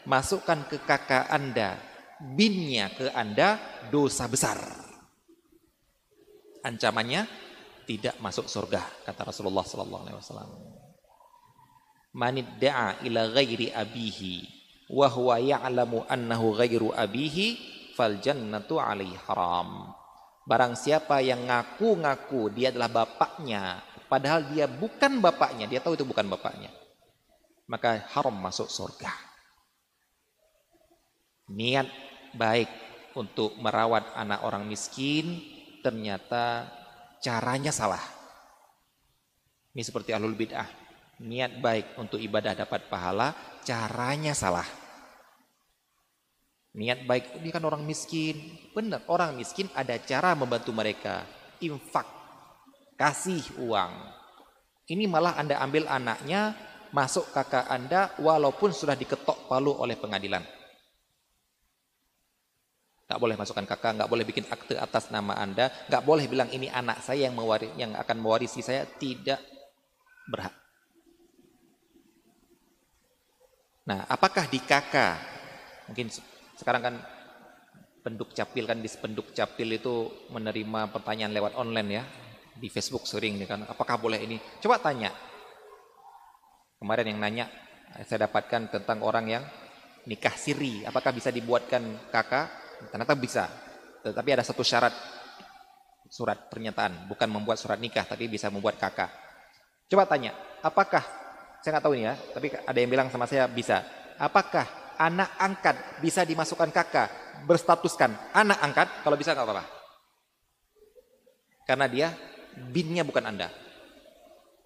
masukkan 0.08 0.64
ke 0.68 0.80
kakak 0.82 1.28
Anda, 1.28 1.76
binnya 2.20 2.92
ke 2.92 3.12
Anda, 3.12 3.60
dosa 3.92 4.24
besar. 4.28 4.56
Ancamannya 6.64 7.28
tidak 7.88 8.16
masuk 8.20 8.48
surga, 8.48 8.82
kata 9.04 9.22
Rasulullah 9.28 9.64
sallallahu 9.64 10.02
alaihi 10.04 10.18
wasallam. 10.18 10.50
Manidda'a 12.16 13.04
ila 13.04 13.30
ghairi 13.36 13.68
abihi 13.70 14.34
wa 14.90 15.06
huwa 15.12 15.36
ya'lamu 15.38 16.08
annahu 16.08 16.56
ghairu 16.56 16.90
abihi 16.92 17.46
fal 17.92 18.16
jannatu 18.18 18.80
alaihi 18.80 19.16
haram. 19.28 19.92
Barang 20.48 20.72
siapa 20.72 21.20
yang 21.20 21.44
ngaku-ngaku 21.44 22.48
dia 22.56 22.72
adalah 22.72 23.04
bapaknya, 23.04 23.84
padahal 24.08 24.48
dia 24.48 24.64
bukan 24.64 25.20
bapaknya, 25.20 25.68
dia 25.68 25.84
tahu 25.84 25.92
itu 25.92 26.08
bukan 26.08 26.24
bapaknya 26.24 26.72
maka 27.68 28.08
haram 28.16 28.34
masuk 28.34 28.66
surga. 28.66 29.12
Niat 31.52 31.88
baik 32.36 32.68
untuk 33.16 33.56
merawat 33.60 34.12
anak 34.16 34.44
orang 34.44 34.64
miskin 34.64 35.40
ternyata 35.84 36.68
caranya 37.20 37.72
salah. 37.72 38.02
Ini 39.76 39.82
seperti 39.84 40.10
ahlul 40.16 40.34
bid'ah. 40.34 40.66
Niat 41.18 41.58
baik 41.58 41.98
untuk 41.98 42.18
ibadah 42.22 42.54
dapat 42.54 42.86
pahala, 42.86 43.34
caranya 43.66 44.32
salah. 44.32 44.66
Niat 46.78 47.10
baik, 47.10 47.42
ini 47.42 47.50
kan 47.50 47.64
orang 47.66 47.82
miskin. 47.82 48.38
Benar, 48.70 49.02
orang 49.10 49.34
miskin 49.34 49.66
ada 49.74 49.98
cara 49.98 50.38
membantu 50.38 50.70
mereka. 50.70 51.26
Infak, 51.58 52.06
kasih 52.94 53.42
uang. 53.58 53.92
Ini 54.86 55.10
malah 55.10 55.34
Anda 55.34 55.58
ambil 55.58 55.90
anaknya, 55.90 56.54
masuk 56.92 57.28
kakak 57.32 57.68
Anda 57.68 58.12
walaupun 58.20 58.72
sudah 58.72 58.96
diketok 58.96 59.48
palu 59.48 59.76
oleh 59.76 59.96
pengadilan. 59.96 60.44
Gak 63.08 63.16
boleh 63.16 63.40
masukkan 63.40 63.64
kakak, 63.64 64.04
gak 64.04 64.10
boleh 64.12 64.24
bikin 64.28 64.44
akte 64.52 64.76
atas 64.76 65.08
nama 65.08 65.32
Anda, 65.40 65.72
gak 65.88 66.04
boleh 66.04 66.28
bilang 66.28 66.52
ini 66.52 66.68
anak 66.68 67.00
saya 67.00 67.24
yang, 67.28 67.36
mewaris, 67.36 67.72
yang 67.80 67.96
akan 67.96 68.16
mewarisi 68.20 68.60
saya, 68.60 68.84
tidak 68.84 69.40
berhak. 70.28 70.52
Nah, 73.88 74.04
apakah 74.12 74.44
di 74.52 74.60
kakak, 74.60 75.16
mungkin 75.88 76.12
sekarang 76.60 76.82
kan 76.84 76.94
penduk 78.04 78.36
capil 78.36 78.68
kan 78.68 78.76
di 78.84 78.88
penduk 78.92 79.32
capil 79.32 79.72
itu 79.72 80.12
menerima 80.28 80.92
pertanyaan 80.92 81.32
lewat 81.32 81.56
online 81.56 81.88
ya, 81.88 82.04
di 82.60 82.68
Facebook 82.68 83.08
sering 83.08 83.40
kan, 83.48 83.64
apakah 83.64 83.96
boleh 83.96 84.20
ini? 84.20 84.36
Coba 84.60 84.76
tanya, 84.84 85.08
Kemarin 86.78 87.10
yang 87.10 87.18
nanya 87.18 87.46
saya 88.06 88.30
dapatkan 88.30 88.70
tentang 88.70 89.02
orang 89.02 89.26
yang 89.26 89.44
nikah 90.06 90.32
siri, 90.38 90.86
apakah 90.86 91.10
bisa 91.10 91.34
dibuatkan 91.34 92.10
kakak? 92.14 92.46
Ternyata 92.94 93.14
bisa. 93.18 93.44
Tetapi 94.06 94.30
ada 94.38 94.46
satu 94.46 94.62
syarat 94.62 94.94
surat 96.08 96.48
pernyataan, 96.48 97.10
bukan 97.10 97.28
membuat 97.28 97.60
surat 97.60 97.76
nikah 97.76 98.06
tapi 98.06 98.30
bisa 98.30 98.48
membuat 98.48 98.80
kakak. 98.80 99.12
Coba 99.90 100.08
tanya, 100.08 100.32
apakah 100.64 101.04
saya 101.60 101.76
nggak 101.76 101.84
tahu 101.84 101.94
ini 101.98 102.06
ya, 102.08 102.14
tapi 102.32 102.46
ada 102.54 102.78
yang 102.78 102.90
bilang 102.90 103.08
sama 103.10 103.26
saya 103.26 103.50
bisa. 103.50 103.82
Apakah 104.16 104.64
anak 104.98 105.34
angkat 105.38 105.76
bisa 106.00 106.22
dimasukkan 106.22 106.70
kakak, 106.70 107.08
berstatuskan 107.44 108.14
anak 108.32 108.58
angkat, 108.62 108.88
kalau 109.02 109.18
bisa 109.18 109.34
nggak 109.34 109.46
apa-apa. 109.46 109.64
Karena 111.68 111.86
dia 111.90 112.08
binnya 112.56 113.04
bukan 113.04 113.28
Anda. 113.28 113.52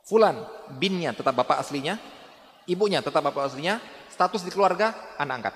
Fulan, 0.03 0.43
binnya 0.83 1.15
tetap 1.15 1.31
bapak 1.39 1.63
aslinya, 1.63 1.95
ibunya 2.67 2.99
tetap 2.99 3.23
bapak 3.23 3.55
aslinya, 3.55 3.79
status 4.11 4.43
di 4.43 4.51
keluarga 4.51 5.15
anak 5.15 5.35
angkat. 5.39 5.55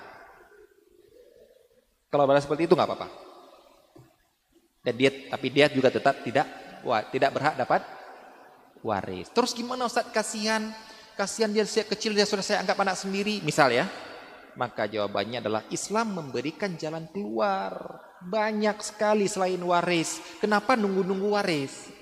Kalau 2.07 2.23
berada 2.23 2.39
seperti 2.39 2.63
itu 2.63 2.73
nggak 2.73 2.87
apa-apa. 2.87 3.07
Dan 4.79 4.93
dia, 4.95 5.11
tapi 5.27 5.47
dia 5.51 5.67
juga 5.67 5.91
tetap 5.91 6.23
tidak 6.23 6.47
wah, 6.87 7.03
tidak 7.03 7.35
berhak 7.35 7.59
dapat 7.59 7.83
waris. 8.79 9.27
Terus 9.35 9.51
gimana 9.51 9.91
Ustaz 9.91 10.07
kasihan? 10.15 10.71
Kasihan 11.19 11.51
dia 11.51 11.67
sejak 11.67 11.91
kecil 11.91 12.15
dia 12.15 12.23
sudah 12.23 12.45
saya 12.45 12.63
anggap 12.63 12.79
anak 12.79 12.95
sendiri, 12.95 13.43
misal 13.43 13.73
ya. 13.73 13.83
Maka 14.55 14.87
jawabannya 14.87 15.43
adalah 15.43 15.67
Islam 15.73 16.23
memberikan 16.23 16.79
jalan 16.79 17.09
keluar. 17.11 17.99
Banyak 18.23 18.79
sekali 18.81 19.27
selain 19.27 19.59
waris. 19.61 20.23
Kenapa 20.39 20.79
nunggu-nunggu 20.79 21.35
waris? 21.35 21.96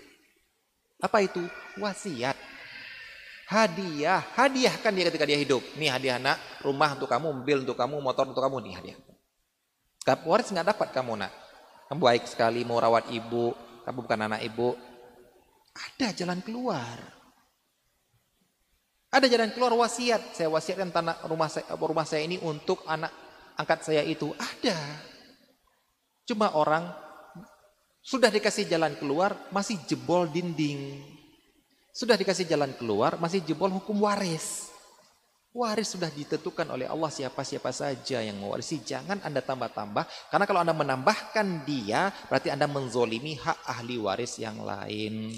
Apa 1.05 1.21
itu? 1.21 1.45
Wasiat. 1.77 2.33
Hadiah. 3.45 4.25
Hadiahkan 4.33 4.89
dia 4.89 5.05
ketika 5.13 5.29
dia 5.29 5.37
hidup. 5.37 5.61
Nih 5.77 5.93
hadiah 5.93 6.17
anak, 6.17 6.41
rumah 6.65 6.97
untuk 6.97 7.05
kamu, 7.05 7.45
mobil 7.45 7.61
untuk 7.61 7.77
kamu, 7.77 8.01
motor 8.01 8.25
untuk 8.25 8.41
kamu. 8.41 8.57
Nih 8.65 8.73
hadiah. 8.73 8.97
Waris 10.25 10.49
nggak 10.49 10.73
dapat 10.73 10.89
kamu 10.89 11.13
nak. 11.21 11.33
Kamu 11.85 12.01
baik 12.01 12.25
sekali 12.25 12.65
mau 12.65 12.81
rawat 12.81 13.13
ibu, 13.13 13.53
kamu 13.85 13.97
bukan 14.01 14.19
anak 14.25 14.41
ibu. 14.41 14.73
Ada 15.75 16.17
jalan 16.17 16.41
keluar. 16.41 16.97
Ada 19.13 19.29
jalan 19.29 19.53
keluar 19.53 19.77
wasiat. 19.77 20.33
Saya 20.33 20.49
wasiatkan 20.49 20.89
tanah 20.89 21.29
rumah 21.29 21.45
saya, 21.45 21.69
rumah 21.77 22.05
saya 22.09 22.25
ini 22.25 22.41
untuk 22.41 22.81
anak 22.89 23.13
angkat 23.53 23.85
saya 23.85 24.01
itu. 24.01 24.33
Ada. 24.33 24.77
Cuma 26.25 26.57
orang 26.57 26.89
sudah 28.05 28.29
dikasih 28.29 28.69
jalan 28.69 28.93
keluar 29.01 29.33
masih 29.49 29.81
jebol 29.89 30.29
dinding. 30.29 31.01
Sudah 31.89 32.13
dikasih 32.13 32.45
jalan 32.45 32.77
keluar 32.77 33.17
masih 33.17 33.41
jebol 33.41 33.73
hukum 33.73 33.97
waris. 34.05 34.69
Waris 35.55 35.95
sudah 35.95 36.11
ditentukan 36.11 36.67
oleh 36.67 36.85
Allah 36.85 37.07
siapa-siapa 37.09 37.71
saja 37.71 38.19
yang 38.21 38.37
mewarisi. 38.37 38.83
Jangan 38.83 39.23
Anda 39.23 39.39
tambah-tambah. 39.39 40.03
Karena 40.29 40.45
kalau 40.45 40.61
Anda 40.61 40.75
menambahkan 40.75 41.63
dia, 41.63 42.11
berarti 42.27 42.51
Anda 42.51 42.67
menzolimi 42.67 43.39
hak 43.39 43.63
ahli 43.63 43.95
waris 43.97 44.35
yang 44.37 44.59
lain. 44.61 45.31